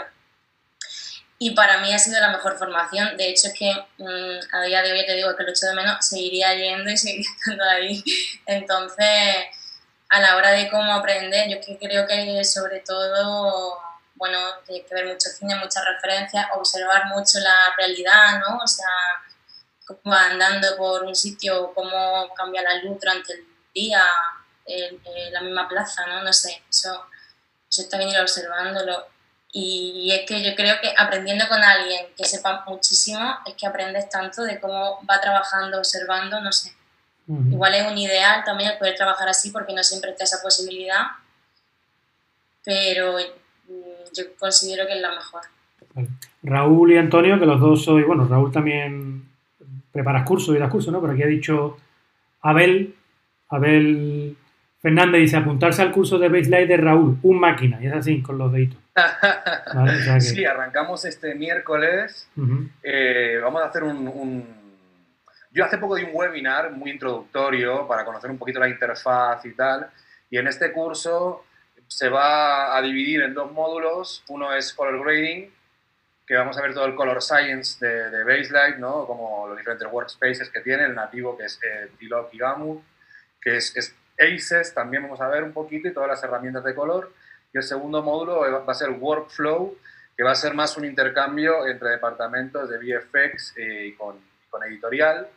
y 1.43 1.51
para 1.51 1.79
mí 1.79 1.93
ha 1.93 1.99
sido 1.99 2.21
la 2.21 2.31
mejor 2.31 2.57
formación. 2.57 3.17
De 3.17 3.27
hecho, 3.27 3.49
es 3.49 3.53
que 3.53 3.73
mm, 3.97 4.55
a 4.55 4.61
día 4.63 4.81
de 4.81 4.93
hoy 4.93 5.05
te 5.05 5.13
digo 5.13 5.35
que 5.35 5.43
lo 5.43 5.49
echo 5.49 5.67
de 5.67 5.75
menos, 5.75 6.05
seguiría 6.07 6.53
yendo 6.55 6.89
y 6.89 6.95
seguiría 6.95 7.29
estando 7.37 7.63
ahí. 7.65 8.01
Entonces, 8.45 9.47
a 10.13 10.19
la 10.19 10.35
hora 10.35 10.51
de 10.51 10.69
cómo 10.69 10.93
aprender, 10.93 11.49
yo 11.49 11.57
creo 11.79 12.05
que 12.07 12.43
sobre 12.43 12.81
todo, 12.81 13.79
bueno, 14.15 14.37
hay 14.69 14.83
que 14.83 14.93
ver 14.93 15.07
mucho 15.07 15.27
cine, 15.29 15.55
muchas 15.55 15.83
referencias, 15.85 16.45
observar 16.55 17.07
mucho 17.07 17.39
la 17.39 17.55
realidad, 17.75 18.39
¿no? 18.39 18.59
O 18.63 18.67
sea, 18.67 18.85
cómo 19.87 20.13
andando 20.13 20.77
por 20.77 21.03
un 21.03 21.15
sitio, 21.15 21.73
cómo 21.73 22.31
cambia 22.35 22.61
la 22.61 22.75
luz 22.83 22.99
durante 22.99 23.33
el 23.33 23.45
día, 23.73 24.03
la 25.31 25.41
misma 25.41 25.67
plaza, 25.67 26.05
¿no? 26.05 26.21
No 26.21 26.31
sé, 26.31 26.61
eso, 26.69 27.07
eso 27.67 27.81
está 27.81 27.97
bien 27.97 28.09
ir 28.11 28.19
observándolo 28.19 29.07
y 29.55 30.11
es 30.11 30.27
que 30.27 30.43
yo 30.43 30.55
creo 30.55 30.79
que 30.79 30.93
aprendiendo 30.97 31.47
con 31.47 31.63
alguien 31.63 32.07
que 32.15 32.25
sepa 32.25 32.63
muchísimo, 32.67 33.39
es 33.45 33.53
que 33.55 33.67
aprendes 33.67 34.09
tanto 34.09 34.43
de 34.43 34.59
cómo 34.59 34.99
va 35.09 35.21
trabajando, 35.21 35.77
observando, 35.77 36.39
no 36.41 36.51
sé. 36.51 36.71
Igual 37.27 37.75
es 37.75 37.89
un 37.89 37.97
ideal 37.97 38.43
también 38.43 38.71
el 38.71 38.77
poder 38.77 38.95
trabajar 38.95 39.29
así 39.29 39.51
porque 39.51 39.73
no 39.73 39.83
siempre 39.83 40.11
está 40.11 40.25
esa 40.25 40.41
posibilidad, 40.43 41.03
pero 42.65 43.13
mm, 43.13 44.13
yo 44.13 44.23
considero 44.37 44.85
que 44.85 44.95
es 44.95 45.01
la 45.01 45.11
mejor. 45.11 45.41
Raúl 46.41 46.91
y 46.91 46.97
Antonio, 46.97 47.39
que 47.39 47.45
los 47.45 47.59
dos 47.59 47.83
soy, 47.83 48.03
bueno, 48.03 48.27
Raúl 48.27 48.51
también 48.51 49.25
preparas 49.91 50.25
cursos 50.25 50.55
y 50.55 50.59
das 50.59 50.69
cursos, 50.69 50.91
¿no? 50.91 50.99
Pero 50.99 51.13
aquí 51.13 51.23
ha 51.23 51.27
dicho 51.27 51.77
Abel, 52.41 52.95
Abel 53.49 54.35
Fernández 54.81 55.21
dice 55.21 55.37
apuntarse 55.37 55.81
al 55.81 55.93
curso 55.93 56.19
de 56.19 56.27
baseline 56.27 56.67
de 56.67 56.77
Raúl, 56.77 57.17
un 57.23 57.39
máquina, 57.39 57.79
y 57.81 57.87
es 57.87 57.93
así, 57.93 58.21
con 58.21 58.37
los 58.37 58.51
deditos. 58.51 58.79
Sí, 60.19 60.45
arrancamos 60.45 61.03
este 61.05 61.33
miércoles. 61.33 62.29
Eh, 62.83 63.39
vamos 63.41 63.63
a 63.63 63.65
hacer 63.65 63.83
un, 63.83 64.43
Yo 65.53 65.63
hace 65.63 65.77
poco 65.77 65.95
di 65.95 66.03
un 66.03 66.09
webinar 66.13 66.71
muy 66.71 66.89
introductorio 66.89 67.87
para 67.87 68.03
conocer 68.03 68.31
un 68.31 68.39
poquito 68.39 68.59
la 68.59 68.67
interfaz 68.67 69.45
y 69.45 69.53
tal, 69.53 69.87
y 70.29 70.39
en 70.39 70.47
este 70.47 70.71
curso 70.71 71.45
se 71.87 72.09
va 72.09 72.75
a 72.75 72.81
dividir 72.81 73.21
en 73.21 73.35
dos 73.35 73.51
módulos. 73.51 74.23
Uno 74.29 74.51
es 74.51 74.73
Color 74.73 75.03
Grading, 75.03 75.53
que 76.25 76.35
vamos 76.35 76.57
a 76.57 76.61
ver 76.63 76.73
todo 76.73 76.85
el 76.85 76.95
Color 76.95 77.21
Science 77.21 77.85
de, 77.85 78.09
de 78.09 78.23
Baselight, 78.23 78.77
¿no? 78.77 79.05
como 79.05 79.47
los 79.47 79.55
diferentes 79.55 79.87
workspaces 79.91 80.49
que 80.49 80.61
tiene, 80.61 80.85
el 80.85 80.95
nativo 80.95 81.37
que 81.37 81.45
es 81.45 81.59
eh, 81.63 81.91
y 82.01 82.37
Gamu, 82.37 82.81
que 83.39 83.57
es, 83.57 83.77
es 83.77 83.95
ACES, 84.19 84.73
también 84.73 85.03
vamos 85.03 85.21
a 85.21 85.27
ver 85.27 85.43
un 85.43 85.53
poquito 85.53 85.87
y 85.87 85.93
todas 85.93 86.09
las 86.09 86.23
herramientas 86.23 86.63
de 86.63 86.73
color. 86.73 87.13
Y 87.53 87.57
el 87.57 87.63
segundo 87.63 88.01
módulo 88.01 88.39
va 88.39 88.71
a 88.71 88.73
ser 88.73 88.89
Workflow, 88.89 89.77
que 90.17 90.23
va 90.23 90.31
a 90.31 90.35
ser 90.35 90.55
más 90.55 90.77
un 90.77 90.85
intercambio 90.85 91.67
entre 91.67 91.89
departamentos 91.89 92.67
de 92.69 92.77
VFX 92.77 93.53
eh, 93.57 93.85
y, 93.87 93.93
con, 93.93 94.19
con, 94.49 94.63
editorial, 94.63 95.27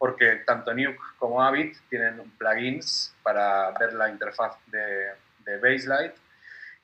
porque 0.00 0.36
tanto 0.46 0.72
Nuke 0.72 0.98
como 1.18 1.42
Avid 1.42 1.76
tienen 1.90 2.18
plugins 2.38 3.14
para 3.22 3.70
ver 3.72 3.92
la 3.92 4.08
interfaz 4.08 4.56
de, 4.68 5.10
de 5.44 5.58
Baselight 5.58 6.14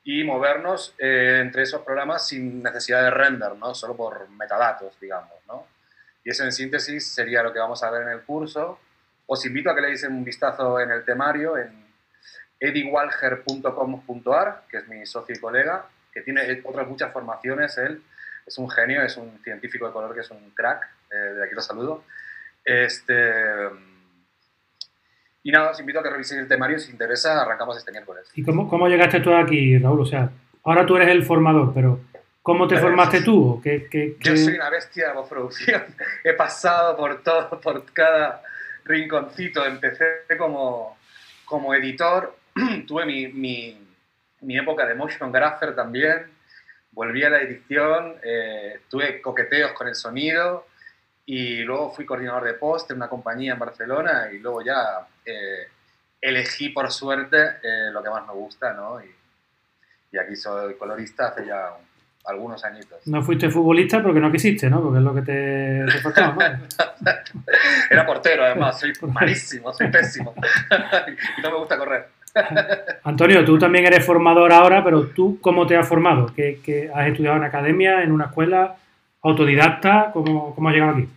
y 0.03 0.23
movernos 0.23 0.93
eh, 0.99 1.39
entre 1.41 1.63
esos 1.63 1.81
programas 1.81 2.27
sin 2.27 2.61
necesidad 2.61 3.01
de 3.01 3.09
render, 3.09 3.55
¿no? 3.55 3.73
solo 3.73 3.97
por 3.97 4.29
metadatos, 4.29 4.99
digamos. 5.01 5.33
¿no? 5.47 5.65
Y 6.23 6.29
eso 6.29 6.43
en 6.43 6.51
síntesis 6.51 7.11
sería 7.11 7.41
lo 7.41 7.51
que 7.51 7.57
vamos 7.57 7.81
a 7.81 7.89
ver 7.89 8.03
en 8.03 8.09
el 8.09 8.21
curso. 8.21 8.79
Os 9.25 9.43
invito 9.47 9.71
a 9.71 9.75
que 9.75 9.81
le 9.81 9.87
deis 9.87 10.03
un 10.03 10.23
vistazo 10.23 10.79
en 10.79 10.91
el 10.91 11.03
temario, 11.03 11.57
en 11.57 11.87
ediwalger.com.ar, 12.59 14.65
que 14.69 14.77
es 14.77 14.87
mi 14.87 15.03
socio 15.07 15.35
y 15.35 15.39
colega, 15.39 15.87
que 16.13 16.21
tiene 16.21 16.61
otras 16.63 16.87
muchas 16.87 17.11
formaciones. 17.11 17.79
Él 17.79 18.03
es 18.45 18.59
un 18.59 18.69
genio, 18.69 19.01
es 19.01 19.17
un 19.17 19.41
científico 19.43 19.87
de 19.87 19.93
color 19.93 20.13
que 20.13 20.21
es 20.21 20.29
un 20.29 20.51
crack. 20.51 20.87
Eh, 21.11 21.15
de 21.15 21.43
aquí 21.43 21.55
lo 21.55 21.61
saludo. 21.61 22.03
Este, 22.67 23.13
y 25.41 25.51
nada, 25.51 25.71
os 25.71 25.79
invito 25.79 26.01
a 26.01 26.03
que 26.03 26.09
reviséis 26.09 26.41
el 26.41 26.49
temario. 26.49 26.77
Si 26.79 26.91
interesa, 26.91 27.41
arrancamos 27.41 27.77
este 27.77 27.93
miércoles. 27.93 28.29
¿Y 28.35 28.43
cómo, 28.43 28.67
cómo 28.67 28.89
llegaste 28.89 29.21
tú 29.21 29.33
aquí, 29.33 29.77
Raúl? 29.77 30.01
O 30.01 30.05
sea, 30.05 30.29
ahora 30.65 30.85
tú 30.85 30.97
eres 30.97 31.07
el 31.07 31.23
formador, 31.23 31.73
pero 31.73 32.01
¿cómo 32.41 32.67
te 32.67 32.77
formaste 32.77 33.21
tú? 33.21 33.61
Yo 34.19 34.35
soy 34.35 34.55
una 34.55 34.69
bestia 34.69 35.07
de 35.07 35.13
postproducción. 35.13 35.81
He 36.25 36.33
pasado 36.33 36.97
por 36.97 37.23
todo, 37.23 37.61
por 37.61 37.85
cada 37.93 38.43
rinconcito. 38.83 39.65
Empecé 39.65 40.05
como, 40.37 40.97
como 41.45 41.73
editor 41.73 42.35
tuve 42.85 43.05
mi, 43.05 43.29
mi, 43.29 43.77
mi, 44.41 44.57
época 44.57 44.85
de 44.85 44.95
motion 44.95 45.31
grapher 45.31 45.73
también 45.73 46.25
volví 46.91 47.23
a 47.23 47.29
la 47.29 47.41
edición, 47.41 48.15
eh, 48.23 48.81
tuve 48.89 49.21
coqueteos 49.21 49.71
con 49.71 49.87
el 49.87 49.95
sonido 49.95 50.66
y 51.29 51.57
luego 51.57 51.91
fui 51.91 52.05
coordinador 52.05 52.45
de 52.45 52.53
post 52.53 52.89
en 52.89 52.97
una 52.97 53.09
compañía 53.09 53.51
en 53.51 53.59
Barcelona 53.59 54.29
y 54.31 54.39
luego 54.39 54.61
ya 54.61 55.05
eh, 55.25 55.67
elegí 56.21 56.69
por 56.69 56.89
suerte 56.89 57.37
eh, 57.61 57.91
lo 57.91 58.01
que 58.01 58.09
más 58.09 58.25
me 58.25 58.31
gusta, 58.31 58.73
¿no? 58.73 59.03
Y, 59.03 59.13
y 60.13 60.17
aquí 60.17 60.37
soy 60.37 60.75
colorista 60.75 61.27
hace 61.27 61.45
ya 61.45 61.69
algunos 62.27 62.63
añitos. 62.63 63.05
No 63.07 63.21
fuiste 63.21 63.49
futbolista 63.49 64.01
porque 64.01 64.21
no 64.21 64.31
quisiste, 64.31 64.69
¿no? 64.69 64.81
Porque 64.81 64.99
es 64.99 65.03
lo 65.03 65.13
que 65.13 65.21
te, 65.21 65.85
te 65.91 65.99
faltaba, 65.99 66.49
¿no? 66.49 66.63
Era 67.91 68.05
portero, 68.05 68.45
además, 68.45 68.79
soy 68.79 68.93
malísimo, 69.01 69.73
soy 69.73 69.87
pésimo 69.89 70.33
y 71.37 71.41
no 71.41 71.51
me 71.51 71.57
gusta 71.57 71.77
correr. 71.77 72.07
Antonio, 73.03 73.43
tú 73.43 73.59
también 73.59 73.85
eres 73.85 74.05
formador 74.05 74.53
ahora, 74.53 74.81
pero 74.81 75.07
tú, 75.07 75.39
¿cómo 75.41 75.67
te 75.67 75.75
has 75.75 75.87
formado? 75.87 76.31
¿Qué, 76.33 76.89
has 76.93 77.07
estudiado 77.07 77.35
en 77.35 77.43
academia, 77.43 78.01
en 78.01 78.13
una 78.13 78.25
escuela, 78.25 78.77
autodidacta? 79.23 80.11
¿Cómo, 80.13 80.55
cómo 80.55 80.69
has 80.69 80.75
llegado 80.75 80.93
aquí? 80.93 81.09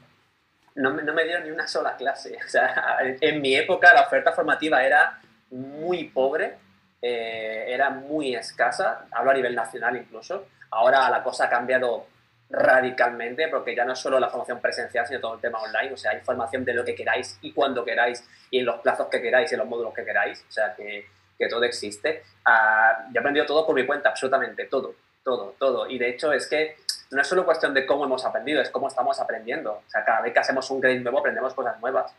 No, 0.77 0.93
no, 0.93 1.13
me 1.13 1.25
dieron 1.25 1.45
ni 1.45 1.51
una 1.51 1.67
sola 1.67 1.97
clase. 1.97 2.39
En 3.21 3.41
mi 3.41 3.55
época 3.55 3.93
la 3.93 4.03
oferta 4.03 4.33
formativa 4.33 4.83
era 4.85 5.21
muy 5.51 6.05
pobre, 6.05 6.57
eh, 7.03 7.65
era 7.69 7.91
muy 7.91 8.35
escasa, 8.35 9.07
hablo 9.11 9.31
a 9.33 9.35
nivel 9.35 9.55
nacional 9.55 9.97
incluso. 9.97 10.47
Ahora 10.71 11.11
la 11.11 11.23
cosa 11.23 11.47
ha 11.47 11.49
cambiado 11.51 12.07
radicalmente 12.51 13.47
porque 13.49 13.75
ya 13.75 13.85
no 13.85 13.93
es 13.93 13.99
solo 13.99 14.19
la 14.19 14.29
formación 14.29 14.61
presencial, 14.61 15.07
sino 15.07 15.21
todo 15.21 15.35
el 15.35 15.41
tema 15.41 15.61
online. 15.61 15.93
O 15.93 15.97
sea, 15.97 16.13
hay 16.13 16.21
formación 16.21 16.65
de 16.65 16.75
lo 16.75 16.85
que 16.85 16.95
queráis 16.95 17.39
y 17.43 17.53
cuando 17.53 17.85
queráis 17.85 18.29
y 18.51 18.59
en 18.59 18.67
los 18.67 18.81
plazos 18.81 19.09
que 19.09 19.23
queráis 19.23 19.51
y 19.51 19.55
en 19.55 19.61
los 19.61 19.69
módulos 19.69 19.95
que 19.95 20.05
queráis. 20.05 20.45
O 20.49 20.53
sea, 20.53 20.75
que, 20.75 21.07
que 21.39 21.49
todo 21.49 21.65
existe. 21.65 22.23
Uh, 22.47 23.13
yo 23.13 23.17
he 23.17 23.19
aprendido 23.19 23.47
todo 23.47 23.67
por 23.67 23.75
mi 23.75 23.87
cuenta, 23.87 24.11
absolutamente 24.11 24.67
todo, 24.67 24.95
todo, 25.25 25.55
todo. 25.59 25.89
Y 25.89 25.99
de 25.99 26.11
hecho 26.11 26.33
es 26.33 26.47
que 26.49 26.77
no 27.11 27.21
es 27.21 27.27
solo 27.27 27.45
cuestión 27.45 27.75
de 27.75 27.87
cómo 27.87 28.05
hemos 28.05 28.25
aprendido, 28.25 28.63
es 28.63 28.71
cómo 28.71 28.89
estamos 28.89 29.19
aprendiendo. 29.21 29.73
O 29.73 29.91
sea, 29.91 30.05
cada 30.05 30.21
vez 30.21 30.33
que 30.33 30.39
hacemos 30.39 30.71
un 30.71 30.81
grade 30.81 31.01
nuevo 31.01 31.19
aprendemos 31.19 31.55
cosas 31.55 31.81
nuevas. 31.81 32.13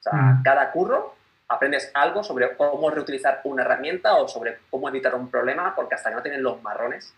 O 0.00 0.02
sea, 0.02 0.12
mm. 0.12 0.42
cada 0.42 0.70
curro 0.70 1.14
aprendes 1.48 1.90
algo 1.94 2.22
sobre 2.22 2.56
cómo 2.56 2.90
reutilizar 2.90 3.40
una 3.44 3.62
herramienta 3.62 4.14
o 4.16 4.28
sobre 4.28 4.58
cómo 4.70 4.88
evitar 4.88 5.14
un 5.14 5.30
problema, 5.30 5.74
porque 5.74 5.94
hasta 5.94 6.10
que 6.10 6.16
no 6.16 6.22
tienen 6.22 6.42
los 6.42 6.62
marrones, 6.62 7.14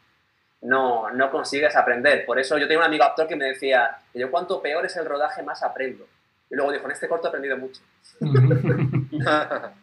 no, 0.63 1.11
no 1.11 1.31
consigues 1.31 1.77
aprender. 1.77 2.25
Por 2.25 2.39
eso 2.39 2.59
yo 2.59 2.67
tenía 2.67 2.79
un 2.79 2.85
amigo 2.85 3.05
actor 3.05 3.27
que 3.27 3.37
me 3.37 3.47
decía, 3.47 3.99
yo 4.13 4.31
cuanto 4.31 4.63
peor 4.63 4.87
es 4.87 4.97
el 4.97 5.05
rodaje, 5.05 5.43
más 5.43 5.63
aprendo. 5.63 6.07
Y 6.51 6.55
luego 6.55 6.73
dijo, 6.73 6.87
en 6.87 6.93
este 6.93 7.09
corto 7.09 7.27
he 7.27 7.29
aprendido 7.29 7.57
mucho. 7.57 7.81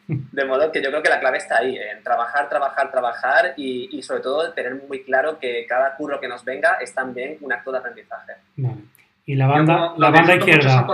de 0.08 0.45
modo 0.45 0.72
que 0.72 0.82
yo 0.82 0.90
creo 0.90 1.03
que 1.03 1.10
la 1.10 1.20
clave 1.20 1.38
está 1.38 1.58
ahí, 1.58 1.78
en 1.78 2.03
trabajar, 2.03 2.49
trabajar, 2.49 2.91
trabajar 2.91 3.53
y, 3.58 3.98
y, 3.98 4.02
sobre 4.02 4.22
todo 4.22 4.53
tener 4.53 4.76
muy 4.88 5.03
claro 5.03 5.40
que 5.40 5.66
cada 5.68 5.95
curro 5.95 6.20
que 6.20 6.28
nos 6.28 6.44
venga 6.44 6.78
es 6.82 6.94
también 6.94 7.38
un 7.41 7.53
acto 7.53 7.72
de 7.72 7.78
aprendizaje. 7.78 8.34
Y 9.26 9.36
la 9.36 9.48
banda, 9.48 9.94
la 9.98 10.10
banda 10.10 10.36
izquierda. 10.36 10.86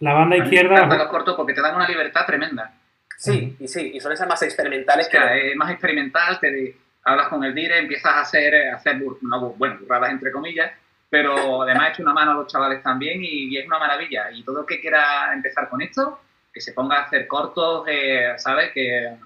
La 0.00 0.12
banda 0.14 0.36
izquierda. 0.36 0.86
los 0.86 1.08
cortos 1.08 1.36
porque 1.36 1.52
te 1.52 1.60
dan 1.60 1.76
una 1.76 1.88
libertad 1.88 2.26
tremenda. 2.26 2.72
Sí, 3.16 3.56
y 3.58 3.68
sí, 3.68 3.92
y 3.94 4.00
son 4.00 4.12
esas 4.12 4.28
más 4.28 4.40
experimentales 4.42 5.08
que. 5.08 5.18
es 5.50 5.56
más 5.56 5.70
experimental, 5.70 6.38
te, 6.40 6.76
hablas 7.04 7.28
con 7.28 7.42
el 7.44 7.54
dire, 7.54 7.78
empiezas 7.78 8.12
a 8.14 8.20
hacer, 8.20 8.68
a 8.68 8.76
hacer 8.76 9.00
no, 9.22 9.50
bueno, 9.50 9.78
burradas 9.80 10.10
entre 10.10 10.30
comillas, 10.30 10.70
pero 11.10 11.62
además 11.62 11.88
he 11.88 11.92
hecho 11.92 12.02
una 12.02 12.12
mano 12.12 12.32
a 12.32 12.34
los 12.34 12.46
chavales 12.46 12.82
también 12.82 13.20
y, 13.22 13.56
es 13.56 13.66
una 13.66 13.78
maravilla. 13.78 14.30
Y 14.32 14.42
todo 14.44 14.60
el 14.60 14.66
que 14.66 14.80
quiera 14.80 15.32
empezar 15.32 15.68
con 15.68 15.82
esto, 15.82 16.20
que 16.58 16.62
se 16.62 16.72
ponga 16.72 16.96
a 16.96 17.02
hacer 17.04 17.28
cortos, 17.28 17.84
eh, 17.86 18.34
¿sabes? 18.36 18.72
Que 18.72 19.16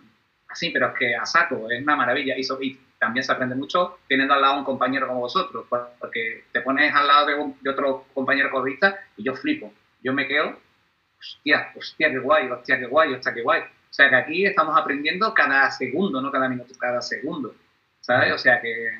así, 0.48 0.68
pero 0.68 0.88
es 0.88 0.94
que 0.98 1.16
a 1.16 1.24
saco, 1.24 1.70
es 1.70 1.82
una 1.82 1.96
maravilla. 1.96 2.34
Y, 2.36 2.42
y, 2.60 2.80
también 2.98 3.24
se 3.24 3.32
aprende 3.32 3.56
mucho 3.56 3.98
teniendo 4.06 4.34
al 4.34 4.42
lado 4.42 4.58
un 4.58 4.64
compañero 4.64 5.08
como 5.08 5.20
vosotros, 5.20 5.66
porque 5.98 6.44
te 6.52 6.60
pones 6.60 6.94
al 6.94 7.08
lado 7.08 7.26
de, 7.26 7.70
otro 7.70 8.04
compañero 8.14 8.50
corrista 8.50 8.96
y 9.16 9.24
yo 9.24 9.34
flipo. 9.34 9.72
Yo 10.04 10.12
me 10.12 10.28
quedo, 10.28 10.56
hostia, 11.18 11.72
hostia, 11.74 12.10
qué 12.10 12.18
guay, 12.18 12.48
hostia, 12.50 12.78
qué 12.78 12.86
guay, 12.86 13.14
hostia, 13.14 13.34
qué 13.34 13.42
guay. 13.42 13.62
O 13.62 13.92
sea 13.94 14.08
que 14.08 14.16
aquí 14.16 14.46
estamos 14.46 14.78
aprendiendo 14.78 15.34
cada 15.34 15.70
segundo, 15.72 16.20
no 16.20 16.30
cada 16.30 16.48
minuto, 16.48 16.74
cada 16.78 17.00
segundo. 17.00 17.54
¿sabes? 18.02 18.32
O 18.34 18.38
sea 18.38 18.60
que, 18.60 18.90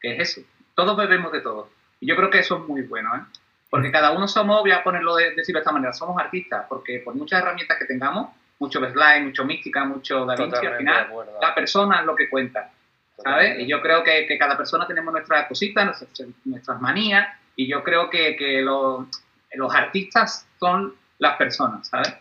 que, 0.00 0.16
es 0.16 0.30
eso. 0.30 0.48
Todos 0.74 0.96
bebemos 0.96 1.30
de 1.30 1.42
todo. 1.42 1.70
Y 2.00 2.08
yo 2.08 2.16
creo 2.16 2.30
que 2.30 2.40
eso 2.40 2.56
es 2.56 2.66
muy 2.66 2.82
bueno, 2.82 3.14
¿eh? 3.14 3.20
Porque 3.72 3.90
cada 3.90 4.10
uno 4.10 4.28
somos, 4.28 4.60
voy 4.60 4.70
a 4.70 4.84
ponerlo 4.84 5.16
de, 5.16 5.30
decirlo 5.30 5.60
de 5.60 5.62
esta 5.62 5.72
manera, 5.72 5.94
somos 5.94 6.20
artistas, 6.20 6.66
porque 6.68 7.00
por 7.02 7.14
muchas 7.14 7.40
herramientas 7.40 7.78
que 7.78 7.86
tengamos, 7.86 8.28
mucho 8.58 8.78
slide, 8.80 9.22
mucho 9.22 9.46
mística, 9.46 9.86
mucho 9.86 10.26
Da 10.26 10.36
Vinci, 10.36 10.66
al 10.66 10.76
final, 10.76 11.08
la 11.40 11.54
persona 11.54 12.00
es 12.00 12.04
lo 12.04 12.14
que 12.14 12.28
cuenta, 12.28 12.70
¿sabes? 13.24 13.60
Y 13.60 13.66
yo 13.66 13.80
creo 13.80 14.04
que, 14.04 14.26
que, 14.26 14.36
cada 14.36 14.58
persona 14.58 14.86
tenemos 14.86 15.10
nuestras 15.14 15.46
cositas, 15.46 15.86
nuestras, 15.86 16.28
nuestras 16.44 16.82
manías, 16.82 17.26
y 17.56 17.66
yo 17.66 17.82
creo 17.82 18.10
que, 18.10 18.36
que 18.36 18.60
los, 18.60 19.06
los 19.54 19.74
artistas 19.74 20.46
son 20.60 20.94
las 21.18 21.36
personas, 21.36 21.88
¿sabes? 21.88 22.14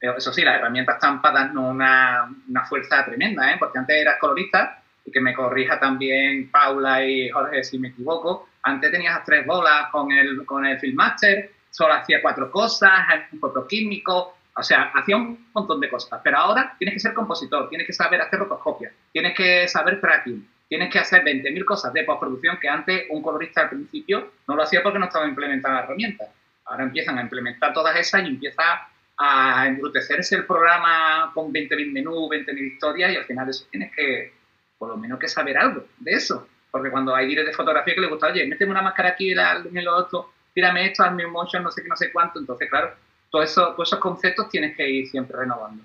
Eso 0.00 0.32
sí, 0.32 0.40
las 0.40 0.54
herramientas 0.54 0.94
estampas 0.94 1.34
dan 1.34 1.58
una, 1.58 2.26
una 2.48 2.64
fuerza 2.64 3.04
tremenda, 3.04 3.52
¿eh? 3.52 3.56
Porque 3.58 3.78
antes 3.78 3.96
eras 3.96 4.16
colorista 4.18 4.82
y 5.04 5.10
que 5.10 5.20
me 5.20 5.34
corrija 5.34 5.78
también 5.78 6.50
Paula 6.50 7.04
y 7.04 7.28
Jorge 7.28 7.62
si 7.64 7.78
me 7.78 7.88
equivoco, 7.88 8.48
antes 8.64 8.90
tenías 8.90 9.22
tres 9.24 9.46
bolas 9.46 9.90
con 9.90 10.10
el, 10.10 10.44
con 10.46 10.64
el 10.64 10.78
Filmmaster, 10.80 11.52
solo 11.70 11.94
hacía 11.94 12.22
cuatro 12.22 12.50
cosas, 12.50 12.90
un 13.32 13.38
fotoquímico, 13.38 14.36
o 14.56 14.62
sea, 14.62 14.92
hacía 14.94 15.16
un 15.16 15.48
montón 15.52 15.80
de 15.80 15.90
cosas, 15.90 16.20
pero 16.22 16.38
ahora 16.38 16.74
tienes 16.78 16.94
que 16.94 17.00
ser 17.00 17.14
compositor, 17.14 17.68
tienes 17.68 17.86
que 17.86 17.92
saber 17.92 18.20
hacer 18.20 18.38
rotoscopia, 18.38 18.92
tienes 19.12 19.34
que 19.34 19.68
saber 19.68 20.00
tracking, 20.00 20.48
tienes 20.68 20.90
que 20.90 20.98
hacer 20.98 21.22
20.000 21.24 21.64
cosas 21.64 21.92
de 21.92 22.04
postproducción 22.04 22.58
que 22.60 22.68
antes 22.68 23.06
un 23.10 23.22
colorista 23.22 23.62
al 23.62 23.70
principio 23.70 24.32
no 24.48 24.56
lo 24.56 24.62
hacía 24.62 24.82
porque 24.82 24.98
no 24.98 25.06
estaba 25.06 25.26
implementada 25.26 25.74
la 25.74 25.84
herramienta. 25.84 26.24
Ahora 26.64 26.84
empiezan 26.84 27.18
a 27.18 27.22
implementar 27.22 27.72
todas 27.72 27.96
esas 27.96 28.22
y 28.22 28.28
empieza 28.28 28.88
a 29.16 29.66
embrutecerse 29.66 30.36
el 30.36 30.46
programa 30.46 31.30
con 31.34 31.52
20.000 31.52 31.92
menús, 31.92 32.30
20.000 32.30 32.72
historias 32.72 33.12
y 33.12 33.16
al 33.16 33.24
final 33.24 33.48
eso 33.48 33.66
tienes 33.70 33.92
que, 33.94 34.32
por 34.78 34.88
lo 34.88 34.96
menos 34.96 35.18
que 35.18 35.28
saber 35.28 35.58
algo 35.58 35.84
de 35.98 36.12
eso. 36.12 36.48
Porque 36.74 36.90
cuando 36.90 37.14
hay 37.14 37.28
directores 37.28 37.56
de 37.56 37.56
fotografía 37.56 37.94
que 37.94 38.00
le 38.00 38.08
gusta, 38.08 38.26
oye, 38.26 38.48
méteme 38.48 38.72
una 38.72 38.82
máscara 38.82 39.10
aquí 39.10 39.30
en 39.30 39.84
lo 39.84 39.96
otro, 39.96 40.32
tírame 40.52 40.86
esto, 40.86 41.04
hazme 41.04 41.24
un 41.24 41.30
motion, 41.30 41.62
no 41.62 41.70
sé 41.70 41.84
qué, 41.84 41.88
no 41.88 41.96
sé 41.96 42.10
cuánto. 42.10 42.40
Entonces, 42.40 42.68
claro, 42.68 42.90
todo 43.30 43.44
eso, 43.44 43.74
todos 43.74 43.88
esos 43.88 44.00
conceptos 44.00 44.48
tienes 44.48 44.76
que 44.76 44.90
ir 44.90 45.06
siempre 45.06 45.38
renovando. 45.38 45.84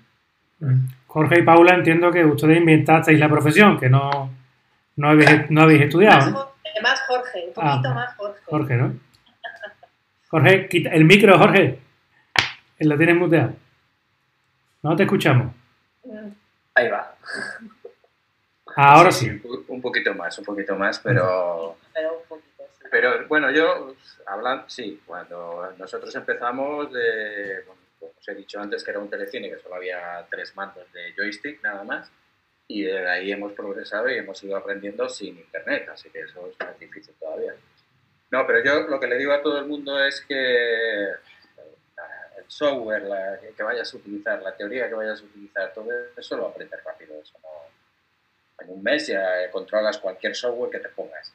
Jorge 1.06 1.38
y 1.38 1.42
Paula, 1.42 1.76
entiendo 1.76 2.10
que 2.10 2.24
ustedes 2.24 2.56
inventasteis 2.56 3.20
la 3.20 3.28
profesión, 3.28 3.78
que 3.78 3.88
no, 3.88 4.32
no, 4.96 5.10
habéis, 5.10 5.48
no 5.48 5.62
habéis 5.62 5.82
estudiado. 5.82 6.52
Más 6.82 7.00
Jorge, 7.06 7.44
un 7.46 7.54
poquito 7.54 7.88
ah, 7.88 7.94
más 7.94 8.16
Jorge. 8.16 8.40
Jorge, 8.46 8.76
¿no? 8.76 8.92
Jorge, 10.28 10.68
quita 10.68 10.90
el 10.90 11.04
micro, 11.04 11.38
Jorge. 11.38 11.78
Lo 12.80 12.96
tienes 12.96 13.14
muteado. 13.14 13.52
No 14.82 14.96
te 14.96 15.04
escuchamos. 15.04 15.54
Ahí 16.74 16.88
va. 16.88 17.09
Ahora 18.82 19.12
sí. 19.12 19.28
Un 19.68 19.82
poquito 19.82 20.14
más, 20.14 20.38
un 20.38 20.44
poquito 20.44 20.74
más, 20.74 20.98
pero... 21.00 21.76
Pero 22.90 23.28
bueno, 23.28 23.50
yo, 23.50 23.94
hablan, 24.26 24.64
sí, 24.68 25.00
cuando 25.06 25.72
nosotros 25.78 26.12
empezamos, 26.16 26.92
de, 26.92 27.62
bueno, 27.64 27.80
os 28.18 28.28
he 28.28 28.34
dicho 28.34 28.58
antes 28.58 28.82
que 28.82 28.90
era 28.90 28.98
un 28.98 29.08
telecine 29.08 29.48
que 29.48 29.58
solo 29.60 29.76
había 29.76 30.26
tres 30.28 30.56
mandos 30.56 30.90
de 30.92 31.12
joystick 31.14 31.62
nada 31.62 31.84
más, 31.84 32.10
y 32.66 32.82
de 32.82 33.08
ahí 33.08 33.30
hemos 33.30 33.52
progresado 33.52 34.08
y 34.08 34.16
hemos 34.16 34.42
ido 34.42 34.56
aprendiendo 34.56 35.08
sin 35.08 35.38
internet, 35.38 35.88
así 35.92 36.10
que 36.10 36.22
eso 36.22 36.48
es 36.48 36.58
más 36.58 36.76
difícil 36.80 37.14
todavía. 37.20 37.54
No, 38.30 38.44
pero 38.44 38.64
yo 38.64 38.88
lo 38.88 38.98
que 38.98 39.06
le 39.06 39.18
digo 39.18 39.32
a 39.32 39.42
todo 39.42 39.58
el 39.58 39.66
mundo 39.66 40.02
es 40.02 40.22
que 40.22 41.10
el 41.10 42.44
software 42.48 43.02
la, 43.02 43.38
que 43.56 43.62
vayas 43.62 43.92
a 43.92 43.96
utilizar, 43.98 44.42
la 44.42 44.56
teoría 44.56 44.88
que 44.88 44.94
vayas 44.94 45.20
a 45.20 45.24
utilizar, 45.24 45.72
todo 45.72 45.90
eso 46.16 46.36
lo 46.36 46.48
aprendes 46.48 46.82
rápido, 46.82 47.14
eso 47.22 47.38
no, 47.42 47.48
en 48.60 48.70
un 48.70 48.82
mes 48.82 49.06
ya 49.06 49.50
controlas 49.50 49.98
cualquier 49.98 50.34
software 50.34 50.70
que 50.70 50.78
te 50.78 50.88
pongas. 50.88 51.32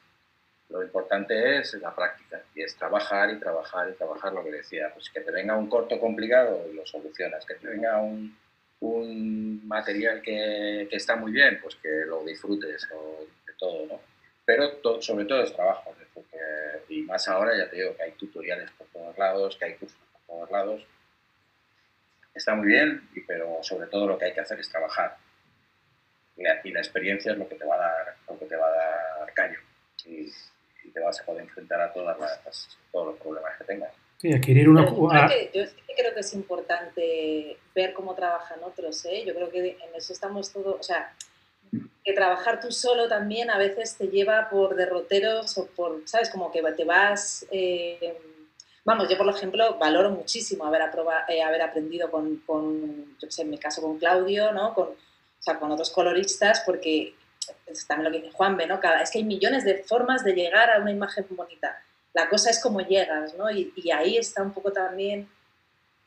Lo 0.68 0.82
importante 0.82 1.58
es 1.58 1.74
la 1.74 1.94
práctica 1.94 2.42
y 2.54 2.62
es 2.62 2.74
trabajar 2.76 3.30
y 3.30 3.38
trabajar 3.38 3.88
y 3.88 3.94
trabajar 3.94 4.32
lo 4.32 4.42
que 4.42 4.50
decía. 4.50 4.90
Pues 4.92 5.10
que 5.10 5.20
te 5.20 5.30
venga 5.30 5.56
un 5.56 5.68
corto 5.68 6.00
complicado 6.00 6.66
y 6.70 6.74
lo 6.74 6.84
solucionas. 6.84 7.46
Que 7.46 7.54
te 7.54 7.68
venga 7.68 8.00
un, 8.00 8.36
un 8.80 9.66
material 9.66 10.20
que, 10.22 10.88
que, 10.90 10.96
está 10.96 11.16
muy 11.16 11.30
bien, 11.30 11.60
pues 11.62 11.76
que 11.76 11.88
lo 12.06 12.24
disfrutes 12.24 12.88
o 12.92 13.26
de 13.46 13.52
todo. 13.58 14.00
Pero 14.44 15.00
sobre 15.00 15.24
todo 15.24 15.42
es 15.42 15.52
trabajo. 15.52 15.94
Y 16.88 17.02
más 17.02 17.26
ahora 17.28 17.56
ya 17.56 17.68
te 17.68 17.76
digo 17.76 17.96
que 17.96 18.02
hay 18.04 18.12
tutoriales 18.12 18.70
por 18.72 18.86
todos 18.88 19.18
lados, 19.18 19.56
que 19.56 19.64
hay 19.64 19.74
cursos 19.74 19.98
por 20.12 20.36
todos 20.36 20.50
lados. 20.50 20.86
Está 22.34 22.54
muy 22.54 22.66
bien, 22.66 23.08
pero 23.26 23.58
sobre 23.62 23.88
todo 23.88 24.06
lo 24.06 24.18
que 24.18 24.26
hay 24.26 24.32
que 24.32 24.40
hacer 24.40 24.60
es 24.60 24.68
trabajar 24.68 25.16
y 26.36 26.70
la 26.70 26.80
experiencia 26.80 27.32
es 27.32 27.38
lo 27.38 27.48
que 27.48 27.54
te 27.54 27.64
va 27.64 27.76
a 27.76 27.78
dar, 27.78 28.14
lo 28.28 28.38
que 28.38 28.46
te 28.46 28.56
va 28.56 28.66
a 28.66 29.18
dar 29.20 29.32
callo 29.32 29.58
y, 30.04 30.30
te 30.92 31.00
vas 31.00 31.20
a 31.20 31.24
poder 31.24 31.42
enfrentar 31.42 31.80
a 31.80 31.92
todas 31.92 32.18
las, 32.18 32.78
todos 32.90 33.08
los 33.08 33.16
problemas 33.18 33.52
que 33.58 33.64
tengas. 33.64 33.92
Sí, 34.18 34.32
adquirir 34.32 34.68
una... 34.68 34.86
Yo 34.86 35.08
creo, 35.08 35.28
que, 35.28 35.50
yo 35.52 35.94
creo 35.94 36.14
que 36.14 36.20
es 36.20 36.32
importante 36.32 37.58
ver 37.74 37.92
cómo 37.92 38.14
trabajan 38.14 38.60
otros, 38.62 39.04
¿eh? 39.04 39.24
Yo 39.26 39.34
creo 39.34 39.50
que 39.50 39.58
en 39.58 39.94
eso 39.94 40.12
estamos 40.14 40.50
todos, 40.52 40.80
o 40.80 40.82
sea, 40.82 41.12
que 42.02 42.12
trabajar 42.14 42.60
tú 42.60 42.70
solo 42.70 43.08
también 43.08 43.50
a 43.50 43.58
veces 43.58 43.96
te 43.98 44.06
lleva 44.06 44.48
por 44.48 44.74
derroteros 44.74 45.58
o 45.58 45.66
por, 45.66 46.00
¿sabes? 46.06 46.30
Como 46.30 46.50
que 46.50 46.62
te 46.62 46.84
vas... 46.84 47.44
Eh, 47.50 48.16
vamos, 48.84 49.08
yo 49.10 49.18
por 49.18 49.28
ejemplo 49.28 49.76
valoro 49.78 50.10
muchísimo 50.10 50.64
haber, 50.64 50.82
eh, 51.28 51.42
haber 51.42 51.60
aprendido 51.60 52.10
con, 52.10 52.36
con, 52.46 53.18
yo 53.18 53.30
sé, 53.30 53.42
en 53.42 53.50
mi 53.50 53.58
caso 53.58 53.82
con 53.82 53.98
Claudio, 53.98 54.52
¿no? 54.52 54.72
Con, 54.72 54.90
sea, 55.46 55.58
con 55.58 55.70
otros 55.70 55.90
coloristas, 55.90 56.62
porque 56.66 57.14
es 57.66 57.86
también 57.86 58.10
lo 58.10 58.10
que 58.10 58.24
dice 58.24 58.36
Juanbe, 58.36 58.66
¿no? 58.66 58.80
Cada, 58.80 59.02
es 59.02 59.10
que 59.10 59.18
hay 59.18 59.24
millones 59.24 59.64
de 59.64 59.84
formas 59.84 60.24
de 60.24 60.34
llegar 60.34 60.70
a 60.70 60.80
una 60.80 60.90
imagen 60.90 61.26
bonita. 61.30 61.82
La 62.12 62.28
cosa 62.28 62.50
es 62.50 62.60
cómo 62.60 62.80
llegas, 62.80 63.34
¿no? 63.34 63.50
Y, 63.50 63.72
y 63.76 63.90
ahí 63.90 64.16
está 64.16 64.42
un 64.42 64.52
poco 64.52 64.72
también, 64.72 65.28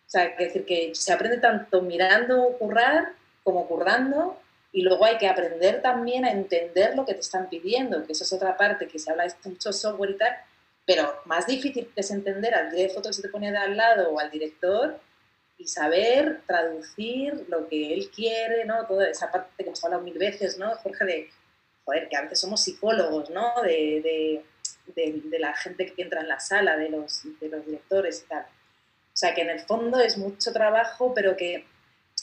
o 0.05 0.09
sea, 0.09 0.25
es 0.25 0.37
decir, 0.37 0.65
que 0.65 0.91
se 0.93 1.13
aprende 1.13 1.37
tanto 1.37 1.81
mirando 1.81 2.57
currar 2.57 3.13
como 3.43 3.67
currando 3.67 4.39
y 4.71 4.81
luego 4.81 5.05
hay 5.05 5.17
que 5.17 5.27
aprender 5.27 5.81
también 5.81 6.25
a 6.25 6.31
entender 6.31 6.95
lo 6.95 7.05
que 7.05 7.13
te 7.13 7.21
están 7.21 7.49
pidiendo, 7.49 8.03
que 8.05 8.11
eso 8.11 8.23
es 8.23 8.33
otra 8.33 8.57
parte, 8.57 8.87
que 8.87 8.99
se 8.99 9.11
habla 9.11 9.23
de 9.23 9.49
mucho 9.49 9.71
software 9.73 10.11
y 10.11 10.17
tal, 10.17 10.35
pero 10.85 11.21
más 11.25 11.45
difícil 11.47 11.91
es 11.95 12.11
entender 12.11 12.53
al 12.53 12.71
director 12.71 12.87
de 12.87 12.93
foto 12.93 13.09
que 13.09 13.13
se 13.13 13.21
te 13.21 13.29
pone 13.29 13.51
de 13.51 13.57
al 13.57 13.77
lado 13.77 14.11
o 14.11 14.19
al 14.19 14.29
director 14.31 14.99
y 15.59 15.67
saber 15.67 16.41
traducir 16.47 17.45
lo 17.47 17.67
que 17.67 17.93
él 17.93 18.09
quiere, 18.09 18.65
¿no? 18.65 18.87
Toda 18.87 19.07
esa 19.09 19.31
parte 19.31 19.51
que 19.57 19.65
hemos 19.65 19.83
hablado 19.83 20.01
mil 20.01 20.17
veces, 20.17 20.57
¿no, 20.57 20.75
Jorge? 20.77 21.05
De, 21.05 21.29
joder, 21.85 22.09
que 22.09 22.15
a 22.15 22.23
veces 22.23 22.39
somos 22.39 22.63
psicólogos, 22.63 23.29
¿no? 23.29 23.61
De, 23.61 24.41
de, 24.95 25.21
de, 25.23 25.39
la 25.39 25.53
gente 25.55 25.93
que 25.93 26.01
entra 26.01 26.21
en 26.21 26.29
la 26.29 26.39
sala, 26.39 26.77
de 26.77 26.89
los, 26.89 27.21
de 27.39 27.49
los 27.49 27.63
directores 27.65 28.23
y 28.25 28.29
tal. 28.29 28.43
O 28.43 29.17
sea, 29.19 29.35
que 29.35 29.41
en 29.41 29.51
el 29.51 29.59
fondo 29.59 29.99
es 29.99 30.17
mucho 30.17 30.51
trabajo, 30.51 31.13
pero 31.13 31.37
que 31.37 31.65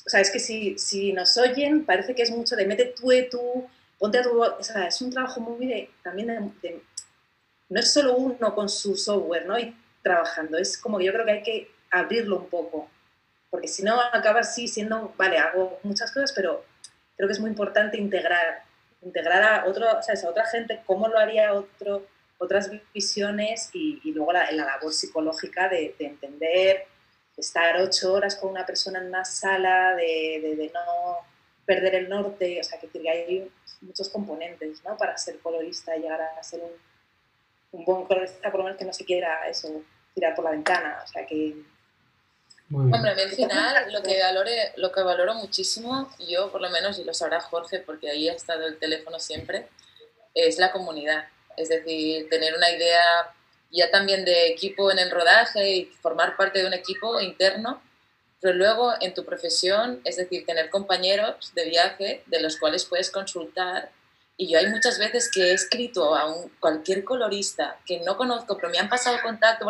o 0.07 0.09
sea, 0.09 0.21
es 0.21 0.31
que 0.31 0.39
si, 0.39 0.79
si 0.79 1.13
nos 1.13 1.37
oyen, 1.37 1.85
parece 1.85 2.15
que 2.15 2.23
es 2.23 2.31
mucho 2.31 2.55
de 2.55 2.65
mete 2.65 2.95
tú 2.97 3.11
y 3.11 3.29
tú, 3.29 3.67
ponte 3.99 4.19
a 4.19 4.23
tu... 4.23 4.41
O 4.41 4.63
sea, 4.63 4.87
es 4.87 5.01
un 5.03 5.11
trabajo 5.11 5.41
muy 5.41 5.67
de, 5.67 5.91
también 6.05 6.29
de, 6.63 6.81
No 7.69 7.81
es 7.81 7.93
solo 7.93 8.17
uno 8.17 8.55
con 8.55 8.69
su 8.69 8.97
software, 8.97 9.47
¿no? 9.47 9.59
Y 9.59 9.77
trabajando, 10.03 10.59
es 10.59 10.79
como 10.79 10.99
que 10.99 11.07
yo 11.07 11.13
creo 11.13 11.25
que 11.25 11.33
hay 11.33 11.43
que 11.43 11.71
abrirlo 11.91 12.39
un 12.39 12.49
poco, 12.49 12.89
porque 13.51 13.69
si 13.69 13.83
no 13.83 14.01
acaba 14.13 14.41
así 14.41 14.69
siendo, 14.69 15.15
vale, 15.17 15.39
hago 15.39 15.79
muchas 15.83 16.13
cosas, 16.13 16.33
pero 16.33 16.65
creo 17.17 17.29
que 17.29 17.33
es 17.33 17.41
muy 17.41 17.51
importante 17.51 17.99
integrar, 17.99 18.63
integrar 19.03 19.43
a, 19.43 19.67
otro, 19.67 20.03
sea, 20.03 20.15
a 20.23 20.31
otra 20.31 20.47
gente, 20.47 20.83
cómo 20.87 21.09
lo 21.09 21.19
haría 21.19 21.53
otro, 21.53 22.07
otras 22.39 22.71
visiones 22.93 23.71
y, 23.73 24.01
y 24.05 24.13
luego 24.13 24.33
la, 24.33 24.51
la, 24.53 24.65
labor 24.65 24.93
psicológica 24.93 25.69
de, 25.69 25.95
de 25.99 26.07
entender 26.07 26.87
estar 27.37 27.77
ocho 27.81 28.15
horas 28.15 28.37
con 28.37 28.51
una 28.51 28.65
persona 28.65 28.99
en 28.99 29.09
una 29.09 29.25
sala, 29.25 29.95
de, 29.95 30.55
de, 30.57 30.71
no 30.73 31.19
perder 31.65 31.97
el 31.97 32.09
norte, 32.09 32.61
o 32.61 32.65
sea, 32.65 32.79
que 32.79 33.11
hay 33.11 33.51
muchos 33.81 34.09
componentes, 34.09 34.83
¿no? 34.85 34.97
Para 34.97 35.19
ser 35.19 35.39
colorista 35.41 35.97
y 35.97 36.01
llegar 36.01 36.21
a 36.21 36.43
ser 36.43 36.61
un, 36.63 36.71
un 37.73 37.85
buen 37.85 38.05
colorista, 38.07 38.51
por 38.51 38.61
lo 38.61 38.65
menos 38.65 38.79
que 38.79 38.85
no 38.85 38.93
se 38.93 39.05
quiera 39.05 39.47
eso, 39.49 39.83
tirar 40.15 40.35
por 40.35 40.45
la 40.45 40.53
ventana, 40.53 41.01
o 41.03 41.07
sea, 41.07 41.27
que... 41.27 41.55
Hombre, 42.73 43.11
al 43.11 43.31
final 43.31 43.93
lo 43.93 44.03
que, 44.03 44.21
valore, 44.21 44.73
lo 44.77 44.91
que 44.91 45.03
valoro 45.03 45.35
muchísimo, 45.35 46.11
yo 46.29 46.51
por 46.51 46.61
lo 46.61 46.69
menos, 46.71 46.99
y 46.99 47.05
lo 47.05 47.15
sabrá 47.15 47.41
Jorge, 47.41 47.79
porque 47.79 48.11
ahí 48.11 48.29
ha 48.29 48.33
estado 48.33 48.67
el 48.67 48.79
teléfono 48.79 49.21
siempre, 49.21 49.69
es 50.35 50.59
la 50.59 50.73
comunidad. 50.73 51.27
Es 51.57 51.69
decir, 51.69 52.29
tener 52.29 52.55
una 52.57 52.71
idea 52.71 53.33
ya 53.71 53.91
también 53.91 54.25
de 54.25 54.49
equipo 54.49 54.91
en 54.91 54.99
el 54.99 55.11
rodaje 55.11 55.71
y 55.71 55.85
formar 56.03 56.37
parte 56.37 56.61
de 56.61 56.67
un 56.67 56.75
equipo 56.75 57.21
interno, 57.21 57.81
pero 58.41 58.55
luego 58.55 58.93
en 59.01 59.15
tu 59.15 59.25
profesión, 59.25 60.01
es 60.05 60.17
decir, 60.17 60.45
tener 60.45 60.69
compañeros 60.69 61.53
de 61.55 61.65
viaje 61.67 62.23
de 62.27 62.41
los 62.41 62.59
cuales 62.59 62.85
puedes 62.85 63.11
consultar. 63.11 63.91
Y 64.37 64.49
yo 64.49 64.59
hay 64.59 64.67
muchas 64.67 64.99
veces 64.99 65.31
que 65.31 65.51
he 65.51 65.53
escrito 65.53 66.15
a 66.17 66.27
un, 66.27 66.51
cualquier 66.61 67.05
colorista 67.05 67.79
que 67.87 68.01
no 68.01 68.17
conozco, 68.17 68.57
pero 68.57 68.71
me 68.71 68.79
han 68.79 68.89
pasado 68.89 69.19
contacto 69.23 69.67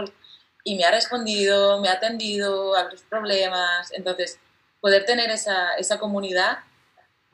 y 0.66 0.74
me 0.74 0.84
ha 0.84 0.90
respondido, 0.90 1.80
me 1.80 1.88
ha 1.88 1.93
atendido 1.93 2.74
a 2.74 2.90
los 2.90 3.02
problemas. 3.02 3.93
Entonces, 3.93 4.40
poder 4.80 5.05
tener 5.05 5.30
esa, 5.30 5.74
esa 5.74 6.01
comunidad 6.01 6.59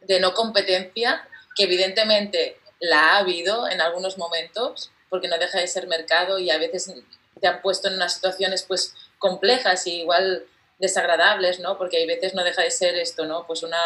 de 0.03 0.21
no 0.21 0.35
competencia, 0.35 1.27
que 1.57 1.65
evidentemente 1.65 2.59
la 2.79 3.15
ha 3.15 3.19
habido 3.21 3.67
en 3.71 3.81
algunos 3.81 4.19
momentos, 4.19 4.93
porque 5.09 5.29
no 5.29 5.39
deja 5.39 5.59
de 5.61 5.67
ser 5.67 5.87
mercado 5.87 6.39
y 6.39 6.51
a 6.51 6.59
veces 6.59 6.93
te 7.41 7.47
han 7.47 7.63
puesto 7.63 7.89
en 7.89 7.95
unas 7.95 8.13
situaciones 8.13 8.65
pues 8.65 8.95
complejas 9.19 9.87
y 9.87 10.01
igual 10.01 10.45
desagradables, 10.79 11.59
¿no? 11.59 11.79
Porque 11.79 11.97
hay 11.97 12.07
veces 12.07 12.35
no 12.35 12.45
deja 12.45 12.61
de 12.61 12.71
ser 12.71 12.97
esto, 12.97 13.25
¿no? 13.25 13.47
Pues 13.47 13.63
una, 13.63 13.81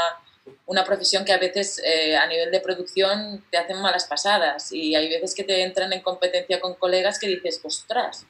una 0.67 0.85
profesión 0.85 1.25
que 1.25 1.33
a 1.33 1.39
veces 1.39 1.81
eh, 1.85 2.17
a 2.17 2.27
nivel 2.27 2.51
de 2.51 2.61
producción 2.61 3.45
te 3.53 3.59
hacen 3.59 3.81
malas 3.81 4.07
pasadas 4.07 4.73
y 4.73 4.97
hay 4.97 5.09
veces 5.09 5.37
que 5.37 5.45
te 5.45 5.63
entran 5.63 5.93
en 5.93 6.01
competencia 6.01 6.61
con 6.61 6.75
colegas 6.75 7.21
que 7.21 7.29
dices, 7.29 7.61
ostras, 7.63 8.27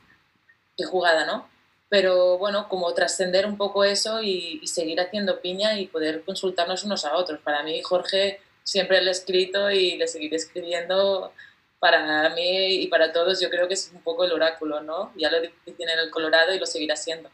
qué 0.76 0.84
jugada, 0.84 1.26
¿no? 1.26 1.46
Pero 1.88 2.38
bueno, 2.38 2.68
como 2.68 2.92
trascender 2.94 3.46
un 3.46 3.56
poco 3.56 3.84
eso 3.84 4.22
y, 4.22 4.60
seguir 4.66 5.00
haciendo 5.00 5.40
piña 5.40 5.78
y 5.78 5.86
poder 5.86 6.22
consultarnos 6.24 6.84
unos 6.84 7.04
a 7.04 7.14
otros. 7.14 7.40
Para 7.40 7.62
mí, 7.62 7.80
Jorge, 7.82 8.40
siempre 8.62 9.00
le 9.00 9.08
he 9.08 9.12
escrito 9.12 9.70
y 9.70 9.96
le 9.96 10.08
seguiré 10.08 10.36
escribiendo 10.36 11.32
para 11.78 12.30
mí 12.34 12.82
y 12.82 12.88
para 12.88 13.12
todos 13.12 13.40
yo 13.40 13.48
creo 13.50 13.68
que 13.68 13.74
es 13.74 13.92
un 13.94 14.00
poco 14.00 14.24
el 14.24 14.32
oráculo, 14.32 14.82
¿no? 14.82 15.12
Ya 15.16 15.30
lo 15.30 15.38
tiene 15.76 15.92
en 15.92 15.98
el 16.00 16.10
Colorado 16.10 16.54
y 16.54 16.58
lo 16.58 16.66
seguirá 16.66 16.96
siendo. 16.96 17.30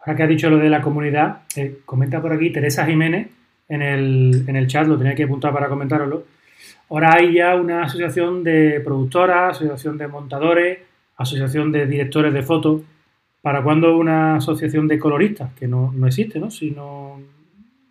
Ahora 0.00 0.16
que 0.16 0.22
ha 0.22 0.26
dicho 0.26 0.48
lo 0.48 0.58
de 0.58 0.70
la 0.70 0.80
comunidad, 0.80 1.42
eh, 1.56 1.80
comenta 1.84 2.22
por 2.22 2.32
aquí 2.32 2.50
Teresa 2.50 2.86
Jiménez 2.86 3.28
en 3.68 3.82
el, 3.82 4.44
en 4.48 4.56
el 4.56 4.66
chat, 4.66 4.86
lo 4.86 4.96
tenía 4.96 5.14
que 5.14 5.24
apuntar 5.24 5.52
para 5.52 5.68
comentároslo. 5.68 6.24
Ahora 6.88 7.16
hay 7.16 7.34
ya 7.34 7.54
una 7.56 7.82
asociación 7.82 8.42
de 8.42 8.80
productoras, 8.80 9.56
asociación 9.56 9.98
de 9.98 10.08
montadores, 10.08 10.78
asociación 11.18 11.70
de 11.70 11.86
directores 11.86 12.32
de 12.32 12.42
fotos. 12.42 12.82
¿Para 13.42 13.62
cuándo 13.62 13.96
una 13.96 14.36
asociación 14.36 14.88
de 14.88 14.98
coloristas? 14.98 15.52
Que 15.54 15.68
no, 15.68 15.92
no 15.92 16.06
existe, 16.06 16.38
¿no? 16.40 16.50
Si 16.50 16.70
no, 16.70 17.20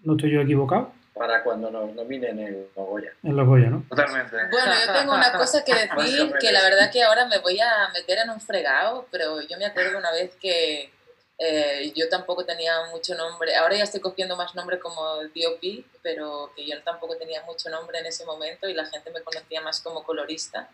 no 0.04 0.16
estoy 0.16 0.32
yo 0.32 0.42
equivocado 0.42 0.92
para 1.18 1.44
cuando 1.44 1.70
nos 1.70 1.94
nominen 1.94 2.40
en 2.40 2.68
Logoya. 2.76 3.12
En 3.24 3.36
Logoya, 3.36 3.70
¿no? 3.70 3.84
Totalmente. 3.90 4.36
Bueno, 4.52 4.72
yo 4.86 4.94
tengo 4.94 5.14
una 5.14 5.32
cosa 5.34 5.64
que 5.64 5.74
decir, 5.98 6.34
que 6.40 6.52
la 6.52 6.62
verdad 6.62 6.92
que 6.92 7.04
ahora 7.04 7.26
me 7.26 7.40
voy 7.40 7.60
a 7.60 7.90
meter 7.94 8.20
en 8.20 8.30
un 8.30 8.40
fregado, 8.40 9.08
pero 9.12 9.42
yo 9.42 9.58
me 9.58 9.66
acuerdo 9.66 9.98
una 9.98 10.12
vez 10.12 10.36
que 10.36 10.92
eh, 11.40 11.92
yo 11.96 12.08
tampoco 12.10 12.46
tenía 12.46 12.74
mucho 12.92 13.16
nombre, 13.16 13.56
ahora 13.56 13.76
ya 13.76 13.84
estoy 13.84 14.00
cogiendo 14.00 14.36
más 14.36 14.56
nombre 14.56 14.80
como 14.80 15.02
DOP, 15.18 15.86
pero 16.02 16.52
que 16.56 16.66
yo 16.66 16.82
tampoco 16.84 17.16
tenía 17.18 17.44
mucho 17.44 17.70
nombre 17.70 18.00
en 18.00 18.06
ese 18.06 18.26
momento 18.26 18.68
y 18.68 18.74
la 18.74 18.86
gente 18.86 19.12
me 19.12 19.22
conocía 19.22 19.62
más 19.62 19.82
como 19.82 20.04
colorista 20.04 20.70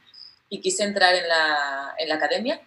y 0.49 0.61
quise 0.61 0.83
entrar 0.83 1.15
en 1.15 1.27
la, 1.27 1.95
en 1.97 2.09
la 2.09 2.15
academia 2.15 2.61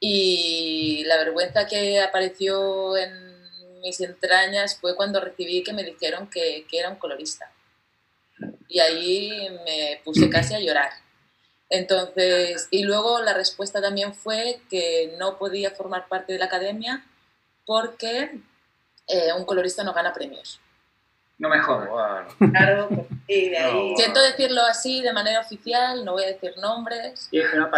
y 0.00 1.02
la 1.06 1.16
vergüenza 1.16 1.66
que 1.66 2.00
apareció 2.00 2.96
en 2.96 3.80
mis 3.80 4.00
entrañas 4.00 4.78
fue 4.78 4.96
cuando 4.96 5.20
recibí 5.20 5.62
que 5.62 5.72
me 5.72 5.82
dijeron 5.82 6.28
que, 6.28 6.66
que 6.70 6.78
era 6.78 6.90
un 6.90 6.96
colorista. 6.96 7.50
Y 8.68 8.80
ahí 8.80 9.48
me 9.64 10.00
puse 10.04 10.28
casi 10.28 10.54
a 10.54 10.60
llorar. 10.60 10.90
Entonces, 11.70 12.68
y 12.70 12.84
luego 12.84 13.20
la 13.20 13.34
respuesta 13.34 13.80
también 13.80 14.14
fue 14.14 14.60
que 14.68 15.14
no 15.18 15.38
podía 15.38 15.70
formar 15.70 16.08
parte 16.08 16.32
de 16.32 16.38
la 16.38 16.46
academia 16.46 17.04
porque 17.66 18.38
eh, 19.08 19.32
un 19.36 19.44
colorista 19.44 19.84
no 19.84 19.92
gana 19.92 20.12
premios. 20.12 20.60
No 21.38 21.48
me 21.48 21.60
jodas. 21.60 22.32
Claro, 22.52 23.06
y 23.26 23.48
de 23.50 23.58
ahí... 23.58 23.94
Siento 23.96 24.20
decirlo 24.22 24.62
así 24.62 25.02
de 25.02 25.12
manera 25.12 25.40
oficial, 25.40 26.04
no 26.04 26.12
voy 26.12 26.24
a 26.24 26.28
decir 26.28 26.54
nombres, 26.58 27.28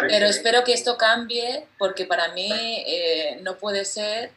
pero 0.08 0.26
espero 0.26 0.64
que 0.64 0.72
esto 0.72 0.96
cambie 0.96 1.66
porque 1.78 2.04
para 2.06 2.32
mí 2.32 2.50
eh, 2.86 3.38
no 3.42 3.56
puede 3.56 3.84
ser 3.84 4.32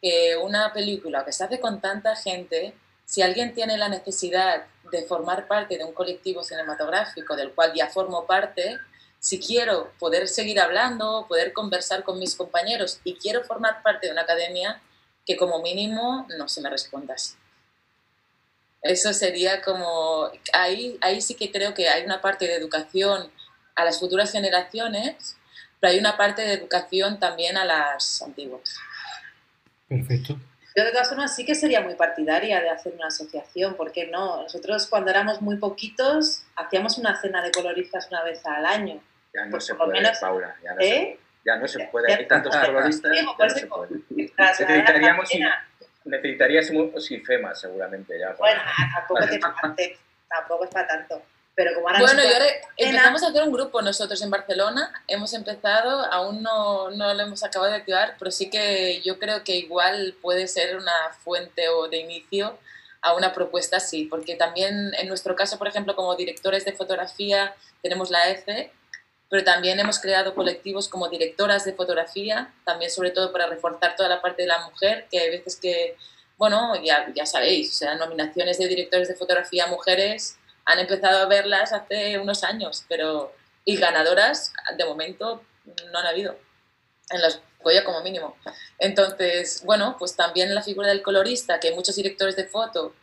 que 0.00 0.36
una 0.36 0.72
película 0.72 1.24
que 1.24 1.32
se 1.32 1.44
hace 1.44 1.60
con 1.60 1.80
tanta 1.80 2.16
gente, 2.16 2.74
si 3.04 3.22
alguien 3.22 3.54
tiene 3.54 3.76
la 3.76 3.88
necesidad 3.88 4.64
de 4.90 5.02
formar 5.02 5.46
parte 5.46 5.78
de 5.78 5.84
un 5.84 5.92
colectivo 5.92 6.42
cinematográfico 6.42 7.36
del 7.36 7.52
cual 7.52 7.72
ya 7.74 7.88
formo 7.88 8.26
parte, 8.26 8.78
si 9.18 9.38
quiero 9.38 9.92
poder 9.98 10.28
seguir 10.28 10.60
hablando, 10.60 11.26
poder 11.28 11.52
conversar 11.52 12.04
con 12.04 12.18
mis 12.18 12.34
compañeros 12.34 13.00
y 13.04 13.14
quiero 13.16 13.44
formar 13.44 13.82
parte 13.82 14.06
de 14.06 14.12
una 14.12 14.22
academia, 14.22 14.80
que 15.26 15.36
como 15.36 15.60
mínimo 15.60 16.26
no 16.38 16.48
se 16.48 16.62
me 16.62 16.70
responda 16.70 17.14
así. 17.14 17.34
Eso 18.82 19.12
sería 19.12 19.60
como, 19.62 20.30
ahí, 20.52 20.96
ahí 21.00 21.20
sí 21.20 21.34
que 21.34 21.50
creo 21.50 21.74
que 21.74 21.88
hay 21.88 22.04
una 22.04 22.20
parte 22.20 22.46
de 22.46 22.54
educación 22.54 23.30
a 23.74 23.84
las 23.84 24.00
futuras 24.00 24.32
generaciones, 24.32 25.36
pero 25.78 25.92
hay 25.92 25.98
una 25.98 26.16
parte 26.16 26.42
de 26.42 26.54
educación 26.54 27.18
también 27.18 27.56
a 27.56 27.64
las 27.64 28.22
antiguas. 28.22 28.76
Perfecto. 29.88 30.38
Yo 30.76 30.84
de 30.84 30.92
todas 30.92 31.08
formas 31.08 31.34
sí 31.34 31.44
que 31.44 31.54
sería 31.54 31.80
muy 31.80 31.94
partidaria 31.94 32.60
de 32.60 32.70
hacer 32.70 32.94
una 32.94 33.08
asociación, 33.08 33.74
¿por 33.74 33.90
qué 33.92 34.06
no? 34.06 34.42
Nosotros 34.42 34.86
cuando 34.86 35.10
éramos 35.10 35.42
muy 35.42 35.56
poquitos 35.56 36.44
hacíamos 36.54 36.96
una 36.96 37.20
cena 37.20 37.42
de 37.42 37.50
coloristas 37.50 38.06
una 38.10 38.22
vez 38.22 38.40
al 38.46 38.64
año. 38.64 39.02
Ya 39.34 39.44
no 39.44 39.50
pues 39.50 39.66
se 39.66 39.74
puede, 39.74 39.92
menos, 39.92 40.18
Paula, 40.18 40.56
ya 40.62 40.74
no, 40.74 40.80
¿eh? 40.80 40.84
se, 40.84 41.18
ya 41.44 41.56
no 41.56 41.68
se 41.68 41.84
puede, 41.86 42.14
hay 42.14 42.26
tantos 42.26 42.56
coloristas, 42.56 43.12
ya 43.14 43.22
no 43.22 43.50
se 43.50 43.66
puede. 43.66 43.90
Necesitaríamos, 44.10 45.28
necesitaríamos 46.04 46.70
un 47.10 47.24
FEMA 47.24 47.54
seguramente 47.54 48.18
ya. 48.18 48.34
Bueno, 48.38 48.60
tampoco 48.94 49.26
te 49.76 49.98
tampoco 50.28 50.64
es 50.64 50.70
para 50.72 50.86
tanto. 50.86 51.22
Pero 51.54 51.74
como 51.74 51.88
ahora 51.88 52.00
bueno, 52.00 52.22
y 52.22 52.32
ahora 52.32 52.46
empezamos 52.76 53.22
a 53.22 53.28
hacer 53.28 53.42
un 53.42 53.52
grupo 53.52 53.82
nosotros 53.82 54.22
en 54.22 54.30
Barcelona. 54.30 54.92
Hemos 55.08 55.34
empezado, 55.34 56.06
aún 56.10 56.42
no, 56.42 56.90
no 56.90 57.12
lo 57.12 57.22
hemos 57.22 57.42
acabado 57.42 57.72
de 57.72 57.78
activar, 57.78 58.14
pero 58.18 58.30
sí 58.30 58.48
que 58.48 59.02
yo 59.02 59.18
creo 59.18 59.44
que 59.44 59.56
igual 59.56 60.16
puede 60.22 60.46
ser 60.48 60.76
una 60.76 60.92
fuente 61.22 61.68
o 61.68 61.88
de 61.88 61.98
inicio 61.98 62.58
a 63.02 63.14
una 63.14 63.32
propuesta 63.32 63.78
así, 63.78 64.04
porque 64.04 64.36
también 64.36 64.92
en 64.98 65.08
nuestro 65.08 65.34
caso, 65.34 65.58
por 65.58 65.68
ejemplo, 65.68 65.96
como 65.96 66.14
directores 66.16 66.64
de 66.64 66.72
fotografía, 66.72 67.54
tenemos 67.82 68.10
la 68.10 68.30
EFE, 68.30 68.72
pero 69.30 69.44
también 69.44 69.78
hemos 69.78 70.00
creado 70.00 70.34
colectivos 70.34 70.88
como 70.88 71.08
directoras 71.08 71.64
de 71.64 71.72
fotografía, 71.72 72.52
también 72.64 72.90
sobre 72.90 73.12
todo 73.12 73.32
para 73.32 73.46
reforzar 73.46 73.96
toda 73.96 74.08
la 74.08 74.20
parte 74.20 74.42
de 74.42 74.48
la 74.48 74.66
mujer, 74.66 75.06
que 75.10 75.20
hay 75.20 75.30
veces 75.30 75.56
que, 75.56 75.96
bueno, 76.36 76.74
ya, 76.82 77.10
ya 77.14 77.24
sabéis, 77.24 77.70
o 77.70 77.74
sea, 77.74 77.94
nominaciones 77.94 78.58
de 78.58 78.66
directores 78.66 79.08
de 79.08 79.14
fotografía 79.14 79.68
mujeres 79.68 80.36
han 80.64 80.80
empezado 80.80 81.20
a 81.20 81.26
verlas 81.26 81.72
hace 81.72 82.18
unos 82.18 82.42
años, 82.44 82.84
pero 82.88 83.32
y 83.64 83.76
ganadoras 83.76 84.52
de 84.76 84.84
momento 84.84 85.42
no 85.92 85.98
han 85.98 86.06
habido 86.06 86.36
en 87.10 87.22
las 87.22 87.40
Goya 87.62 87.84
como 87.84 88.02
mínimo. 88.02 88.36
Entonces, 88.78 89.62
bueno, 89.64 89.96
pues 89.98 90.16
también 90.16 90.54
la 90.54 90.62
figura 90.62 90.88
del 90.88 91.02
colorista, 91.02 91.60
que 91.60 91.72
muchos 91.72 91.94
directores 91.94 92.34
de 92.36 92.44
foto 92.44 92.94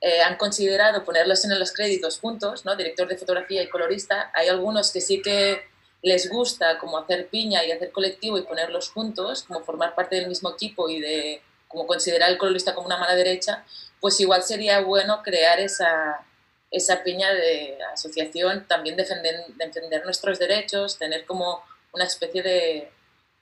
eh, 0.00 0.20
han 0.20 0.36
considerado 0.36 1.04
ponerlos 1.04 1.44
en 1.44 1.58
los 1.58 1.72
créditos 1.72 2.18
juntos, 2.18 2.64
¿no? 2.64 2.76
Director 2.76 3.08
de 3.08 3.16
fotografía 3.16 3.62
y 3.62 3.68
colorista. 3.68 4.30
Hay 4.34 4.48
algunos 4.48 4.92
que 4.92 5.00
sí 5.00 5.22
que 5.22 5.62
les 6.02 6.28
gusta 6.28 6.78
como 6.78 6.98
hacer 6.98 7.28
piña 7.28 7.64
y 7.64 7.72
hacer 7.72 7.90
colectivo 7.90 8.36
y 8.38 8.42
ponerlos 8.42 8.90
juntos, 8.90 9.44
como 9.44 9.64
formar 9.64 9.94
parte 9.94 10.16
del 10.16 10.28
mismo 10.28 10.50
equipo 10.50 10.88
y 10.88 11.00
de 11.00 11.42
como 11.66 11.86
considerar 11.86 12.28
al 12.28 12.38
colorista 12.38 12.74
como 12.74 12.86
una 12.86 12.98
mano 12.98 13.16
derecha, 13.16 13.64
pues 14.00 14.20
igual 14.20 14.42
sería 14.42 14.80
bueno 14.80 15.22
crear 15.22 15.58
esa, 15.58 16.24
esa 16.70 17.02
piña 17.02 17.32
de 17.32 17.78
asociación, 17.92 18.66
también 18.68 18.96
defender, 18.96 19.46
defender 19.56 20.04
nuestros 20.04 20.38
derechos, 20.38 20.98
tener 20.98 21.24
como 21.24 21.62
una 21.92 22.04
especie 22.04 22.42
de, 22.42 22.92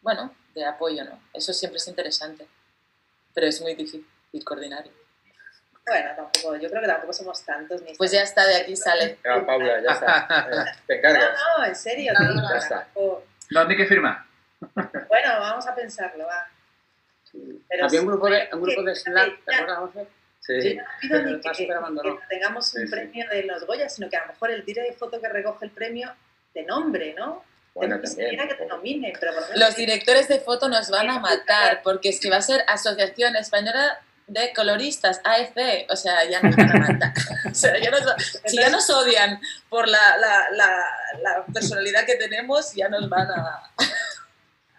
bueno, 0.01 0.35
de 0.55 0.65
apoyo, 0.65 1.05
¿no? 1.05 1.21
Eso 1.33 1.53
siempre 1.53 1.79
es 1.79 1.89
interesante, 1.89 2.47
pero 3.35 3.49
es 3.49 3.61
muy 3.61 3.75
difícil 3.75 4.07
coordinarlo. 4.45 5.02
Bueno, 5.87 6.11
tampoco, 6.15 6.57
yo 6.57 6.69
creo 6.71 6.81
que 6.81 6.89
tampoco 6.89 7.13
somos 7.13 7.45
tantos. 7.45 7.83
Ni 7.83 7.95
pues 7.95 8.13
ya 8.13 8.23
está, 8.23 8.47
de 8.47 8.57
aquí 8.57 8.77
sale. 8.77 9.19
Ya, 9.25 9.45
Paula, 9.45 9.83
ya 9.83 9.91
está. 9.93 10.77
Te 10.87 10.99
encargas. 10.99 11.33
No, 11.33 11.59
no, 11.59 11.65
en 11.67 11.77
serio. 11.77 12.13
No, 12.19 12.35
no, 12.35 12.49
ya 12.49 12.59
está. 12.59 12.89
¿Dónde 13.51 13.75
hay 13.75 13.77
que 13.79 13.87
firmar? 13.87 14.25
Bueno, 14.75 15.41
vamos 15.41 15.67
a 15.67 15.75
pensarlo, 15.75 16.27
va. 16.27 16.49
Pero 17.69 17.87
Había 17.87 18.01
un 18.01 18.07
grupo 18.07 18.29
de, 18.29 18.49
un 18.53 18.63
grupo 18.63 18.83
de 18.83 18.95
Slack, 18.95 19.45
¿te 19.45 19.55
acuerdas, 19.55 19.79
José? 19.79 20.07
Sí. 20.41 20.75
Yo 20.75 20.83
no 20.83 20.89
pido 21.01 21.23
ni 21.23 21.41
que, 21.41 21.51
que, 21.53 22.19
tengamos 22.29 22.75
un 22.75 22.91
premio 22.91 23.29
de 23.29 23.45
los 23.45 23.67
Goya, 23.67 23.89
sino 23.89 24.09
que 24.11 24.17
a 24.17 24.23
lo 24.23 24.33
mejor 24.33 24.51
el 24.51 24.65
tiro 24.65 24.83
de 24.83 24.93
foto 24.93 25.21
que 25.21 25.29
recoge 25.29 25.65
el 25.65 25.71
premio 25.71 26.13
de 26.53 26.63
nombre, 26.65 27.15
¿no? 27.17 27.45
Bueno, 27.75 27.99
también. 28.01 28.49
Que 28.49 28.55
te 28.55 28.67
nomine, 28.67 29.13
pero 29.19 29.33
los 29.55 29.77
directores 29.77 30.29
de 30.29 30.41
foto 30.41 30.69
nos 30.69 30.91
van 30.91 31.09
a 31.09 31.21
matar, 31.21 31.81
porque 31.83 32.11
es 32.11 32.21
que 32.21 32.29
va 32.29 32.37
a 32.37 32.43
ser 32.43 32.63
Asociación 32.67 33.35
Española 33.37 34.01
de 34.27 34.53
Coloristas, 34.55 35.21
AFC, 35.25 35.87
o 35.91 35.97
sea, 35.97 36.25
ya 36.29 36.41
nos 36.41 36.57
van 36.57 36.71
a 36.71 36.89
matar. 36.89 37.13
o 37.51 37.55
sea, 37.55 37.79
ya 37.79 37.91
nos, 37.91 38.03
si 38.47 38.57
ya 38.57 38.71
nos 38.71 38.89
odian 38.91 39.41
por 39.69 39.89
la, 39.89 40.17
la, 40.17 40.51
la, 40.53 40.69
la 41.23 41.47
personalidad 41.53 42.05
que 42.07 42.17
tenemos, 42.17 42.75
ya 42.75 42.89
nos 42.89 43.09
van 43.09 43.31
a... 43.31 43.71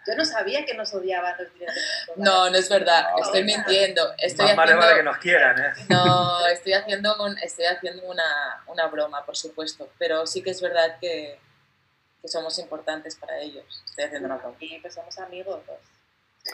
Yo 0.06 0.14
no 0.16 0.24
sabía 0.24 0.66
que 0.66 0.74
nos 0.74 0.92
odiaban 0.92 1.34
los 1.38 1.52
directores. 1.54 1.82
No, 2.16 2.50
no 2.50 2.56
es 2.58 2.68
verdad, 2.68 3.06
estoy 3.22 3.42
mintiendo. 3.44 4.12
Estoy 4.18 4.54
Más 4.54 4.58
haciendo... 4.58 4.82
vale 4.82 4.96
que 4.96 5.02
nos 5.02 5.16
quieran, 5.16 5.58
¿eh? 5.58 5.72
No, 5.88 6.46
estoy 6.46 6.74
haciendo, 6.74 7.24
un, 7.24 7.38
estoy 7.38 7.64
haciendo 7.64 8.02
una, 8.04 8.62
una, 8.66 8.86
broma, 8.88 9.24
por 9.24 9.36
supuesto, 9.36 9.88
pero 9.98 10.26
sí 10.26 10.42
que 10.42 10.50
es 10.50 10.60
verdad 10.60 10.98
que, 11.00 11.40
que 12.20 12.28
somos 12.28 12.58
importantes 12.58 13.16
para 13.16 13.38
ellos. 13.38 13.82
Estoy 13.86 14.04
haciendo 14.04 14.26
una 14.26 14.36
broma. 14.36 14.56
Y 14.60 14.78
pues 14.80 14.92
somos 14.92 15.18
amigos. 15.18 15.62
Pues. 15.64 15.78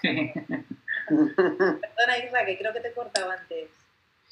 Perdona, 1.11 2.19
Isra, 2.25 2.47
que 2.47 2.59
creo 2.59 2.73
que 2.73 2.81
te 2.81 2.93
cortaba 2.93 3.35
antes. 3.35 3.71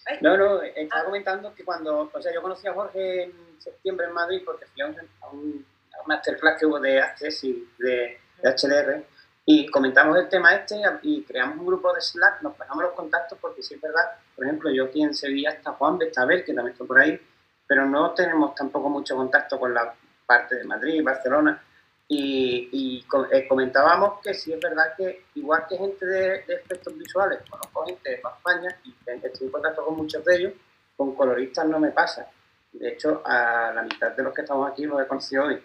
Ay. 0.07 0.19
No, 0.21 0.37
no, 0.37 0.63
estaba 0.63 1.03
ah. 1.03 1.05
comentando 1.05 1.55
que 1.55 1.65
cuando, 1.65 2.11
o 2.13 2.23
sea, 2.23 2.33
yo 2.33 2.41
conocí 2.41 2.67
a 2.67 2.73
Jorge 2.73 3.25
en 3.25 3.33
septiembre 3.61 4.07
en 4.07 4.13
Madrid 4.13 4.43
porque 4.45 4.67
fui 4.67 4.83
a 4.83 4.87
un, 4.87 5.67
a 5.93 6.07
masterclass 6.07 6.59
que 6.59 6.67
hubo 6.67 6.81
de 6.81 7.01
Access 7.01 7.45
y 7.45 7.69
de 7.79 8.19
de 8.43 8.51
HDR, 8.51 9.05
y 9.45 9.67
comentamos 9.69 10.17
el 10.19 10.29
tema 10.29 10.55
este 10.55 10.77
y 11.03 11.23
creamos 11.23 11.59
un 11.59 11.67
grupo 11.67 11.93
de 11.93 12.01
Slack, 12.01 12.43
nos 12.43 12.55
pasamos 12.55 12.85
los 12.85 12.93
contactos 12.93 13.39
porque 13.41 13.63
sí 13.63 13.75
es 13.75 13.81
verdad, 13.81 14.05
por 14.37 14.45
ejemplo, 14.45 14.71
yo 14.71 14.85
aquí 14.85 15.03
en 15.03 15.15
Sevilla 15.15 15.51
está 15.51 15.73
Juan 15.73 15.99
Bestabel, 15.99 16.45
que 16.45 16.53
también 16.53 16.73
está 16.73 16.85
por 16.85 17.01
ahí, 17.01 17.19
pero 17.67 17.87
no 17.87 18.13
tenemos 18.13 18.55
tampoco 18.55 18.89
mucho 18.89 19.17
contacto 19.17 19.59
con 19.59 19.73
la 19.73 19.93
parte 20.27 20.57
de 20.57 20.65
Madrid, 20.65 21.03
Barcelona, 21.03 21.63
y, 22.11 22.71
y 22.73 23.07
eh, 23.33 23.47
comentábamos 23.47 24.21
que 24.23 24.33
sí 24.33 24.51
es 24.53 24.61
verdad 24.61 24.95
que 24.97 25.27
igual 25.35 25.67
que 25.69 25.77
gente 25.77 26.07
de, 26.07 26.43
de 26.45 26.55
efectos 26.55 26.97
visuales, 26.97 27.41
conozco 27.49 27.85
gente 27.85 28.09
de 28.09 28.17
España 28.17 28.81
y 28.85 28.95
estoy 29.27 29.47
en 29.47 29.53
contacto 29.53 29.85
con 29.85 29.97
muchos 29.97 30.25
de 30.25 30.37
ellos, 30.37 30.53
con 30.97 31.15
coloristas 31.15 31.67
no 31.67 31.79
me 31.79 31.91
pasa. 31.91 32.27
De 32.73 32.89
hecho, 32.89 33.23
a 33.27 33.73
la 33.75 33.83
mitad 33.83 34.13
de 34.13 34.23
los 34.23 34.33
que 34.33 34.41
estamos 34.41 34.71
aquí 34.71 34.87
los 34.87 35.01
he 35.03 35.07
conocido 35.07 35.45
hoy. 35.45 35.63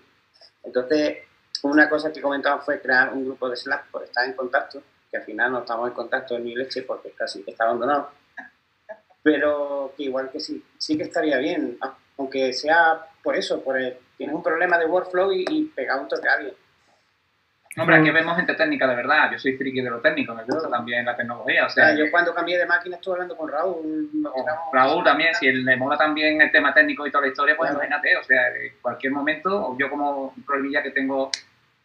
Entonces, 0.64 1.20
una 1.64 1.90
cosa 1.90 2.12
que 2.12 2.22
comentaban 2.22 2.62
fue 2.62 2.82
crear 2.82 3.14
un 3.14 3.26
grupo 3.26 3.50
de 3.50 3.56
Slack 3.56 3.90
por 3.90 4.04
estar 4.04 4.26
en 4.26 4.34
contacto, 4.34 4.82
que 5.10 5.18
al 5.18 5.24
final 5.24 5.52
no 5.52 5.60
estamos 5.60 5.88
en 5.88 5.94
contacto 5.94 6.36
en 6.36 6.44
mi 6.44 6.56
leche 6.56 6.82
porque 6.84 7.12
casi 7.12 7.42
está 7.48 7.64
abandonado, 7.64 8.10
pero 9.22 9.94
que 9.96 10.04
igual 10.04 10.30
que 10.30 10.42
sí, 10.42 10.62
sí 10.78 10.98
que 10.98 11.04
estaría 11.04 11.38
bien, 11.38 11.78
aunque 12.18 12.52
sea 12.52 13.08
por 13.24 13.36
eso, 13.36 13.64
por 13.64 13.78
el, 13.78 13.98
tienes 14.18 14.36
un 14.36 14.44
problema 14.44 14.78
de 14.78 14.86
workflow 14.86 15.32
y, 15.32 15.46
y 15.50 15.64
pegar 15.66 16.00
un 16.00 16.08
toque 16.08 16.28
a 16.28 16.34
alguien. 16.34 16.54
Hombre, 17.78 17.96
aquí 17.96 18.12
vemos 18.12 18.36
gente 18.36 18.54
técnica 18.54 18.88
de 18.88 18.96
verdad. 18.96 19.32
Yo 19.32 19.40
soy 19.40 19.58
friki 19.58 19.82
de 19.82 19.90
lo 19.90 20.00
técnico, 20.00 20.36
me 20.36 20.44
gusta 20.44 20.70
también 20.70 21.06
la 21.06 21.16
tecnología. 21.16 21.66
O 21.66 21.70
sea, 21.70 21.96
yo 21.96 22.06
cuando 22.12 22.34
cambié 22.34 22.60
de 22.60 22.66
máquina 22.66 22.98
estuve 22.98 23.16
hablando 23.16 23.36
con 23.36 23.50
Raúl. 23.50 24.10
Raúl 24.72 25.04
también, 25.04 25.34
si 25.34 25.52
le 25.52 25.76
mola 25.76 25.98
también 25.98 26.40
el 26.40 26.52
tema 26.52 26.74
técnico 26.74 27.08
y 27.08 27.12
toda 27.12 27.24
la 27.24 27.30
historia, 27.30 27.56
pues 27.58 27.72
imagínate, 27.72 28.16
o 28.18 28.24
sea, 28.24 28.50
en 28.50 28.74
cualquier 28.82 29.14
momento, 29.14 29.76
yo 29.80 29.90
como 29.90 30.36
problemilla 30.46 30.84
que 30.84 30.92
tengo 30.92 31.32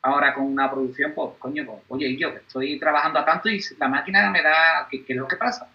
ahora 0.02 0.34
con 0.34 0.44
una 0.44 0.70
producción, 0.70 1.12
pues 1.14 1.30
coño, 1.38 1.64
pues, 1.64 1.78
oye, 1.88 2.16
yo 2.16 2.28
estoy 2.28 2.78
trabajando 2.78 3.20
a 3.20 3.24
tanto 3.24 3.48
y 3.48 3.60
la 3.78 3.88
máquina 3.88 4.30
me 4.30 4.42
da, 4.42 4.86
¿qué, 4.90 5.04
qué 5.04 5.14
es 5.14 5.18
lo 5.18 5.26
que 5.26 5.36
pasa? 5.36 5.68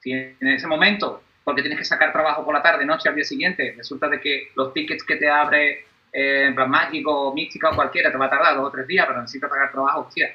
Si 0.00 0.12
en 0.12 0.48
ese 0.48 0.66
momento, 0.66 1.22
porque 1.44 1.62
tienes 1.62 1.78
que 1.78 1.84
sacar 1.84 2.12
trabajo 2.12 2.44
por 2.44 2.54
la 2.54 2.62
tarde, 2.62 2.84
noche, 2.84 3.08
al 3.08 3.14
día 3.14 3.24
siguiente, 3.24 3.74
resulta 3.76 4.08
de 4.08 4.20
que 4.20 4.48
los 4.54 4.72
tickets 4.72 5.04
que 5.04 5.16
te 5.16 5.28
abre 5.28 5.86
eh, 6.12 6.46
en 6.46 6.54
plan 6.54 6.70
mágico, 6.70 7.32
mística 7.34 7.70
o 7.70 7.74
cualquiera, 7.74 8.12
te 8.12 8.18
va 8.18 8.26
a 8.26 8.30
tardar 8.30 8.56
dos 8.56 8.68
o 8.68 8.70
tres 8.70 8.86
días, 8.86 9.06
pero 9.06 9.20
necesitas 9.20 9.50
pagar 9.50 9.72
trabajo, 9.72 10.00
hostia. 10.00 10.34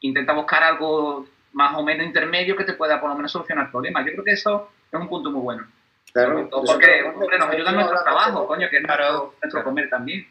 Intenta 0.00 0.32
buscar 0.32 0.62
algo 0.62 1.26
más 1.52 1.76
o 1.76 1.82
menos 1.82 2.06
intermedio 2.06 2.56
que 2.56 2.64
te 2.64 2.72
pueda 2.72 3.00
por 3.00 3.10
lo 3.10 3.16
menos 3.16 3.30
solucionar 3.30 3.66
el 3.66 3.70
problema. 3.70 4.00
Yo 4.00 4.12
creo 4.12 4.24
que 4.24 4.32
eso 4.32 4.70
es 4.90 5.00
un 5.00 5.08
punto 5.08 5.30
muy 5.30 5.42
bueno. 5.42 5.66
Claro, 6.12 6.48
porque, 6.50 7.02
hombre, 7.02 7.38
nos 7.38 7.48
ayuda 7.48 7.72
nuestro 7.72 8.02
trabajo, 8.02 8.46
coño, 8.46 8.68
que 8.68 8.76
es 8.76 8.82
nuestro, 8.82 9.34
nuestro 9.40 9.64
comer 9.64 9.88
también. 9.88 10.26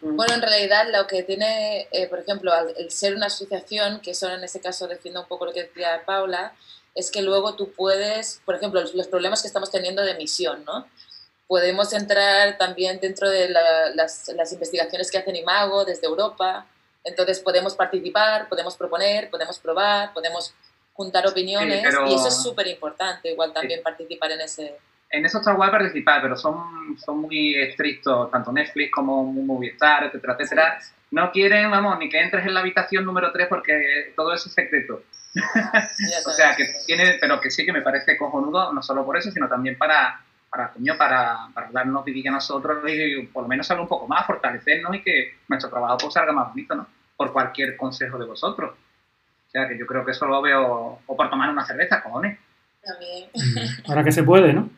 Bueno, 0.00 0.34
en 0.34 0.42
realidad 0.42 0.86
lo 0.92 1.06
que 1.06 1.22
tiene, 1.22 1.86
eh, 1.92 2.08
por 2.08 2.18
ejemplo, 2.18 2.52
el 2.76 2.90
ser 2.90 3.14
una 3.14 3.26
asociación, 3.26 4.00
que 4.00 4.14
solo 4.14 4.34
en 4.34 4.44
ese 4.44 4.60
caso 4.60 4.88
defiende 4.88 5.20
un 5.20 5.28
poco 5.28 5.46
lo 5.46 5.52
que 5.52 5.64
decía 5.64 6.02
Paula, 6.04 6.52
es 6.94 7.10
que 7.10 7.22
luego 7.22 7.54
tú 7.54 7.72
puedes, 7.72 8.40
por 8.44 8.54
ejemplo, 8.54 8.80
los, 8.80 9.08
problemas 9.08 9.42
que 9.42 9.48
estamos 9.48 9.70
teniendo 9.70 10.02
de 10.02 10.12
emisión, 10.12 10.64
¿no? 10.64 10.86
Podemos 11.46 11.92
entrar 11.92 12.58
también 12.58 13.00
dentro 13.00 13.28
de 13.28 13.48
las, 13.48 14.28
las, 14.28 14.52
investigaciones 14.52 15.10
que 15.10 15.18
hacen 15.18 15.36
Imago 15.36 15.84
desde 15.84 16.06
Europa, 16.06 16.66
entonces 17.02 17.40
podemos 17.40 17.74
participar, 17.74 18.48
podemos 18.48 18.76
proponer, 18.76 19.30
podemos 19.30 19.58
probar, 19.58 20.12
podemos 20.12 20.54
juntar 20.92 21.26
opiniones 21.26 21.82
y 21.82 22.14
eso 22.14 22.28
es 22.28 22.42
súper 22.42 22.66
importante, 22.66 23.30
igual 23.30 23.52
también 23.52 23.82
participar 23.82 24.32
en 24.32 24.42
ese, 24.42 24.76
en 25.10 25.24
eso 25.24 25.38
está 25.38 25.52
guay 25.54 25.70
participar, 25.70 26.22
pero 26.22 26.36
son, 26.36 26.96
son 27.04 27.18
muy 27.18 27.56
estrictos, 27.56 28.30
tanto 28.30 28.52
Netflix 28.52 28.92
como 28.92 29.24
Movistar, 29.24 30.04
etcétera, 30.04 30.36
etcétera. 30.38 30.78
No 31.10 31.32
quieren, 31.32 31.68
vamos, 31.70 31.98
ni 31.98 32.08
que 32.08 32.20
entres 32.20 32.46
en 32.46 32.54
la 32.54 32.60
habitación 32.60 33.04
número 33.04 33.32
3 33.32 33.48
porque 33.48 34.12
todo 34.14 34.32
eso 34.32 34.48
es 34.48 34.54
secreto. 34.54 35.02
O 36.26 36.32
sea, 36.32 36.56
que 36.56 36.64
tiene, 36.86 37.18
pero 37.20 37.40
que 37.40 37.50
sí 37.50 37.64
que 37.64 37.72
me 37.72 37.82
parece 37.82 38.16
cojonudo, 38.16 38.72
no 38.72 38.82
solo 38.82 39.04
por 39.04 39.16
eso, 39.16 39.30
sino 39.30 39.48
también 39.48 39.78
para, 39.78 40.20
para, 40.50 40.72
coño, 40.72 40.96
para, 40.96 41.48
para 41.54 41.70
darnos 41.70 42.04
vidilla 42.04 42.30
a 42.30 42.34
nosotros 42.34 42.82
y 42.88 43.26
por 43.26 43.44
lo 43.44 43.48
menos 43.48 43.70
algo 43.70 43.84
un 43.84 43.88
poco 43.88 44.08
más, 44.08 44.26
fortalecernos 44.26 44.94
y 44.96 45.02
que 45.02 45.38
nuestro 45.48 45.70
trabajo 45.70 45.98
pues, 45.98 46.14
salga 46.14 46.32
más 46.32 46.48
bonito, 46.48 46.74
¿no? 46.74 46.86
Por 47.16 47.32
cualquier 47.32 47.76
consejo 47.76 48.18
de 48.18 48.26
vosotros. 48.26 48.70
O 48.70 49.50
sea, 49.50 49.68
que 49.68 49.78
yo 49.78 49.86
creo 49.86 50.04
que 50.04 50.12
eso 50.12 50.26
lo 50.26 50.40
veo, 50.42 51.00
o 51.06 51.16
por 51.16 51.28
tomar 51.28 51.50
una 51.50 51.64
cerveza, 51.64 52.02
cojones. 52.02 52.38
También. 52.82 53.28
Ahora 53.88 54.04
que 54.04 54.12
se 54.12 54.22
puede, 54.22 54.52
¿no? 54.52 54.70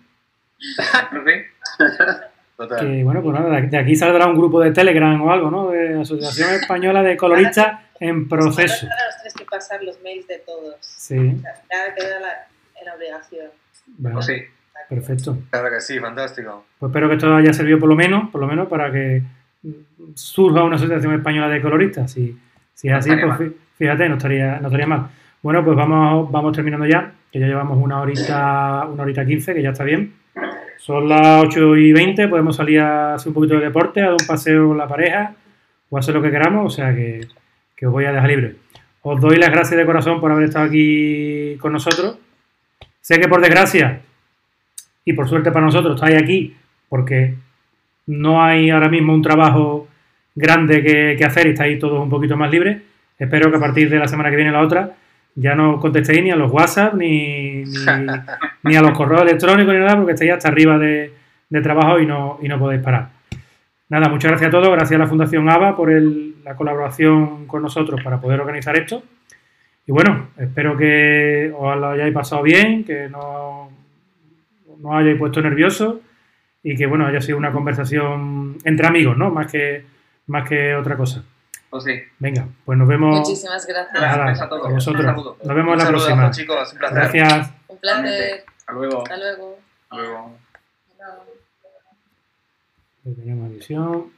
Que, 2.68 3.04
bueno, 3.04 3.22
pues 3.22 3.38
nada, 3.38 3.60
de 3.60 3.76
aquí 3.78 3.96
saldrá 3.96 4.26
un 4.26 4.36
grupo 4.36 4.60
de 4.60 4.72
Telegram 4.72 5.20
o 5.20 5.32
algo, 5.32 5.50
¿no? 5.50 5.70
De 5.70 6.00
Asociación 6.00 6.50
Española 6.60 7.02
de 7.02 7.16
Coloristas 7.16 7.80
en 8.00 8.28
proceso. 8.28 8.86
Ahora 8.86 9.04
nos 9.06 9.16
tienes 9.16 9.34
que 9.34 9.44
pasar 9.44 9.82
los 9.82 10.00
mails 10.02 10.26
de 10.26 10.38
todos. 10.38 10.76
Sí. 10.80 11.16
O 11.16 11.40
sea, 11.40 11.94
queda 11.96 12.20
la, 12.20 12.46
en 12.80 12.88
obligación. 12.96 13.46
Bueno, 13.86 14.22
sí. 14.22 14.34
Perfecto. 14.88 15.38
Claro 15.50 15.70
que 15.70 15.80
sí, 15.80 15.98
fantástico. 15.98 16.66
Pues 16.78 16.90
espero 16.90 17.08
que 17.08 17.14
esto 17.14 17.34
haya 17.34 17.52
servido 17.52 17.78
por 17.78 17.88
lo 17.88 17.96
menos, 17.96 18.30
por 18.30 18.40
lo 18.40 18.46
menos 18.46 18.68
para 18.68 18.92
que 18.92 19.22
surja 20.14 20.64
una 20.64 20.76
asociación 20.76 21.14
española 21.14 21.48
de 21.48 21.62
coloristas. 21.62 22.12
Si, 22.12 22.36
si 22.74 22.88
es 22.88 22.94
así, 22.94 23.10
pues 23.10 23.52
fíjate, 23.78 24.08
no 24.08 24.16
estaría, 24.16 24.58
no 24.60 24.68
estaría 24.68 24.86
mal. 24.86 25.08
Bueno, 25.42 25.64
pues 25.64 25.76
vamos, 25.76 26.30
vamos 26.30 26.54
terminando 26.54 26.86
ya, 26.86 27.12
que 27.30 27.40
ya 27.40 27.46
llevamos 27.46 27.78
una 27.78 28.00
horita, 28.00 28.86
una 28.86 29.02
horita 29.02 29.24
quince, 29.24 29.54
que 29.54 29.62
ya 29.62 29.70
está 29.70 29.84
bien. 29.84 30.14
Son 30.82 31.08
las 31.08 31.44
8 31.44 31.76
y 31.76 31.92
20, 31.92 32.26
podemos 32.26 32.56
salir 32.56 32.80
a 32.80 33.14
hacer 33.14 33.28
un 33.28 33.34
poquito 33.34 33.54
de 33.54 33.60
deporte, 33.60 34.00
a 34.00 34.06
dar 34.06 34.16
un 34.20 34.26
paseo 34.26 34.66
con 34.66 34.76
la 34.76 34.88
pareja 34.88 35.36
o 35.88 35.96
hacer 35.96 36.12
lo 36.12 36.20
que 36.20 36.32
queramos, 36.32 36.66
o 36.66 36.76
sea 36.76 36.92
que, 36.92 37.28
que 37.76 37.86
os 37.86 37.92
voy 37.92 38.04
a 38.04 38.10
dejar 38.10 38.28
libre. 38.28 38.56
Os 39.02 39.20
doy 39.20 39.36
las 39.36 39.50
gracias 39.50 39.78
de 39.78 39.86
corazón 39.86 40.20
por 40.20 40.32
haber 40.32 40.46
estado 40.46 40.64
aquí 40.64 41.56
con 41.60 41.72
nosotros. 41.72 42.18
Sé 43.00 43.20
que 43.20 43.28
por 43.28 43.40
desgracia 43.40 44.00
y 45.04 45.12
por 45.12 45.28
suerte 45.28 45.52
para 45.52 45.66
nosotros 45.66 45.94
estáis 45.94 46.20
aquí 46.20 46.56
porque 46.88 47.36
no 48.08 48.42
hay 48.42 48.70
ahora 48.70 48.88
mismo 48.88 49.14
un 49.14 49.22
trabajo 49.22 49.86
grande 50.34 50.82
que, 50.82 51.24
hacer 51.24 51.46
y 51.46 51.50
estáis 51.50 51.78
todos 51.78 52.02
un 52.02 52.10
poquito 52.10 52.36
más 52.36 52.50
libres. 52.50 52.82
Espero 53.20 53.52
que 53.52 53.56
a 53.56 53.60
partir 53.60 53.88
de 53.88 54.00
la 54.00 54.08
semana 54.08 54.30
que 54.30 54.36
viene 54.36 54.50
la 54.50 54.62
otra 54.62 54.96
ya 55.34 55.54
no 55.54 55.80
contestéis 55.80 56.22
ni 56.22 56.30
a 56.30 56.36
los 56.36 56.52
WhatsApp 56.52 56.94
ni, 56.94 57.64
ni, 58.62 58.76
a 58.76 58.82
los 58.82 58.92
correos 58.92 59.22
electrónicos 59.22 59.74
ni 59.74 59.80
nada 59.80 59.96
porque 59.96 60.12
estáis 60.12 60.32
hasta 60.32 60.48
arriba 60.48 60.78
de, 60.78 61.12
trabajo 61.62 62.00
y 62.00 62.06
no, 62.06 62.38
y 62.42 62.48
no 62.48 62.58
podéis 62.58 62.82
parar. 62.82 63.10
Nada, 63.88 64.08
muchas 64.08 64.30
gracias 64.30 64.48
a 64.48 64.50
todos, 64.50 64.70
gracias 64.70 64.92
a 64.92 65.04
la 65.04 65.06
Fundación 65.06 65.48
ABA 65.50 65.76
por 65.76 65.90
la 65.90 66.56
colaboración 66.56 67.46
con 67.46 67.62
nosotros 67.62 68.00
para 68.02 68.20
poder 68.20 68.40
organizar 68.40 68.74
esto. 68.76 69.02
Y 69.86 69.92
bueno, 69.92 70.28
espero 70.38 70.76
que 70.76 71.52
os 71.54 71.76
lo 71.76 71.88
hayáis 71.88 72.14
pasado 72.14 72.42
bien, 72.42 72.84
que 72.84 73.08
no, 73.10 73.70
no 74.78 74.88
os 74.88 74.96
hayáis 74.96 75.18
puesto 75.18 75.42
nerviosos 75.42 75.96
y 76.62 76.76
que 76.76 76.86
bueno, 76.86 77.06
haya 77.06 77.20
sido 77.20 77.36
una 77.36 77.52
conversación 77.52 78.56
entre 78.64 78.86
amigos, 78.86 79.16
¿no? 79.18 79.30
Más 79.30 79.50
que, 79.50 79.84
más 80.26 80.48
que 80.48 80.74
otra 80.74 80.96
cosa. 80.96 81.24
Pues 81.72 81.84
sí. 81.84 82.02
Venga, 82.18 82.46
pues 82.66 82.78
nos 82.78 82.86
vemos. 82.86 83.20
Muchísimas 83.20 83.66
gracias. 83.66 83.94
gracias 83.98 84.42
a 84.42 84.48
todos. 84.50 84.70
vosotros. 84.70 85.38
Nos 85.42 85.56
vemos 85.56 85.78
la 85.78 85.88
próxima. 85.88 86.30
chicos. 86.30 86.70
Un 86.70 86.78
placer. 86.78 86.98
Gracias. 86.98 87.50
Un 87.66 87.78
placer. 87.78 88.44
Hasta 88.58 88.72
luego. 88.74 88.98
Hasta 88.98 89.16
luego. 89.16 89.58
Hasta 89.88 89.96
luego. 89.96 90.36
Hasta 93.06 93.22
luego. 93.24 93.48
visión. 93.48 94.12